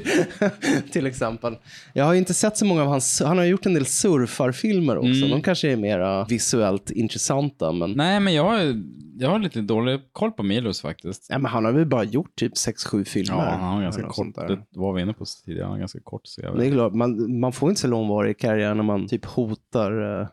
till 0.93 1.07
exempel. 1.07 1.57
Jag 1.93 2.05
har 2.05 2.15
inte 2.15 2.35
sett 2.35 2.57
så 2.57 2.65
många 2.65 2.83
av 2.83 2.89
hans, 2.89 3.23
han 3.25 3.39
har 3.39 3.45
gjort 3.45 3.67
en 3.67 3.75
del 3.75 3.87
surfarfilmer 3.87 4.97
också. 4.97 5.09
Mm. 5.09 5.31
De 5.31 5.43
kanske 5.43 5.73
är 5.73 5.77
mera 5.77 6.25
visuellt 6.25 6.91
intressanta. 6.91 7.73
Men, 7.73 7.93
Nej, 7.93 8.21
men 8.21 8.35
jag 8.35 8.75
jag 9.17 9.31
har 9.31 9.39
lite 9.39 9.61
dålig 9.61 10.01
koll 10.13 10.33
på 10.33 10.43
Milos 10.43 10.81
faktiskt. 10.81 11.27
ja, 11.31 11.39
men 11.39 11.51
han 11.51 11.65
har 11.65 11.73
väl 11.73 11.87
bara 11.87 12.05
gjort 12.05 12.37
typ 12.37 12.53
6-7 12.53 13.05
filmer. 13.05 13.45
Ja, 13.45 13.51
han 13.51 13.75
har 13.75 13.83
ganska 13.83 14.03
kort, 14.03 14.35
det 14.35 14.59
var 14.73 14.93
vi 14.93 15.03
inne 15.03 15.13
på 15.13 15.25
tidigare, 15.45 15.65
han 15.65 15.73
har 15.73 15.79
ganska 15.79 16.01
kort 16.01 16.23
CV. 16.37 16.59
Det 16.59 16.67
är 16.67 16.73
klart, 16.73 16.95
man, 16.95 17.41
man 17.41 17.53
får 17.53 17.69
inte 17.69 17.81
så 17.81 17.89
långvarig 17.89 18.39
karriär 18.39 18.75
när 18.75 18.83
man 18.83 19.09
typ 19.09 19.25
hotar 19.25 20.21
uh, 20.21 20.27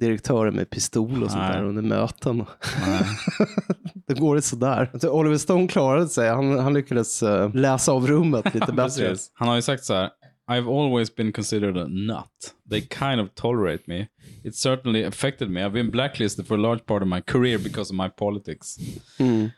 filmbolagsdirektörer 0.00 0.50
med 0.50 0.70
pistol 0.70 1.22
och 1.22 1.30
sånt 1.30 1.52
där 1.52 1.64
under 1.64 1.82
möten. 1.82 2.38
Då 4.08 4.14
går 4.14 4.34
det 4.34 4.42
sådär. 4.42 4.90
Oliver 5.04 5.36
Stone 5.36 5.68
klarade 5.68 6.08
sig. 6.08 6.28
Han, 6.28 6.58
han 6.58 6.74
lyckades 6.74 7.22
eh, 7.22 7.54
läsa 7.54 7.92
av 7.92 8.06
rummet 8.06 8.54
lite 8.54 8.72
bättre. 8.72 9.16
Han 9.34 9.48
har 9.48 9.56
ju 9.56 9.62
sagt 9.62 9.84
så 9.84 9.94
här. 9.94 10.10
I've 10.50 10.68
always 10.68 11.14
been 11.16 11.32
considered 11.32 11.78
a 11.78 11.86
nut. 11.88 12.54
They 12.70 12.80
kind 12.80 13.20
of 13.20 13.28
tolerate 13.34 13.82
me. 13.86 14.08
It 14.44 14.56
certainly 14.56 15.04
affected 15.04 15.50
me. 15.50 15.60
I've 15.60 15.72
been 15.72 15.90
blacklisted 15.90 16.46
for 16.46 16.54
a 16.54 16.60
large 16.60 16.86
part 16.86 17.02
of 17.02 17.08
my 17.08 17.20
career 17.20 17.58
because 17.58 17.92
of 17.92 17.96
my 17.96 18.08
politics. 18.08 18.76
Mm. 19.18 19.50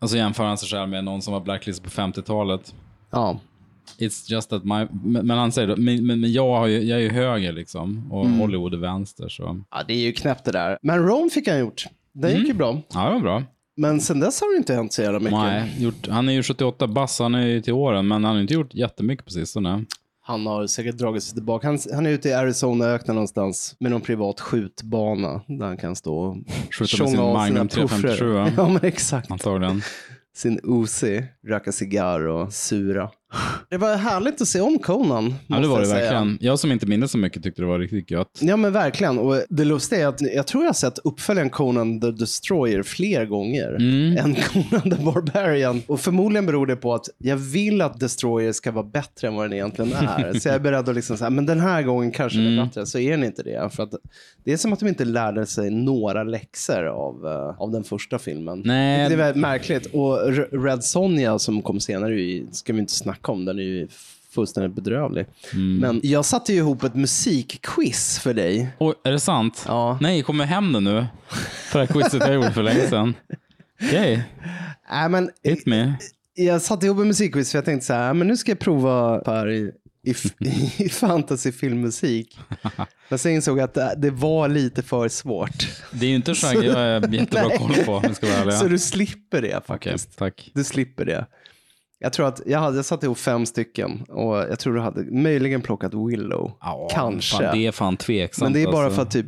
Och 0.00 0.10
så 0.10 0.16
jämför 0.16 0.44
han 0.44 0.58
sig 0.58 0.68
själv 0.68 0.88
med 0.88 1.04
någon 1.04 1.22
som 1.22 1.32
var 1.32 1.40
blacklisted 1.40 1.84
på 1.84 1.90
50-talet. 1.90 2.74
Ja. 3.10 3.40
It's 3.98 4.30
just 4.32 4.50
that 4.50 4.64
my... 4.64 4.86
Men 5.04 5.26
men 5.26 5.38
han 5.38 5.52
säger 5.52 5.68
då, 5.68 5.76
men, 5.76 6.06
men 6.06 6.32
jag, 6.32 6.56
har 6.58 6.66
ju, 6.66 6.82
jag 6.82 6.98
är 6.98 7.02
ju 7.02 7.08
höger 7.10 7.52
liksom. 7.52 8.12
Och 8.12 8.24
Mm. 8.26 8.38
Hollywood 8.38 8.74
är 8.74 8.78
vänster 8.78 9.28
så. 9.28 9.60
ja, 9.70 9.82
det 9.88 9.94
är 9.94 9.98
ju 9.98 10.12
knäppt 10.12 10.44
det 10.44 10.52
där. 10.52 10.78
Men 10.82 10.98
Rome 11.06 11.30
fick 11.30 11.48
han 11.48 11.58
gjort. 11.58 11.86
Den 12.12 12.36
gick 12.36 12.48
ju 12.48 12.54
bra. 12.54 12.80
Ja, 12.94 13.04
det 13.08 13.12
var 13.14 13.20
bra. 13.20 13.42
Men 13.76 14.00
sen 14.00 14.20
dess 14.20 14.40
har 14.40 14.52
det 14.52 14.56
inte 14.58 14.74
hänt 14.74 14.92
så 14.92 15.02
jävla 15.02 15.18
mycket. 15.18 15.32
Nej, 15.38 15.74
gjort, 15.78 16.08
han 16.08 16.28
är 16.28 16.32
ju 16.32 16.42
78 16.42 16.86
bass, 16.86 17.18
han 17.18 17.34
är 17.34 17.46
ju 17.46 17.60
till 17.60 17.72
åren, 17.72 18.08
men 18.08 18.24
han 18.24 18.34
har 18.34 18.42
inte 18.42 18.54
gjort 18.54 18.74
jättemycket 18.74 19.24
på 19.24 19.30
sistone. 19.30 19.84
Han 20.22 20.46
har 20.46 20.66
säkert 20.66 20.96
dragit 20.98 21.22
sig 21.22 21.34
tillbaka. 21.34 21.66
Han, 21.66 21.78
han 21.94 22.06
är 22.06 22.10
ute 22.10 22.28
i 22.28 22.32
Arizonaöknen 22.32 23.14
någonstans 23.14 23.76
med 23.80 23.90
någon 23.90 24.00
privat 24.00 24.40
skjutbana 24.40 25.40
där 25.46 25.66
han 25.66 25.76
kan 25.76 25.96
stå 25.96 26.16
och 26.18 26.36
Skjuta 26.70 27.02
med 27.02 27.10
sin 27.10 27.20
Magnum 27.20 27.68
puffrar. 27.68 27.98
357, 27.98 28.32
va? 28.32 28.50
Ja, 28.56 28.68
men 28.68 28.84
exakt. 28.84 29.30
Antagligen. 29.30 29.82
Sin 30.36 30.60
Uzi, 30.62 31.24
röka 31.46 31.72
cigarr 31.72 32.26
och 32.26 32.52
sura. 32.52 33.10
Det 33.70 33.76
var 33.76 33.96
härligt 33.96 34.40
att 34.42 34.48
se 34.48 34.60
om 34.60 34.78
Conan. 34.78 35.34
Ja, 35.46 35.58
det 35.58 35.68
var 35.68 35.80
det 35.80 35.86
jag 35.88 35.94
verkligen. 35.94 36.38
Jag 36.40 36.58
som 36.58 36.72
inte 36.72 36.86
minns 36.86 37.10
så 37.12 37.18
mycket 37.18 37.42
tyckte 37.42 37.62
det 37.62 37.66
var 37.68 37.78
riktigt 37.78 38.10
gött. 38.10 38.28
Ja 38.40 38.56
men 38.56 38.72
verkligen. 38.72 39.18
Och 39.18 39.42
det 39.48 39.64
lustiga 39.64 40.00
är 40.02 40.06
att 40.06 40.20
jag 40.20 40.46
tror 40.46 40.62
jag 40.64 40.68
har 40.68 40.74
sett 40.74 40.98
uppföljaren 41.04 41.50
Conan 41.50 42.00
the 42.00 42.10
Destroyer 42.10 42.82
fler 42.82 43.24
gånger 43.26 43.68
Mm. 43.76 44.16
än 44.16 44.34
Conan 44.34 44.90
the 44.96 45.02
Barbarian. 45.04 45.82
Och 45.86 46.00
förmodligen 46.00 46.46
beror 46.46 46.66
det 46.66 46.76
på 46.76 46.94
att 46.94 47.06
jag 47.18 47.36
vill 47.36 47.80
att 47.82 48.00
Destroyer 48.00 48.52
ska 48.52 48.72
vara 48.72 48.84
bättre 48.86 49.28
än 49.28 49.34
vad 49.34 49.44
den 49.44 49.52
egentligen 49.52 49.92
är. 49.92 50.32
Så 50.40 50.48
jag 50.48 50.54
är 50.54 50.60
beredd 50.60 50.88
att 50.88 50.94
liksom 50.94 51.16
säga, 51.16 51.30
men 51.30 51.46
den 51.46 51.60
här 51.60 51.82
gången 51.82 52.10
kanske 52.10 52.38
den 52.38 52.46
är 52.46 52.52
Mm. 52.52 52.66
bättre. 52.66 52.86
Så 52.86 52.98
är 52.98 53.10
den 53.10 53.24
inte 53.24 53.42
det. 53.42 53.70
För 53.74 53.82
att 53.82 53.92
det 54.44 54.52
är 54.52 54.56
som 54.56 54.72
att 54.72 54.80
de 54.80 54.88
inte 54.88 55.04
lärde 55.04 55.46
sig 55.46 55.70
några 55.70 56.24
läxor 56.24 56.84
av, 56.86 57.26
eh, 57.26 57.62
av 57.62 57.70
den 57.72 57.84
första 57.84 58.18
filmen. 58.18 58.62
Nej. 58.64 59.08
Det 59.08 59.14
är 59.14 59.18
väldigt 59.18 59.40
märkligt. 59.40 59.86
Och 59.86 60.18
Red 60.64 60.84
Sonja 60.84 61.38
som 61.38 61.62
kom 61.62 61.80
senare 61.80 62.42
ska 62.52 62.72
vi 62.72 62.78
inte 62.78 62.92
snacka 62.92 63.15
om. 63.22 63.44
Den 63.44 63.58
är 63.58 63.62
ju 63.62 63.88
fullständigt 64.30 64.72
bedrövlig. 64.74 65.26
Mm. 65.52 65.78
Men 65.78 66.00
jag 66.02 66.24
satte 66.24 66.52
ju 66.52 66.58
ihop 66.58 66.82
ett 66.82 66.94
musikquiz 66.94 68.18
för 68.18 68.34
dig. 68.34 68.68
Oj, 68.78 68.94
är 69.04 69.12
det 69.12 69.20
sant? 69.20 69.64
Ja. 69.66 69.98
Nej, 70.00 70.22
kommer 70.22 70.44
hem 70.44 70.72
det 70.72 70.80
nu. 70.80 71.06
För 71.70 71.78
det 71.78 71.86
här 71.86 71.92
quizet 71.92 72.20
jag 72.20 72.34
gjorde 72.34 72.52
för 72.52 72.62
länge 72.62 72.88
sedan. 72.88 73.14
Okej, 73.82 74.24
Äh, 75.02 75.08
men, 75.08 75.30
hit 75.42 75.66
me. 75.66 75.94
jag 76.34 76.62
satte 76.62 76.86
ihop 76.86 76.98
en 76.98 77.08
musikquiz 77.08 77.50
för 77.50 77.58
jag 77.58 77.64
tänkte 77.64 77.86
så 77.86 77.92
här, 77.92 78.08
äh, 78.08 78.14
men 78.14 78.26
nu 78.26 78.36
ska 78.36 78.50
jag 78.50 78.58
prova 78.58 79.18
Per 79.18 79.50
i, 79.50 79.72
i, 80.06 80.14
i 80.84 80.88
fantasyfilmmusik. 80.88 82.38
Men 83.08 83.18
sen 83.18 83.32
insåg 83.32 83.58
jag 83.58 83.64
att 83.64 83.74
det, 83.74 83.94
det 83.98 84.10
var 84.10 84.48
lite 84.48 84.82
för 84.82 85.08
svårt. 85.08 85.68
Det 85.92 86.06
är 86.06 86.10
ju 86.10 86.16
inte 86.16 86.30
en 86.30 86.34
genre 86.34 86.64
jag 86.66 86.74
har 86.74 87.14
jättebra 87.14 87.50
koll 87.58 87.74
på, 87.84 87.94
om 87.94 88.02
jag 88.06 88.16
ska 88.16 88.26
vara 88.26 88.38
ärlig. 88.38 88.54
Så 88.54 88.68
du 88.68 88.78
slipper 88.78 89.42
det 89.42 89.66
faktiskt. 89.66 90.18
tack. 90.18 90.50
Du 90.54 90.64
slipper 90.64 91.04
det. 91.04 91.26
Jag 92.06 92.12
tror 92.12 92.28
att 92.28 92.40
jag, 92.46 92.58
hade, 92.58 92.76
jag 92.76 92.84
satte 92.84 93.06
ihop 93.06 93.18
fem 93.18 93.46
stycken 93.46 94.02
och 94.08 94.36
jag 94.36 94.58
tror 94.58 94.74
du 94.74 94.80
hade 94.80 95.02
möjligen 95.04 95.60
plockat 95.62 95.94
Willow. 95.94 96.52
Ja, 96.60 96.88
Kanske. 96.92 97.36
Fan, 97.44 97.58
det 97.58 97.66
är 97.66 97.72
fan 97.72 97.96
tveksamt. 97.96 98.42
Men 98.44 98.52
det 98.52 98.62
är 98.68 98.72
bara 98.72 98.84
alltså. 98.84 98.96
för 98.96 99.02
att 99.02 99.10
typ 99.10 99.26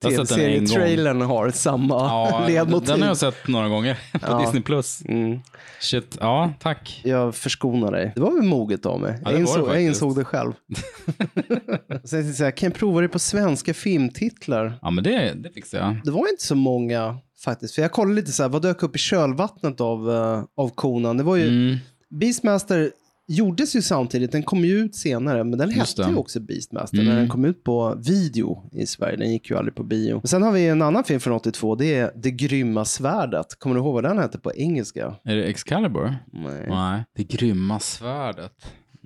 Jag 0.00 0.10
har 0.10 0.16
tv-serietrailern 0.16 1.52
samma 1.52 1.94
Ja, 1.94 2.44
ledmotiv. 2.48 2.88
den 2.88 3.00
har 3.00 3.08
jag 3.08 3.16
sett 3.16 3.48
några 3.48 3.68
gånger 3.68 3.94
på 4.12 4.18
Ja. 4.22 4.40
Disney+. 4.40 4.62
Plus. 4.62 5.02
Mm. 5.04 5.40
Shit, 5.80 6.16
ja, 6.20 6.52
tack. 6.60 7.00
Jag 7.04 7.34
förskonar 7.34 7.92
dig. 7.92 8.12
Det 8.14 8.20
var 8.20 8.32
väl 8.32 8.42
moget 8.42 8.86
av 8.86 9.00
mig. 9.00 9.20
Ja, 9.24 9.30
jag, 9.30 9.40
insåg, 9.40 9.68
jag 9.68 9.82
insåg 9.82 10.16
det 10.16 10.24
själv. 10.24 10.52
Sen 12.04 12.22
tänkte 12.24 12.44
jag, 12.44 12.56
kan 12.56 12.66
jag 12.70 12.74
prova 12.78 13.00
det 13.00 13.08
på 13.08 13.18
svenska 13.18 13.74
filmtitlar? 13.74 14.78
Ja, 14.82 14.90
men 14.90 15.04
det, 15.04 15.32
det 15.34 15.50
fixar 15.50 15.78
jag. 15.78 16.00
Det 16.04 16.10
var 16.10 16.28
inte 16.30 16.44
så 16.44 16.54
många 16.54 17.18
faktiskt. 17.44 17.74
För 17.74 17.82
jag 17.82 17.92
kollade 17.92 18.14
lite 18.14 18.32
så 18.32 18.42
här, 18.42 18.50
vad 18.50 18.62
dök 18.62 18.82
upp 18.82 18.96
i 18.96 18.98
kölvattnet 18.98 19.80
av, 19.80 20.08
uh, 20.08 20.44
av 20.56 20.68
Conan? 20.74 21.16
Det 21.16 21.22
var 21.22 21.36
ju, 21.36 21.48
Mm. 21.48 21.76
Beastmaster 22.10 22.92
gjordes 23.30 23.76
ju 23.76 23.82
samtidigt, 23.82 24.32
den 24.32 24.42
kom 24.42 24.64
ju 24.64 24.78
ut 24.78 24.94
senare, 24.96 25.44
men 25.44 25.58
den 25.58 25.70
Just 25.70 25.98
hette 25.98 26.10
ju 26.10 26.16
också 26.16 26.40
Beastmaster 26.40 26.96
Mm. 26.98 27.08
när 27.08 27.16
den 27.16 27.28
kom 27.28 27.44
ut 27.44 27.64
på 27.64 27.94
video 28.06 28.68
i 28.72 28.86
Sverige. 28.86 29.16
Den 29.16 29.32
gick 29.32 29.50
ju 29.50 29.56
aldrig 29.56 29.74
på 29.74 29.82
bio. 29.84 30.14
Men 30.14 30.28
sen 30.28 30.42
har 30.42 30.52
vi 30.52 30.68
en 30.68 30.82
annan 30.82 31.04
film 31.04 31.20
från 31.20 31.32
82, 31.32 31.74
det 31.74 31.94
är 31.94 32.12
Det 32.16 32.30
grymma 32.30 32.84
svärdet. 32.84 33.58
Kommer 33.58 33.74
du 33.76 33.80
ihåg 33.80 33.94
vad 33.94 34.04
den 34.04 34.18
hette 34.18 34.38
på 34.38 34.52
engelska? 34.54 35.14
Är 35.24 35.36
det 35.36 35.44
Excalibur? 35.44 36.14
Nej. 36.32 36.66
Nej. 36.68 37.04
Det 37.16 37.24
grymma 37.24 37.80
svärdet. 37.80 38.52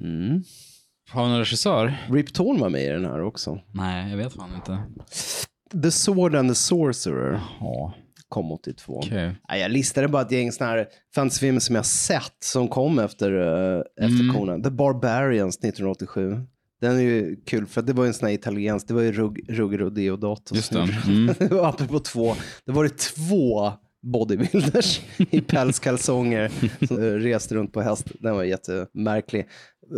Mm. 0.00 0.42
Har 1.10 1.24
vi 1.24 1.30
någon 1.30 1.38
regissör? 1.38 1.94
Rip 2.10 2.32
Torn 2.34 2.60
var 2.60 2.70
med 2.70 2.84
i 2.84 2.88
den 2.88 3.04
här 3.04 3.22
också. 3.22 3.58
Nej, 3.72 4.10
jag 4.10 4.16
vet 4.16 4.32
fan 4.32 4.54
inte. 4.54 4.78
The 5.82 5.90
Sword 5.90 6.34
and 6.34 6.50
the 6.50 6.54
Sorcerer 6.54 7.40
Ja, 7.60 7.94
kom 8.32 8.52
82. 8.52 8.98
okej. 8.98 9.34
Nej, 9.48 9.60
jag 9.60 9.70
listade 9.70 10.08
bara 10.08 10.22
ett 10.22 10.32
gäng 10.32 10.52
såna 10.52 10.70
här 10.70 10.86
fantasyfilmer 11.14 11.60
som 11.60 11.74
jag 11.74 11.86
sett 11.86 12.36
som 12.44 12.68
kom 12.68 12.98
efter, 12.98 13.32
uh, 13.32 13.82
efter 14.00 14.20
Mm. 14.22 14.34
Conan. 14.36 14.62
The 14.62 14.70
Barbarians 14.70 15.58
1987. 15.58 16.40
Den 16.80 16.96
är 16.96 17.00
ju 17.00 17.36
kul 17.46 17.66
för 17.66 17.82
det 17.82 17.92
var 17.92 18.06
en 18.06 18.14
sån 18.14 18.26
här 18.28 18.34
italiensk, 18.34 18.88
det 18.88 18.94
var 18.94 19.02
ju 19.02 19.12
Rug, 19.12 19.44
Ruggero 19.48 19.90
Deodato. 19.90 20.54
Just 20.54 20.72
det. 20.72 20.88
Mm. 21.06 21.34
apropå 21.60 21.98
två, 21.98 22.34
det 22.66 22.72
var 22.72 22.84
det 22.84 22.98
två 22.98 23.72
bodybuilders 24.02 25.00
i 25.30 25.40
pälskalsonger 25.40 26.50
som 26.86 26.98
eh, 27.02 27.12
reste 27.12 27.54
runt 27.54 27.72
på 27.72 27.80
häst. 27.82 28.06
Den 28.20 28.34
var 28.34 28.44
jättemärklig. 28.44 29.46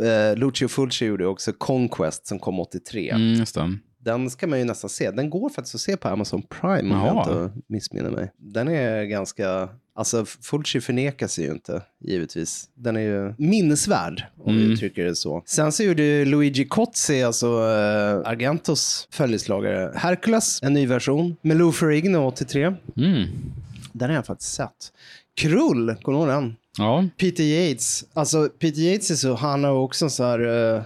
Uh, 0.03 0.37
Lucio 0.37 0.68
Fulci 0.68 1.05
gjorde 1.05 1.26
också 1.26 1.53
Conquest 1.53 2.26
som 2.26 2.39
kom 2.39 2.61
83. 2.61 3.11
Mm, 3.11 3.35
just 3.35 3.55
det. 3.55 3.78
Den 4.05 4.30
ska 4.30 4.46
man 4.46 4.59
ju 4.59 4.64
nästan 4.64 4.90
se. 4.90 5.11
Den 5.11 5.30
går 5.30 5.48
faktiskt 5.48 5.74
att 5.74 5.80
se 5.80 5.96
på 5.96 6.09
Amazon 6.09 6.42
Prime 6.42 6.94
om 6.94 7.07
jag 7.07 7.18
inte 7.18 7.61
missminner 7.66 8.11
mig. 8.11 8.32
Den 8.36 8.68
är 8.68 9.05
ganska, 9.05 9.68
alltså 9.94 10.24
Fulci 10.24 10.80
förnekar 10.80 11.26
sig 11.26 11.44
ju 11.44 11.50
inte, 11.50 11.82
givetvis. 12.00 12.68
Den 12.74 12.96
är 12.96 13.00
ju 13.00 13.34
minnesvärd, 13.38 14.24
om 14.44 14.55
vi 14.57 14.61
Mm. 14.61 14.72
uttrycker 14.72 15.05
det 15.05 15.16
så. 15.16 15.42
Sen 15.46 15.72
så 15.72 15.82
gjorde 15.82 16.24
Luigi 16.24 16.64
Cozzi, 16.64 17.22
alltså 17.22 17.46
uh, 17.46 18.28
Argentos 18.28 19.09
följeslagare, 19.11 19.92
Hercules, 19.96 20.61
en 20.62 20.72
ny 20.72 20.86
version, 20.86 21.36
med 21.42 21.57
Lou 21.57 21.72
Ferrigno 21.72 22.26
83. 22.26 22.64
Mm. 22.96 23.28
Den 23.92 24.09
har 24.11 24.16
jag 24.16 24.26
faktiskt 24.26 24.55
sett. 24.55 24.92
Krull, 25.36 25.94
kommer 26.02 26.18
du 26.18 26.24
ihåg 26.24 26.28
den? 26.42 26.57
Ja, 26.78 27.05
Peter 27.16 27.44
Yates. 27.44 28.05
Alltså 28.14 28.48
Peter 28.59 28.80
Yates 28.80 29.11
är 29.11 29.14
så, 29.14 29.34
han 29.34 29.64
har 29.64 29.72
också 29.72 30.11
så 30.11 30.24
här, 30.24 30.40
uh, 30.40 30.82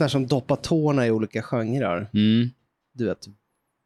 här 0.00 0.08
som 0.08 0.26
doppar 0.26 0.56
tårna 0.56 1.06
i 1.06 1.10
olika 1.10 1.42
genrer. 1.42 2.08
mm. 2.14 2.50
Du 2.94 3.04
vet, 3.06 3.26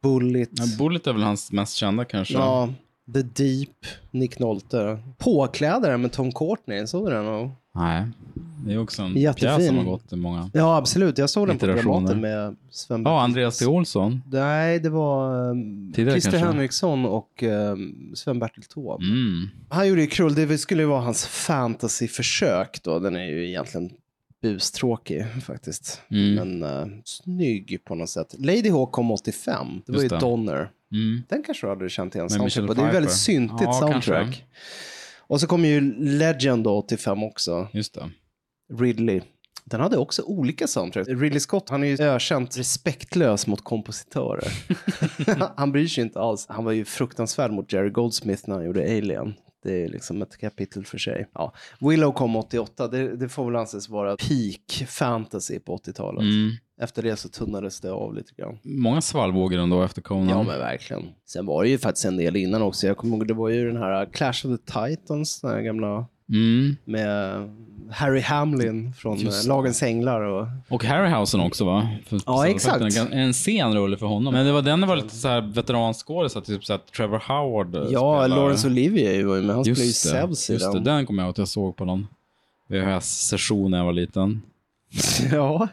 Bullet. 0.03 0.49
ja. 0.53 0.65
Bullet 0.79 1.07
är 1.07 1.13
väl 1.13 1.23
hans 1.23 1.53
mest 1.53 1.75
kända 1.77 2.05
kanske. 2.05 2.35
Ja, 2.35 2.69
The 3.15 3.23
Deep, 3.23 3.71
Nick 4.11 4.39
Nolte. 4.39 4.99
Påklädare 5.19 5.97
med 5.99 6.13
Tom 6.13 6.33
Courtney, 6.33 6.87
såg 6.87 7.07
du 7.07 7.11
den? 7.15 7.27
Och... 7.27 7.49
Nej, 7.75 8.05
det 8.67 8.73
är 8.73 8.79
också 8.79 9.03
en 9.03 9.17
Jättefin. 9.17 9.49
pjäs 9.57 9.67
som 9.67 9.77
har 9.77 9.85
gått 9.85 10.09
till 10.09 10.19
många. 10.19 10.51
Ja, 10.55 10.77
absolut. 10.77 11.19
Jag 11.19 11.31
såg 11.31 11.49
den 11.49 11.59
på. 11.59 11.67
Dramaten 11.67 12.21
med 12.21 12.57
Sven 12.71 13.03
Ja, 13.03 13.21
Andreas 13.23 13.59
T. 13.59 13.67
Olsson. 13.67 14.23
Nej, 14.33 14.79
det 14.81 14.89
var 14.91 15.51
um, 15.51 15.93
Tidigare 15.93 16.13
Christer 16.21 16.31
kanske. 16.31 16.47
Henriksson 16.47 17.05
och 17.05 17.43
um, 17.43 18.13
Sven-Bertil 18.15 18.65
Taube. 18.75 19.05
Mm. 19.05 19.49
Han 19.69 19.89
gjorde 19.89 20.01
ju 20.01 20.07
Krull, 20.07 20.35
det 20.35 20.59
skulle 20.59 20.83
ju 20.83 20.89
vara 20.89 21.01
hans 21.01 21.27
fantasyförsök 21.27 22.81
då. 22.83 22.99
Den 22.99 23.17
är 23.17 23.25
ju 23.25 23.49
egentligen 23.49 23.91
bustråkig 24.55 25.25
faktiskt. 25.43 26.03
Mm. 26.11 26.35
Men 26.35 26.63
uh, 26.63 26.87
snygg 27.05 27.85
på 27.85 27.95
något 27.95 28.11
sätt. 28.11 28.35
Lady 28.39 28.71
Hawk 28.71 28.93
kom 28.93 29.11
85. 29.11 29.83
Det 29.87 29.93
var 29.93 30.03
Just 30.03 30.05
ju 30.05 30.17
det. 30.17 30.21
Donner. 30.21 30.71
Mm. 30.93 31.23
Den 31.29 31.43
kanske 31.43 31.67
du 31.67 31.71
hade 31.71 31.89
känt 31.89 32.15
igen 32.15 32.31
soundtrack 32.31 32.67
på. 32.67 32.75
Det 32.75 32.83
är 32.83 32.93
väldigt 32.93 33.13
syntigt 33.13 33.63
Ja, 33.63 33.73
soundtrack. 33.73 34.25
kanske. 34.25 34.43
Och 35.19 35.41
så 35.41 35.47
kom 35.47 35.65
ju 35.65 35.81
Legend 35.99 36.65
då 36.65 36.77
85 36.77 37.25
också. 37.25 37.69
Just 37.73 37.95
det. 37.95 38.11
Ridley. 38.79 39.21
Den 39.65 39.81
hade 39.81 39.97
också 39.97 40.23
olika 40.23 40.67
soundtrack. 40.67 41.09
Ridley 41.09 41.41
Scott, 41.41 41.69
han 41.69 41.85
är 41.85 41.87
ju 41.87 42.07
ökänt 42.07 42.59
respektlös 42.59 43.47
mot 43.47 43.65
kompositörer. 43.65 44.49
han 45.57 45.73
bryr 45.73 45.89
sig 45.89 46.05
inte 46.05 46.21
alls. 46.21 46.47
Han 46.49 46.65
var 46.65 46.73
ju 46.73 46.85
fruktansvärd 46.85 47.51
mot 47.51 47.73
Jerry 47.73 47.91
Goldsmith 47.91 48.43
när 48.47 48.55
han 48.55 48.65
gjorde 48.65 48.83
Alien. 48.83 49.35
Det 49.67 49.85
är 49.85 49.89
liksom 49.89 50.23
ett 50.23 50.37
kapitel 50.37 50.85
för 50.85 50.99
sig. 50.99 51.29
Ja. 51.35 51.53
Willow 51.81 52.13
kom 52.13 52.37
88, 52.37 52.89
det, 52.89 53.17
det 53.17 53.29
får 53.29 53.45
väl 53.45 53.57
anses 53.57 53.89
vara 53.89 54.17
peak 54.17 54.89
fantasy 54.89 55.59
på 55.59 55.77
80-talet. 55.77 56.23
Mm. 56.23 56.51
Efter 56.81 57.03
det 57.03 57.17
så 57.17 57.29
tunnades 57.29 57.81
det 57.81 57.93
av 57.93 58.15
lite 58.15 58.33
grann. 58.37 58.59
Många 58.63 59.01
svallvågor 59.01 59.59
ändå 59.59 59.83
efter 59.83 60.03
Conan. 60.03 60.29
Ja, 60.29 60.43
men 60.43 60.59
verkligen. 60.59 61.03
Sen 61.27 61.47
var 61.47 61.63
det 61.63 61.69
ju 61.69 61.79
faktiskt 61.79 62.05
en 62.05 62.17
del 62.17 62.37
innan 62.37 62.63
också. 62.63 62.87
Jag 62.87 62.97
kommer 62.97 63.17
ihåg, 63.17 63.27
det 63.27 63.35
var 63.35 63.49
ju 63.49 63.67
den 63.67 63.83
här 63.83 64.07
Clash 64.13 64.29
of 64.29 64.59
the 64.59 64.73
Titans, 64.73 65.41
den 65.41 65.51
här 65.51 65.61
gamla 65.61 66.07
Mm. 66.29 66.77
med 66.85 67.49
Harry 67.91 68.21
Hamlin 68.21 68.93
från 68.93 69.19
Just 69.19 69.39
eh, 69.39 69.43
det. 69.43 69.49
Lagens 69.49 69.83
Änglar. 69.83 70.21
Och... 70.21 70.47
Och 70.69 70.85
Harryhausen 70.85 71.41
också 71.41 71.65
va? 71.65 71.89
För, 72.07 72.21
Ja, 72.27 72.49
exakt. 72.49 72.95
för 72.95 73.01
En, 73.01 73.13
en 73.13 73.35
sen 73.35 73.75
rulle 73.75 73.97
för 73.97 74.07
honom. 74.07 74.35
Men 74.35 74.47
det 74.47 74.53
var 74.53 74.63
den 74.63 74.81
det 74.81 74.87
var 74.87 74.97
lite 74.97 75.17
så 75.17 75.29
här 75.29 75.41
veteranskådis, 75.41 76.35
typ 76.45 76.65
så 76.65 76.73
att 76.73 76.87
Trevor 76.93 77.23
Howard 77.29 77.75
eh, 77.75 77.83
Ja, 77.83 77.89
spelar. 78.23 78.29
Laurence 78.29 78.67
Olivier 78.67 79.25
var 79.25 79.37
ju 79.37 79.43
med. 79.43 79.55
Han 79.55 79.65
spelade 79.65 79.83
ju 79.83 79.89
det, 79.89 79.93
Zeus 79.95 80.51
i 80.51 80.53
just 80.53 80.67
det. 80.67 80.73
den. 80.73 80.85
Den 80.85 81.07
kommer 81.07 81.23
jag 81.23 81.27
ihåg 81.27 81.31
att 81.33 81.39
jag 81.39 81.49
såg 81.49 81.77
på 81.77 81.85
någon 81.85 82.07
VHS-session 82.69 83.71
när 83.71 83.79
jag 83.79 83.85
var 83.85 83.93
liten. 83.93 84.43
Ja. 85.33 85.69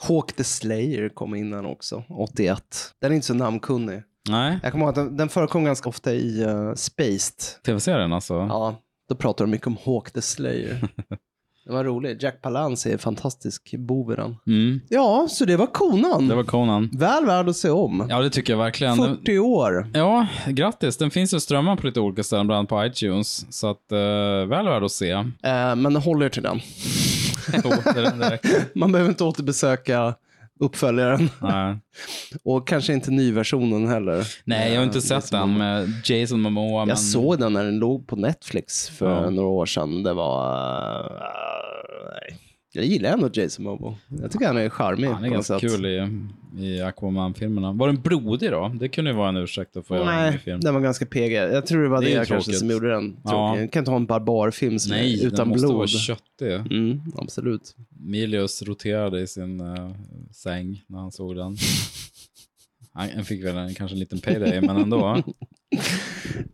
Hawk 0.00 0.32
the 0.32 0.44
Slayer 0.44 1.08
kom 1.08 1.34
innan 1.34 1.66
också, 1.66 2.04
81. 2.08 2.62
Den 3.00 3.10
är 3.10 3.14
inte 3.14 3.26
så 3.26 3.34
namnkunnig. 3.34 4.02
Nej, 4.28 4.58
Jag 4.62 4.72
kommer 4.72 4.84
ihåg 4.84 4.88
att 4.90 4.94
den, 4.94 5.16
den 5.16 5.28
förekom 5.28 5.64
ganska 5.64 5.88
ofta 5.88 6.12
i 6.14 6.44
uh, 6.44 6.74
Spaced. 6.74 7.62
tv-serien 7.66 8.12
alltså. 8.12 8.34
Ja, 8.34 8.76
då 9.08 9.14
pratar 9.14 9.44
de 9.44 9.50
mycket 9.50 9.66
om 9.66 9.76
Hawk 9.84 10.10
the 10.10 10.22
Slayer. 10.22 10.88
Den 11.64 11.74
var 11.76 11.84
rolig. 11.84 12.22
Jack 12.22 12.42
Palance 12.42 12.92
är 12.92 12.98
fantastisk 12.98 13.74
bov 13.78 14.12
i 14.12 14.16
den. 14.16 14.36
Mm. 14.46 14.80
Ja, 14.88 15.26
så 15.30 15.44
det 15.44 15.56
var 15.56 15.66
konan. 15.66 16.28
Det 16.28 16.34
var 16.34 16.42
Conan. 16.44 16.90
Väl 16.92 17.26
värd 17.26 17.48
att 17.48 17.56
se 17.56 17.70
om. 17.70 18.06
Ja, 18.10 18.20
det 18.20 18.30
tycker 18.30 18.52
jag 18.52 18.58
verkligen. 18.58 18.96
Den- 18.98 19.16
40 19.16 19.38
år. 19.38 19.90
Ja, 19.94 20.26
grattis. 20.46 20.96
Den 20.96 21.10
finns 21.10 21.34
ju 21.34 21.40
strömmad 21.40 21.80
på 21.80 21.86
lite 21.86 22.00
olika 22.00 22.22
ställen, 22.22 22.46
bland 22.46 22.58
annat 22.58 22.68
på 22.68 22.86
iTunes. 22.86 23.46
Så 23.56 23.70
att, 23.70 23.92
eh, 23.92 23.98
väl 24.48 24.66
värd 24.68 24.82
att 24.84 24.92
se. 24.92 25.10
Eh, 25.10 25.76
men 25.76 25.96
håller 25.96 26.28
till 26.28 26.42
den. 26.42 26.60
Jo, 27.64 27.70
det, 27.94 28.02
det. 28.18 28.38
Man 28.74 28.92
behöver 28.92 29.10
inte 29.10 29.24
återbesöka 29.24 30.14
uppföljaren. 30.60 31.30
Nej. 31.42 31.76
Och 32.44 32.68
kanske 32.68 32.92
inte 32.92 33.10
nyversionen 33.10 33.88
heller. 33.88 34.26
Nej, 34.44 34.72
jag 34.72 34.80
har 34.80 34.84
inte 34.84 34.98
Eh, 34.98 35.02
sett 35.02 35.16
liksom- 35.16 35.38
den 35.40 35.58
med 35.58 35.88
Jason 36.04 36.40
Momoa. 36.40 36.80
men... 36.80 36.88
Jag 36.88 36.98
såg 36.98 37.38
den 37.38 37.52
när 37.52 37.64
den 37.64 37.78
låg 37.78 38.06
på 38.06 38.16
Netflix 38.16 38.88
för 38.88 39.24
Ja. 39.24 39.30
några 39.30 39.48
år 39.48 39.66
sedan. 39.66 40.02
Det 40.02 40.12
var... 40.12 41.00
eh, 41.00 41.10
nej. 42.12 42.38
Jag 42.78 42.86
gillar 42.86 43.10
ändå 43.12 43.30
Jason 43.32 43.64
Momoa. 43.64 43.94
Jag 44.22 44.30
tycker 44.30 44.46
han 44.46 44.56
är 44.56 44.68
charmig 44.68 45.08
Han 45.08 45.24
är 45.24 45.28
ganska 45.28 45.58
kul 45.58 45.86
i, 45.86 46.08
i 46.58 46.80
Aquaman-filmerna. 46.82 47.72
Var 47.72 47.86
den 47.86 48.00
blodig 48.00 48.50
då? 48.50 48.72
Det 48.80 48.88
kunde 48.88 49.10
ju 49.10 49.16
vara 49.16 49.28
en 49.28 49.36
ursäkt 49.36 49.76
att 49.76 49.86
få 49.86 49.94
göra 49.96 50.12
en 50.12 50.30
Nej, 50.30 50.38
film. 50.38 50.60
den 50.60 50.74
var 50.74 50.80
ganska 50.80 51.06
PG. 51.06 51.32
Jag 51.32 51.66
tror 51.66 51.82
det 51.82 51.88
var 51.88 52.02
Det 52.02 52.18
det, 52.18 52.26
kanske 52.28 52.52
som 52.52 52.70
gjorde 52.70 52.90
den 52.90 53.16
Ja. 53.24 53.58
Jag 53.58 53.72
kan 53.72 53.80
inte 53.80 53.90
ha 53.90 53.96
en 53.96 54.06
barbarfilm 54.06 54.78
som 54.78 54.90
Nej, 54.92 55.14
är 55.14 55.18
den 55.18 55.26
utan 55.32 55.48
måste 55.48 55.66
vara 55.66 55.76
blod. 55.76 55.88
köttig. 55.88 56.52
Mm, 56.52 57.00
absolut. 57.16 57.76
Milius 58.00 58.62
roterade 58.62 59.20
i 59.20 59.26
sin 59.26 59.60
eh, 59.60 59.90
säng 60.32 60.84
när 60.86 60.98
han 60.98 61.12
såg 61.12 61.36
den. 61.36 61.56
Han 62.98 63.24
fick 63.24 63.44
väl 63.44 63.56
en, 63.56 63.74
kanske 63.74 63.94
en 63.94 64.00
liten 64.00 64.20
payday, 64.20 64.60
men 64.60 64.76
ändå. 64.76 65.22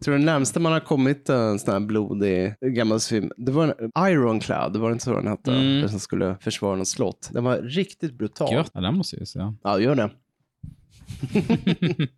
Tror 0.05 0.18
det 0.18 0.24
närmsta 0.24 0.61
man 0.61 0.72
har 0.72 0.80
kommit 0.80 1.28
en 1.28 1.59
sån 1.59 1.72
här 1.72 1.80
blodig 1.80 2.55
gammal 2.61 3.01
film, 3.01 3.30
det 3.36 3.53
var 3.53 3.74
en 3.97 4.09
Ironclad, 4.12 4.72
det 4.72 4.78
var 4.78 4.92
inte 4.92 5.05
så 5.05 5.12
den 5.14 5.26
hette, 5.26 5.51
Mm. 5.53 5.80
den 5.80 5.88
som 5.88 6.01
skulle 6.01 6.36
försvara 6.40 6.76
något 6.76 6.88
slott. 6.88 7.30
Den 7.32 7.45
var 7.45 7.57
riktigt 7.57 8.14
brutal. 8.18 8.53
Gött. 8.55 8.70
Ja, 8.74 8.80
den 8.80 8.95
måste 8.97 9.16
jag 9.16 9.20
ju 9.20 9.26
se. 9.26 9.40
Ja, 9.62 9.80
gör 9.80 9.95
det. 9.95 10.11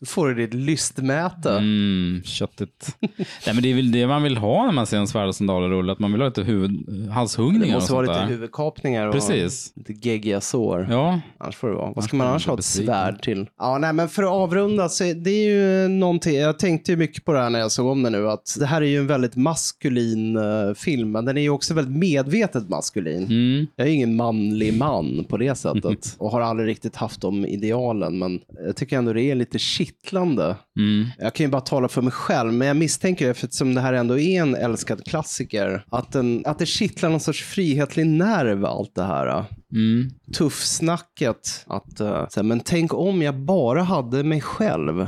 Då 0.00 0.06
får 0.06 0.28
du 0.28 0.34
ditt 0.34 0.54
lystmäte. 0.54 1.50
Mm, 1.50 2.22
köttigt. 2.24 2.96
Nej, 3.00 3.54
men 3.54 3.62
det 3.62 3.70
är 3.70 3.74
väl 3.74 3.92
det 3.92 4.06
man 4.06 4.22
vill 4.22 4.36
ha 4.36 4.66
när 4.66 4.72
man 4.72 4.86
ser 4.86 4.96
en 4.96 5.08
svärd 5.08 5.28
och 5.28 5.34
sandaler-rulle, 5.34 5.92
att 5.92 5.98
man 5.98 6.12
vill 6.12 6.20
ha 6.20 6.28
lite 6.28 6.42
huvud, 6.42 6.70
halshuggningar 7.10 7.66
Det 7.66 7.72
måste 7.72 7.92
vara 7.92 8.02
lite 8.02 8.14
där. 8.14 8.26
huvudkapningar 8.26 9.06
och 9.06 9.12
Precis. 9.14 9.72
lite 9.76 9.92
geggiga 10.08 10.40
sår. 10.40 10.86
Ja, 10.90 11.20
Annars 11.38 11.56
får 11.56 11.68
det 11.68 11.74
vara. 11.74 11.92
Vad 11.92 12.04
ska 12.04 12.16
man 12.16 12.26
annars 12.26 12.46
ha 12.46 12.54
ett 12.58 12.64
svärd 12.64 13.22
till? 13.22 13.46
Ja, 13.58 13.78
nej, 13.78 13.92
men 13.92 14.08
för 14.08 14.22
att 14.22 14.28
avrunda 14.30 14.88
så 14.88 15.04
det 15.04 15.30
är 15.30 15.50
ju 15.84 15.88
någonting. 15.88 16.34
Jag 16.36 16.58
tänkte 16.58 16.90
ju 16.92 16.96
mycket 16.96 17.24
på 17.24 17.32
det 17.32 17.38
här 17.38 17.50
när 17.50 17.58
jag 17.58 17.72
såg 17.72 17.86
om 17.86 18.02
det 18.02 18.10
nu. 18.10 18.28
Att 18.30 18.56
det 18.58 18.66
här 18.66 18.82
är 18.82 18.86
ju 18.86 18.98
en 18.98 19.06
väldigt 19.06 19.36
maskulin 19.36 20.36
eh, 20.36 20.74
film, 20.76 21.10
men 21.10 21.24
den 21.24 21.36
är 21.36 21.42
ju 21.42 21.50
också 21.50 21.74
väldigt 21.74 21.96
medvetet 21.96 22.68
maskulin. 22.68 23.22
mm. 23.24 23.66
Jag 23.76 23.86
är 23.86 23.90
ju 23.90 23.96
ingen 23.96 24.16
manlig 24.16 24.74
man 24.78 25.24
på 25.28 25.36
det 25.36 25.54
sättet 25.54 26.14
och 26.18 26.30
har 26.30 26.40
aldrig 26.40 26.68
riktigt 26.68 26.96
haft 26.96 27.20
de 27.20 27.46
idealen. 27.46 28.18
Men 28.18 28.40
jag 28.66 28.76
tycker 28.76 28.98
ändå 28.98 29.12
det 29.12 29.22
är 29.22 29.34
lite 29.34 29.58
kittlande. 29.88 30.56
Mm. 30.78 31.06
Jag 31.18 31.34
kan 31.34 31.46
ju 31.46 31.50
bara 31.50 31.60
tala 31.60 31.88
för 31.88 32.02
mig 32.02 32.12
själv, 32.12 32.52
men 32.52 32.68
jag 32.68 32.76
misstänker, 32.76 33.30
eftersom 33.30 33.74
det 33.74 33.80
här 33.80 33.92
ändå 33.92 34.18
är 34.18 34.42
en 34.42 34.54
älskad 34.54 35.04
klassiker, 35.04 35.84
att, 35.90 36.12
den, 36.12 36.42
att 36.46 36.58
det 36.58 36.66
kittlar 36.66 37.10
någon 37.10 37.20
sorts 37.20 37.44
frihetlig 37.44 38.06
nerv 38.06 38.64
allt 38.64 38.94
det 38.94 39.04
här. 39.04 39.44
Mm. 39.72 40.10
Tuffsnacket. 40.36 41.64
Att, 41.66 41.98
så 41.98 42.04
här, 42.36 42.42
men 42.42 42.60
tänk 42.60 42.94
om 42.94 43.22
jag 43.22 43.38
bara 43.38 43.82
hade 43.82 44.24
mig 44.24 44.40
själv 44.40 45.06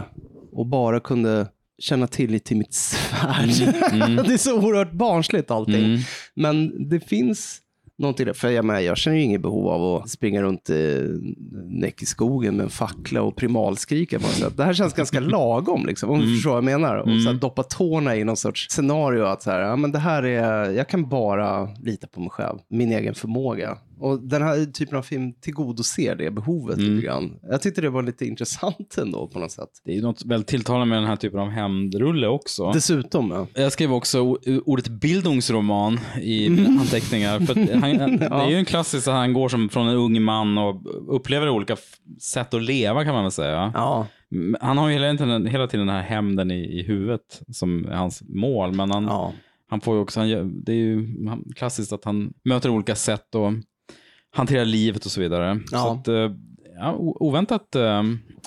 och 0.52 0.66
bara 0.66 1.00
kunde 1.00 1.46
känna 1.78 2.06
tillit 2.06 2.44
till 2.44 2.56
mitt 2.56 2.74
svärd. 2.74 3.48
det 4.26 4.32
är 4.32 4.38
så 4.38 4.60
oerhört 4.60 4.92
barnsligt 4.92 5.50
allting. 5.50 5.84
Mm. 5.84 6.00
Men 6.34 6.88
det 6.88 7.00
finns 7.00 7.60
någonting. 8.00 8.34
För 8.34 8.48
jag, 8.48 8.64
menar, 8.64 8.80
jag 8.80 8.96
känner 8.96 9.16
ju 9.16 9.22
inget 9.22 9.40
behov 9.40 9.68
av 9.68 10.02
att 10.02 10.10
springa 10.10 10.42
runt 10.42 10.70
i 10.70 11.08
näck 11.68 12.02
i 12.02 12.06
skogen 12.06 12.56
med 12.56 12.64
en 12.64 12.70
fackla 12.70 13.22
och 13.22 13.36
primalskrika. 13.36 14.18
På 14.18 14.26
sätt. 14.26 14.56
Det 14.56 14.64
här 14.64 14.74
känns 14.74 14.94
ganska 14.94 15.20
lagom, 15.36 15.86
liksom, 15.86 16.10
om 16.10 16.20
du 16.20 16.34
förstår 16.34 16.50
vad 16.50 16.56
jag 16.56 16.64
menar. 16.64 16.96
Och 16.96 17.22
så 17.22 17.30
här, 17.30 17.34
doppa 17.34 17.62
tårna 17.62 18.16
i 18.16 18.24
någon 18.24 18.36
sorts 18.36 18.70
scenario. 18.70 19.24
Att 19.24 19.42
så 19.42 19.50
här, 19.50 19.60
ja, 19.60 19.76
men 19.76 19.92
det 19.92 19.98
här 19.98 20.22
är, 20.22 20.70
jag 20.70 20.88
kan 20.88 21.08
bara 21.08 21.68
lita 21.82 22.06
på 22.06 22.20
mig 22.20 22.30
själv, 22.30 22.58
min 22.68 22.92
egen 22.92 23.14
förmåga. 23.14 23.78
Och 24.00 24.22
den 24.22 24.42
här 24.42 24.64
typen 24.64 24.98
av 24.98 25.02
film 25.02 25.32
tillgodoser 25.32 26.16
det 26.16 26.30
behovet 26.30 26.78
lite 26.78 27.06
grann. 27.06 27.38
Jag 27.42 27.62
tyckte 27.62 27.80
det 27.80 27.90
var 27.90 28.02
lite 28.02 28.26
intressant 28.26 28.98
ändå 28.98 29.26
på 29.28 29.38
något 29.38 29.52
sätt. 29.52 29.68
Det 29.84 29.90
är 29.92 29.96
ju 29.96 30.02
något 30.02 30.24
väldigt 30.24 30.48
tilltalande 30.48 30.86
med 30.86 30.98
den 30.98 31.04
här 31.08 31.16
typen 31.16 31.40
av 31.40 31.48
hämndrulle 31.48 32.26
också. 32.26 32.72
Dessutom, 32.72 33.30
ja. 33.30 33.46
Jag 33.62 33.72
skrev 33.72 33.92
också 33.92 34.20
o- 34.20 34.38
ordet 34.64 34.88
bildungsroman 34.88 36.00
i 36.22 36.46
anteckningar. 36.80 37.40
För 37.40 37.54
han, 37.74 38.16
Det 38.18 38.26
är 38.26 38.50
ju 38.50 38.56
en 38.56 38.64
klassisk 38.64 39.08
att 39.08 39.14
han 39.14 39.32
går 39.32 39.48
som 39.48 39.68
från 39.68 39.88
en 39.88 39.96
ung 39.96 40.22
man 40.22 40.58
och 40.58 40.82
upplever 41.16 41.48
olika 41.48 41.76
sätt 42.20 42.54
att 42.54 42.62
leva 42.62 43.04
kan 43.04 43.14
man 43.14 43.22
väl 43.24 43.32
säga. 43.32 43.72
Ja, 43.74 44.06
Han 44.60 44.78
har 44.78 44.88
ju 44.88 44.94
hela 44.94 45.16
tiden, 45.16 45.46
hela 45.46 45.66
tiden 45.66 45.86
den 45.86 45.96
här 45.96 46.02
hämnden 46.02 46.50
i, 46.50 46.78
i 46.78 46.82
huvudet 46.82 47.42
som 47.52 47.84
är 47.86 47.94
hans 47.94 48.22
mål. 48.28 48.72
Men 48.74 48.90
han, 48.90 49.04
ja. 49.04 49.32
han 49.70 49.80
får 49.80 49.96
också, 49.96 50.20
han, 50.20 50.62
det 50.64 50.72
är 50.72 50.76
ju 50.76 51.08
klassiskt 51.56 51.92
att 51.92 52.04
han 52.04 52.32
möter 52.44 52.70
olika 52.70 52.94
sätt 52.94 53.34
och 53.34 53.52
hanterar 54.32 54.64
livet 54.64 55.06
och 55.06 55.12
så 55.12 55.20
vidare. 55.20 55.60
Ja. 55.70 55.78
Så 55.78 55.92
att, 55.92 56.08
eh, 56.08 56.36
ja, 56.78 56.94
oväntat 56.98 57.74
eh, 57.74 58.02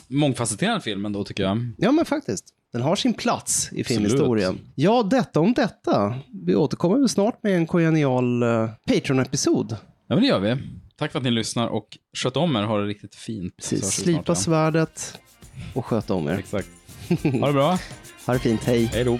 mångfacetterad 0.07 0.83
film 0.83 1.05
ändå 1.05 1.23
tycker 1.23 1.43
jag. 1.43 1.71
Ja, 1.77 1.91
men 1.91 2.05
faktiskt. 2.05 2.45
Den 2.73 2.81
har 2.81 2.95
sin 2.95 3.13
plats 3.13 3.69
i 3.71 3.83
filmhistorien. 3.83 4.59
Ja, 4.75 5.03
detta 5.03 5.39
om 5.39 5.53
detta. 5.53 6.15
Vi 6.45 6.55
återkommer 6.55 6.97
väl 6.97 7.09
snart 7.09 7.43
med 7.43 7.55
en 7.55 7.67
kongenial 7.67 8.43
uh, 8.43 8.69
Patreon-episod. 8.87 9.71
Ja, 10.07 10.15
men 10.15 10.21
det 10.21 10.27
gör 10.27 10.39
vi. 10.39 10.57
Tack 10.97 11.11
för 11.11 11.19
att 11.19 11.25
ni 11.25 11.31
lyssnar 11.31 11.67
och 11.67 11.97
sköt 12.17 12.37
om 12.37 12.55
er. 12.55 12.63
Ha 12.63 12.77
det 12.77 12.85
riktigt 12.85 13.15
fint. 13.15 13.55
Precis. 13.57 13.91
Slipa 13.91 14.35
snart 14.35 14.37
svärdet 14.37 15.19
och 15.73 15.85
sköt 15.85 16.09
om 16.09 16.27
er. 16.27 16.33
Exakt. 16.33 16.69
Ha 17.39 17.47
det 17.47 17.53
bra. 17.53 17.79
Ha 18.25 18.33
det 18.33 18.39
fint. 18.39 18.63
Hej. 18.63 18.89
Hej 18.93 19.03
då. 19.03 19.19